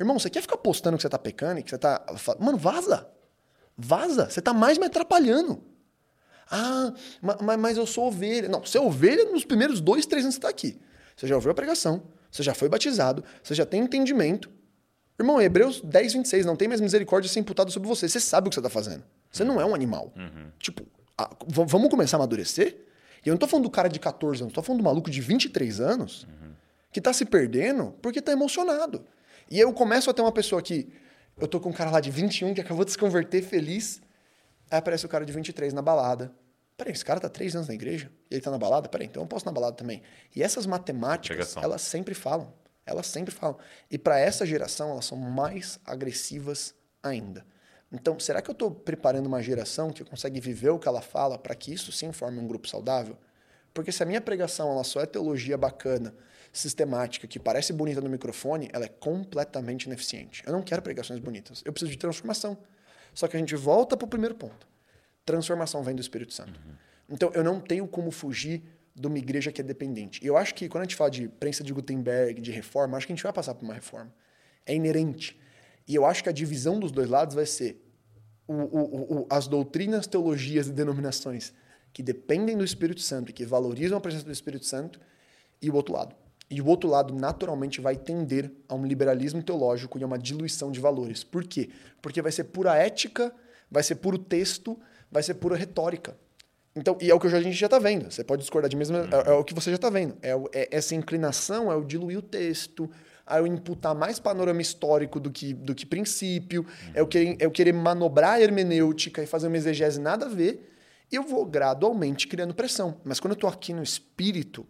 Irmão, 0.00 0.18
você 0.18 0.30
quer 0.30 0.40
ficar 0.40 0.56
postando 0.56 0.96
que 0.96 1.02
você 1.02 1.08
tá 1.08 1.18
pecando 1.18 1.60
e 1.60 1.62
que 1.62 1.70
você 1.70 1.78
tá. 1.78 2.04
Mano, 2.40 2.56
vaza. 2.58 3.06
Vaza. 3.76 4.28
Você 4.30 4.40
tá 4.40 4.52
mais 4.54 4.78
me 4.78 4.86
atrapalhando. 4.86 5.62
Ah, 6.50 6.92
mas, 7.20 7.58
mas 7.58 7.76
eu 7.76 7.86
sou 7.86 8.06
ovelha. 8.08 8.48
Não, 8.48 8.60
você 8.64 8.78
é 8.78 8.80
ovelha 8.80 9.24
nos 9.30 9.44
primeiros 9.44 9.80
dois, 9.80 10.06
três 10.06 10.24
anos 10.24 10.36
que 10.36 10.40
você 10.40 10.46
tá 10.46 10.48
aqui. 10.48 10.80
Você 11.16 11.26
já 11.26 11.34
ouviu 11.34 11.50
a 11.50 11.54
pregação, 11.54 12.02
você 12.30 12.42
já 12.42 12.54
foi 12.54 12.68
batizado, 12.68 13.22
você 13.42 13.54
já 13.54 13.64
tem 13.66 13.82
entendimento. 13.82 14.50
Irmão, 15.18 15.40
Hebreus 15.40 15.82
10, 15.82 16.14
26, 16.14 16.46
não 16.46 16.56
tem 16.56 16.66
mais 16.66 16.80
misericórdia 16.80 17.30
ser 17.30 17.40
imputado 17.40 17.70
sobre 17.70 17.86
você. 17.88 18.08
Você 18.08 18.18
sabe 18.18 18.46
o 18.46 18.50
que 18.50 18.54
você 18.54 18.60
está 18.60 18.70
fazendo. 18.70 19.04
Você 19.30 19.44
não 19.44 19.60
é 19.60 19.66
um 19.66 19.74
animal. 19.74 20.12
Tipo, 20.58 20.82
a- 21.16 21.30
vamos 21.46 21.90
começar 21.90 22.16
a 22.16 22.20
amadurecer? 22.20 22.86
E 23.24 23.28
eu 23.28 23.32
não 23.34 23.38
tô 23.38 23.46
falando 23.46 23.64
do 23.64 23.70
cara 23.70 23.88
de 23.88 24.00
14 24.00 24.40
anos, 24.42 24.54
tô 24.54 24.62
falando 24.62 24.80
do 24.80 24.84
maluco 24.84 25.10
de 25.10 25.20
23 25.20 25.78
anos 25.78 26.26
que 26.90 27.00
tá 27.02 27.12
se 27.12 27.26
perdendo 27.26 27.94
porque 28.00 28.22
tá 28.22 28.32
emocionado. 28.32 29.04
E 29.50 29.58
eu 29.58 29.72
começo 29.72 30.08
a 30.08 30.14
ter 30.14 30.22
uma 30.22 30.32
pessoa 30.32 30.62
que. 30.62 30.92
Eu 31.36 31.48
tô 31.48 31.58
com 31.58 31.70
um 31.70 31.72
cara 31.72 31.90
lá 31.90 32.00
de 32.00 32.10
21 32.10 32.54
que 32.54 32.60
acabou 32.60 32.84
de 32.84 32.92
se 32.92 32.98
converter 32.98 33.42
feliz. 33.42 34.00
Aí 34.70 34.78
aparece 34.78 35.06
o 35.06 35.08
cara 35.08 35.24
de 35.24 35.32
23 35.32 35.72
na 35.72 35.82
balada. 35.82 36.32
Peraí, 36.76 36.92
esse 36.92 37.04
cara 37.04 37.18
tá 37.18 37.28
três 37.28 37.54
anos 37.56 37.68
na 37.68 37.74
igreja 37.74 38.10
e 38.30 38.34
ele 38.34 38.40
tá 38.42 38.50
na 38.50 38.58
balada? 38.58 38.88
Peraí, 38.88 39.06
então 39.06 39.22
eu 39.22 39.26
posso 39.26 39.44
na 39.44 39.52
balada 39.52 39.76
também. 39.76 40.02
E 40.34 40.42
essas 40.42 40.66
matemáticas, 40.66 41.36
Pegação. 41.36 41.62
elas 41.62 41.82
sempre 41.82 42.14
falam. 42.14 42.52
Elas 42.86 43.06
sempre 43.06 43.34
falam. 43.34 43.58
E 43.90 43.98
para 43.98 44.18
essa 44.18 44.46
geração, 44.46 44.90
elas 44.90 45.04
são 45.04 45.16
mais 45.18 45.78
agressivas 45.84 46.74
ainda. 47.02 47.44
Então, 47.92 48.18
será 48.18 48.40
que 48.40 48.48
eu 48.48 48.52
estou 48.52 48.70
preparando 48.70 49.26
uma 49.26 49.42
geração 49.42 49.90
que 49.90 50.04
consegue 50.04 50.40
viver 50.40 50.70
o 50.70 50.78
que 50.78 50.88
ela 50.88 51.02
fala 51.02 51.38
para 51.38 51.54
que 51.54 51.72
isso 51.72 51.90
sim 51.90 52.12
forme 52.12 52.38
um 52.38 52.46
grupo 52.46 52.68
saudável? 52.68 53.16
Porque 53.74 53.92
se 53.92 54.02
a 54.02 54.06
minha 54.06 54.20
pregação 54.20 54.70
ela 54.70 54.84
só 54.84 55.00
é 55.00 55.06
teologia 55.06 55.58
bacana, 55.58 56.14
sistemática, 56.52 57.26
que 57.26 57.38
parece 57.38 57.72
bonita 57.72 58.00
no 58.00 58.08
microfone, 58.08 58.68
ela 58.72 58.84
é 58.84 58.88
completamente 58.88 59.84
ineficiente. 59.84 60.42
Eu 60.46 60.52
não 60.52 60.62
quero 60.62 60.82
pregações 60.82 61.20
bonitas. 61.20 61.62
Eu 61.64 61.72
preciso 61.72 61.90
de 61.92 61.98
transformação. 61.98 62.58
Só 63.14 63.28
que 63.28 63.36
a 63.36 63.40
gente 63.40 63.54
volta 63.56 63.96
para 63.96 64.04
o 64.06 64.08
primeiro 64.08 64.34
ponto. 64.34 64.66
Transformação 65.24 65.82
vem 65.82 65.94
do 65.94 66.00
Espírito 66.00 66.32
Santo. 66.32 66.58
Então, 67.08 67.30
eu 67.34 67.44
não 67.44 67.60
tenho 67.60 67.86
como 67.86 68.10
fugir 68.10 68.62
de 68.94 69.06
uma 69.06 69.18
igreja 69.18 69.52
que 69.52 69.60
é 69.60 69.64
dependente. 69.64 70.22
E 70.22 70.26
eu 70.26 70.36
acho 70.36 70.54
que 70.54 70.68
quando 70.68 70.82
a 70.82 70.84
gente 70.84 70.96
fala 70.96 71.10
de 71.10 71.28
prensa 71.28 71.62
de 71.62 71.72
Gutenberg, 71.72 72.40
de 72.40 72.50
reforma, 72.50 72.96
acho 72.96 73.06
que 73.06 73.12
a 73.12 73.16
gente 73.16 73.22
vai 73.22 73.32
passar 73.32 73.54
por 73.54 73.64
uma 73.64 73.74
reforma. 73.74 74.12
É 74.66 74.74
inerente. 74.74 75.38
E 75.86 75.94
eu 75.94 76.04
acho 76.04 76.22
que 76.22 76.28
a 76.28 76.32
divisão 76.32 76.78
dos 76.78 76.90
dois 76.92 77.08
lados 77.08 77.34
vai 77.34 77.46
ser 77.46 77.84
o- 78.46 78.52
o- 78.54 79.20
o- 79.20 79.26
as 79.30 79.46
doutrinas, 79.46 80.06
teologias 80.06 80.66
e 80.66 80.72
denominações 80.72 81.52
que 81.92 82.02
dependem 82.02 82.56
do 82.56 82.64
Espírito 82.64 83.00
Santo 83.00 83.30
e 83.30 83.32
que 83.32 83.44
valorizam 83.44 83.98
a 83.98 84.00
presença 84.00 84.24
do 84.24 84.32
Espírito 84.32 84.66
Santo 84.66 85.00
e 85.62 85.70
o 85.70 85.74
outro 85.74 85.94
lado. 85.94 86.14
E 86.50 86.60
o 86.60 86.66
outro 86.66 86.90
lado, 86.90 87.14
naturalmente, 87.14 87.80
vai 87.80 87.94
tender 87.96 88.50
a 88.68 88.74
um 88.74 88.84
liberalismo 88.84 89.40
teológico 89.40 89.98
e 89.98 90.02
a 90.02 90.06
uma 90.06 90.18
diluição 90.18 90.72
de 90.72 90.80
valores. 90.80 91.22
Por 91.22 91.44
quê? 91.44 91.70
Porque 92.02 92.20
vai 92.20 92.32
ser 92.32 92.44
pura 92.44 92.74
ética, 92.74 93.32
vai 93.70 93.84
ser 93.84 93.94
puro 93.96 94.18
texto, 94.18 94.76
vai 95.10 95.22
ser 95.22 95.34
pura 95.34 95.56
retórica. 95.56 96.16
Então, 96.74 96.96
e 97.00 97.10
é 97.10 97.14
o 97.14 97.20
que 97.20 97.28
a 97.28 97.40
gente 97.40 97.56
já 97.56 97.66
está 97.66 97.78
vendo. 97.78 98.10
Você 98.10 98.24
pode 98.24 98.42
discordar 98.42 98.68
de 98.68 98.76
mas 98.76 98.90
é, 98.90 98.94
é 99.26 99.32
o 99.32 99.44
que 99.44 99.54
você 99.54 99.70
já 99.70 99.76
está 99.76 99.90
vendo. 99.90 100.16
É, 100.22 100.32
é 100.52 100.68
essa 100.72 100.94
inclinação, 100.94 101.70
é 101.70 101.76
o 101.76 101.84
diluir 101.84 102.18
o 102.18 102.22
texto, 102.22 102.90
é 103.28 103.40
o 103.40 103.46
imputar 103.46 103.94
mais 103.94 104.18
panorama 104.18 104.60
histórico 104.60 105.20
do 105.20 105.30
que, 105.30 105.54
do 105.54 105.74
que 105.74 105.86
princípio, 105.86 106.66
é, 106.94 107.02
o 107.02 107.06
querer, 107.06 107.36
é 107.38 107.46
o 107.46 107.50
querer 107.50 107.72
manobrar 107.72 108.34
a 108.34 108.40
hermenêutica 108.40 109.22
e 109.22 109.26
fazer 109.26 109.46
uma 109.46 109.56
exegese 109.56 110.00
nada 110.00 110.26
a 110.26 110.28
ver. 110.28 110.68
Eu 111.12 111.22
vou 111.22 111.44
gradualmente 111.44 112.26
criando 112.26 112.54
pressão. 112.54 112.96
Mas 113.04 113.20
quando 113.20 113.32
eu 113.32 113.36
estou 113.36 113.50
aqui 113.50 113.72
no 113.72 113.82
espírito, 113.82 114.66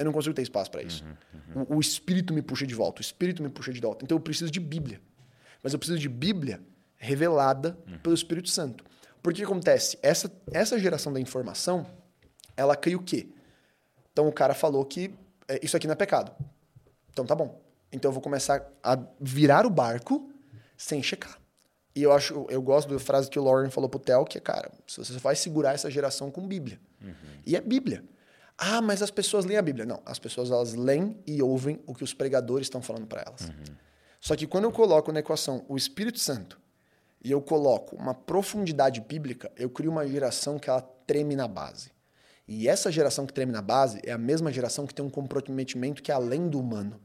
eu 0.00 0.06
não 0.06 0.12
consigo 0.12 0.34
ter 0.34 0.40
espaço 0.40 0.70
para 0.70 0.82
isso. 0.82 1.04
O, 1.54 1.76
o 1.76 1.80
espírito 1.80 2.32
me 2.32 2.40
puxa 2.40 2.66
de 2.66 2.74
volta, 2.74 3.00
o 3.00 3.02
espírito 3.02 3.42
me 3.42 3.50
puxa 3.50 3.70
de 3.70 3.80
volta. 3.80 4.02
Então 4.02 4.16
eu 4.16 4.20
preciso 4.20 4.50
de 4.50 4.58
Bíblia. 4.58 5.00
Mas 5.62 5.74
eu 5.74 5.78
preciso 5.78 5.98
de 5.98 6.08
Bíblia 6.08 6.60
revelada 6.96 7.78
pelo 8.02 8.14
Espírito 8.14 8.48
Santo. 8.48 8.82
Porque 9.22 9.42
o 9.42 9.46
que 9.46 9.52
acontece? 9.52 9.98
Essa, 10.02 10.32
essa 10.52 10.78
geração 10.78 11.12
da 11.12 11.20
informação, 11.20 11.86
ela 12.56 12.74
cria 12.74 12.96
o 12.96 13.02
quê? 13.02 13.28
Então 14.10 14.26
o 14.26 14.32
cara 14.32 14.54
falou 14.54 14.84
que 14.86 15.14
é, 15.46 15.60
isso 15.62 15.76
aqui 15.76 15.86
não 15.86 15.92
é 15.92 15.96
pecado. 15.96 16.32
Então 17.12 17.26
tá 17.26 17.34
bom. 17.34 17.60
Então 17.92 18.08
eu 18.08 18.12
vou 18.12 18.22
começar 18.22 18.66
a 18.82 18.98
virar 19.20 19.66
o 19.66 19.70
barco 19.70 20.30
sem 20.78 21.02
checar. 21.02 21.38
E 21.94 22.02
eu 22.02 22.12
acho, 22.12 22.46
eu 22.48 22.62
gosto 22.62 22.88
da 22.88 22.98
frase 22.98 23.28
que 23.28 23.38
o 23.38 23.44
Lauren 23.44 23.68
falou 23.68 23.90
pro 23.90 23.98
Theo, 23.98 24.24
que 24.24 24.38
é, 24.38 24.40
cara, 24.40 24.70
você 24.86 25.04
só 25.04 25.18
vai 25.18 25.36
segurar 25.36 25.74
essa 25.74 25.90
geração 25.90 26.30
com 26.30 26.46
Bíblia. 26.46 26.80
E 27.44 27.54
é 27.54 27.60
Bíblia. 27.60 28.02
Ah, 28.62 28.82
mas 28.82 29.00
as 29.00 29.10
pessoas 29.10 29.46
leem 29.46 29.58
a 29.58 29.62
Bíblia. 29.62 29.86
Não, 29.86 30.02
as 30.04 30.18
pessoas 30.18 30.50
elas 30.50 30.74
leem 30.74 31.16
e 31.26 31.42
ouvem 31.42 31.80
o 31.86 31.94
que 31.94 32.04
os 32.04 32.12
pregadores 32.12 32.66
estão 32.66 32.82
falando 32.82 33.06
para 33.06 33.22
elas. 33.26 33.50
Só 34.20 34.36
que 34.36 34.46
quando 34.46 34.64
eu 34.64 34.72
coloco 34.72 35.10
na 35.10 35.20
equação 35.20 35.64
o 35.66 35.78
Espírito 35.78 36.18
Santo 36.18 36.60
e 37.24 37.30
eu 37.30 37.40
coloco 37.40 37.96
uma 37.96 38.12
profundidade 38.12 39.00
bíblica, 39.00 39.50
eu 39.56 39.70
crio 39.70 39.90
uma 39.90 40.06
geração 40.06 40.58
que 40.58 40.68
ela 40.68 40.82
treme 41.06 41.34
na 41.34 41.48
base. 41.48 41.90
E 42.46 42.68
essa 42.68 42.92
geração 42.92 43.24
que 43.24 43.32
treme 43.32 43.50
na 43.50 43.62
base 43.62 43.98
é 44.04 44.12
a 44.12 44.18
mesma 44.18 44.52
geração 44.52 44.86
que 44.86 44.92
tem 44.92 45.04
um 45.04 45.10
comprometimento 45.10 46.02
que 46.02 46.12
é 46.12 46.14
além 46.14 46.46
do 46.46 46.60
humano. 46.60 47.00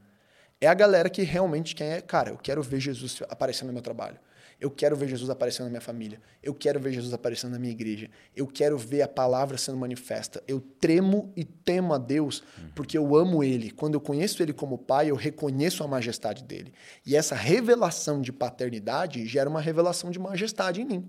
É 0.60 0.66
a 0.66 0.74
galera 0.74 1.08
que 1.08 1.22
realmente 1.22 1.74
quer, 1.74 2.02
cara, 2.02 2.30
eu 2.30 2.36
quero 2.36 2.62
ver 2.62 2.80
Jesus 2.80 3.22
aparecendo 3.30 3.68
no 3.68 3.72
meu 3.72 3.82
trabalho. 3.82 4.18
Eu 4.58 4.70
quero 4.70 4.96
ver 4.96 5.08
Jesus 5.08 5.28
aparecendo 5.28 5.64
na 5.64 5.70
minha 5.70 5.80
família. 5.80 6.20
Eu 6.42 6.54
quero 6.54 6.80
ver 6.80 6.92
Jesus 6.92 7.12
aparecendo 7.12 7.52
na 7.52 7.58
minha 7.58 7.72
igreja. 7.72 8.08
Eu 8.34 8.46
quero 8.46 8.78
ver 8.78 9.02
a 9.02 9.08
palavra 9.08 9.58
sendo 9.58 9.76
manifesta. 9.76 10.42
Eu 10.48 10.60
tremo 10.80 11.30
e 11.36 11.44
temo 11.44 11.92
a 11.92 11.98
Deus 11.98 12.42
porque 12.74 12.96
eu 12.96 13.14
amo 13.16 13.44
Ele. 13.44 13.70
Quando 13.70 13.94
eu 13.94 14.00
conheço 14.00 14.42
Ele 14.42 14.54
como 14.54 14.78
Pai, 14.78 15.10
eu 15.10 15.14
reconheço 15.14 15.84
a 15.84 15.88
majestade 15.88 16.42
dele. 16.42 16.72
E 17.04 17.14
essa 17.14 17.34
revelação 17.34 18.22
de 18.22 18.32
paternidade 18.32 19.26
gera 19.26 19.48
uma 19.48 19.60
revelação 19.60 20.10
de 20.10 20.18
majestade 20.18 20.80
em 20.80 20.84
mim. 20.86 21.08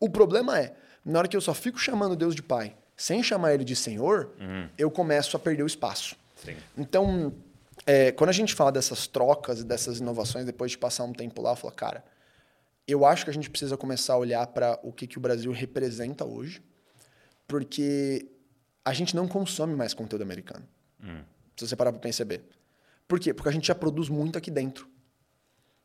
O 0.00 0.08
problema 0.08 0.58
é, 0.58 0.74
na 1.04 1.20
hora 1.20 1.28
que 1.28 1.36
eu 1.36 1.40
só 1.40 1.54
fico 1.54 1.78
chamando 1.78 2.16
Deus 2.16 2.34
de 2.34 2.42
Pai, 2.42 2.74
sem 2.96 3.22
chamar 3.22 3.54
Ele 3.54 3.64
de 3.64 3.76
Senhor, 3.76 4.32
eu 4.76 4.90
começo 4.90 5.36
a 5.36 5.40
perder 5.40 5.62
o 5.62 5.66
espaço. 5.66 6.16
Sim. 6.44 6.56
Então, 6.76 7.32
é, 7.86 8.12
quando 8.12 8.30
a 8.30 8.32
gente 8.32 8.54
fala 8.54 8.72
dessas 8.72 9.06
trocas 9.06 9.60
e 9.60 9.64
dessas 9.64 10.00
inovações, 10.00 10.44
depois 10.44 10.72
de 10.72 10.78
passar 10.78 11.04
um 11.04 11.12
tempo 11.12 11.40
lá, 11.40 11.52
eu 11.52 11.56
falo, 11.56 11.72
cara, 11.72 12.04
eu 12.92 13.04
acho 13.04 13.24
que 13.24 13.30
a 13.30 13.34
gente 13.34 13.50
precisa 13.50 13.76
começar 13.76 14.14
a 14.14 14.18
olhar 14.18 14.46
para 14.48 14.78
o 14.82 14.92
que, 14.92 15.06
que 15.06 15.18
o 15.18 15.20
Brasil 15.20 15.52
representa 15.52 16.24
hoje, 16.24 16.62
porque 17.46 18.26
a 18.84 18.92
gente 18.92 19.14
não 19.14 19.28
consome 19.28 19.74
mais 19.74 19.92
conteúdo 19.94 20.22
americano. 20.22 20.66
Se 21.56 21.66
você 21.66 21.76
parar 21.76 21.92
para 21.92 22.00
perceber. 22.00 22.42
Por 23.06 23.18
quê? 23.20 23.34
Porque 23.34 23.48
a 23.48 23.52
gente 23.52 23.66
já 23.66 23.74
produz 23.74 24.08
muito 24.08 24.38
aqui 24.38 24.50
dentro. 24.50 24.88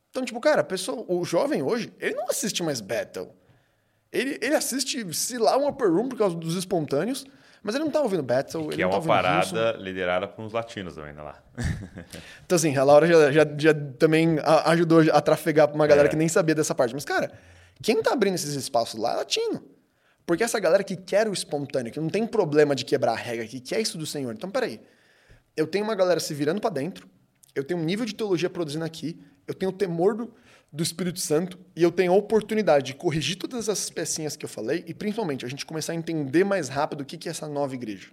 Então, 0.09 0.23
tipo, 0.23 0.39
cara, 0.39 0.61
a 0.61 0.63
pessoa, 0.63 1.05
o 1.09 1.25
jovem 1.25 1.61
hoje, 1.61 1.91
ele 1.99 2.15
não 2.15 2.29
assiste 2.29 2.63
mais 2.63 2.79
Battle. 2.79 3.35
Ele, 4.11 4.39
ele 4.41 4.55
assiste, 4.55 5.13
se 5.13 5.37
lá, 5.37 5.57
um 5.57 5.67
Upper 5.67 5.91
Room 5.91 6.07
por 6.07 6.17
causa 6.17 6.35
dos 6.35 6.55
espontâneos, 6.55 7.25
mas 7.65 7.75
ele 7.75 7.83
não 7.83 7.91
tá 7.91 7.99
ouvindo 8.01 8.21
Battle, 8.23 8.63
ele 8.65 8.75
Que 8.75 8.83
é 8.83 8.85
tá 8.85 8.89
uma 8.89 8.97
Wilson. 8.97 9.07
parada 9.09 9.71
liderada 9.73 10.27
por 10.27 10.45
uns 10.45 10.53
latinos 10.53 10.93
também, 10.95 11.13
né, 11.13 11.21
lá. 11.21 11.43
Então, 12.45 12.55
assim, 12.55 12.77
a 12.77 12.83
Laura 12.83 13.07
já, 13.07 13.31
já, 13.31 13.45
já 13.57 13.73
também 13.97 14.37
ajudou 14.65 15.01
a 15.11 15.19
trafegar 15.19 15.67
pra 15.67 15.75
uma 15.75 15.87
galera 15.87 16.07
É. 16.07 16.09
que 16.09 16.15
nem 16.15 16.27
sabia 16.29 16.53
dessa 16.53 16.75
parte. 16.75 16.93
Mas, 16.93 17.03
cara, 17.03 17.31
quem 17.81 18.01
tá 18.03 18.13
abrindo 18.13 18.35
esses 18.35 18.53
espaços 18.53 18.99
lá 18.99 19.13
é 19.13 19.15
latino. 19.17 19.63
Porque 20.27 20.43
essa 20.43 20.59
galera 20.59 20.83
que 20.83 20.95
quer 20.95 21.27
o 21.27 21.33
espontâneo, 21.33 21.91
que 21.91 21.99
não 21.99 22.09
tem 22.09 22.25
problema 22.27 22.75
de 22.75 22.85
quebrar 22.85 23.13
a 23.13 23.15
regra, 23.15 23.45
que 23.47 23.59
quer 23.59 23.79
isso 23.81 23.97
do 23.97 24.05
Senhor. 24.05 24.33
Então, 24.33 24.49
peraí. 24.49 24.79
Eu 25.57 25.65
tenho 25.67 25.83
uma 25.83 25.95
galera 25.95 26.19
se 26.19 26.33
virando 26.33 26.61
pra 26.61 26.69
dentro, 26.69 27.07
eu 27.55 27.63
tenho 27.63 27.79
um 27.79 27.83
nível 27.83 28.05
de 28.05 28.13
teologia 28.13 28.49
produzindo 28.49 28.83
aqui, 28.85 29.19
eu 29.47 29.53
tenho 29.53 29.71
o 29.71 29.73
temor 29.75 30.15
do, 30.15 30.33
do 30.75 30.83
Espírito 30.83 31.19
Santo 31.19 31.57
e 31.75 31.81
eu 31.81 31.91
tenho 31.91 32.11
a 32.11 32.15
oportunidade 32.15 32.87
de 32.87 32.93
corrigir 32.95 33.37
todas 33.37 33.69
essas 33.69 33.89
pecinhas 33.89 34.35
que 34.35 34.43
eu 34.43 34.49
falei 34.49 34.83
e, 34.85 34.93
principalmente, 34.93 35.45
a 35.45 35.47
gente 35.47 35.65
começar 35.65 35.93
a 35.93 35.95
entender 35.95 36.43
mais 36.43 36.67
rápido 36.67 37.01
o 37.01 37.05
que, 37.05 37.17
que 37.17 37.29
é 37.29 37.31
essa 37.31 37.47
nova 37.47 37.73
igreja. 37.73 38.09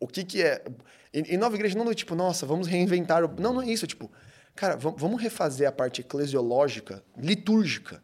O 0.00 0.06
que 0.08 0.24
que 0.24 0.42
é... 0.42 0.64
E, 1.12 1.34
e 1.34 1.36
nova 1.36 1.54
igreja 1.54 1.76
não 1.78 1.88
é 1.90 1.94
tipo, 1.94 2.14
nossa, 2.14 2.46
vamos 2.46 2.66
reinventar... 2.66 3.22
o- 3.24 3.40
Não, 3.40 3.52
não 3.52 3.62
é 3.62 3.66
isso. 3.66 3.84
É 3.84 3.88
tipo, 3.88 4.10
cara, 4.56 4.74
vam- 4.76 4.94
vamos 4.96 5.20
refazer 5.20 5.68
a 5.68 5.72
parte 5.72 6.00
eclesiológica, 6.00 7.04
litúrgica, 7.16 8.02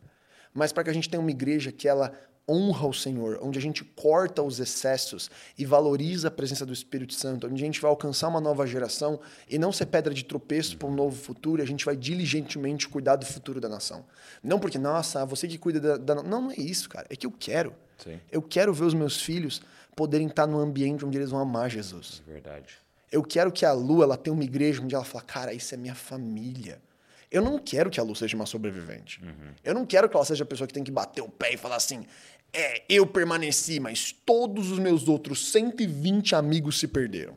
mas 0.52 0.72
para 0.72 0.84
que 0.84 0.90
a 0.90 0.92
gente 0.92 1.08
tenha 1.08 1.20
uma 1.20 1.30
igreja 1.30 1.72
que 1.72 1.88
ela 1.88 2.12
honra 2.48 2.86
o 2.86 2.94
Senhor, 2.94 3.38
onde 3.42 3.58
a 3.58 3.62
gente 3.62 3.84
corta 3.84 4.42
os 4.42 4.58
excessos 4.58 5.30
e 5.58 5.66
valoriza 5.66 6.28
a 6.28 6.30
presença 6.30 6.64
do 6.64 6.72
Espírito 6.72 7.14
Santo, 7.14 7.46
onde 7.46 7.62
a 7.62 7.66
gente 7.66 7.80
vai 7.80 7.90
alcançar 7.90 8.28
uma 8.28 8.40
nova 8.40 8.66
geração 8.66 9.20
e 9.48 9.58
não 9.58 9.70
ser 9.70 9.86
pedra 9.86 10.14
de 10.14 10.24
tropeço 10.24 10.76
para 10.76 10.88
um 10.88 10.94
novo 10.94 11.16
futuro, 11.16 11.60
e 11.60 11.64
a 11.64 11.66
gente 11.66 11.84
vai 11.84 11.96
diligentemente 11.96 12.88
cuidar 12.88 13.16
do 13.16 13.26
futuro 13.26 13.60
da 13.60 13.68
nação. 13.68 14.04
Não 14.42 14.58
porque, 14.58 14.78
nossa, 14.78 15.24
você 15.26 15.46
que 15.46 15.58
cuida 15.58 15.80
da... 15.80 15.96
da... 15.96 16.22
Não, 16.22 16.42
não 16.42 16.50
é 16.50 16.56
isso, 16.56 16.88
cara. 16.88 17.06
É 17.10 17.16
que 17.16 17.26
eu 17.26 17.32
quero. 17.32 17.74
Sim. 17.98 18.18
Eu 18.30 18.40
quero 18.40 18.72
ver 18.72 18.84
os 18.84 18.94
meus 18.94 19.20
filhos 19.20 19.60
poderem 19.94 20.28
estar 20.28 20.46
num 20.46 20.58
ambiente 20.58 21.04
onde 21.04 21.18
eles 21.18 21.30
vão 21.30 21.40
amar 21.40 21.68
Jesus. 21.68 22.22
Verdade. 22.26 22.78
Eu 23.10 23.22
quero 23.22 23.50
que 23.50 23.64
a 23.66 23.72
Lu 23.72 24.02
ela 24.02 24.16
tenha 24.16 24.32
uma 24.34 24.44
igreja 24.44 24.80
onde 24.82 24.94
ela 24.94 25.04
fala, 25.04 25.24
cara, 25.24 25.52
isso 25.52 25.74
é 25.74 25.76
minha 25.76 25.94
família. 25.94 26.80
Eu 27.30 27.42
não 27.42 27.58
quero 27.58 27.90
que 27.90 28.00
a 28.00 28.02
Lu 28.02 28.14
seja 28.14 28.34
uma 28.36 28.46
sobrevivente. 28.46 29.20
Eu 29.62 29.74
não 29.74 29.84
quero 29.84 30.08
que 30.08 30.16
ela 30.16 30.24
seja 30.24 30.44
a 30.44 30.46
pessoa 30.46 30.66
que 30.66 30.72
tem 30.72 30.84
que 30.84 30.90
bater 30.90 31.20
o 31.20 31.28
pé 31.28 31.52
e 31.52 31.56
falar 31.56 31.76
assim, 31.76 32.06
é, 32.52 32.82
eu 32.88 33.06
permaneci, 33.06 33.78
mas 33.78 34.12
todos 34.24 34.70
os 34.70 34.78
meus 34.78 35.08
outros 35.08 35.50
120 35.52 36.34
amigos 36.34 36.78
se 36.78 36.88
perderam. 36.88 37.36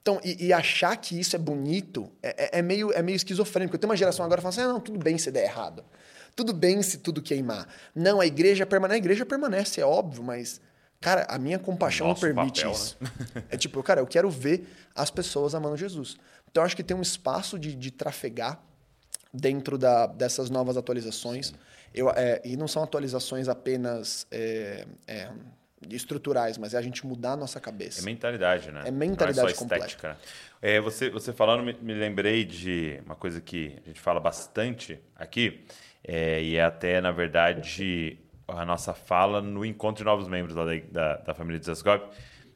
Então, 0.00 0.20
e, 0.24 0.46
e 0.46 0.52
achar 0.52 0.96
que 0.96 1.18
isso 1.20 1.36
é 1.36 1.38
bonito 1.38 2.10
é, 2.22 2.56
é- 2.56 2.58
é 2.60 2.62
meio, 2.62 2.90
é 2.92 3.02
meio 3.02 3.16
esquizofrênico. 3.16 3.74
Eu 3.74 3.78
tenho 3.78 3.90
uma 3.90 3.96
geração 3.96 4.24
agora 4.24 4.40
que 4.40 4.42
fala 4.42 4.54
assim: 4.54 4.62
ah, 4.62 4.72
não, 4.72 4.80
tudo 4.80 4.98
bem 4.98 5.18
se 5.18 5.30
der 5.30 5.44
errado. 5.44 5.84
Tudo 6.34 6.54
bem 6.54 6.80
se 6.82 6.98
tudo 6.98 7.20
queimar. 7.20 7.68
Não, 7.94 8.20
a 8.20 8.24
igreja 8.26 8.64
permanece. 8.64 8.94
A 8.96 8.98
igreja 8.98 9.26
permanece, 9.26 9.80
é 9.80 9.84
óbvio, 9.84 10.22
mas, 10.22 10.60
cara, 11.00 11.26
a 11.28 11.36
minha 11.38 11.58
compaixão 11.58 12.06
Nosso 12.06 12.26
não 12.26 12.34
permite 12.34 12.60
papel, 12.60 12.72
isso. 12.72 12.96
É 13.50 13.56
tipo, 13.56 13.82
cara, 13.82 14.00
eu 14.00 14.06
quero 14.06 14.30
ver 14.30 14.66
as 14.94 15.10
pessoas 15.10 15.54
amando 15.54 15.76
Jesus. 15.76 16.16
Então, 16.50 16.62
eu 16.62 16.66
acho 16.66 16.76
que 16.76 16.82
tem 16.84 16.96
um 16.96 17.02
espaço 17.02 17.58
de, 17.58 17.74
de 17.74 17.90
trafegar 17.90 18.62
dentro 19.32 19.76
da, 19.78 20.06
dessas 20.06 20.50
novas 20.50 20.76
atualizações. 20.76 21.52
Eu, 21.94 22.10
é, 22.10 22.40
e 22.44 22.56
não 22.56 22.68
são 22.68 22.82
atualizações 22.82 23.48
apenas 23.48 24.26
é, 24.30 24.86
é, 25.06 25.28
estruturais, 25.90 26.58
mas 26.58 26.74
é 26.74 26.78
a 26.78 26.82
gente 26.82 27.06
mudar 27.06 27.32
a 27.32 27.36
nossa 27.36 27.60
cabeça. 27.60 28.00
É 28.00 28.04
mentalidade, 28.04 28.70
né? 28.70 28.82
É 28.86 28.90
mentalidade 28.90 29.38
não 29.38 29.48
é 29.48 29.54
só 29.54 29.64
estética. 29.64 30.18
É, 30.60 30.80
você, 30.80 31.08
você 31.08 31.32
falando, 31.32 31.62
me, 31.62 31.72
me, 31.80 31.94
lembrei 31.94 32.44
de 32.44 33.00
uma 33.06 33.14
coisa 33.14 33.40
que 33.40 33.76
a 33.84 33.88
gente 33.88 34.00
fala 34.00 34.20
bastante 34.20 35.00
aqui, 35.14 35.64
é, 36.04 36.42
e 36.42 36.56
é 36.56 36.64
até, 36.64 37.00
na 37.00 37.10
verdade, 37.10 38.18
a 38.46 38.64
nossa 38.64 38.94
fala 38.94 39.40
no 39.40 39.64
encontro 39.64 40.02
de 40.02 40.04
novos 40.04 40.28
membros 40.28 40.54
da, 40.54 40.64
da, 40.90 41.16
da 41.18 41.34
família 41.34 41.60
de 41.60 41.66
Zascope. 41.66 42.08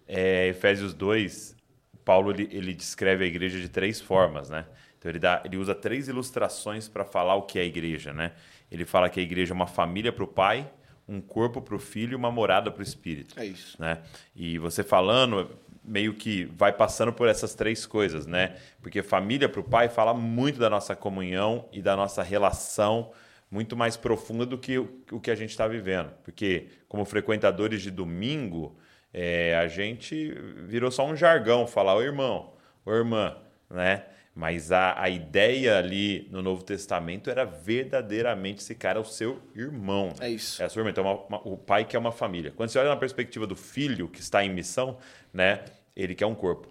É, 0.06 0.48
Efésios 0.48 0.94
2, 0.94 1.56
Paulo 2.04 2.32
ele, 2.32 2.48
ele, 2.50 2.74
descreve 2.74 3.24
a 3.24 3.26
igreja 3.26 3.60
de 3.60 3.68
três 3.68 4.00
formas, 4.00 4.50
né? 4.50 4.66
Então 5.02 5.10
ele, 5.10 5.18
dá, 5.18 5.42
ele 5.44 5.56
usa 5.56 5.74
três 5.74 6.06
ilustrações 6.06 6.86
para 6.86 7.04
falar 7.04 7.34
o 7.34 7.42
que 7.42 7.58
é 7.58 7.62
a 7.62 7.64
igreja, 7.64 8.12
né? 8.12 8.30
Ele 8.70 8.84
fala 8.84 9.10
que 9.10 9.18
a 9.18 9.22
igreja 9.22 9.52
é 9.52 9.56
uma 9.56 9.66
família 9.66 10.12
para 10.12 10.22
o 10.22 10.28
pai, 10.28 10.70
um 11.08 11.20
corpo 11.20 11.60
para 11.60 11.74
o 11.74 11.78
filho 11.80 12.12
e 12.12 12.14
uma 12.14 12.30
morada 12.30 12.70
para 12.70 12.78
o 12.78 12.84
espírito. 12.84 13.34
É 13.36 13.44
isso. 13.44 13.82
Né? 13.82 13.98
E 14.36 14.58
você 14.58 14.84
falando, 14.84 15.50
meio 15.82 16.14
que 16.14 16.44
vai 16.44 16.72
passando 16.72 17.12
por 17.12 17.26
essas 17.26 17.52
três 17.52 17.84
coisas, 17.84 18.28
né? 18.28 18.56
Porque 18.80 19.02
família 19.02 19.48
para 19.48 19.60
o 19.60 19.64
pai 19.64 19.88
fala 19.88 20.14
muito 20.14 20.60
da 20.60 20.70
nossa 20.70 20.94
comunhão 20.94 21.68
e 21.72 21.82
da 21.82 21.96
nossa 21.96 22.22
relação 22.22 23.10
muito 23.50 23.76
mais 23.76 23.96
profunda 23.96 24.46
do 24.46 24.56
que 24.56 24.78
o 24.78 25.20
que 25.20 25.32
a 25.32 25.34
gente 25.34 25.50
está 25.50 25.66
vivendo. 25.66 26.12
Porque, 26.22 26.68
como 26.88 27.04
frequentadores 27.04 27.82
de 27.82 27.90
domingo, 27.90 28.78
é, 29.12 29.56
a 29.56 29.66
gente 29.66 30.32
virou 30.64 30.92
só 30.92 31.04
um 31.04 31.16
jargão 31.16 31.66
falar, 31.66 31.96
ô 31.96 32.02
irmão, 32.02 32.52
ô 32.86 32.92
irmã, 32.92 33.36
né? 33.68 34.04
Mas 34.34 34.72
a, 34.72 34.98
a 34.98 35.10
ideia 35.10 35.76
ali 35.76 36.26
no 36.30 36.40
Novo 36.40 36.62
Testamento 36.62 37.28
era 37.28 37.44
verdadeiramente 37.44 38.62
esse 38.62 38.74
cara 38.74 38.98
é 38.98 39.02
o 39.02 39.04
seu 39.04 39.42
irmão. 39.54 40.14
É 40.20 40.30
isso. 40.30 40.62
É 40.62 40.64
a 40.64 40.68
sua 40.70 40.80
irmã. 40.80 40.90
Então, 40.90 41.04
uma, 41.04 41.26
uma, 41.26 41.48
o 41.48 41.56
pai 41.56 41.84
que 41.84 41.94
é 41.94 41.98
uma 41.98 42.12
família. 42.12 42.50
Quando 42.50 42.70
você 42.70 42.78
olha 42.78 42.88
na 42.88 42.96
perspectiva 42.96 43.46
do 43.46 43.54
filho 43.54 44.08
que 44.08 44.20
está 44.20 44.42
em 44.42 44.48
missão, 44.48 44.96
né, 45.32 45.64
ele 45.94 46.14
quer 46.14 46.26
um 46.26 46.34
corpo, 46.34 46.68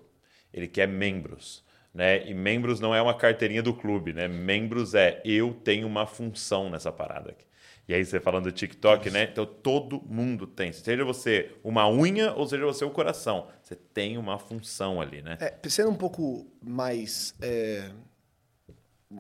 ele 0.52 0.68
quer 0.68 0.88
membros. 0.88 1.64
Né? 1.94 2.28
E 2.28 2.34
membros 2.34 2.80
não 2.80 2.96
é 2.96 3.02
uma 3.02 3.14
carteirinha 3.14 3.62
do 3.62 3.74
clube, 3.74 4.14
né? 4.14 4.26
Membros 4.26 4.96
é 4.96 5.22
eu 5.26 5.54
tenho 5.54 5.86
uma 5.86 6.06
função 6.06 6.70
nessa 6.70 6.92
parada 6.92 7.32
aqui. 7.32 7.44
E 7.88 7.94
aí 7.94 8.06
você 8.06 8.20
falando 8.20 8.46
do 8.46 8.52
TikTok, 8.52 9.10
né? 9.10 9.24
Então 9.24 9.46
todo 9.46 10.02
mundo 10.02 10.48
tem. 10.48 10.72
Seja 10.72 11.04
você 11.04 11.52
uma 11.64 11.90
unha 11.90 12.34
ou 12.34 12.48
seja 12.48 12.66
você 12.66 12.86
o 12.86 12.90
coração. 12.90 13.48
Você 13.62 13.76
tem 13.76 14.18
uma 14.18 14.40
função 14.40 15.02
ali, 15.02 15.22
né? 15.22 15.38
É, 15.42 15.58
sendo 15.68 15.90
um 15.90 15.96
pouco 15.96 16.48
mais. 16.62 17.36
É, 17.42 17.90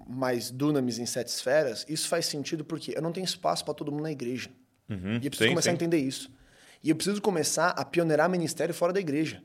mais 0.08 0.50
dunamis 0.50 1.00
em 1.00 1.06
sete 1.06 1.28
esferas, 1.28 1.86
isso 1.90 2.08
faz 2.08 2.26
sentido 2.26 2.64
porque 2.64 2.94
eu 2.96 3.02
não 3.02 3.12
tenho 3.12 3.26
espaço 3.26 3.66
para 3.66 3.74
todo 3.74 3.92
mundo 3.92 4.04
na 4.04 4.12
igreja. 4.12 4.50
Uhum, 4.90 5.20
e 5.22 5.26
eu 5.26 5.30
preciso 5.30 5.44
sim, 5.44 5.50
começar 5.50 5.70
sim. 5.70 5.72
a 5.72 5.74
entender 5.74 5.98
isso. 5.98 6.32
E 6.84 6.90
eu 6.90 6.96
preciso 6.96 7.22
começar 7.22 7.70
a 7.70 7.84
pioneirar 7.84 8.30
ministério 8.30 8.74
fora 8.74 8.94
da 8.94 9.00
igreja. 9.02 9.44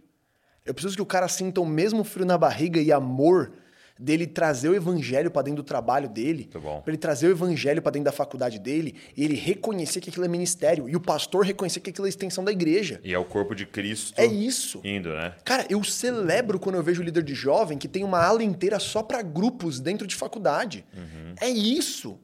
Eu 0.64 0.72
preciso 0.72 0.96
que 0.96 1.02
o 1.02 1.06
cara 1.06 1.28
sinta 1.28 1.60
o 1.60 1.66
mesmo 1.66 2.02
frio 2.02 2.24
na 2.24 2.38
barriga 2.38 2.80
e 2.80 2.92
amor 2.92 3.52
dele 3.98 4.26
trazer 4.26 4.68
o 4.68 4.74
evangelho 4.74 5.30
para 5.30 5.42
dentro 5.42 5.62
do 5.62 5.66
trabalho 5.66 6.08
dele, 6.08 6.48
para 6.52 6.82
ele 6.86 6.96
trazer 6.96 7.28
o 7.28 7.30
evangelho 7.30 7.80
para 7.80 7.92
dentro 7.92 8.04
da 8.04 8.12
faculdade 8.12 8.58
dele, 8.58 8.94
e 9.16 9.24
ele 9.24 9.34
reconhecer 9.34 10.00
que 10.00 10.10
aquilo 10.10 10.24
é 10.24 10.28
ministério, 10.28 10.88
e 10.88 10.94
o 10.94 11.00
pastor 11.00 11.44
reconhecer 11.44 11.80
que 11.80 11.90
aquilo 11.90 12.06
é 12.06 12.10
extensão 12.10 12.44
da 12.44 12.52
igreja. 12.52 13.00
E 13.02 13.12
é 13.12 13.18
o 13.18 13.24
corpo 13.24 13.54
de 13.54 13.66
Cristo. 13.66 14.12
É 14.16 14.26
isso. 14.26 14.80
Indo, 14.84 15.10
né? 15.10 15.34
Cara, 15.44 15.66
eu 15.70 15.82
celebro 15.82 16.58
quando 16.58 16.76
eu 16.76 16.82
vejo 16.82 17.02
líder 17.02 17.22
de 17.22 17.34
jovem 17.34 17.78
que 17.78 17.88
tem 17.88 18.04
uma 18.04 18.22
ala 18.22 18.42
inteira 18.42 18.78
só 18.78 19.02
para 19.02 19.22
grupos 19.22 19.80
dentro 19.80 20.06
de 20.06 20.14
faculdade. 20.14 20.84
Uhum. 20.94 21.34
É 21.40 21.48
isso. 21.48 22.18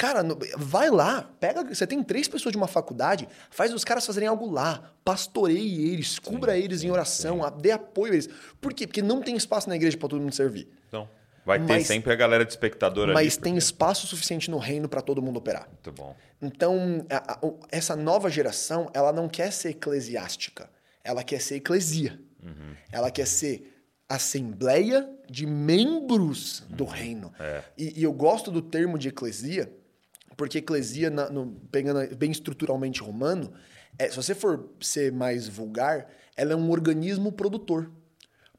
Cara, 0.00 0.24
vai 0.56 0.88
lá, 0.88 1.30
pega. 1.38 1.62
Você 1.62 1.86
tem 1.86 2.02
três 2.02 2.26
pessoas 2.26 2.52
de 2.52 2.56
uma 2.56 2.66
faculdade, 2.66 3.28
faz 3.50 3.70
os 3.74 3.84
caras 3.84 4.06
fazerem 4.06 4.26
algo 4.26 4.50
lá, 4.50 4.94
pastoreie 5.04 5.92
eles, 5.92 6.18
cubra 6.18 6.54
sim, 6.54 6.62
eles 6.62 6.80
sim, 6.80 6.86
em 6.86 6.90
oração, 6.90 7.42
sim. 7.42 7.60
dê 7.60 7.70
apoio 7.70 8.12
a 8.12 8.14
eles. 8.14 8.28
Por 8.62 8.72
quê? 8.72 8.86
Porque 8.86 9.02
não 9.02 9.20
tem 9.20 9.36
espaço 9.36 9.68
na 9.68 9.76
igreja 9.76 9.98
para 9.98 10.08
todo 10.08 10.22
mundo 10.22 10.34
servir. 10.34 10.66
Então, 10.90 11.08
vai 11.46 11.58
ter 11.60 11.72
mas, 11.72 11.86
sempre 11.86 12.12
a 12.12 12.16
galera 12.16 12.44
de 12.44 12.50
espectador 12.50 13.06
mas 13.06 13.16
ali. 13.16 13.26
Mas 13.26 13.36
tem 13.36 13.56
espaço 13.56 14.08
suficiente 14.08 14.50
no 14.50 14.58
reino 14.58 14.88
para 14.88 15.00
todo 15.00 15.22
mundo 15.22 15.36
operar. 15.38 15.68
Muito 15.68 15.92
bom. 15.92 16.16
Então, 16.42 17.06
a, 17.08 17.34
a, 17.34 17.40
essa 17.70 17.94
nova 17.94 18.28
geração, 18.28 18.90
ela 18.92 19.12
não 19.12 19.28
quer 19.28 19.52
ser 19.52 19.70
eclesiástica, 19.70 20.68
ela 21.04 21.22
quer 21.22 21.40
ser 21.40 21.56
eclesia. 21.56 22.20
Uhum. 22.42 22.74
Ela 22.90 23.10
quer 23.10 23.26
ser 23.26 23.72
assembleia 24.08 25.08
de 25.30 25.46
membros 25.46 26.64
do 26.68 26.84
Uhum. 26.84 26.90
reino. 26.90 27.32
É. 27.38 27.62
E, 27.78 28.00
e 28.00 28.02
eu 28.02 28.12
gosto 28.12 28.50
do 28.50 28.60
termo 28.60 28.98
de 28.98 29.08
eclesia, 29.08 29.72
porque 30.36 30.58
eclesia, 30.58 31.10
na, 31.10 31.30
no, 31.30 31.52
pegando 31.70 32.16
bem 32.16 32.32
estruturalmente 32.32 33.00
romano, 33.00 33.52
é, 33.98 34.08
se 34.08 34.16
você 34.16 34.34
for 34.34 34.68
ser 34.80 35.12
mais 35.12 35.46
vulgar, 35.46 36.08
ela 36.36 36.52
é 36.52 36.56
um 36.56 36.70
organismo 36.70 37.30
produtor. 37.30 37.90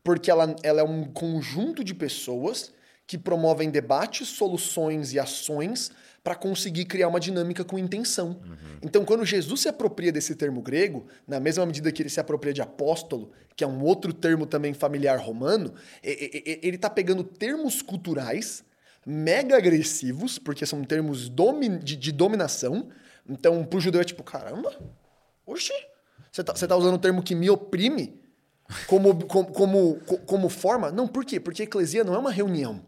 Porque 0.04 0.32
ela, 0.32 0.56
ela 0.64 0.82
é 0.82 0.84
um 0.84 1.06
conjunto 1.06 1.84
de 1.84 1.94
pessoas 1.94 2.72
que 3.06 3.18
promovem 3.18 3.70
debates, 3.70 4.30
soluções 4.30 5.14
e 5.14 5.20
ações 5.20 5.92
para 6.24 6.36
conseguir 6.36 6.86
criar 6.86 7.08
uma 7.08 7.20
dinâmica 7.20 7.64
com 7.64 7.78
intenção. 7.78 8.40
Uhum. 8.44 8.78
Então, 8.82 9.04
quando 9.04 9.26
Jesus 9.26 9.62
se 9.62 9.68
apropria 9.68 10.12
desse 10.12 10.36
termo 10.36 10.62
grego, 10.62 11.08
na 11.28 11.40
mesma 11.40 11.66
medida 11.66 11.92
que 11.92 12.02
ele 12.02 12.10
se 12.10 12.20
apropria 12.20 12.54
de 12.54 12.62
apóstolo, 12.62 13.32
que 13.56 13.64
é 13.64 13.68
um 13.68 13.84
outro 13.84 14.14
termo 14.14 14.46
também 14.46 14.74
familiar 14.74 15.20
romano, 15.20 15.74
ele 16.04 16.76
está 16.76 16.90
pegando 16.90 17.24
termos 17.24 17.82
culturais 17.82 18.64
mega 19.06 19.58
agressivos, 19.58 20.38
porque 20.38 20.66
são 20.66 20.84
termos 20.84 21.28
domi 21.28 21.80
de, 21.80 21.96
de, 21.96 22.12
dominação. 22.12 22.90
Então, 23.28 23.66
pro 23.66 23.80
judeu 23.80 24.00
é 24.00 24.04
tipo, 24.04 24.24
caramba, 24.24 24.72
oxi, 25.46 25.74
você 26.32 26.44
tá, 26.44 26.56
você 26.56 26.68
tá 26.68 26.76
usando 26.76 26.96
um 26.96 27.00
termo 27.00 27.24
que 27.24 27.34
me 27.34 27.50
oprime 27.50 28.21
como, 28.88 29.26
como, 29.26 29.52
como, 29.52 30.00
como 30.26 30.50
forma? 30.50 30.92
Não, 30.92 31.08
por 31.08 31.26
quê? 31.26 31.40
Porque 31.40 31.64
a 31.64 31.66
eclesia 31.66 32.04
não 32.04 32.16
é 32.16 32.18
uma 32.18 32.32
reunião. 32.32 32.86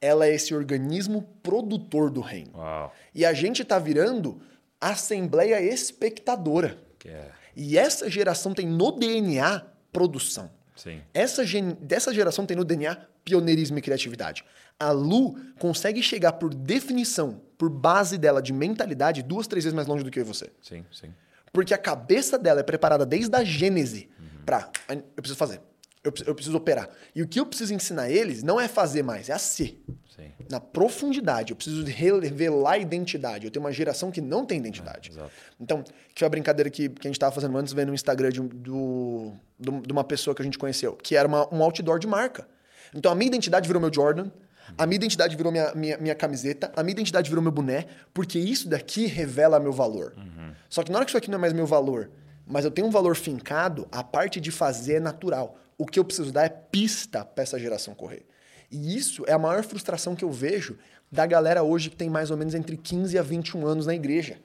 Ela 0.00 0.26
é 0.26 0.34
esse 0.34 0.54
organismo 0.54 1.22
produtor 1.42 2.10
do 2.10 2.20
reino. 2.20 2.52
Uau. 2.54 2.92
E 3.14 3.24
a 3.24 3.32
gente 3.32 3.64
tá 3.64 3.78
virando 3.78 4.40
assembleia 4.80 5.60
espectadora. 5.60 6.76
É. 7.06 7.30
E 7.54 7.78
essa 7.78 8.10
geração 8.10 8.52
tem 8.52 8.66
no 8.66 8.90
DNA 8.92 9.64
produção. 9.92 10.50
Sim. 10.74 11.00
Essa 11.14 11.44
gen 11.44 11.76
dessa 11.80 12.12
geração 12.12 12.46
tem 12.46 12.56
no 12.56 12.64
DNA 12.64 12.96
pioneirismo 13.24 13.78
e 13.78 13.82
criatividade. 13.82 14.44
A 14.80 14.90
Lu 14.90 15.36
consegue 15.58 16.02
chegar 16.02 16.32
por 16.32 16.52
definição, 16.52 17.40
por 17.56 17.70
base 17.70 18.18
dela 18.18 18.42
de 18.42 18.52
mentalidade, 18.52 19.22
duas, 19.22 19.46
três 19.46 19.64
vezes 19.64 19.74
mais 19.74 19.86
longe 19.86 20.02
do 20.02 20.10
que 20.10 20.18
eu 20.18 20.24
e 20.24 20.26
você. 20.26 20.50
Sim, 20.60 20.84
sim. 20.90 21.12
Porque 21.52 21.74
a 21.74 21.78
cabeça 21.78 22.38
dela 22.38 22.60
é 22.60 22.62
preparada 22.64 23.04
desde 23.06 23.36
a 23.36 23.44
gênese 23.44 24.08
para 24.44 24.70
eu 24.88 25.22
preciso 25.22 25.36
fazer, 25.36 25.60
eu, 26.04 26.12
eu, 26.26 26.34
preciso 26.34 26.56
operar. 26.56 26.88
E 27.14 27.22
o 27.22 27.28
que 27.28 27.38
eu 27.38 27.46
preciso 27.46 27.72
ensinar 27.72 28.10
eles 28.10 28.42
não 28.42 28.60
é 28.60 28.66
fazer 28.66 29.02
mais, 29.02 29.28
é 29.28 29.32
a 29.32 29.38
ser. 29.38 29.82
Sim. 30.14 30.30
Na 30.50 30.60
profundidade, 30.60 31.52
eu 31.52 31.56
preciso 31.56 31.84
revelar 31.84 32.72
a 32.72 32.78
identidade. 32.78 33.46
Eu 33.46 33.50
tenho 33.50 33.64
uma 33.64 33.72
geração 33.72 34.10
que 34.10 34.20
não 34.20 34.44
tem 34.44 34.58
identidade. 34.58 35.12
É, 35.16 35.24
então, 35.60 35.82
que 35.82 36.18
foi 36.18 36.26
a 36.26 36.28
brincadeira 36.28 36.68
que, 36.68 36.88
que 36.88 37.06
a 37.06 37.08
gente 37.08 37.16
estava 37.16 37.32
fazendo 37.32 37.56
antes, 37.56 37.72
vendo 37.72 37.88
no 37.88 37.94
Instagram 37.94 38.30
de, 38.30 38.40
do, 38.40 39.32
de 39.58 39.92
uma 39.92 40.04
pessoa 40.04 40.34
que 40.34 40.42
a 40.42 40.44
gente 40.44 40.58
conheceu, 40.58 40.94
que 40.96 41.16
era 41.16 41.26
uma, 41.26 41.52
um 41.54 41.62
outdoor 41.62 41.98
de 41.98 42.06
marca. 42.06 42.46
Então, 42.94 43.10
a 43.10 43.14
minha 43.14 43.28
identidade 43.28 43.66
virou 43.66 43.80
meu 43.80 43.92
Jordan, 43.92 44.30
a 44.76 44.86
minha 44.86 44.96
identidade 44.96 45.36
virou 45.36 45.52
minha, 45.52 45.72
minha, 45.74 45.96
minha, 45.98 46.14
camiseta, 46.14 46.72
a 46.74 46.82
minha 46.82 46.92
identidade 46.92 47.28
virou 47.28 47.42
meu 47.42 47.52
boné, 47.52 47.86
porque 48.12 48.38
isso 48.38 48.68
daqui 48.68 49.06
revela 49.06 49.58
meu 49.60 49.72
valor. 49.72 50.14
Uhum. 50.16 50.52
Só 50.68 50.82
que 50.82 50.90
na 50.90 50.98
hora 50.98 51.04
que 51.04 51.10
isso 51.10 51.18
aqui 51.18 51.30
não 51.30 51.38
é 51.38 51.40
mais 51.40 51.52
meu 51.52 51.66
valor, 51.66 52.10
mas 52.46 52.64
eu 52.64 52.70
tenho 52.70 52.86
um 52.86 52.90
valor 52.90 53.16
fincado, 53.16 53.86
a 53.90 54.02
parte 54.02 54.40
de 54.40 54.50
fazer 54.50 54.94
é 54.94 55.00
natural. 55.00 55.58
O 55.78 55.86
que 55.86 55.98
eu 55.98 56.04
preciso 56.04 56.32
dar 56.32 56.44
é 56.44 56.48
pista 56.48 57.24
para 57.24 57.42
essa 57.42 57.58
geração 57.58 57.94
correr. 57.94 58.26
E 58.70 58.96
isso 58.96 59.24
é 59.26 59.32
a 59.32 59.38
maior 59.38 59.62
frustração 59.62 60.14
que 60.14 60.24
eu 60.24 60.30
vejo 60.30 60.78
da 61.10 61.26
galera 61.26 61.62
hoje 61.62 61.90
que 61.90 61.96
tem 61.96 62.08
mais 62.08 62.30
ou 62.30 62.36
menos 62.36 62.54
entre 62.54 62.76
15 62.76 63.18
a 63.18 63.22
21 63.22 63.66
anos 63.66 63.86
na 63.86 63.94
igreja. 63.94 64.38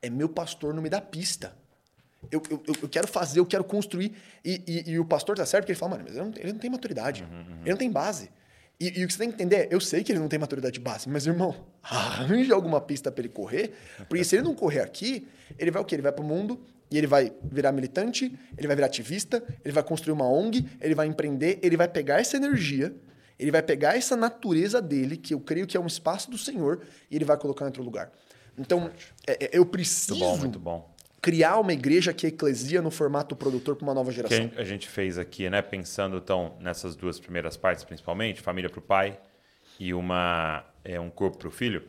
É 0.00 0.08
meu 0.08 0.28
pastor 0.28 0.72
não 0.72 0.82
me 0.82 0.88
dá 0.88 1.00
pista. 1.00 1.54
Eu, 2.30 2.42
eu, 2.50 2.62
eu 2.82 2.88
quero 2.88 3.06
fazer, 3.06 3.38
eu 3.38 3.46
quero 3.46 3.62
construir. 3.62 4.12
E, 4.44 4.62
e, 4.66 4.90
e, 4.92 4.98
o 4.98 5.04
pastor 5.04 5.36
tá 5.36 5.44
certo 5.44 5.64
porque 5.64 5.72
ele 5.72 5.78
fala, 5.78 5.92
mano, 5.92 6.04
mas 6.06 6.16
ele 6.16 6.24
não, 6.24 6.32
ele 6.36 6.52
não 6.52 6.58
tem 6.58 6.70
maturidade. 6.70 7.22
Uhum, 7.22 7.38
uhum. 7.38 7.60
Ele 7.60 7.70
não 7.70 7.76
tem 7.76 7.90
base. 7.90 8.30
E, 8.80 9.00
e, 9.00 9.04
o 9.04 9.06
que 9.06 9.12
você 9.12 9.18
tem 9.18 9.28
que 9.28 9.34
entender 9.34 9.56
é, 9.56 9.68
eu 9.70 9.80
sei 9.80 10.02
que 10.02 10.12
ele 10.12 10.18
não 10.18 10.28
tem 10.28 10.38
maturidade 10.38 10.74
de 10.74 10.80
base, 10.80 11.08
mas, 11.08 11.26
irmão, 11.26 11.54
arranje 11.82 12.52
alguma 12.52 12.80
pista 12.80 13.10
para 13.10 13.22
ele 13.22 13.28
correr, 13.28 13.72
porque 14.08 14.24
se 14.24 14.36
ele 14.36 14.42
não 14.42 14.54
correr 14.54 14.80
aqui, 14.80 15.26
ele 15.58 15.70
vai 15.70 15.80
o 15.80 15.84
quê? 15.84 15.94
Ele 15.94 16.02
vai 16.02 16.12
pro 16.12 16.24
mundo 16.24 16.60
e 16.90 16.96
ele 16.96 17.06
vai 17.06 17.32
virar 17.42 17.72
militante, 17.72 18.32
ele 18.56 18.66
vai 18.66 18.76
virar 18.76 18.86
ativista, 18.86 19.42
ele 19.64 19.72
vai 19.72 19.82
construir 19.82 20.12
uma 20.12 20.28
ONG, 20.28 20.64
ele 20.80 20.94
vai 20.94 21.06
empreender, 21.06 21.58
ele 21.62 21.76
vai 21.76 21.88
pegar 21.88 22.20
essa 22.20 22.36
energia, 22.36 22.94
ele 23.38 23.50
vai 23.50 23.62
pegar 23.62 23.96
essa 23.96 24.16
natureza 24.16 24.80
dele, 24.80 25.16
que 25.16 25.34
eu 25.34 25.40
creio 25.40 25.66
que 25.66 25.76
é 25.76 25.80
um 25.80 25.86
espaço 25.86 26.30
do 26.30 26.38
Senhor, 26.38 26.82
e 27.10 27.16
ele 27.16 27.24
vai 27.24 27.36
colocar 27.36 27.64
em 27.64 27.68
outro 27.68 27.82
lugar. 27.82 28.10
Então, 28.56 28.90
é, 29.26 29.50
eu 29.52 29.66
preciso 29.66 30.14
muito 30.14 30.24
bom, 30.24 30.38
muito 30.38 30.58
bom. 30.58 30.94
criar 31.20 31.58
uma 31.58 31.72
igreja 31.72 32.14
que 32.14 32.24
é 32.26 32.28
eclesia 32.30 32.80
no 32.80 32.90
formato 32.90 33.36
produtor 33.36 33.76
para 33.76 33.84
uma 33.84 33.94
nova 33.94 34.10
geração. 34.10 34.48
Que 34.48 34.60
a 34.60 34.64
gente 34.64 34.88
fez 34.88 35.18
aqui, 35.18 35.50
né? 35.50 35.60
Pensando 35.60 36.16
então 36.16 36.56
nessas 36.60 36.96
duas 36.96 37.20
primeiras 37.20 37.56
partes, 37.56 37.84
principalmente, 37.84 38.40
família 38.40 38.70
para 38.70 38.78
o 38.78 38.82
pai 38.82 39.18
e 39.78 39.92
uma 39.92 40.64
é, 40.82 40.98
um 40.98 41.10
corpo 41.10 41.36
para 41.36 41.48
o 41.48 41.50
filho, 41.50 41.82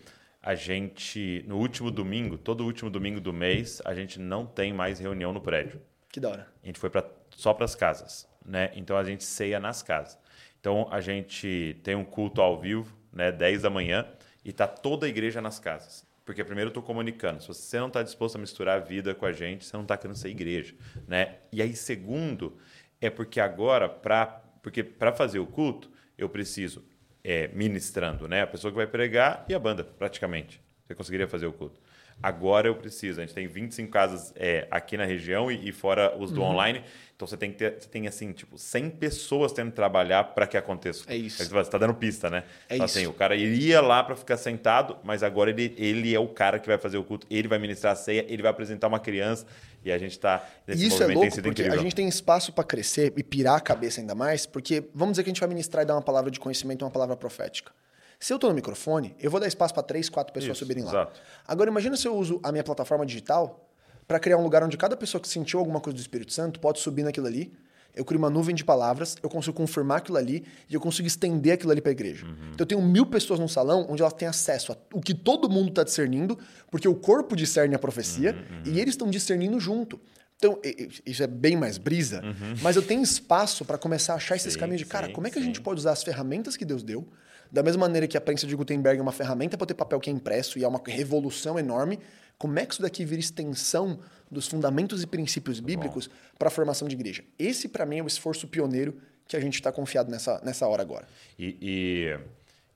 a 0.48 0.56
gente, 0.56 1.44
no 1.46 1.58
último 1.58 1.92
domingo, 1.92 2.38
todo 2.38 2.64
último 2.64 2.90
domingo 2.90 3.20
do 3.20 3.34
mês, 3.34 3.82
a 3.84 3.94
gente 3.94 4.18
não 4.18 4.46
tem 4.46 4.72
mais 4.72 4.98
reunião 4.98 5.34
no 5.34 5.42
prédio. 5.42 5.82
Que 6.08 6.22
da 6.22 6.30
hora. 6.30 6.48
A 6.64 6.66
gente 6.66 6.80
foi 6.80 6.90
pra, 6.90 7.04
só 7.32 7.54
para 7.54 7.66
as 7.66 7.76
casas, 7.76 8.26
né? 8.46 8.72
Então 8.74 8.96
a 8.96 9.04
gente 9.04 9.26
ceia 9.26 9.60
nas 9.60 9.84
casas. 9.84 10.18
Então 10.58 10.88
a 10.90 11.02
gente 11.02 11.78
tem 11.84 11.96
um 11.96 12.06
culto 12.06 12.42
ao 12.42 12.58
vivo, 12.58 12.98
né? 13.12 13.30
10 13.30 13.64
da 13.64 13.70
manhã, 13.70 14.08
e 14.46 14.54
tá 14.54 14.66
toda 14.66 15.06
a 15.06 15.10
igreja 15.10 15.42
nas 15.42 15.60
casas. 15.60 16.08
Porque 16.24 16.42
primeiro 16.46 16.70
eu 16.70 16.72
estou 16.72 16.84
comunicando, 16.84 17.42
se 17.42 17.50
você 17.50 17.78
não 17.78 17.88
está 17.88 18.02
disposto 18.02 18.38
a 18.38 18.40
misturar 18.40 18.78
a 18.78 18.82
vida 18.82 19.14
com 19.14 19.26
a 19.26 19.34
gente, 19.34 19.66
você 19.66 19.76
não 19.76 19.84
está 19.84 19.98
querendo 19.98 20.16
ser 20.16 20.30
igreja, 20.30 20.76
né? 21.06 21.40
E 21.52 21.62
aí 21.62 21.76
segundo 21.76 22.58
é 23.02 23.10
porque 23.10 23.42
agora 23.42 23.90
para 23.90 24.28
porque 24.64 24.82
para 24.82 25.12
fazer 25.12 25.40
o 25.40 25.46
culto 25.46 25.92
eu 26.18 26.30
preciso 26.30 26.86
é, 27.24 27.48
ministrando, 27.50 28.28
né? 28.28 28.42
A 28.44 28.48
pessoa 28.48 28.72
que 28.72 28.78
vai 28.78 28.88
pregar 28.88 29.46
e 29.48 29.54
a 29.54 29.60
banda, 29.60 29.84
praticamente. 29.84 30.62
Você 30.86 30.96
conseguiria 30.96 31.28
fazer 31.28 31.48
o 31.48 31.54
culto. 31.54 31.80
Agora 32.22 32.68
eu 32.68 32.76
preciso. 32.76 33.20
A 33.20 33.26
gente 33.26 33.34
tem 33.34 33.48
25 33.48 33.92
casas 33.92 34.34
é, 34.36 34.68
aqui 34.72 34.98
na 34.98 35.06
região 35.06 35.52
e, 35.52 35.70
e 35.70 35.72
fora 35.72 36.16
os 36.18 36.32
do 36.32 36.42
uhum. 36.42 36.48
online. 36.48 36.84
Então 37.16 37.28
você 37.28 37.36
tem 37.38 37.52
que 37.52 37.58
ter, 37.58 37.80
você 37.80 37.88
tem 37.88 38.08
assim, 38.08 38.32
tipo, 38.32 38.58
100 38.58 38.92
pessoas 38.92 39.52
tendo 39.52 39.72
que 39.72 39.76
trabalhar 39.76 40.24
para 40.24 40.46
que 40.46 40.56
aconteça. 40.56 41.04
É 41.08 41.16
isso. 41.16 41.44
Você 41.44 41.60
está 41.60 41.78
dando 41.78 41.94
pista, 41.94 42.30
né? 42.30 42.44
É 42.70 42.76
então, 42.76 42.86
assim, 42.86 43.02
isso. 43.02 43.10
O 43.10 43.14
cara 43.14 43.36
iria 43.36 43.82
lá 43.82 44.04
para 44.04 44.16
ficar 44.16 44.38
sentado, 44.38 44.98
mas 45.04 45.24
agora 45.24 45.50
ele, 45.50 45.74
ele 45.78 46.14
é 46.14 46.20
o 46.20 46.28
cara 46.28 46.60
que 46.60 46.68
vai 46.68 46.78
fazer 46.78 46.98
o 46.98 47.04
culto, 47.04 47.26
ele 47.30 47.48
vai 47.48 47.58
ministrar 47.58 47.94
a 47.94 47.96
ceia, 47.96 48.26
ele 48.28 48.42
vai 48.42 48.52
apresentar 48.52 48.88
uma 48.88 49.00
criança 49.00 49.48
e 49.84 49.92
a 49.92 49.98
gente 49.98 50.12
está 50.12 50.48
Isso 50.68 51.02
é 51.02 51.08
louco 51.08 51.32
porque 51.42 51.50
incrível. 51.50 51.80
a 51.80 51.84
gente 51.84 51.96
tem 51.96 52.08
espaço 52.08 52.52
para 52.52 52.64
crescer 52.64 53.14
e 53.16 53.24
pirar 53.24 53.56
a 53.56 53.62
cabeça 53.62 54.02
ainda 54.02 54.14
mais, 54.14 54.46
porque 54.46 54.84
vamos 54.94 55.14
dizer 55.14 55.24
que 55.24 55.30
a 55.30 55.34
gente 55.34 55.40
vai 55.40 55.50
ministrar 55.50 55.84
e 55.84 55.88
dar 55.88 55.96
uma 55.96 56.02
palavra 56.02 56.30
de 56.30 56.40
conhecimento, 56.40 56.84
uma 56.84 56.92
palavra 56.92 57.16
profética. 57.16 57.72
Se 58.20 58.34
eu 58.34 58.36
estou 58.36 58.50
no 58.50 58.56
microfone, 58.56 59.16
eu 59.20 59.30
vou 59.30 59.40
dar 59.40 59.48
espaço 59.48 59.74
para 59.74 59.84
três, 59.84 60.10
quatro 60.10 60.34
pessoas 60.34 60.58
Isso, 60.58 60.66
subirem 60.66 60.84
lá. 60.84 60.90
Exato. 60.90 61.22
Agora, 61.48 61.70
imagina 61.70 61.96
se 61.96 62.08
eu 62.08 62.16
uso 62.16 62.40
a 62.44 62.52
minha 62.52 62.64
plataforma 62.64 63.06
digital 63.06 63.70
para 64.08 64.20
criar 64.20 64.38
um 64.38 64.44
lugar 64.44 64.64
onde 64.64 64.78
cada 64.78 64.96
pessoa 64.96 65.22
que 65.22 65.28
sentiu 65.28 65.60
alguma 65.60 65.80
coisa 65.80 65.96
do 65.96 66.00
Espírito 66.02 66.34
Santo 66.34 66.60
pode 66.60 66.80
subir 66.80 67.04
naquilo 67.04 67.28
ali. 67.28 67.54
Eu 67.94 68.06
crio 68.06 68.20
uma 68.20 68.30
nuvem 68.30 68.56
de 68.56 68.64
palavras, 68.64 69.16
eu 69.24 69.30
consigo 69.30 69.56
confirmar 69.58 69.98
aquilo 69.98 70.18
ali 70.18 70.46
e 70.70 70.76
eu 70.76 70.80
consigo 70.80 71.08
estender 71.08 71.54
aquilo 71.54 71.72
ali 71.72 71.82
para 71.82 71.90
a 71.90 71.94
igreja. 71.94 72.28
Uhum. 72.28 72.50
Então 72.54 72.60
eu 72.60 72.66
tenho 72.66 72.82
mil 72.82 73.08
pessoas 73.08 73.40
num 73.40 73.48
salão 73.48 73.88
onde 73.90 74.04
elas 74.04 74.14
têm 74.14 74.28
acesso 74.28 74.72
a 74.72 74.78
o 74.94 75.02
que 75.02 75.16
todo 75.16 75.50
mundo 75.50 75.70
está 75.70 75.84
discernindo, 75.84 76.38
porque 76.70 76.88
o 76.88 76.94
corpo 76.94 77.36
discerne 77.36 77.74
a 77.74 77.80
profecia 77.80 78.34
uhum, 78.34 78.58
uhum. 78.58 78.74
e 78.74 78.80
eles 78.80 78.94
estão 78.94 79.10
discernindo 79.10 79.60
junto. 79.60 80.00
Então, 80.38 80.60
isso 81.04 81.24
é 81.24 81.28
bem 81.28 81.58
mais 81.58 81.80
brisa, 81.80 82.22
uhum. 82.24 82.54
mas 82.62 82.76
eu 82.76 82.84
tenho 82.84 83.02
espaço 83.02 83.66
para 83.66 83.80
começar 83.80 84.14
a 84.14 84.18
achar 84.18 84.36
esses 84.36 84.54
sim, 84.54 84.60
caminhos 84.60 84.82
de, 84.82 84.86
cara, 84.86 85.08
sim, 85.08 85.14
como 85.14 85.26
é 85.26 85.32
que 85.32 85.38
sim. 85.38 85.42
a 85.42 85.44
gente 85.44 85.60
pode 85.60 85.80
usar 85.80 85.94
as 85.94 86.04
ferramentas 86.04 86.56
que 86.56 86.64
Deus 86.64 86.84
deu 86.84 87.08
da 87.52 87.64
mesma 87.64 87.82
maneira 87.82 88.08
que 88.08 88.18
a 88.18 88.22
prensa 88.22 88.46
de 88.46 88.56
Gutenberg 88.56 89.00
é 89.00 89.02
uma 89.02 89.12
ferramenta 89.12 89.58
para 89.58 89.68
ter 89.68 89.74
papel 89.74 90.00
que 90.00 90.10
é 90.10 90.14
impresso 90.14 90.60
e 90.60 90.64
é 90.64 90.68
uma 90.68 90.82
revolução 90.86 91.58
enorme, 91.58 92.00
como 92.38 92.60
é 92.60 92.66
que 92.66 92.74
isso 92.74 92.82
daqui 92.82 93.04
vira 93.04 93.20
extensão 93.20 94.00
dos 94.30 94.48
fundamentos 94.48 95.02
e 95.02 95.08
princípios 95.08 95.60
bíblicos 95.60 96.10
para 96.38 96.50
a 96.50 96.52
formação 96.52 96.88
de 96.88 96.96
igreja? 96.96 97.24
Esse, 97.38 97.68
para 97.68 97.86
mim, 97.86 97.98
é 97.98 98.04
o 98.04 98.08
esforço 98.08 98.48
pioneiro 98.48 98.96
que 99.28 99.36
a 99.36 99.40
gente 99.40 99.56
está 99.56 99.72
confiado 99.72 100.10
nessa, 100.12 100.40
nessa 100.44 100.68
hora 100.68 100.82
agora. 100.82 101.08
E, 101.38 101.58
e, 101.62 102.20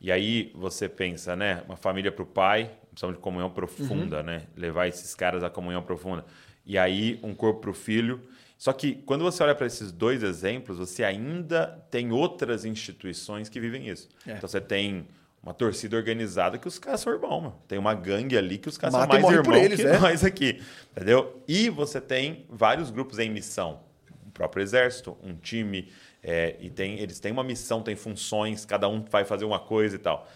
e, 0.07 0.11
aí 0.11 0.51
você 0.55 0.89
pensa, 0.89 1.35
né? 1.35 1.63
Uma 1.67 1.77
família 1.77 2.11
para 2.11 2.23
o 2.23 2.25
pai, 2.25 2.71
precisamos 2.89 3.17
de 3.17 3.21
comunhão 3.21 3.49
profunda, 3.49 4.17
uhum. 4.17 4.23
né? 4.23 4.47
Levar 4.57 4.87
esses 4.87 5.13
caras 5.13 5.43
à 5.43 5.49
comunhão 5.49 5.83
profunda. 5.83 6.25
E 6.65 6.77
aí 6.77 7.19
um 7.21 7.33
corpo 7.33 7.61
para 7.61 7.69
o 7.69 7.73
filho 7.73 8.21
só 8.61 8.71
que 8.71 8.93
quando 8.93 9.23
você 9.23 9.41
olha 9.41 9.55
para 9.55 9.65
esses 9.65 9.91
dois 9.91 10.21
exemplos, 10.21 10.77
você 10.77 11.03
ainda 11.03 11.83
tem 11.89 12.11
outras 12.11 12.63
instituições 12.63 13.49
que 13.49 13.59
vivem 13.59 13.89
isso. 13.89 14.07
É. 14.23 14.33
Então 14.33 14.47
você 14.47 14.61
tem 14.61 15.07
uma 15.41 15.51
torcida 15.51 15.97
organizada 15.97 16.59
que 16.59 16.67
os 16.67 16.77
caras 16.77 17.01
são 17.01 17.11
irmãos, 17.11 17.41
mano. 17.41 17.61
Tem 17.67 17.79
uma 17.79 17.95
gangue 17.95 18.37
ali 18.37 18.59
que 18.59 18.69
os 18.69 18.77
caras 18.77 18.93
Mata 18.93 19.13
são 19.13 19.21
mais 19.23 19.35
irmãos 19.35 19.57
eles, 19.57 19.81
que 19.81 19.87
é? 19.87 19.97
nós 19.97 20.23
aqui. 20.23 20.61
Entendeu? 20.91 21.41
E 21.47 21.71
você 21.71 21.99
tem 21.99 22.45
vários 22.51 22.91
grupos 22.91 23.17
em 23.17 23.31
missão. 23.31 23.79
O 24.27 24.29
próprio 24.29 24.61
exército, 24.61 25.17
um 25.23 25.33
time, 25.33 25.91
é, 26.21 26.55
e 26.59 26.69
tem, 26.69 26.99
eles 26.99 27.19
têm 27.19 27.31
uma 27.31 27.43
missão, 27.43 27.81
têm 27.81 27.95
funções, 27.95 28.63
cada 28.63 28.87
um 28.87 29.03
vai 29.05 29.25
fazer 29.25 29.43
uma 29.43 29.59
coisa 29.59 29.95
e 29.95 29.99
tal. 29.99 30.29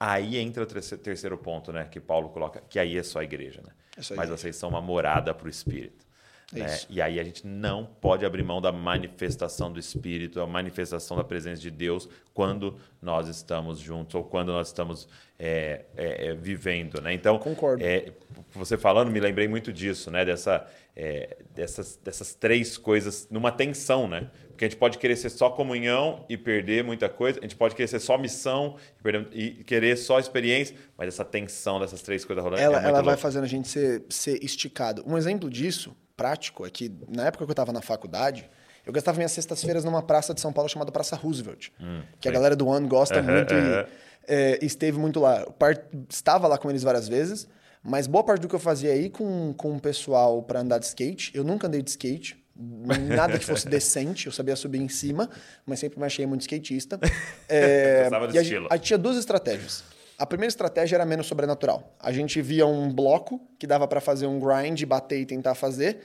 Aí 0.00 0.36
entra 0.36 0.64
o 0.64 0.66
terceiro 0.66 1.38
ponto, 1.38 1.72
né? 1.72 1.86
Que 1.88 2.00
Paulo 2.00 2.30
coloca, 2.30 2.60
que 2.68 2.80
aí 2.80 2.98
é 2.98 3.04
só 3.04 3.20
a 3.20 3.24
igreja, 3.24 3.60
né? 3.64 3.70
É 3.92 3.98
Mas 3.98 4.10
igreja. 4.10 4.36
vocês 4.36 4.56
são 4.56 4.68
uma 4.68 4.80
morada 4.80 5.32
para 5.32 5.46
o 5.46 5.48
Espírito. 5.48 6.07
Né? 6.52 6.78
E 6.88 7.02
aí 7.02 7.20
a 7.20 7.24
gente 7.24 7.46
não 7.46 7.84
pode 7.84 8.24
abrir 8.24 8.42
mão 8.42 8.60
da 8.60 8.72
manifestação 8.72 9.70
do 9.70 9.78
Espírito, 9.78 10.40
a 10.40 10.46
manifestação 10.46 11.14
da 11.14 11.22
presença 11.22 11.60
de 11.60 11.70
Deus 11.70 12.08
quando 12.32 12.78
nós 13.02 13.28
estamos 13.28 13.78
juntos 13.78 14.14
ou 14.14 14.24
quando 14.24 14.50
nós 14.50 14.68
estamos 14.68 15.06
é, 15.38 15.84
é, 15.94 16.28
é 16.28 16.34
vivendo. 16.34 17.02
Né? 17.02 17.12
Então, 17.12 17.38
Concordo. 17.38 17.84
É, 17.84 18.12
você 18.54 18.78
falando, 18.78 19.10
me 19.10 19.20
lembrei 19.20 19.46
muito 19.46 19.70
disso, 19.70 20.10
né? 20.10 20.24
Dessa, 20.24 20.66
é, 20.96 21.36
dessas, 21.54 21.96
dessas 22.02 22.34
três 22.34 22.78
coisas 22.78 23.28
numa 23.30 23.52
tensão, 23.52 24.08
né? 24.08 24.30
Porque 24.58 24.64
a 24.64 24.68
gente 24.70 24.78
pode 24.78 24.98
querer 24.98 25.14
ser 25.14 25.30
só 25.30 25.50
comunhão 25.50 26.24
e 26.28 26.36
perder 26.36 26.82
muita 26.82 27.08
coisa, 27.08 27.38
a 27.38 27.42
gente 27.42 27.54
pode 27.54 27.76
querer 27.76 27.86
ser 27.86 28.00
só 28.00 28.18
missão 28.18 28.74
e, 28.98 29.02
perder, 29.04 29.28
e 29.32 29.50
querer 29.62 29.96
só 29.96 30.18
experiência, 30.18 30.74
mas 30.96 31.06
essa 31.06 31.24
tensão 31.24 31.78
dessas 31.78 32.02
três 32.02 32.24
coisas 32.24 32.42
rolando. 32.42 32.60
Ela, 32.60 32.82
ela 32.82 33.00
vai 33.00 33.16
fazendo 33.16 33.44
a 33.44 33.46
gente 33.46 33.68
ser, 33.68 34.02
ser 34.10 34.42
esticado. 34.42 35.04
Um 35.06 35.16
exemplo 35.16 35.48
disso 35.48 35.96
prático 36.16 36.66
é 36.66 36.70
que, 36.70 36.92
na 37.08 37.26
época 37.26 37.44
que 37.44 37.50
eu 37.50 37.52
estava 37.52 37.72
na 37.72 37.80
faculdade, 37.80 38.50
eu 38.84 38.92
gastava 38.92 39.16
minhas 39.18 39.30
sextas-feiras 39.30 39.84
numa 39.84 40.02
praça 40.02 40.34
de 40.34 40.40
São 40.40 40.52
Paulo 40.52 40.68
chamada 40.68 40.90
Praça 40.90 41.14
Roosevelt, 41.14 41.68
hum, 41.80 42.02
que 42.20 42.28
a 42.28 42.32
galera 42.32 42.56
do 42.56 42.66
One 42.66 42.88
gosta 42.88 43.22
muito 43.22 43.54
e 43.54 43.86
é, 44.26 44.58
esteve 44.60 44.98
muito 44.98 45.20
lá. 45.20 45.46
Part... 45.52 45.84
Estava 46.10 46.48
lá 46.48 46.58
com 46.58 46.68
eles 46.68 46.82
várias 46.82 47.06
vezes, 47.06 47.46
mas 47.80 48.08
boa 48.08 48.24
parte 48.24 48.40
do 48.40 48.48
que 48.48 48.56
eu 48.56 48.58
fazia 48.58 48.90
aí 48.90 49.08
com, 49.08 49.54
com 49.56 49.76
o 49.76 49.80
pessoal 49.80 50.42
para 50.42 50.58
andar 50.58 50.78
de 50.78 50.86
skate, 50.86 51.30
eu 51.32 51.44
nunca 51.44 51.68
andei 51.68 51.80
de 51.80 51.90
skate, 51.90 52.36
nada 52.58 53.38
que 53.38 53.44
fosse 53.44 53.68
decente, 53.68 54.26
eu 54.26 54.32
sabia 54.32 54.56
subir 54.56 54.80
em 54.80 54.88
cima, 54.88 55.30
mas 55.64 55.78
sempre 55.78 55.98
me 55.98 56.06
achei 56.06 56.26
muito 56.26 56.40
skatista. 56.42 56.98
É, 57.50 58.06
e 58.32 58.38
a, 58.38 58.42
gente, 58.42 58.66
a 58.68 58.76
gente 58.76 58.84
tinha 58.84 58.98
duas 58.98 59.16
estratégias. 59.16 59.82
A 60.18 60.26
primeira 60.26 60.48
estratégia 60.48 60.96
era 60.96 61.06
menos 61.06 61.26
sobrenatural. 61.26 61.96
A 61.98 62.12
gente 62.12 62.42
via 62.42 62.66
um 62.66 62.92
bloco 62.92 63.40
que 63.58 63.66
dava 63.66 63.88
para 63.88 64.02
fazer 64.02 64.26
um 64.26 64.38
grind, 64.38 64.82
bater 64.84 65.20
e 65.20 65.24
tentar 65.24 65.54
fazer, 65.54 66.00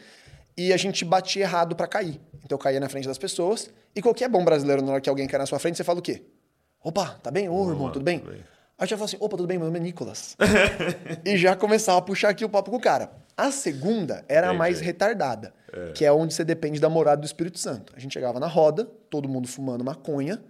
e 0.56 0.72
a 0.72 0.78
gente 0.78 1.04
batia 1.04 1.44
errado 1.44 1.76
para 1.76 1.86
cair. 1.86 2.22
Então 2.46 2.56
eu 2.56 2.58
caía 2.58 2.80
na 2.80 2.88
frente 2.88 3.08
das 3.08 3.18
pessoas, 3.18 3.70
e 3.94 4.02
qualquer 4.02 4.30
bom 4.30 4.46
brasileiro, 4.46 4.82
na 4.82 4.94
hora 4.94 5.02
que 5.02 5.10
alguém 5.10 5.28
cai 5.28 5.40
na 5.40 5.46
sua 5.46 5.60
frente, 5.60 5.76
você 5.76 5.84
fala 5.84 6.00
o 6.00 6.02
quê? 6.02 6.24
Opa, 6.82 7.20
tá 7.22 7.30
bem? 7.30 7.50
Ô, 7.50 7.70
irmão, 7.70 7.92
tudo 7.92 8.04
bem? 8.04 8.20
Tudo 8.20 8.32
bem. 8.32 8.44
Aí 8.78 8.88
já 8.88 8.96
fala 8.96 9.06
assim, 9.06 9.18
opa, 9.20 9.36
tudo 9.36 9.48
bem, 9.48 9.58
meu 9.58 9.68
nome 9.68 9.80
é 9.80 9.82
Nicolas. 9.82 10.38
e 11.26 11.38
já 11.38 11.56
começava 11.56 12.00
a 12.00 12.02
puxar 12.02 12.30
aqui 12.30 12.46
o 12.46 12.50
papo 12.50 12.72
com 12.72 12.78
o 12.78 12.82
cara. 12.82 13.12
A 13.36 13.52
segunda 13.52 14.24
era 14.28 14.50
a 14.50 14.54
mais 14.54 14.80
retardada, 14.80 15.54
é. 15.72 15.92
que 15.92 16.06
é 16.06 16.12
onde 16.12 16.34
você 16.34 16.44
depende 16.44 16.80
da 16.80 16.90
morada 16.90 17.22
do 17.22 17.26
Espírito 17.26 17.58
Santo. 17.58 17.94
A 17.96 18.00
gente 18.00 18.14
chegava 18.14 18.40
na 18.40 18.48
roda, 18.48 18.86
todo 19.10 19.28
mundo 19.28 19.48
fumando 19.48 19.84
maconha, 19.84 20.42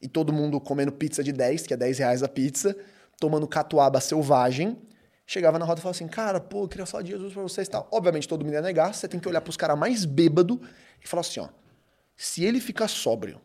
e 0.00 0.06
todo 0.06 0.32
mundo 0.32 0.60
comendo 0.60 0.92
pizza 0.92 1.24
de 1.24 1.32
10, 1.32 1.66
que 1.66 1.74
é 1.74 1.76
10 1.76 1.98
reais 1.98 2.22
a 2.22 2.28
pizza, 2.28 2.76
tomando 3.18 3.46
catuaba 3.48 4.00
selvagem, 4.00 4.78
chegava 5.26 5.58
na 5.58 5.64
roda 5.64 5.80
e 5.80 5.82
falava 5.82 5.96
assim, 5.96 6.08
cara, 6.08 6.40
pô, 6.40 6.64
eu 6.64 6.68
queria 6.68 6.86
falar 6.86 7.02
de 7.02 7.10
Jesus 7.10 7.32
pra 7.32 7.42
vocês 7.42 7.66
e 7.66 7.70
tal. 7.70 7.88
Obviamente 7.90 8.28
todo 8.28 8.44
mundo 8.44 8.54
ia 8.54 8.62
negar, 8.62 8.94
você 8.94 9.08
tem 9.08 9.18
que 9.18 9.28
olhar 9.28 9.40
pros 9.40 9.56
caras 9.56 9.78
mais 9.78 10.04
bêbado 10.04 10.60
e 11.02 11.08
falar 11.08 11.22
assim, 11.22 11.40
ó, 11.40 11.48
se 12.16 12.44
ele 12.44 12.60
ficar 12.60 12.88
sóbrio, 12.88 13.40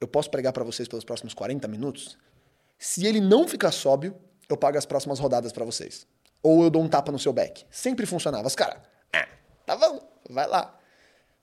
eu 0.00 0.08
posso 0.08 0.30
pregar 0.30 0.52
para 0.52 0.64
vocês 0.64 0.88
pelos 0.88 1.04
próximos 1.04 1.34
40 1.34 1.66
minutos? 1.68 2.18
Se 2.78 3.06
ele 3.06 3.20
não 3.20 3.46
ficar 3.48 3.72
sóbrio, 3.72 4.14
eu 4.48 4.56
pago 4.56 4.76
as 4.76 4.84
próximas 4.84 5.18
rodadas 5.18 5.52
para 5.52 5.64
vocês. 5.64 6.06
Ou 6.44 6.62
eu 6.62 6.70
dou 6.70 6.82
um 6.82 6.88
tapa 6.88 7.10
no 7.10 7.18
seu 7.18 7.32
back. 7.32 7.64
Sempre 7.70 8.04
funcionava. 8.04 8.46
Os 8.46 8.54
caras, 8.54 8.78
ah, 9.14 9.26
tá 9.64 9.74
bom, 9.74 9.98
vai 10.28 10.46
lá. 10.46 10.78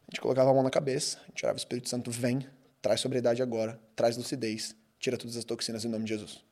A 0.07 0.11
gente 0.11 0.21
colocava 0.21 0.51
a 0.51 0.53
mão 0.53 0.61
na 0.61 0.69
cabeça, 0.69 1.17
a 1.17 1.25
gente 1.25 1.37
tirava 1.37 1.55
o 1.55 1.57
Espírito 1.57 1.89
Santo, 1.89 2.11
vem, 2.11 2.47
traz 2.81 3.01
sobriedade 3.01 3.41
agora, 3.41 3.79
traz 3.95 4.15
lucidez, 4.15 4.75
tira 4.99 5.17
todas 5.17 5.35
as 5.35 5.43
toxinas 5.43 5.83
em 5.83 5.87
nome 5.89 6.05
de 6.05 6.13
Jesus. 6.13 6.45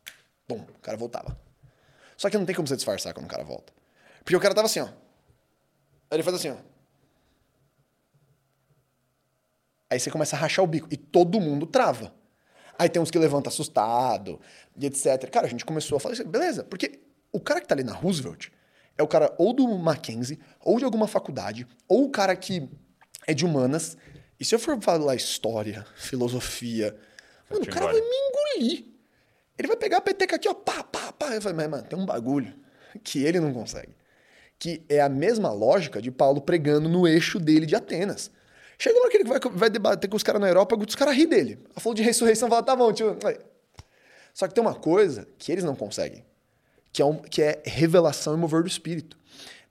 Bom, 0.48 0.66
o 0.76 0.80
cara 0.80 0.98
voltava. 0.98 1.40
Só 2.18 2.28
que 2.28 2.38
não 2.40 2.46
tem 2.46 2.56
como 2.56 2.68
você 2.68 2.76
disfarçar 2.76 3.14
quando 3.14 3.28
o 3.28 3.30
cara 3.30 3.44
volta. 3.44 3.72
Porque 4.24 4.36
o 4.36 4.40
cara 4.40 4.56
tava 4.56 4.66
assim, 4.66 4.80
ó. 4.80 4.88
Aí 4.88 6.18
ele 6.18 6.24
faz 6.24 6.36
assim, 6.36 6.50
ó. 6.50 6.58
Aí 9.92 10.00
você 10.00 10.10
começa 10.10 10.36
a 10.36 10.40
rachar 10.40 10.66
o 10.66 10.68
bico. 10.68 10.88
E 10.92 10.98
todo 10.98 11.40
mundo 11.40 11.68
trava. 11.68 12.14
Aí 12.78 12.90
tem 12.90 13.02
uns 13.02 13.12
que 13.12 13.20
levanta 13.20 13.50
assustado 13.50 14.40
e 14.76 14.86
etc. 14.86 15.30
Cara, 15.30 15.46
a 15.46 15.50
gente 15.50 15.66
começou 15.66 15.98
a 15.98 16.00
falar 16.00 16.14
assim, 16.14 16.24
beleza. 16.24 16.64
Porque 16.64 17.00
o 17.32 17.40
cara 17.40 17.62
que 17.62 17.68
tá 17.68 17.76
ali 17.76 17.84
na 17.84 17.94
Roosevelt 17.94 18.50
é 18.98 19.04
o 19.04 19.08
cara 19.08 19.34
ou 19.38 19.54
do 19.54 19.68
Mackenzie, 19.78 20.40
ou 20.60 20.78
de 20.78 20.84
alguma 20.84 21.08
faculdade, 21.08 21.66
ou 21.88 22.06
o 22.06 22.10
cara 22.10 22.36
que 22.36 22.70
é 23.26 23.34
de 23.34 23.46
humanas. 23.46 23.98
E 24.40 24.44
se 24.44 24.54
eu 24.54 24.60
for 24.60 24.80
falar 24.82 25.16
história, 25.16 25.86
filosofia, 25.96 26.96
mano, 27.50 27.64
o 27.64 27.68
cara 27.68 27.86
vai 27.86 28.02
me 28.02 28.02
engolir. 28.02 28.86
Ele 29.58 29.68
vai 29.68 29.78
pegar 29.78 29.98
a 29.98 30.02
peteca 30.02 30.36
aqui, 30.36 30.48
ó, 30.48 30.54
pá, 30.54 30.84
pá, 30.84 31.12
pá. 31.12 31.36
Eu 31.36 31.42
falei, 31.42 31.58
mas, 31.58 31.70
mano, 31.70 31.84
tem 31.84 31.98
um 31.98 32.06
bagulho 32.06 32.54
que 33.04 33.24
ele 33.24 33.40
não 33.40 33.54
consegue. 33.54 33.94
Que 34.58 34.84
é 34.90 35.02
a 35.02 35.10
mesma 35.10 35.52
lógica 35.52 36.02
de 36.02 36.12
Paulo 36.12 36.42
pregando 36.42 36.90
no 36.90 37.08
eixo 37.08 37.40
dele 37.40 37.66
de 37.66 37.76
Atenas. 37.76 38.32
Chega 38.78 38.96
uma 38.96 39.04
hora 39.04 39.12
que 39.12 39.18
ele 39.18 39.28
vai, 39.28 39.40
vai 39.40 39.70
debater 39.70 40.10
com 40.10 40.16
os 40.16 40.24
caras 40.24 40.40
na 40.42 40.48
Europa, 40.48 40.78
os 40.78 40.96
caras 40.96 41.16
ri 41.16 41.26
dele. 41.26 41.60
Ela 41.72 41.82
falou 41.82 41.94
de 41.94 42.02
ressurreição, 42.02 42.50
fala, 42.50 42.64
tá 42.64 42.76
bom, 42.76 42.92
tio. 42.94 43.18
Só 44.34 44.48
que 44.48 44.54
tem 44.54 44.62
uma 44.62 44.76
coisa 44.76 45.28
que 45.38 45.52
eles 45.52 45.66
não 45.66 45.76
conseguem, 45.76 46.24
que 46.92 47.02
é, 47.02 47.06
um, 47.06 47.16
que 47.16 47.42
é 47.42 47.62
revelação 47.66 48.34
e 48.34 48.38
mover 48.38 48.62
do 48.62 48.68
espírito. 48.68 49.18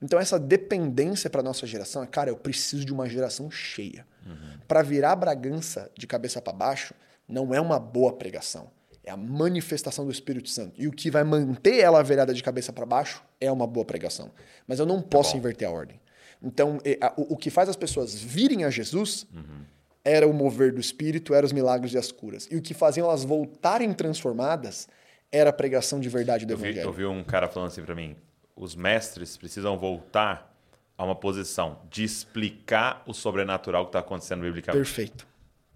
Então 0.01 0.19
essa 0.19 0.39
dependência 0.39 1.29
para 1.29 1.43
nossa 1.43 1.67
geração 1.67 2.03
é, 2.03 2.07
cara, 2.07 2.29
eu 2.29 2.37
preciso 2.37 2.85
de 2.85 2.93
uma 2.93 3.07
geração 3.07 3.51
cheia. 3.51 4.05
Uhum. 4.25 4.59
Para 4.67 4.81
virar 4.81 5.15
Bragança 5.15 5.91
de 5.97 6.07
cabeça 6.07 6.41
para 6.41 6.53
baixo, 6.53 6.93
não 7.27 7.53
é 7.53 7.59
uma 7.59 7.79
boa 7.79 8.13
pregação. 8.13 8.71
É 9.03 9.11
a 9.11 9.17
manifestação 9.17 10.05
do 10.05 10.11
Espírito 10.11 10.49
Santo. 10.49 10.79
E 10.79 10.87
o 10.87 10.91
que 10.91 11.09
vai 11.09 11.23
manter 11.23 11.79
ela 11.79 12.01
virada 12.03 12.33
de 12.33 12.43
cabeça 12.43 12.71
para 12.71 12.85
baixo 12.85 13.23
é 13.39 13.51
uma 13.51 13.65
boa 13.65 13.85
pregação. 13.85 14.31
Mas 14.67 14.79
eu 14.79 14.85
não 14.85 15.01
posso 15.01 15.35
inverter 15.35 15.67
a 15.67 15.71
ordem. 15.71 15.99
Então, 16.41 16.77
o 17.17 17.35
que 17.35 17.49
faz 17.49 17.67
as 17.67 17.75
pessoas 17.75 18.15
virem 18.15 18.63
a 18.63 18.69
Jesus 18.69 19.27
uhum. 19.33 19.63
era 20.05 20.27
o 20.27 20.33
mover 20.33 20.73
do 20.73 20.79
Espírito, 20.79 21.33
eram 21.33 21.45
os 21.45 21.51
milagres 21.51 21.93
e 21.93 21.97
as 21.97 22.11
curas. 22.11 22.47
E 22.51 22.55
o 22.55 22.61
que 22.61 22.73
faziam 22.73 23.07
elas 23.07 23.23
voltarem 23.23 23.91
transformadas 23.93 24.87
era 25.31 25.49
a 25.49 25.53
pregação 25.53 25.99
de 25.99 26.09
verdade 26.09 26.45
do 26.45 26.53
eu 26.53 26.57
vi, 26.57 26.65
Evangelho. 26.65 26.87
Eu 26.87 26.93
vi 26.93 27.05
um 27.05 27.23
cara 27.23 27.47
falando 27.47 27.69
assim 27.69 27.83
para 27.83 27.95
mim: 27.95 28.15
os 28.55 28.75
mestres 28.75 29.37
precisam 29.37 29.77
voltar 29.77 30.53
a 30.97 31.03
uma 31.05 31.15
posição 31.15 31.79
de 31.89 32.03
explicar 32.03 33.03
o 33.07 33.13
sobrenatural 33.13 33.85
que 33.85 33.89
está 33.89 33.99
acontecendo 33.99 34.41
biblicamente. 34.41 34.83
Perfeito. 34.83 35.27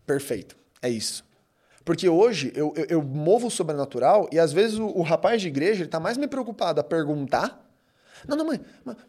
Perfeito. 0.05 0.55
É 0.81 0.89
isso. 0.89 1.23
Porque 1.85 2.07
hoje 2.07 2.51
eu, 2.55 2.73
eu, 2.75 2.85
eu 2.89 3.01
movo 3.01 3.47
o 3.47 3.51
sobrenatural 3.51 4.27
e 4.31 4.39
às 4.39 4.53
vezes 4.53 4.77
o, 4.77 4.85
o 4.88 5.01
rapaz 5.01 5.41
de 5.41 5.47
igreja 5.47 5.84
está 5.85 5.99
mais 5.99 6.17
me 6.17 6.27
preocupado 6.27 6.80
a 6.80 6.84
perguntar. 6.84 7.61
Não, 8.27 8.38
não, 8.38 8.45
mãe, 8.45 8.59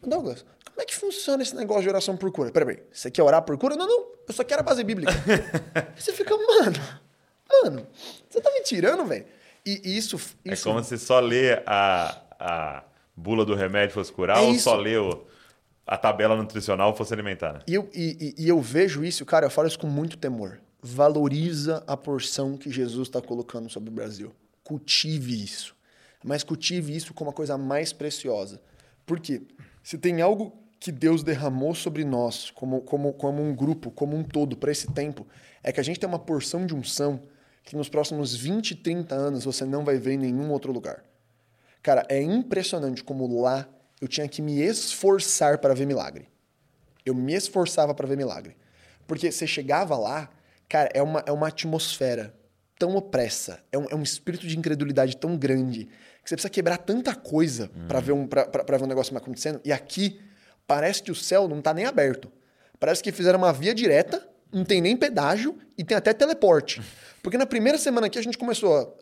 Douglas, 0.03 0.45
como 0.67 0.83
é 0.83 0.85
que 0.85 0.95
funciona 0.95 1.43
esse 1.43 1.55
negócio 1.55 1.83
de 1.83 1.89
oração 1.89 2.17
por 2.17 2.33
cura? 2.33 2.51
Peraí, 2.51 2.77
peraí, 2.77 2.87
você 2.93 3.11
quer 3.11 3.23
orar 3.23 3.43
por 3.43 3.57
cura? 3.57 3.77
Não, 3.77 3.87
não, 3.87 4.07
eu 4.27 4.35
só 4.35 4.43
quero 4.43 4.61
a 4.61 4.65
base 4.65 4.83
bíblica. 4.83 5.13
você 5.97 6.13
fica, 6.13 6.37
mano, 6.37 6.77
mano, 7.63 7.87
você 8.29 8.41
tá 8.41 8.51
me 8.51 8.63
tirando, 8.63 9.05
velho. 9.05 9.25
E 9.65 9.97
isso, 9.97 10.17
é 10.45 10.53
isso. 10.53 10.69
É 10.69 10.73
como 10.73 10.85
se 10.85 10.99
só 10.99 11.21
ler 11.21 11.63
a, 11.67 12.21
a 12.39 12.85
bula 13.17 13.45
do 13.45 13.55
remédio 13.55 13.95
fosse 13.95 14.13
curar 14.13 14.39
é 14.39 14.41
ou 14.41 14.53
isso. 14.53 14.65
só 14.65 14.77
ler 14.77 15.01
o, 15.01 15.27
a 15.87 15.97
tabela 15.97 16.37
nutricional 16.37 16.95
fosse 16.95 17.15
alimentar. 17.15 17.55
Né? 17.55 17.61
E, 17.67 17.75
eu, 17.75 17.89
e, 17.95 18.35
e 18.37 18.49
eu 18.49 18.61
vejo 18.61 19.05
isso, 19.05 19.25
cara, 19.25 19.47
eu 19.47 19.51
falo 19.51 19.69
isso 19.69 19.79
com 19.79 19.87
muito 19.87 20.19
temor 20.19 20.61
valoriza 20.87 21.83
a 21.87 21.97
porção 21.97 22.59
que 22.59 22.71
Jesus 22.71 23.09
está 23.09 23.19
colocando 23.19 23.71
sobre 23.71 23.89
o 23.89 23.93
Brasil. 23.93 24.35
Cultive 24.63 25.43
isso. 25.43 25.75
Mas 26.23 26.45
cultive 26.45 26.95
isso 26.95 27.15
como 27.15 27.31
a 27.31 27.33
coisa 27.33 27.57
mais 27.57 27.91
preciosa. 27.91 28.61
Por 29.07 29.19
quê? 29.19 29.41
Se 29.83 29.97
tem 29.97 30.21
algo 30.21 30.53
que 30.79 30.93
Deus 30.93 31.23
derramou 31.23 31.75
sobre 31.75 32.05
nós, 32.05 32.51
como, 32.51 32.83
como, 32.83 33.15
como 33.15 33.43
um 33.43 33.55
grupo, 33.55 33.91
como 33.91 34.15
um 34.15 34.23
todo, 34.23 34.59
para 34.59 34.71
esse 34.71 34.93
tempo, 34.93 35.27
é 35.63 35.73
que 35.73 35.81
a 35.81 35.83
gente 35.83 35.99
tem 35.99 36.07
uma 36.07 36.19
porção 36.19 36.67
de 36.67 36.75
unção 36.75 37.23
que 37.65 37.77
nos 37.77 37.89
próximos 37.89 38.35
20, 38.35 38.77
30 38.77 39.15
anos 39.15 39.45
você 39.45 39.65
não 39.65 39.85
vai 39.85 39.97
ver 39.97 40.13
em 40.13 40.19
nenhum 40.19 40.51
outro 40.51 40.73
lugar. 40.73 41.03
Cara, 41.83 42.07
é 42.09 42.21
impressionante 42.23 43.03
como 43.03 43.41
lá 43.41 43.69
eu 44.01 44.07
tinha 44.07 44.29
que 44.29 44.41
me 44.41 44.61
esforçar 44.61 45.59
para 45.59 45.75
ver 45.75 45.87
milagre. 45.87 46.29
Eu 47.05 47.15
me 47.15 47.35
esforçava 47.35 47.95
para 47.95 48.07
ver 48.07 48.17
milagre. 48.17 48.57
Porque 49.07 49.31
você 49.31 49.47
chegava 49.47 49.97
lá, 49.97 50.31
Cara, 50.69 50.91
é 50.93 51.03
uma, 51.03 51.23
é 51.27 51.33
uma 51.33 51.49
atmosfera 51.49 52.35
tão 52.79 52.97
opressa, 52.97 53.61
é 53.71 53.79
um, 53.79 53.87
é 53.91 53.95
um 53.95 54.03
espírito 54.03 54.47
de 54.47 54.59
incredulidade 54.59 55.17
tão 55.17 55.37
grande, 55.37 55.85
que 55.85 56.29
você 56.29 56.35
precisa 56.35 56.51
quebrar 56.51 56.79
tanta 56.79 57.15
coisa 57.15 57.71
hum. 57.77 57.87
para 57.87 58.01
ver, 58.01 58.13
um, 58.13 58.27
pra, 58.27 58.47
pra, 58.47 58.77
ver 58.77 58.85
um 58.85 58.89
negócio 58.89 59.17
acontecendo. 59.17 59.61
E 59.65 59.73
aqui, 59.73 60.21
parece 60.67 61.03
que 61.03 61.13
o 61.13 61.15
céu 61.15 61.47
não 61.47 61.63
tá 61.63 61.73
nem 61.73 61.85
aberto. 61.85 62.29
Parece 62.81 63.03
que 63.03 63.13
fizeram 63.13 63.39
uma 63.39 63.53
via 63.53 63.75
direta, 63.75 64.27
não 64.53 64.65
tem 64.65 64.81
nem 64.81 64.97
pedágio 64.97 65.57
e 65.79 65.85
tem 65.85 65.97
até 65.97 66.13
teleporte. 66.13 66.83
Porque 67.25 67.39
na 67.39 67.47
primeira 67.47 67.79
semana 67.79 68.07
aqui 68.07 68.19
a 68.19 68.23
gente 68.23 68.37
começou. 68.37 68.99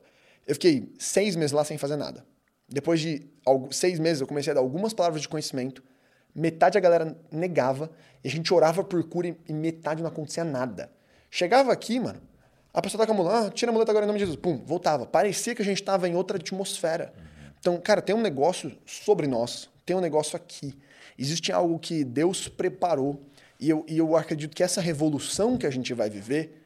Eu 0.46 0.54
fiquei 0.54 0.94
seis 0.96 1.34
meses 1.34 1.50
lá 1.50 1.64
sem 1.64 1.76
fazer 1.76 1.96
nada. 1.96 2.24
Depois 2.68 3.00
de 3.00 3.28
seis 3.72 3.98
meses 3.98 4.20
eu 4.20 4.28
comecei 4.28 4.52
a 4.52 4.54
dar 4.54 4.60
algumas 4.60 4.92
palavras 4.92 5.20
de 5.20 5.28
conhecimento. 5.28 5.82
Metade 6.32 6.78
a 6.78 6.80
galera 6.80 7.18
negava. 7.32 7.90
E 8.22 8.28
a 8.28 8.30
gente 8.30 8.54
orava 8.54 8.84
por 8.84 9.02
cura 9.08 9.36
e 9.48 9.52
metade 9.52 10.02
não 10.02 10.08
acontecia 10.08 10.44
nada. 10.44 10.88
Chegava 11.28 11.72
aqui, 11.72 11.98
mano, 11.98 12.22
a 12.72 12.80
pessoa 12.80 13.00
tá 13.00 13.06
com 13.06 13.12
a 13.12 13.16
muleta, 13.16 13.48
ah, 13.48 13.50
tira 13.50 13.72
a 13.72 13.74
muleta 13.74 13.90
agora 13.90 14.04
em 14.04 14.06
nome 14.06 14.20
de 14.20 14.24
Jesus. 14.24 14.40
Pum, 14.40 14.62
voltava. 14.64 15.04
Parecia 15.04 15.52
que 15.52 15.62
a 15.62 15.64
gente 15.64 15.80
estava 15.80 16.08
em 16.08 16.14
outra 16.14 16.36
atmosfera. 16.36 17.12
Então, 17.58 17.76
cara, 17.80 18.00
tem 18.00 18.14
um 18.14 18.20
negócio 18.20 18.72
sobre 18.86 19.26
nós, 19.26 19.68
tem 19.84 19.96
um 19.96 20.00
negócio 20.00 20.36
aqui. 20.36 20.78
Existe 21.18 21.50
algo 21.50 21.76
que 21.76 22.04
Deus 22.04 22.46
preparou. 22.46 23.20
E 23.58 23.68
eu, 23.68 23.84
e 23.88 23.98
eu 23.98 24.16
acredito 24.16 24.54
que 24.54 24.62
essa 24.62 24.80
revolução 24.80 25.58
que 25.58 25.66
a 25.66 25.70
gente 25.70 25.92
vai 25.92 26.08
viver, 26.08 26.61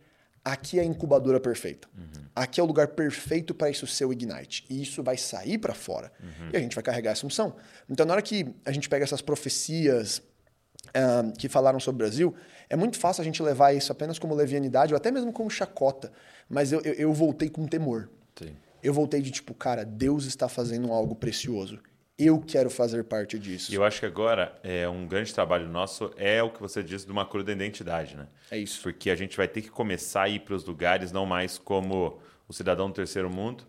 aqui 0.47 0.79
é 0.79 0.83
a 0.83 0.85
incubadora 0.85 1.41
perfeita. 1.41 1.89
Uhum. 1.99 2.25
Aqui 2.35 2.61
é 2.61 2.63
o 2.63 2.67
lugar 2.67 2.87
perfeito 2.89 3.53
para 3.53 3.69
isso 3.69 3.85
ser 3.85 4.05
o 4.05 4.13
Ignite. 4.13 4.65
E 4.71 4.81
isso 4.81 5.03
vai 5.03 5.17
sair 5.17 5.59
para 5.59 5.75
fora. 5.75 6.13
Uhum. 6.23 6.51
E 6.53 6.57
a 6.57 6.61
gente 6.61 6.73
vai 6.73 6.85
carregar 6.85 7.11
essa 7.11 7.27
unção. 7.27 7.57
Então, 7.91 8.07
na 8.07 8.13
hora 8.13 8.23
que 8.23 8.55
a 8.65 8.71
gente 8.71 8.89
pega 8.89 9.03
essas 9.03 9.21
profecias 9.21 10.19
uh, 10.19 11.33
que 11.37 11.49
falaram 11.49 11.81
sobre 11.81 11.97
o 11.97 12.07
Brasil, 12.07 12.35
é 12.71 12.77
muito 12.77 12.97
fácil 12.97 13.23
a 13.23 13.25
gente 13.25 13.43
levar 13.43 13.73
isso 13.73 13.91
apenas 13.91 14.21
como 14.21 14.37
levianidade 14.37 14.95
ou 14.95 14.97
até 14.97 15.11
mesmo 15.11 15.33
como 15.33 15.51
chacota. 15.51 16.13
Mas 16.49 16.71
eu, 16.71 16.81
eu, 16.83 16.95
eu 16.95 17.13
voltei 17.13 17.51
com 17.51 17.67
temor. 17.67 18.09
Sim. 18.39 18.55
Eu 18.81 18.95
voltei 18.95 19.21
de 19.21 19.33
tipo, 19.33 19.53
cara, 19.53 19.85
Deus 19.85 20.27
está 20.27 20.49
fazendo 20.49 20.93
algo 20.93 21.17
precioso. 21.17 21.81
Eu 22.19 22.41
quero 22.41 22.71
fazer 22.71 23.05
parte 23.05 23.39
disso. 23.39 23.75
Eu 23.75 23.85
acho 23.85 24.01
que 24.01 24.07
agora 24.07 24.59
é 24.63 24.89
um 24.89 25.07
grande 25.07 25.35
trabalho 25.35 25.69
nosso 25.69 26.13
é 26.17 26.43
o 26.43 26.51
que 26.51 26.61
você 26.61 26.83
disse 26.83 27.05
de 27.05 27.13
uma 27.13 27.27
cura 27.27 27.45
da 27.45 27.53
identidade, 27.53 28.17
né? 28.17 28.27
É 28.51 28.59
isso. 28.59 28.83
Porque 28.83 29.11
a 29.11 29.15
gente 29.15 29.37
vai 29.37 29.47
ter 29.47 29.61
que 29.63 29.71
começar 29.71 30.23
a 30.23 30.29
ir 30.29 30.41
para 30.41 30.55
os 30.55 30.65
lugares 30.65 31.13
não 31.13 31.27
mais 31.27 31.59
como 31.59 32.19
o 32.49 32.53
cidadão 32.53 32.89
do 32.89 32.95
terceiro 32.95 33.29
mundo, 33.29 33.65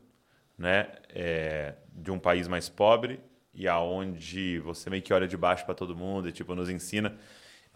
né? 0.58 0.88
É, 1.10 1.74
de 1.92 2.10
um 2.10 2.18
país 2.18 2.48
mais 2.48 2.70
pobre 2.70 3.20
e 3.54 3.68
aonde 3.68 4.60
você 4.60 4.90
meio 4.90 5.04
que 5.04 5.14
olha 5.14 5.28
de 5.28 5.36
baixo 5.36 5.66
para 5.66 5.76
todo 5.76 5.96
mundo 5.96 6.30
e 6.30 6.32
tipo 6.32 6.56
nos 6.56 6.70
ensina 6.70 7.18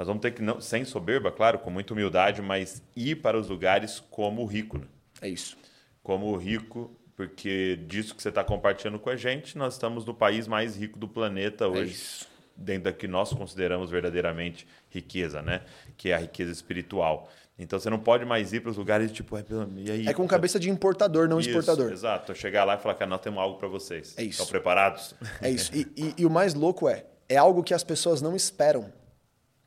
nós 0.02 0.08
vamos 0.08 0.24
ter 0.24 0.32
que, 0.32 0.42
não, 0.42 0.60
sem 0.60 0.84
soberba, 0.84 1.32
claro, 1.32 1.60
com 1.60 1.70
muita 1.70 1.94
humildade, 1.94 2.42
mas 2.42 2.82
ir 2.96 3.22
para 3.22 3.38
os 3.38 3.48
lugares 3.50 4.00
como 4.10 4.42
o 4.42 4.46
rico. 4.48 4.80
Né? 4.80 4.88
É 5.22 5.30
isso. 5.30 5.56
Como 6.02 6.26
o 6.26 6.38
rico, 6.38 6.90
porque 7.22 7.78
disso 7.88 8.16
que 8.16 8.22
você 8.24 8.30
está 8.30 8.44
compartilhando 8.44 8.98
com 8.98 9.08
a 9.08 9.16
gente, 9.16 9.56
nós 9.56 9.74
estamos 9.74 10.04
no 10.06 10.14
país 10.14 10.48
mais 10.48 10.76
rico 10.76 10.98
do 10.98 11.08
planeta 11.08 11.66
é 11.66 11.68
hoje. 11.68 12.26
É. 12.28 12.32
Dentro 12.58 12.84
da 12.84 12.94
que 12.94 13.08
nós 13.08 13.32
consideramos 13.32 13.90
verdadeiramente 13.90 14.68
riqueza, 14.90 15.42
né? 15.42 15.62
Que 15.98 16.10
é 16.10 16.16
a 16.16 16.18
riqueza 16.18 16.52
espiritual. 16.52 17.30
Então 17.58 17.80
você 17.80 17.90
não 17.90 17.98
pode 17.98 18.26
mais 18.26 18.54
ir 18.54 18.60
para 18.60 18.70
os 18.70 18.78
lugares 18.78 19.12
tipo, 19.12 19.38
é, 19.38 19.44
e 19.78 19.92
aí? 19.92 20.08
É 20.08 20.14
com 20.14 20.28
cabeça 20.28 20.60
de 20.60 20.70
importador, 20.70 21.28
não 21.28 21.40
isso, 21.40 21.50
exportador. 21.50 21.92
Exato. 21.92 22.36
Chegar 22.36 22.66
lá 22.66 22.76
e 22.76 22.78
falar, 22.78 22.96
que 22.96 23.06
nós 23.06 23.22
temos 23.22 23.40
algo 23.40 23.58
para 23.58 23.68
vocês. 23.68 24.14
É 24.18 24.24
isso. 24.24 24.32
Estão 24.32 24.48
preparados? 24.48 25.16
É 25.42 25.50
isso. 25.50 25.72
E, 25.74 25.88
e, 25.96 26.14
e 26.20 26.26
o 26.26 26.30
mais 26.30 26.54
louco 26.54 26.90
é, 26.90 27.06
é 27.30 27.38
algo 27.38 27.64
que 27.64 27.74
as 27.74 27.84
pessoas 27.84 28.22
não 28.22 28.36
esperam 28.36 28.92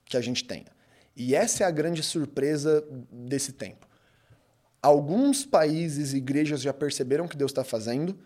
que 0.04 0.16
a 0.16 0.20
gente 0.20 0.44
tenha. 0.44 0.66
E 1.16 1.34
essa 1.34 1.64
é 1.64 1.66
a 1.66 1.70
grande 1.70 2.02
surpresa 2.02 2.84
desse 3.10 3.52
tempo. 3.52 3.86
Alguns 4.84 5.46
países 5.46 6.12
e 6.12 6.18
igrejas 6.18 6.60
já 6.60 6.70
perceberam 6.70 7.24
o 7.24 7.28
que 7.28 7.38
Deus 7.38 7.50
está 7.50 7.64
fazendo, 7.64 8.18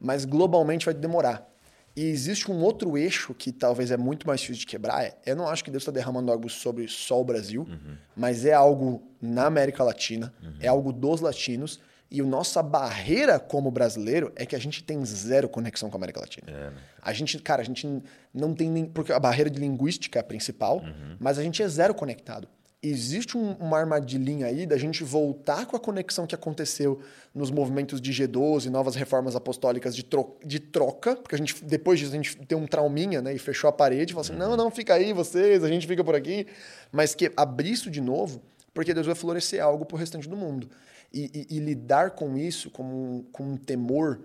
mas 0.00 0.24
globalmente 0.24 0.86
vai 0.86 0.94
demorar. 0.94 1.46
E 1.94 2.04
existe 2.04 2.50
um 2.50 2.62
outro 2.62 2.96
eixo 2.96 3.34
que 3.34 3.52
talvez 3.52 3.90
é 3.90 3.98
muito 3.98 4.26
mais 4.26 4.40
difícil 4.40 4.60
de 4.60 4.66
quebrar. 4.66 5.04
É, 5.04 5.14
eu 5.26 5.36
não 5.36 5.46
acho 5.46 5.62
que 5.62 5.70
Deus 5.70 5.82
está 5.82 5.92
derramando 5.92 6.32
algo 6.32 6.48
sobre 6.48 6.88
só 6.88 7.20
o 7.20 7.24
Brasil, 7.24 7.66
uhum. 7.68 7.98
mas 8.16 8.46
é 8.46 8.54
algo 8.54 9.02
na 9.20 9.44
América 9.44 9.84
Latina, 9.84 10.32
uhum. 10.42 10.54
é 10.58 10.68
algo 10.68 10.90
dos 10.90 11.20
latinos. 11.20 11.80
E 12.10 12.22
a 12.22 12.24
nossa 12.24 12.62
barreira 12.62 13.38
como 13.38 13.70
brasileiro 13.70 14.32
é 14.36 14.46
que 14.46 14.56
a 14.56 14.58
gente 14.58 14.82
tem 14.82 15.04
zero 15.04 15.50
conexão 15.50 15.90
com 15.90 15.96
a 15.96 15.98
América 15.98 16.20
Latina. 16.20 16.50
É, 16.50 16.70
né? 16.70 16.76
A 17.02 17.12
gente, 17.12 17.38
cara, 17.40 17.60
a 17.60 17.64
gente 17.64 17.86
não 18.32 18.54
tem 18.54 18.70
nem. 18.70 18.86
Porque 18.86 19.12
a 19.12 19.20
barreira 19.20 19.50
de 19.50 19.60
linguística 19.60 20.18
é 20.18 20.20
a 20.20 20.24
principal, 20.24 20.78
uhum. 20.78 21.16
mas 21.20 21.38
a 21.38 21.42
gente 21.42 21.62
é 21.62 21.68
zero 21.68 21.94
conectado. 21.94 22.48
Existe 22.82 23.36
um, 23.36 23.52
uma 23.54 23.78
armadilhinha 23.78 24.46
aí 24.46 24.66
da 24.66 24.76
gente 24.76 25.02
voltar 25.02 25.66
com 25.66 25.76
a 25.76 25.80
conexão 25.80 26.26
que 26.26 26.34
aconteceu 26.34 27.00
nos 27.34 27.50
movimentos 27.50 28.00
de 28.00 28.12
G12, 28.12 28.66
novas 28.66 28.94
reformas 28.94 29.34
apostólicas 29.34 29.96
de, 29.96 30.04
tro 30.04 30.36
de 30.44 30.60
troca, 30.60 31.16
porque 31.16 31.34
a 31.34 31.38
gente, 31.38 31.64
depois 31.64 31.98
disso, 31.98 32.12
a 32.12 32.16
gente 32.16 32.36
tem 32.36 32.56
um 32.56 32.66
trauminha, 32.66 33.20
né? 33.20 33.34
E 33.34 33.38
fechou 33.38 33.68
a 33.68 33.72
parede 33.72 34.12
falou 34.12 34.26
assim: 34.26 34.36
não, 34.36 34.56
não, 34.56 34.70
fica 34.70 34.94
aí 34.94 35.12
vocês, 35.12 35.64
a 35.64 35.68
gente 35.68 35.86
fica 35.86 36.04
por 36.04 36.14
aqui. 36.14 36.46
Mas 36.92 37.14
que 37.14 37.32
abrir 37.36 37.72
isso 37.72 37.90
de 37.90 38.00
novo, 38.00 38.42
porque 38.72 38.92
Deus 38.92 39.06
vai 39.06 39.14
florescer 39.14 39.62
algo 39.62 39.84
pro 39.84 39.96
restante 39.96 40.28
do 40.28 40.36
mundo 40.36 40.68
e, 41.12 41.46
e, 41.50 41.56
e 41.56 41.58
lidar 41.58 42.10
com 42.10 42.36
isso 42.36 42.70
com, 42.70 43.24
com 43.32 43.44
um 43.44 43.56
temor, 43.56 44.20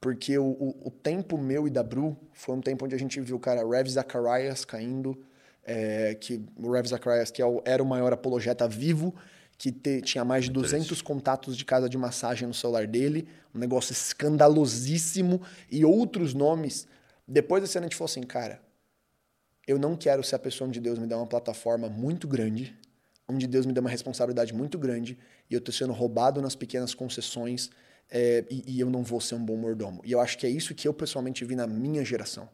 porque 0.00 0.38
o, 0.38 0.44
o, 0.44 0.76
o, 0.84 0.90
tempo 0.90 1.36
meu 1.36 1.66
e 1.66 1.70
da 1.70 1.82
Bru 1.82 2.16
foi 2.32 2.54
um 2.54 2.60
tempo 2.60 2.84
onde 2.84 2.94
a 2.94 2.98
gente 2.98 3.20
viu 3.20 3.36
o 3.36 3.40
cara 3.40 3.66
Rev 3.66 3.88
Zacharias 3.88 4.64
caindo, 4.64 5.18
é, 5.66 6.14
que 6.14 6.40
o 6.56 6.70
Rev 6.70 6.86
Zacharias, 6.86 7.30
que 7.30 7.42
é 7.42 7.46
era 7.64 7.82
o 7.82 7.86
maior 7.86 8.12
apologeta 8.12 8.66
vivo, 8.68 9.14
que 9.58 9.72
te, 9.72 10.00
tinha 10.00 10.24
mais 10.24 10.44
de 10.44 10.50
200 10.50 11.02
contatos 11.02 11.56
de 11.56 11.64
casa 11.64 11.88
de 11.88 11.98
massagem 11.98 12.46
no 12.46 12.54
celular 12.54 12.86
dele, 12.86 13.28
um 13.54 13.58
negócio 13.58 13.92
escandalosíssimo, 13.92 15.42
e 15.70 15.84
outros 15.84 16.32
nomes. 16.32 16.86
Depois 17.26 17.62
da 17.62 17.66
cena, 17.66 17.86
a 17.86 17.88
gente 17.88 17.96
falou 17.96 18.10
assim, 18.10 18.22
cara, 18.22 18.60
eu 19.66 19.78
não 19.78 19.96
quero 19.96 20.22
ser 20.22 20.36
a 20.36 20.38
pessoa 20.38 20.68
onde 20.68 20.80
Deus 20.80 20.98
me 20.98 21.06
dá 21.06 21.16
uma 21.16 21.26
plataforma 21.26 21.88
muito 21.88 22.28
grande 22.28 22.76
onde 23.28 23.46
Deus 23.46 23.66
me 23.66 23.72
deu 23.72 23.80
uma 23.80 23.90
responsabilidade 23.90 24.54
muito 24.54 24.78
grande 24.78 25.18
e 25.50 25.54
eu 25.54 25.58
estou 25.58 25.74
sendo 25.74 25.92
roubado 25.92 26.40
nas 26.40 26.54
pequenas 26.54 26.94
concessões 26.94 27.70
é, 28.08 28.44
e, 28.48 28.76
e 28.76 28.80
eu 28.80 28.88
não 28.88 29.02
vou 29.02 29.20
ser 29.20 29.34
um 29.34 29.44
bom 29.44 29.56
mordomo. 29.56 30.00
E 30.04 30.12
eu 30.12 30.20
acho 30.20 30.38
que 30.38 30.46
é 30.46 30.50
isso 30.50 30.74
que 30.74 30.86
eu 30.86 30.94
pessoalmente 30.94 31.44
vi 31.44 31.56
na 31.56 31.66
minha 31.66 32.04
geração. 32.04 32.48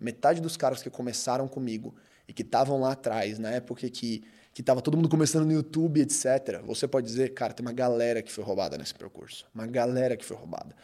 Metade 0.00 0.40
dos 0.40 0.56
caras 0.56 0.82
que 0.82 0.88
começaram 0.88 1.46
comigo 1.46 1.94
e 2.26 2.32
que 2.32 2.42
estavam 2.42 2.80
lá 2.80 2.92
atrás, 2.92 3.38
na 3.38 3.50
época 3.50 3.88
que 3.88 4.24
que 4.54 4.60
estava 4.60 4.80
todo 4.80 4.96
mundo 4.96 5.08
começando 5.08 5.44
no 5.44 5.52
YouTube, 5.52 6.00
etc. 6.00 6.62
Você 6.64 6.86
pode 6.86 7.08
dizer, 7.08 7.34
cara, 7.34 7.52
tem 7.52 7.66
uma 7.66 7.72
galera 7.72 8.22
que 8.22 8.30
foi 8.30 8.44
roubada 8.44 8.78
nesse 8.78 8.94
percurso. 8.94 9.44
Uma 9.52 9.66
galera 9.66 10.16
que 10.16 10.24
foi 10.24 10.36
roubada. 10.36 10.76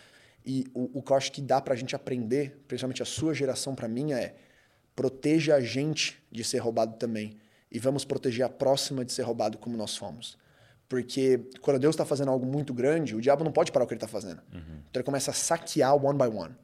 E 0.44 0.66
o, 0.74 0.98
o 0.98 1.02
que 1.02 1.12
eu 1.12 1.16
acho 1.16 1.30
que 1.30 1.40
dá 1.40 1.60
pra 1.60 1.76
gente 1.76 1.94
aprender, 1.94 2.60
principalmente 2.66 3.00
a 3.00 3.06
sua 3.06 3.32
geração 3.32 3.76
pra 3.76 3.86
mim, 3.86 4.12
é 4.12 4.34
proteja 4.96 5.54
a 5.54 5.60
gente 5.60 6.20
de 6.32 6.42
ser 6.42 6.58
roubado 6.58 6.96
também. 6.96 7.36
E 7.70 7.78
vamos 7.78 8.04
proteger 8.04 8.44
a 8.44 8.48
próxima 8.48 9.04
de 9.04 9.12
ser 9.12 9.22
roubado 9.22 9.56
como 9.56 9.76
nós 9.76 9.96
fomos. 9.96 10.36
Porque 10.88 11.48
quando 11.60 11.78
Deus 11.78 11.94
está 11.94 12.04
fazendo 12.04 12.32
algo 12.32 12.44
muito 12.44 12.74
grande, 12.74 13.14
o 13.14 13.20
diabo 13.20 13.44
não 13.44 13.52
pode 13.52 13.70
parar 13.70 13.84
o 13.84 13.86
que 13.86 13.94
ele 13.94 13.98
está 13.98 14.08
fazendo. 14.08 14.42
Uhum. 14.52 14.80
Então 14.90 14.98
ele 14.98 15.04
começa 15.04 15.30
a 15.30 15.34
saquear 15.34 15.94
one 15.94 16.18
by 16.18 16.26
one. 16.26 16.56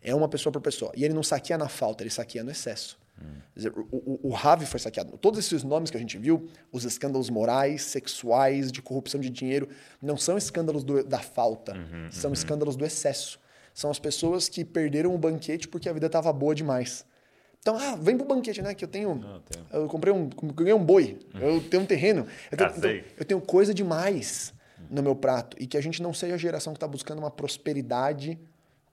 É 0.00 0.14
uma 0.14 0.28
pessoa 0.28 0.52
por 0.52 0.62
pessoa. 0.62 0.92
E 0.94 1.04
ele 1.04 1.14
não 1.14 1.24
saqueia 1.24 1.58
na 1.58 1.68
falta, 1.68 2.04
ele 2.04 2.10
saqueia 2.10 2.44
no 2.44 2.52
excesso. 2.52 2.96
Dizer, 3.54 3.72
o, 3.72 3.86
o, 3.92 4.20
o 4.24 4.30
Ravi 4.30 4.66
foi 4.66 4.80
saqueado. 4.80 5.16
Todos 5.16 5.38
esses 5.38 5.62
nomes 5.62 5.90
que 5.90 5.96
a 5.96 6.00
gente 6.00 6.18
viu, 6.18 6.48
os 6.72 6.84
escândalos 6.84 7.30
morais, 7.30 7.82
sexuais, 7.82 8.72
de 8.72 8.82
corrupção 8.82 9.20
de 9.20 9.30
dinheiro, 9.30 9.68
não 10.02 10.16
são 10.16 10.36
escândalos 10.36 10.82
do, 10.82 11.04
da 11.04 11.20
falta, 11.20 11.72
uhum, 11.72 12.10
são 12.10 12.30
uhum. 12.30 12.34
escândalos 12.34 12.74
do 12.74 12.84
excesso. 12.84 13.38
São 13.72 13.90
as 13.90 13.98
pessoas 13.98 14.48
que 14.48 14.64
perderam 14.64 15.14
o 15.14 15.18
banquete 15.18 15.68
porque 15.68 15.88
a 15.88 15.92
vida 15.92 16.06
estava 16.06 16.32
boa 16.32 16.54
demais. 16.54 17.04
Então, 17.60 17.76
ah, 17.78 17.96
vem 17.96 18.16
pro 18.16 18.26
banquete, 18.26 18.60
né? 18.60 18.74
Que 18.74 18.84
eu 18.84 18.88
tenho. 18.88 19.14
Não, 19.14 19.40
tenho. 19.40 19.66
Eu 19.72 19.88
comprei 19.88 20.12
um. 20.12 20.28
Ganhei 20.28 20.74
um 20.74 20.84
boi. 20.84 21.18
Uhum. 21.34 21.40
Eu 21.40 21.60
tenho 21.62 21.82
um 21.82 21.86
terreno. 21.86 22.26
Eu 22.52 22.58
tenho, 22.58 22.70
então, 22.76 22.90
eu 23.16 23.24
tenho 23.24 23.40
coisa 23.40 23.72
demais 23.72 24.52
no 24.90 25.02
meu 25.02 25.16
prato. 25.16 25.56
E 25.58 25.66
que 25.66 25.76
a 25.76 25.80
gente 25.80 26.02
não 26.02 26.12
seja 26.12 26.34
a 26.34 26.38
geração 26.38 26.72
que 26.72 26.76
está 26.76 26.86
buscando 26.86 27.18
uma 27.20 27.30
prosperidade, 27.30 28.38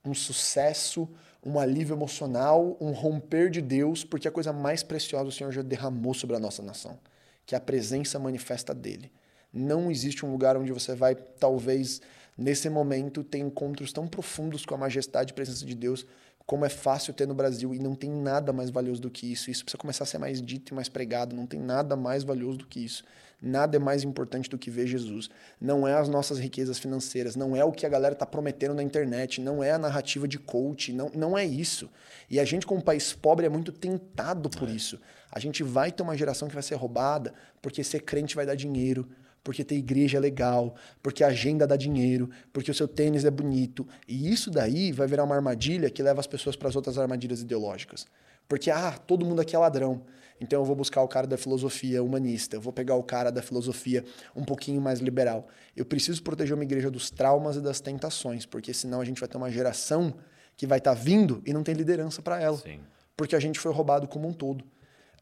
um 0.06 0.14
sucesso, 0.14 1.10
um 1.44 1.60
alívio 1.60 1.96
emocional, 1.96 2.78
um 2.80 2.92
romper 2.92 3.50
de 3.50 3.62
Deus, 3.62 4.04
porque 4.04 4.28
a 4.28 4.32
coisa 4.32 4.54
mais 4.54 4.84
preciosa 4.84 5.30
o 5.30 5.32
Senhor 5.32 5.52
já 5.52 5.62
derramou 5.62 6.14
sobre 6.14 6.36
a 6.36 6.40
nossa 6.40 6.62
nação, 6.62 7.00
que 7.46 7.56
é 7.56 7.58
a 7.58 7.62
presença 7.62 8.20
manifesta 8.20 8.74
dele. 8.74 9.12
Não 9.52 9.90
existe 9.90 10.26
um 10.26 10.32
lugar 10.32 10.56
onde 10.56 10.72
você 10.72 10.96
vai, 10.96 11.16
talvez, 11.16 12.00
nesse 12.38 12.70
momento, 12.70 13.24
ter 13.24 13.40
encontros 13.40 13.92
tão 13.92 14.08
profundos 14.08 14.66
com 14.66 14.76
a 14.76 14.78
majestade 14.78 15.32
e 15.32 15.34
presença 15.34 15.66
de 15.66 15.76
Deus, 15.76 16.06
como 16.52 16.66
é 16.66 16.70
fácil 16.70 17.14
ter 17.14 17.26
no 17.26 17.34
Brasil, 17.34 17.74
e 17.74 17.80
não 17.80 17.96
tem 17.96 18.10
nada 18.10 18.52
mais 18.52 18.70
valioso 18.70 19.02
do 19.02 19.10
que 19.10 19.32
isso. 19.32 19.50
Isso 19.50 19.64
precisa 19.64 19.78
começar 19.78 20.04
a 20.04 20.06
ser 20.06 20.18
mais 20.18 20.42
dito 20.42 20.74
e 20.74 20.76
mais 20.76 20.90
pregado, 20.90 21.34
não 21.34 21.48
tem 21.48 21.58
nada 21.58 21.96
mais 21.96 22.26
valioso 22.26 22.58
do 22.58 22.68
que 22.68 22.84
isso. 22.84 23.06
Nada 23.42 23.78
é 23.78 23.80
mais 23.80 24.04
importante 24.04 24.50
do 24.50 24.58
que 24.58 24.70
ver 24.70 24.86
Jesus. 24.86 25.30
Não 25.62 25.88
é 25.88 25.94
as 25.94 26.10
nossas 26.10 26.40
riquezas 26.40 26.78
financeiras, 26.78 27.38
não 27.38 27.56
é 27.56 27.64
o 27.64 27.72
que 27.72 27.86
a 27.86 27.90
galera 27.90 28.12
está 28.12 28.26
prometendo 28.26 28.74
na 28.74 28.84
internet, 28.84 29.40
não 29.40 29.64
é 29.64 29.72
a 29.72 29.78
narrativa 29.78 30.28
de 30.28 30.38
coach, 30.38 30.92
não, 30.92 31.10
não 31.16 31.38
é 31.38 31.46
isso. 31.46 31.90
E 32.30 32.38
a 32.38 32.44
gente, 32.44 32.68
como 32.68 32.84
país 32.84 33.14
pobre, 33.14 33.46
é 33.46 33.50
muito 33.50 33.72
tentado 33.72 34.50
por 34.50 34.68
é. 34.68 34.74
isso. 34.74 35.00
A 35.32 35.40
gente 35.40 35.64
vai 35.64 35.90
ter 35.90 36.04
uma 36.04 36.18
geração 36.18 36.50
que 36.50 36.54
vai 36.54 36.64
ser 36.64 36.76
roubada 36.76 37.34
porque 37.62 37.82
ser 37.82 38.02
crente 38.02 38.36
vai 38.36 38.46
dar 38.46 38.56
dinheiro, 38.56 39.08
porque 39.44 39.64
ter 39.64 39.76
igreja 39.76 40.18
é 40.18 40.22
legal, 40.22 40.76
porque 41.02 41.24
a 41.24 41.28
agenda 41.28 41.66
dá 41.66 41.76
dinheiro, 41.76 42.30
porque 42.54 42.72
o 42.72 42.74
seu 42.74 42.88
tênis 42.88 43.26
é 43.26 43.32
bonito. 43.32 43.88
E 44.08 44.32
isso 44.32 44.52
daí 44.52 44.92
vai 44.92 45.08
virar 45.08 45.24
uma 45.24 45.36
armadilha 45.36 45.90
que 45.90 46.04
leva 46.04 46.20
as 46.20 46.28
pessoas 46.28 46.56
para 46.56 46.70
as 46.70 46.76
outras 46.76 46.98
armadilhas 46.98 47.42
ideológicas. 47.42 48.06
Porque, 48.48 48.70
ah, 48.70 48.98
todo 49.08 49.26
mundo 49.26 49.42
aqui 49.42 49.56
é 49.56 49.60
ladrão. 49.60 50.04
Então 50.40 50.60
eu 50.60 50.66
vou 50.66 50.76
buscar 50.76 51.04
o 51.04 51.08
cara 51.08 51.28
da 51.28 51.38
filosofia 51.38 52.02
humanista, 52.02 52.56
eu 52.56 52.62
vou 52.62 52.74
pegar 52.74 52.96
o 52.96 53.04
cara 53.04 53.32
da 53.32 53.44
filosofia 53.44 54.04
um 54.36 54.44
pouquinho 54.44 54.82
mais 54.82 55.00
liberal. 55.00 55.48
Eu 55.78 55.86
preciso 55.86 56.22
proteger 56.24 56.56
uma 56.56 56.64
igreja 56.64 56.90
dos 56.90 57.12
traumas 57.12 57.56
e 57.56 57.62
das 57.62 57.80
tentações, 57.80 58.44
porque 58.44 58.74
senão 58.74 59.00
a 59.00 59.06
gente 59.06 59.20
vai 59.20 59.30
ter 59.30 59.38
uma 59.38 59.52
geração 59.52 60.16
que 60.58 60.66
vai 60.66 60.80
estar 60.80 60.96
tá 60.96 61.00
vindo 61.00 61.44
e 61.46 61.54
não 61.54 61.62
tem 61.62 61.76
liderança 61.76 62.24
para 62.24 62.42
ela. 62.42 62.58
Sim. 62.58 62.80
Porque 63.16 63.36
a 63.36 63.40
gente 63.40 63.60
foi 63.60 63.72
roubado 63.72 64.08
como 64.08 64.28
um 64.28 64.34
todo. 64.34 64.66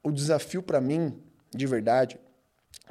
O 0.01 0.09
desafio 0.09 0.63
para 0.63 0.79
mim, 0.79 1.13
de 1.53 1.67
verdade, 1.67 2.17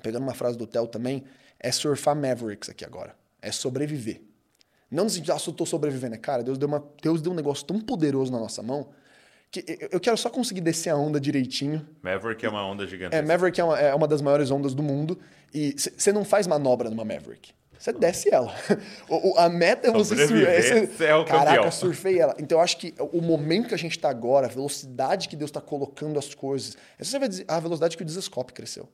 pegando 0.02 0.22
uma 0.22 0.34
frase 0.34 0.56
do 0.56 0.66
Theo 0.66 0.86
também, 0.86 1.24
é 1.58 1.72
surfar 1.72 2.14
Mavericks 2.14 2.68
aqui 2.68 2.84
agora. 2.84 3.14
É 3.40 3.52
sobreviver. 3.52 4.22
Não 4.90 5.04
no 5.04 5.10
sentido, 5.10 5.32
ah, 5.32 5.38
eu 5.44 5.52
tô 5.52 5.66
sobrevivendo. 5.66 6.14
É, 6.14 6.18
cara, 6.18 6.42
Deus 6.42 6.56
deu, 6.56 6.68
uma, 6.68 6.84
Deus 7.02 7.20
deu 7.20 7.32
um 7.32 7.34
negócio 7.34 7.66
tão 7.66 7.80
poderoso 7.80 8.32
na 8.32 8.38
nossa 8.38 8.62
mão 8.62 8.88
que 9.50 9.88
eu 9.90 9.98
quero 9.98 10.16
só 10.16 10.28
conseguir 10.28 10.60
descer 10.60 10.90
a 10.90 10.96
onda 10.96 11.18
direitinho. 11.18 11.86
Maverick 12.02 12.44
é 12.44 12.48
uma 12.48 12.64
onda 12.66 12.86
gigantesca. 12.86 13.24
É, 13.24 13.26
Maverick 13.26 13.60
é 13.60 13.64
uma, 13.64 13.78
é 13.78 13.94
uma 13.94 14.06
das 14.06 14.20
maiores 14.20 14.50
ondas 14.50 14.74
do 14.74 14.82
mundo. 14.82 15.18
E 15.54 15.74
você 15.76 16.12
não 16.12 16.24
faz 16.24 16.46
manobra 16.46 16.90
numa 16.90 17.04
Maverick. 17.04 17.52
Você 17.78 17.92
desce 17.92 18.32
ela. 18.32 18.54
O, 19.08 19.38
a 19.38 19.48
meta 19.48 19.88
é 19.88 19.90
você 19.90 20.26
surfar. 20.26 21.08
É 21.08 21.14
o 21.14 21.24
Caraca, 21.24 21.56
campeão. 21.56 21.72
surfei 21.72 22.18
ela. 22.18 22.34
Então 22.38 22.58
eu 22.58 22.62
acho 22.62 22.76
que 22.76 22.94
o 22.98 23.22
momento 23.22 23.68
que 23.68 23.74
a 23.74 23.78
gente 23.78 23.92
está 23.92 24.10
agora, 24.10 24.46
a 24.46 24.50
velocidade 24.50 25.28
que 25.28 25.36
Deus 25.36 25.48
está 25.48 25.60
colocando 25.60 26.18
as 26.18 26.34
coisas. 26.34 26.76
Você 26.98 27.18
vai 27.18 27.28
dizer, 27.28 27.44
a 27.48 27.58
velocidade 27.58 27.96
que 27.96 28.02
o 28.02 28.06
Desescope 28.06 28.52
cresceu. 28.52 28.88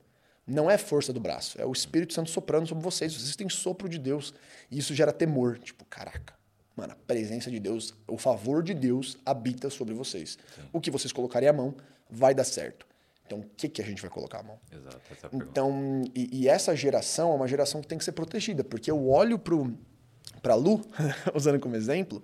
Não 0.47 0.69
é 0.69 0.77
força 0.77 1.11
do 1.11 1.19
braço, 1.19 1.59
é 1.59 1.65
o 1.65 1.71
Espírito 1.71 2.13
Santo 2.13 2.29
soprando 2.29 2.67
sobre 2.67 2.83
vocês. 2.83 3.13
Vocês 3.13 3.35
têm 3.35 3.49
sopro 3.49 3.89
de 3.89 3.97
Deus. 3.97 4.33
E 4.69 4.77
isso 4.77 4.93
gera 4.93 5.11
temor. 5.11 5.57
Tipo, 5.57 5.83
caraca, 5.85 6.35
Mano, 6.75 6.91
a 6.91 6.95
presença 7.07 7.49
de 7.49 7.59
Deus, 7.59 7.93
o 8.05 8.17
favor 8.17 8.61
de 8.61 8.73
Deus 8.73 9.17
habita 9.25 9.69
sobre 9.69 9.93
vocês. 9.93 10.37
Sim. 10.55 10.61
O 10.73 10.81
que 10.81 10.91
vocês 10.91 11.13
colocarem 11.13 11.47
a 11.47 11.53
mão 11.53 11.73
vai 12.09 12.35
dar 12.35 12.43
certo. 12.43 12.85
Então, 13.25 13.39
o 13.39 13.45
que, 13.55 13.69
que 13.69 13.81
a 13.81 13.85
gente 13.85 14.01
vai 14.01 14.11
colocar 14.11 14.41
a 14.41 14.43
mão? 14.43 14.59
Exato, 14.71 15.01
essa 15.09 15.27
é 15.27 15.29
então, 15.33 16.03
e, 16.13 16.41
e, 16.41 16.47
essa 16.47 16.75
geração 16.75 17.31
é 17.31 17.35
uma 17.35 17.47
geração 17.47 17.81
que 17.81 17.87
tem 17.87 17.97
que 17.97 18.03
ser 18.03 18.11
protegida, 18.11 18.63
porque 18.63 18.91
eu 18.91 19.09
olho 19.09 19.39
para 19.39 20.53
a 20.53 20.55
Lu, 20.55 20.81
usando 21.33 21.59
como 21.59 21.75
exemplo, 21.75 22.21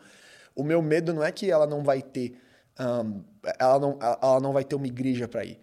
o 0.56 0.64
meu 0.64 0.82
medo 0.82 1.12
não 1.12 1.24
é 1.24 1.32
que 1.32 1.50
ela 1.50 1.66
não 1.66 1.82
vai 1.82 2.04
ter, 2.04 2.38
um, 2.80 3.24
ela, 3.58 3.80
não, 3.80 3.98
ela 4.00 4.40
não 4.40 4.54
vai 4.54 4.64
ter 4.64 4.76
uma 4.76 4.86
igreja 4.86 5.28
para 5.28 5.44
ir. 5.44 5.60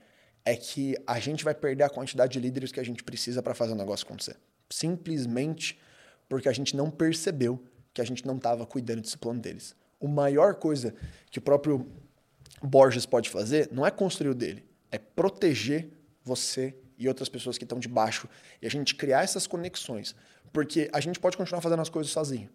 É 0.48 0.56
que 0.56 0.96
a 1.06 1.20
gente 1.20 1.44
vai 1.44 1.54
perder 1.54 1.84
a 1.84 1.90
quantidade 1.90 2.32
de 2.32 2.40
líderes 2.40 2.72
que 2.72 2.80
a 2.80 2.82
gente 2.82 3.04
precisa 3.04 3.42
para 3.42 3.54
fazer 3.54 3.72
o 3.72 3.76
negócio 3.76 4.06
acontecer. 4.06 4.36
Simplesmente 4.70 5.78
porque 6.26 6.48
a 6.48 6.52
gente 6.52 6.74
não 6.74 6.90
percebeu 6.90 7.62
que 7.92 8.00
a 8.00 8.04
gente 8.04 8.26
não 8.26 8.36
estava 8.36 8.64
cuidando 8.64 9.02
desse 9.02 9.18
plano 9.18 9.40
deles. 9.40 9.76
A 10.02 10.08
maior 10.08 10.54
coisa 10.54 10.94
que 11.30 11.38
o 11.38 11.42
próprio 11.42 11.86
Borges 12.62 13.04
pode 13.04 13.28
fazer 13.28 13.68
não 13.70 13.86
é 13.86 13.90
construir 13.90 14.30
o 14.30 14.34
dele, 14.34 14.64
é 14.90 14.96
proteger 14.98 15.90
você 16.22 16.74
e 16.96 17.06
outras 17.08 17.28
pessoas 17.28 17.58
que 17.58 17.64
estão 17.64 17.78
debaixo 17.78 18.26
e 18.62 18.66
a 18.66 18.70
gente 18.70 18.94
criar 18.94 19.24
essas 19.24 19.46
conexões. 19.46 20.14
Porque 20.50 20.88
a 20.94 21.00
gente 21.00 21.20
pode 21.20 21.36
continuar 21.36 21.60
fazendo 21.60 21.82
as 21.82 21.90
coisas 21.90 22.10
sozinho, 22.10 22.48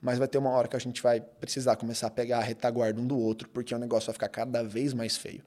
mas 0.00 0.18
vai 0.18 0.26
ter 0.26 0.38
uma 0.38 0.50
hora 0.50 0.68
que 0.68 0.76
a 0.76 0.80
gente 0.80 1.02
vai 1.02 1.20
precisar 1.20 1.76
começar 1.76 2.06
a 2.06 2.10
pegar 2.10 2.38
a 2.38 2.42
retaguarda 2.42 2.98
um 2.98 3.06
do 3.06 3.18
outro, 3.18 3.46
porque 3.50 3.74
o 3.74 3.78
negócio 3.78 4.06
vai 4.06 4.14
ficar 4.14 4.30
cada 4.30 4.62
vez 4.62 4.94
mais 4.94 5.18
feio. 5.18 5.44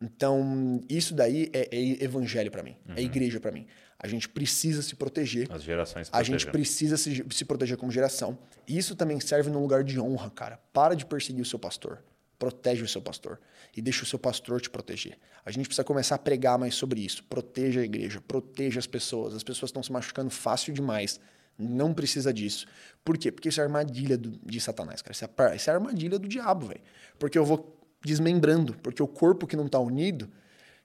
Então, 0.00 0.80
isso 0.88 1.14
daí 1.14 1.50
é, 1.52 1.68
é 1.74 2.04
evangelho 2.04 2.50
para 2.50 2.62
mim, 2.62 2.76
é 2.86 2.92
uhum. 2.92 2.98
é 2.98 3.02
igreja 3.02 3.40
para 3.40 3.50
mim. 3.50 3.66
A 3.98 4.06
gente 4.06 4.28
precisa 4.28 4.82
se 4.82 4.94
proteger. 4.94 5.50
As 5.50 5.62
gerações 5.62 6.10
A 6.12 6.22
gente 6.22 6.46
precisa 6.46 6.96
se, 6.98 7.24
se 7.30 7.44
proteger 7.44 7.78
como 7.78 7.90
geração. 7.90 8.38
E 8.68 8.76
isso 8.76 8.94
também 8.94 9.18
serve 9.20 9.50
num 9.50 9.60
lugar 9.60 9.82
de 9.82 9.98
honra, 9.98 10.30
cara. 10.30 10.60
Para 10.72 10.94
de 10.94 11.06
perseguir 11.06 11.40
o 11.40 11.46
seu 11.46 11.58
pastor. 11.58 12.04
Protege 12.38 12.82
o 12.82 12.88
seu 12.88 13.00
pastor. 13.00 13.40
E 13.74 13.80
deixa 13.80 14.02
o 14.02 14.06
seu 14.06 14.18
pastor 14.18 14.60
te 14.60 14.68
proteger. 14.68 15.18
A 15.44 15.50
gente 15.50 15.66
precisa 15.66 15.82
começar 15.82 16.16
a 16.16 16.18
pregar 16.18 16.58
mais 16.58 16.74
sobre 16.74 17.00
isso. 17.00 17.24
Proteja 17.24 17.80
a 17.80 17.84
igreja, 17.84 18.20
proteja 18.20 18.78
as 18.78 18.86
pessoas. 18.86 19.34
As 19.34 19.42
pessoas 19.42 19.70
estão 19.70 19.82
se 19.82 19.90
machucando 19.90 20.28
fácil 20.28 20.74
demais. 20.74 21.18
Não 21.58 21.94
precisa 21.94 22.34
disso. 22.34 22.66
Por 23.02 23.16
quê? 23.16 23.32
Porque 23.32 23.48
isso 23.48 23.60
é 23.62 23.64
armadilha 23.64 24.18
do, 24.18 24.38
de 24.44 24.60
Satanás, 24.60 25.00
cara. 25.00 25.12
Isso 25.12 25.24
é, 25.24 25.56
isso 25.56 25.70
é 25.70 25.72
armadilha 25.72 26.18
do 26.18 26.28
diabo, 26.28 26.66
velho. 26.66 26.82
Porque 27.18 27.38
eu 27.38 27.46
vou 27.46 27.75
desmembrando. 28.06 28.74
Porque 28.82 29.02
o 29.02 29.06
corpo 29.06 29.46
que 29.46 29.56
não 29.56 29.66
está 29.66 29.78
unido 29.78 30.30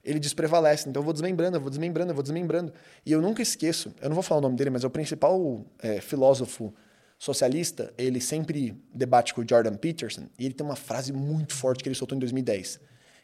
ele 0.03 0.19
desprevalece. 0.19 0.89
Então 0.89 1.01
eu 1.01 1.05
vou 1.05 1.13
desmembrando, 1.13 1.57
eu 1.57 1.61
vou 1.61 1.69
desmembrando, 1.69 2.11
eu 2.11 2.15
vou 2.15 2.23
desmembrando. 2.23 2.73
E 3.05 3.11
eu 3.11 3.21
nunca 3.21 3.41
esqueço, 3.41 3.93
eu 4.01 4.09
não 4.09 4.15
vou 4.15 4.23
falar 4.23 4.39
o 4.39 4.41
nome 4.41 4.55
dele, 4.55 4.69
mas 4.69 4.83
é 4.83 4.87
o 4.87 4.89
principal 4.89 5.65
é, 5.79 6.01
filósofo 6.01 6.73
socialista, 7.17 7.93
ele 7.97 8.19
sempre 8.19 8.75
debate 8.93 9.33
com 9.33 9.41
o 9.41 9.47
Jordan 9.47 9.75
Peterson, 9.75 10.27
e 10.39 10.45
ele 10.45 10.55
tem 10.55 10.65
uma 10.65 10.75
frase 10.75 11.13
muito 11.13 11.53
forte 11.53 11.83
que 11.83 11.87
ele 11.87 11.95
soltou 11.95 12.15
em 12.15 12.19
2010, 12.19 12.79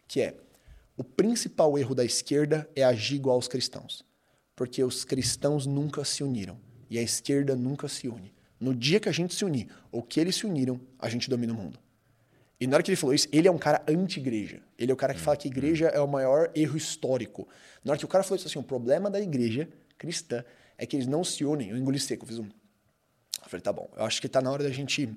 que 0.07 0.21
é: 0.21 0.35
o 0.95 1.03
principal 1.03 1.77
erro 1.79 1.95
da 1.95 2.05
esquerda 2.05 2.69
é 2.75 2.83
agir 2.83 3.15
igual 3.15 3.37
aos 3.37 3.47
cristãos, 3.47 4.05
porque 4.55 4.83
os 4.83 5.03
cristãos 5.03 5.65
nunca 5.65 6.05
se 6.05 6.23
uniram 6.23 6.59
e 6.89 6.99
a 6.99 7.01
esquerda 7.01 7.55
nunca 7.55 7.87
se 7.87 8.07
une. 8.07 8.33
No 8.59 8.73
dia 8.73 8.99
que 8.99 9.09
a 9.09 9.11
gente 9.11 9.35
se 9.35 9.45
unir, 9.45 9.67
ou 9.91 10.01
que 10.01 10.19
eles 10.19 10.35
se 10.35 10.45
uniram, 10.45 10.79
a 10.97 11.09
gente 11.09 11.29
domina 11.29 11.53
o 11.53 11.55
mundo. 11.55 11.79
E 12.59 12.65
na 12.65 12.75
hora 12.75 12.83
que 12.83 12.89
ele 12.89 12.95
falou 12.95 13.13
isso, 13.13 13.27
ele 13.31 13.47
é 13.47 13.51
um 13.51 13.57
cara 13.57 13.83
anti-igreja. 13.87 14.61
Ele 14.77 14.91
é 14.91 14.93
o 14.93 14.97
cara 14.97 15.13
que 15.13 15.19
fala 15.19 15.37
que 15.37 15.47
igreja 15.47 15.87
é 15.87 15.99
o 15.99 16.07
maior 16.07 16.49
erro 16.55 16.75
histórico. 16.75 17.47
Na 17.83 17.91
hora 17.91 17.99
que 17.99 18.05
o 18.05 18.07
cara 18.07 18.23
falou 18.23 18.37
isso 18.37 18.47
assim, 18.47 18.57
o 18.57 18.63
problema 18.63 19.09
da 19.09 19.19
igreja 19.19 19.69
cristã 19.97 20.43
é 20.77 20.85
que 20.85 20.95
eles 20.95 21.07
não 21.07 21.23
se 21.23 21.45
unem. 21.45 21.69
Eu 21.69 21.77
engoli 21.77 21.99
seco, 21.99 22.23
eu 22.23 22.27
fiz 22.27 22.39
um... 22.39 22.45
Eu 22.45 23.49
falei, 23.49 23.61
tá 23.61 23.71
bom, 23.71 23.89
eu 23.95 24.03
acho 24.03 24.19
que 24.19 24.27
tá 24.27 24.41
na 24.41 24.51
hora 24.51 24.63
da 24.63 24.71
gente 24.71 25.15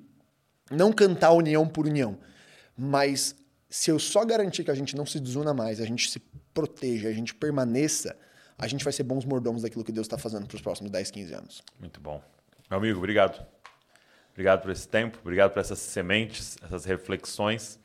não 0.69 0.93
cantar 0.93 1.31
união 1.31 1.67
por 1.67 1.85
união, 1.85 2.17
mas 2.77 3.35
se 3.69 3.91
eu 3.91 3.99
só 3.99 4.23
garantir 4.23 4.63
que 4.63 4.71
a 4.71 4.75
gente 4.75 4.95
não 4.95 5.05
se 5.05 5.19
desuna 5.19 5.53
mais, 5.53 5.81
a 5.81 5.85
gente 5.85 6.09
se 6.09 6.19
proteja, 6.53 7.09
a 7.09 7.13
gente 7.13 7.35
permaneça, 7.35 8.15
a 8.57 8.67
gente 8.67 8.83
vai 8.83 8.93
ser 8.93 9.03
bons 9.03 9.25
mordomos 9.25 9.63
daquilo 9.63 9.83
que 9.83 9.91
Deus 9.91 10.05
está 10.05 10.17
fazendo 10.17 10.47
para 10.47 10.55
os 10.55 10.61
próximos 10.61 10.91
10, 10.91 11.11
15 11.11 11.33
anos. 11.33 11.61
Muito 11.79 11.99
bom. 11.99 12.21
Meu 12.69 12.79
amigo, 12.79 12.99
obrigado. 12.99 13.45
Obrigado 14.31 14.61
por 14.61 14.71
esse 14.71 14.87
tempo, 14.87 15.19
obrigado 15.21 15.51
por 15.51 15.59
essas 15.59 15.79
sementes, 15.79 16.57
essas 16.63 16.85
reflexões. 16.85 17.79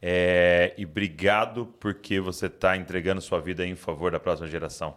É, 0.00 0.72
e 0.78 0.84
obrigado 0.86 1.66
porque 1.78 2.20
você 2.20 2.46
está 2.46 2.76
entregando 2.76 3.20
sua 3.20 3.40
vida 3.40 3.66
em 3.66 3.74
favor 3.74 4.10
da 4.10 4.20
próxima 4.20 4.48
geração, 4.48 4.96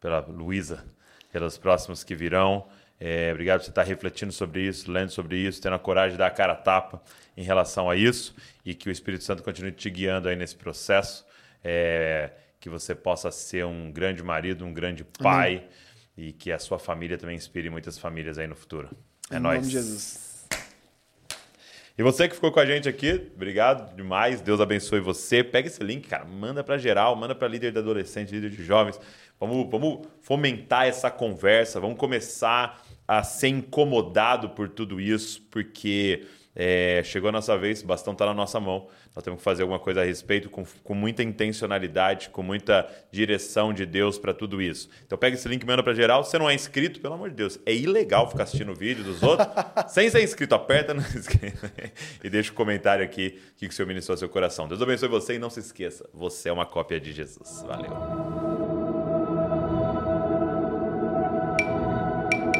pela 0.00 0.20
Luísa, 0.20 0.84
pelos 1.32 1.58
próximos 1.58 2.04
que 2.04 2.14
virão. 2.14 2.66
É, 3.00 3.32
obrigado 3.32 3.58
por 3.58 3.64
você 3.64 3.70
estar 3.70 3.82
refletindo 3.82 4.32
sobre 4.32 4.62
isso, 4.62 4.90
lendo 4.90 5.10
sobre 5.10 5.36
isso, 5.36 5.60
tendo 5.60 5.74
a 5.74 5.78
coragem 5.78 6.12
de 6.12 6.18
dar 6.18 6.28
a 6.28 6.30
cara 6.30 6.52
a 6.52 6.56
tapa 6.56 7.02
em 7.36 7.42
relação 7.42 7.90
a 7.90 7.96
isso 7.96 8.34
e 8.64 8.74
que 8.74 8.88
o 8.88 8.92
Espírito 8.92 9.24
Santo 9.24 9.42
continue 9.42 9.72
te 9.72 9.90
guiando 9.90 10.28
aí 10.28 10.36
nesse 10.36 10.54
processo. 10.54 11.26
É, 11.62 12.30
que 12.64 12.70
você 12.70 12.94
possa 12.94 13.30
ser 13.30 13.66
um 13.66 13.92
grande 13.92 14.22
marido, 14.22 14.64
um 14.64 14.72
grande 14.72 15.04
pai 15.04 15.56
Amém. 15.56 15.68
e 16.16 16.32
que 16.32 16.50
a 16.50 16.58
sua 16.58 16.78
família 16.78 17.18
também 17.18 17.36
inspire 17.36 17.68
muitas 17.68 17.98
famílias 17.98 18.38
aí 18.38 18.46
no 18.46 18.56
futuro. 18.56 18.88
É 19.30 19.36
em 19.36 19.38
nóis. 19.38 19.58
Nome 19.58 19.66
de 19.66 19.72
Jesus. 19.72 20.33
E 21.96 22.02
você 22.02 22.28
que 22.28 22.34
ficou 22.34 22.50
com 22.50 22.58
a 22.58 22.66
gente 22.66 22.88
aqui, 22.88 23.30
obrigado 23.36 23.94
demais. 23.94 24.40
Deus 24.40 24.60
abençoe 24.60 24.98
você. 24.98 25.44
Pega 25.44 25.68
esse 25.68 25.82
link, 25.82 26.08
cara, 26.08 26.24
manda 26.24 26.64
para 26.64 26.76
geral, 26.76 27.14
manda 27.14 27.36
para 27.36 27.46
líder 27.46 27.70
de 27.70 27.78
adolescente, 27.78 28.32
líder 28.32 28.50
de 28.50 28.64
jovens. 28.64 28.98
Vamos, 29.38 29.70
vamos 29.70 30.04
fomentar 30.20 30.86
essa 30.86 31.08
conversa, 31.08 31.78
vamos 31.78 31.96
começar 31.96 32.82
a 33.06 33.22
ser 33.22 33.46
incomodado 33.48 34.50
por 34.50 34.68
tudo 34.68 35.00
isso, 35.00 35.40
porque 35.52 36.26
é, 36.56 37.02
chegou 37.04 37.28
a 37.28 37.32
nossa 37.32 37.56
vez, 37.58 37.82
o 37.82 37.86
bastão 37.86 38.12
está 38.12 38.26
na 38.26 38.34
nossa 38.34 38.60
mão. 38.60 38.86
Nós 39.14 39.24
temos 39.24 39.38
que 39.38 39.44
fazer 39.44 39.62
alguma 39.62 39.78
coisa 39.78 40.02
a 40.02 40.04
respeito 40.04 40.48
com, 40.48 40.64
com 40.82 40.94
muita 40.94 41.22
intencionalidade, 41.22 42.28
com 42.30 42.42
muita 42.42 42.88
direção 43.10 43.72
de 43.72 43.84
Deus 43.84 44.18
para 44.18 44.32
tudo 44.32 44.62
isso. 44.62 44.88
Então 45.04 45.18
pega 45.18 45.36
esse 45.36 45.48
link 45.48 45.62
e 45.62 45.66
manda 45.66 45.82
para 45.82 45.94
geral. 45.94 46.22
Se 46.22 46.30
você 46.30 46.38
não 46.38 46.48
é 46.48 46.54
inscrito, 46.54 47.00
pelo 47.00 47.14
amor 47.14 47.30
de 47.30 47.36
Deus, 47.36 47.58
é 47.66 47.74
ilegal 47.74 48.30
ficar 48.30 48.44
assistindo 48.44 48.72
o 48.72 48.74
vídeo 48.74 49.02
dos 49.02 49.22
outros. 49.22 49.48
Sem 49.88 50.08
ser 50.08 50.22
inscrito, 50.22 50.54
aperta 50.54 50.94
no 50.94 51.02
e 52.22 52.30
deixa 52.30 52.52
um 52.52 52.54
comentário 52.54 53.04
aqui 53.04 53.40
o 53.56 53.58
que 53.58 53.66
o 53.66 53.72
Senhor 53.72 53.88
ministrou 53.88 54.14
ao 54.14 54.18
seu 54.18 54.28
coração. 54.28 54.68
Deus 54.68 54.80
abençoe 54.80 55.08
você 55.08 55.34
e 55.34 55.38
não 55.38 55.50
se 55.50 55.60
esqueça, 55.60 56.08
você 56.12 56.48
é 56.48 56.52
uma 56.52 56.66
cópia 56.66 57.00
de 57.00 57.12
Jesus. 57.12 57.62
Valeu. 57.66 58.73